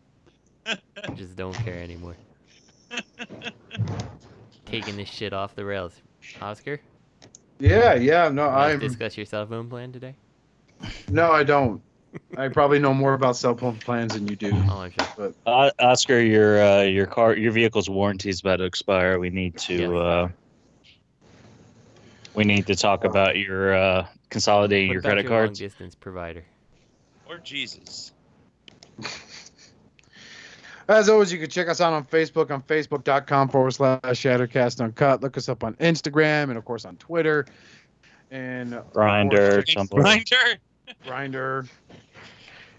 I 0.66 0.76
just 1.16 1.34
don't 1.34 1.52
care 1.54 1.80
anymore. 1.80 2.14
Taking 4.66 4.96
this 4.96 5.08
shit 5.08 5.32
off 5.32 5.56
the 5.56 5.64
rails. 5.64 6.00
Oscar, 6.40 6.80
yeah, 7.58 7.94
yeah. 7.94 8.28
No, 8.28 8.44
you 8.44 8.48
wanna 8.50 8.74
I'm. 8.74 8.78
discuss 8.78 9.16
your 9.16 9.26
cell 9.26 9.46
phone 9.46 9.68
plan 9.68 9.90
today. 9.92 10.14
No, 11.10 11.32
I 11.32 11.42
don't. 11.42 11.82
I 12.36 12.48
probably 12.48 12.78
know 12.78 12.94
more 12.94 13.14
about 13.14 13.36
cell 13.36 13.54
phone 13.56 13.76
plans 13.76 14.14
than 14.14 14.26
you 14.28 14.36
do. 14.36 14.50
Oh, 14.54 14.80
I'm 14.80 14.90
sure. 14.90 15.06
But 15.16 15.34
Uh, 15.46 15.70
Oscar, 15.78 16.20
your 16.20 16.62
uh, 16.62 16.82
your 16.82 17.06
car, 17.06 17.34
your 17.36 17.52
vehicle's 17.52 17.88
warranty 17.90 18.30
is 18.30 18.40
about 18.40 18.56
to 18.56 18.64
expire. 18.64 19.18
We 19.18 19.30
need 19.30 19.56
to 19.58 19.74
Yeah. 19.74 19.88
uh, 19.98 20.28
we 22.34 22.44
need 22.44 22.66
to 22.68 22.76
talk 22.76 23.04
about 23.04 23.36
your 23.36 23.74
uh, 23.74 24.06
consolidating 24.30 24.88
What 24.88 24.92
your 24.92 25.00
about 25.00 25.08
credit 25.08 25.22
your 25.24 25.32
long 25.32 25.46
cards. 25.48 25.58
distance 25.58 25.94
provider? 25.94 26.44
Or 27.28 27.38
Jesus. 27.38 28.12
As 30.88 31.08
always, 31.10 31.30
you 31.30 31.38
can 31.38 31.50
check 31.50 31.68
us 31.68 31.82
out 31.82 31.92
on 31.92 32.04
Facebook 32.06 32.50
on 32.50 32.62
facebook.com 32.62 33.50
forward 33.50 33.72
slash 33.72 34.00
Shattered 34.16 34.50
Cast 34.50 34.80
Uncut. 34.80 35.20
Look 35.22 35.36
us 35.36 35.48
up 35.50 35.62
on 35.62 35.74
Instagram 35.74 36.44
and, 36.44 36.56
of 36.56 36.64
course, 36.64 36.86
on 36.86 36.96
Twitter. 36.96 37.44
And 38.30 38.72
of 38.74 38.90
Grindr, 38.94 39.56
course, 39.66 39.74
Tumblr. 39.74 39.88
Grindr. 40.02 40.56
Grindr. 41.06 41.68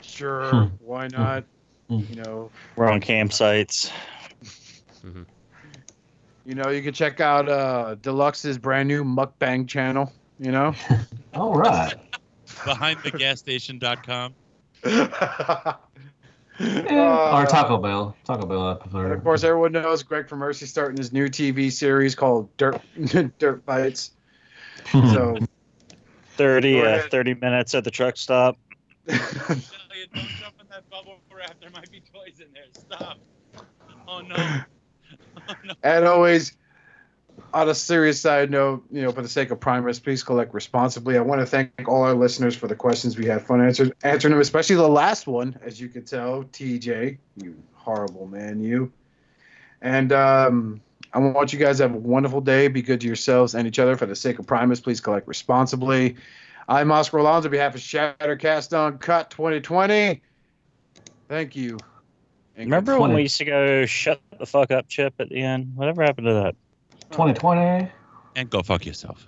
Sure. 0.01 0.51
Hmm. 0.51 0.67
Why 0.79 1.07
not? 1.07 1.43
You 1.89 2.15
know, 2.15 2.51
We're 2.75 2.89
on 2.89 3.01
campsites. 3.01 3.91
hmm 5.01 5.23
you 6.45 6.55
know, 6.55 6.69
you 6.69 6.81
can 6.81 6.93
check 6.93 7.19
out 7.19 7.47
uh, 7.47 7.95
Deluxe's 8.01 8.57
brand 8.57 8.87
new 8.87 9.03
mukbang 9.03 9.67
channel. 9.67 10.11
You 10.39 10.51
know, 10.51 10.73
All 11.33 11.53
right. 11.53 11.93
BehindTheGasStation.com. 12.47 14.33
Yeah, 16.59 17.41
or 17.41 17.45
Taco 17.45 17.77
Bell. 17.77 18.15
Taco 18.25 18.45
Bell, 18.45 18.67
I 18.67 18.71
And 18.73 18.81
prefer. 18.81 19.13
of 19.13 19.23
course, 19.23 19.43
everyone 19.43 19.71
knows 19.73 20.03
Greg 20.03 20.27
For 20.27 20.35
Mercy 20.35 20.65
starting 20.65 20.97
his 20.97 21.13
new 21.13 21.27
TV 21.27 21.71
series 21.71 22.15
called 22.15 22.49
Dirt 22.57 22.79
Dirt 23.39 23.65
Bites. 23.65 24.11
So 24.91 25.39
30, 26.39 26.81
uh, 26.81 27.01
30 27.11 27.33
minutes 27.35 27.75
at 27.75 27.83
the 27.83 27.91
truck 27.91 28.15
stop. 28.15 28.57
Don't 29.05 29.17
jump 29.17 30.55
in 30.61 30.67
that 30.71 30.89
bubble 30.89 31.19
wrap. 31.35 31.59
There 31.59 31.69
might 31.71 31.91
be 31.91 32.01
toys 32.13 32.39
in 32.39 32.47
there. 32.53 32.63
Stop. 32.71 33.19
Oh 34.07 34.21
no. 34.21 34.35
Oh 35.47 35.55
no. 35.63 35.73
And 35.81 36.05
always, 36.05 36.55
on 37.53 37.69
a 37.69 37.73
serious 37.73 38.21
side 38.21 38.51
note, 38.51 38.83
you 38.91 39.01
know, 39.01 39.11
for 39.11 39.21
the 39.23 39.29
sake 39.29 39.49
of 39.49 39.59
Primus, 39.59 39.99
please 39.99 40.21
collect 40.21 40.53
responsibly. 40.53 41.17
I 41.17 41.21
want 41.21 41.41
to 41.41 41.45
thank 41.45 41.71
all 41.87 42.03
our 42.03 42.13
listeners 42.13 42.55
for 42.55 42.67
the 42.67 42.75
questions 42.75 43.17
we 43.17 43.25
had 43.25 43.41
fun 43.41 43.61
answer, 43.61 43.91
answering 44.03 44.33
them, 44.33 44.41
especially 44.41 44.75
the 44.75 44.87
last 44.87 45.25
one, 45.27 45.57
as 45.63 45.81
you 45.81 45.87
could 45.87 46.05
tell, 46.05 46.43
TJ, 46.43 47.17
you 47.37 47.55
horrible 47.73 48.27
man, 48.27 48.61
you. 48.61 48.91
And 49.81 50.11
um, 50.11 50.81
I 51.13 51.19
want 51.19 51.53
you 51.53 51.59
guys 51.59 51.77
to 51.77 51.83
have 51.83 51.95
a 51.95 51.97
wonderful 51.97 52.41
day. 52.41 52.67
Be 52.67 52.81
good 52.81 53.01
to 53.01 53.07
yourselves 53.07 53.55
and 53.55 53.67
each 53.67 53.79
other. 53.79 53.95
For 53.97 54.05
the 54.05 54.15
sake 54.15 54.39
of 54.39 54.45
Primus, 54.45 54.79
please 54.79 55.01
collect 55.01 55.27
responsibly. 55.27 56.15
I'm 56.67 56.91
Oscar 56.91 57.17
Alonso 57.17 57.47
on 57.47 57.51
behalf 57.51 57.73
of 57.73 57.81
Shattered 57.81 58.39
Cast 58.39 58.73
Uncut 58.73 59.31
2020. 59.31 60.21
Thank 61.27 61.55
you. 61.55 61.77
And 62.55 62.65
Remember 62.65 62.99
when 62.99 63.13
we 63.13 63.23
used 63.23 63.37
to 63.37 63.45
go 63.45 63.85
shut 63.85 64.19
the 64.37 64.45
fuck 64.45 64.69
up 64.69 64.87
chip 64.87 65.15
at 65.19 65.29
the 65.29 65.41
end? 65.41 65.75
Whatever 65.75 66.03
happened 66.03 66.27
to 66.27 66.33
that? 66.33 66.55
2020. 67.11 67.89
And 68.35 68.49
go 68.49 68.61
fuck 68.61 68.85
yourself. 68.85 69.25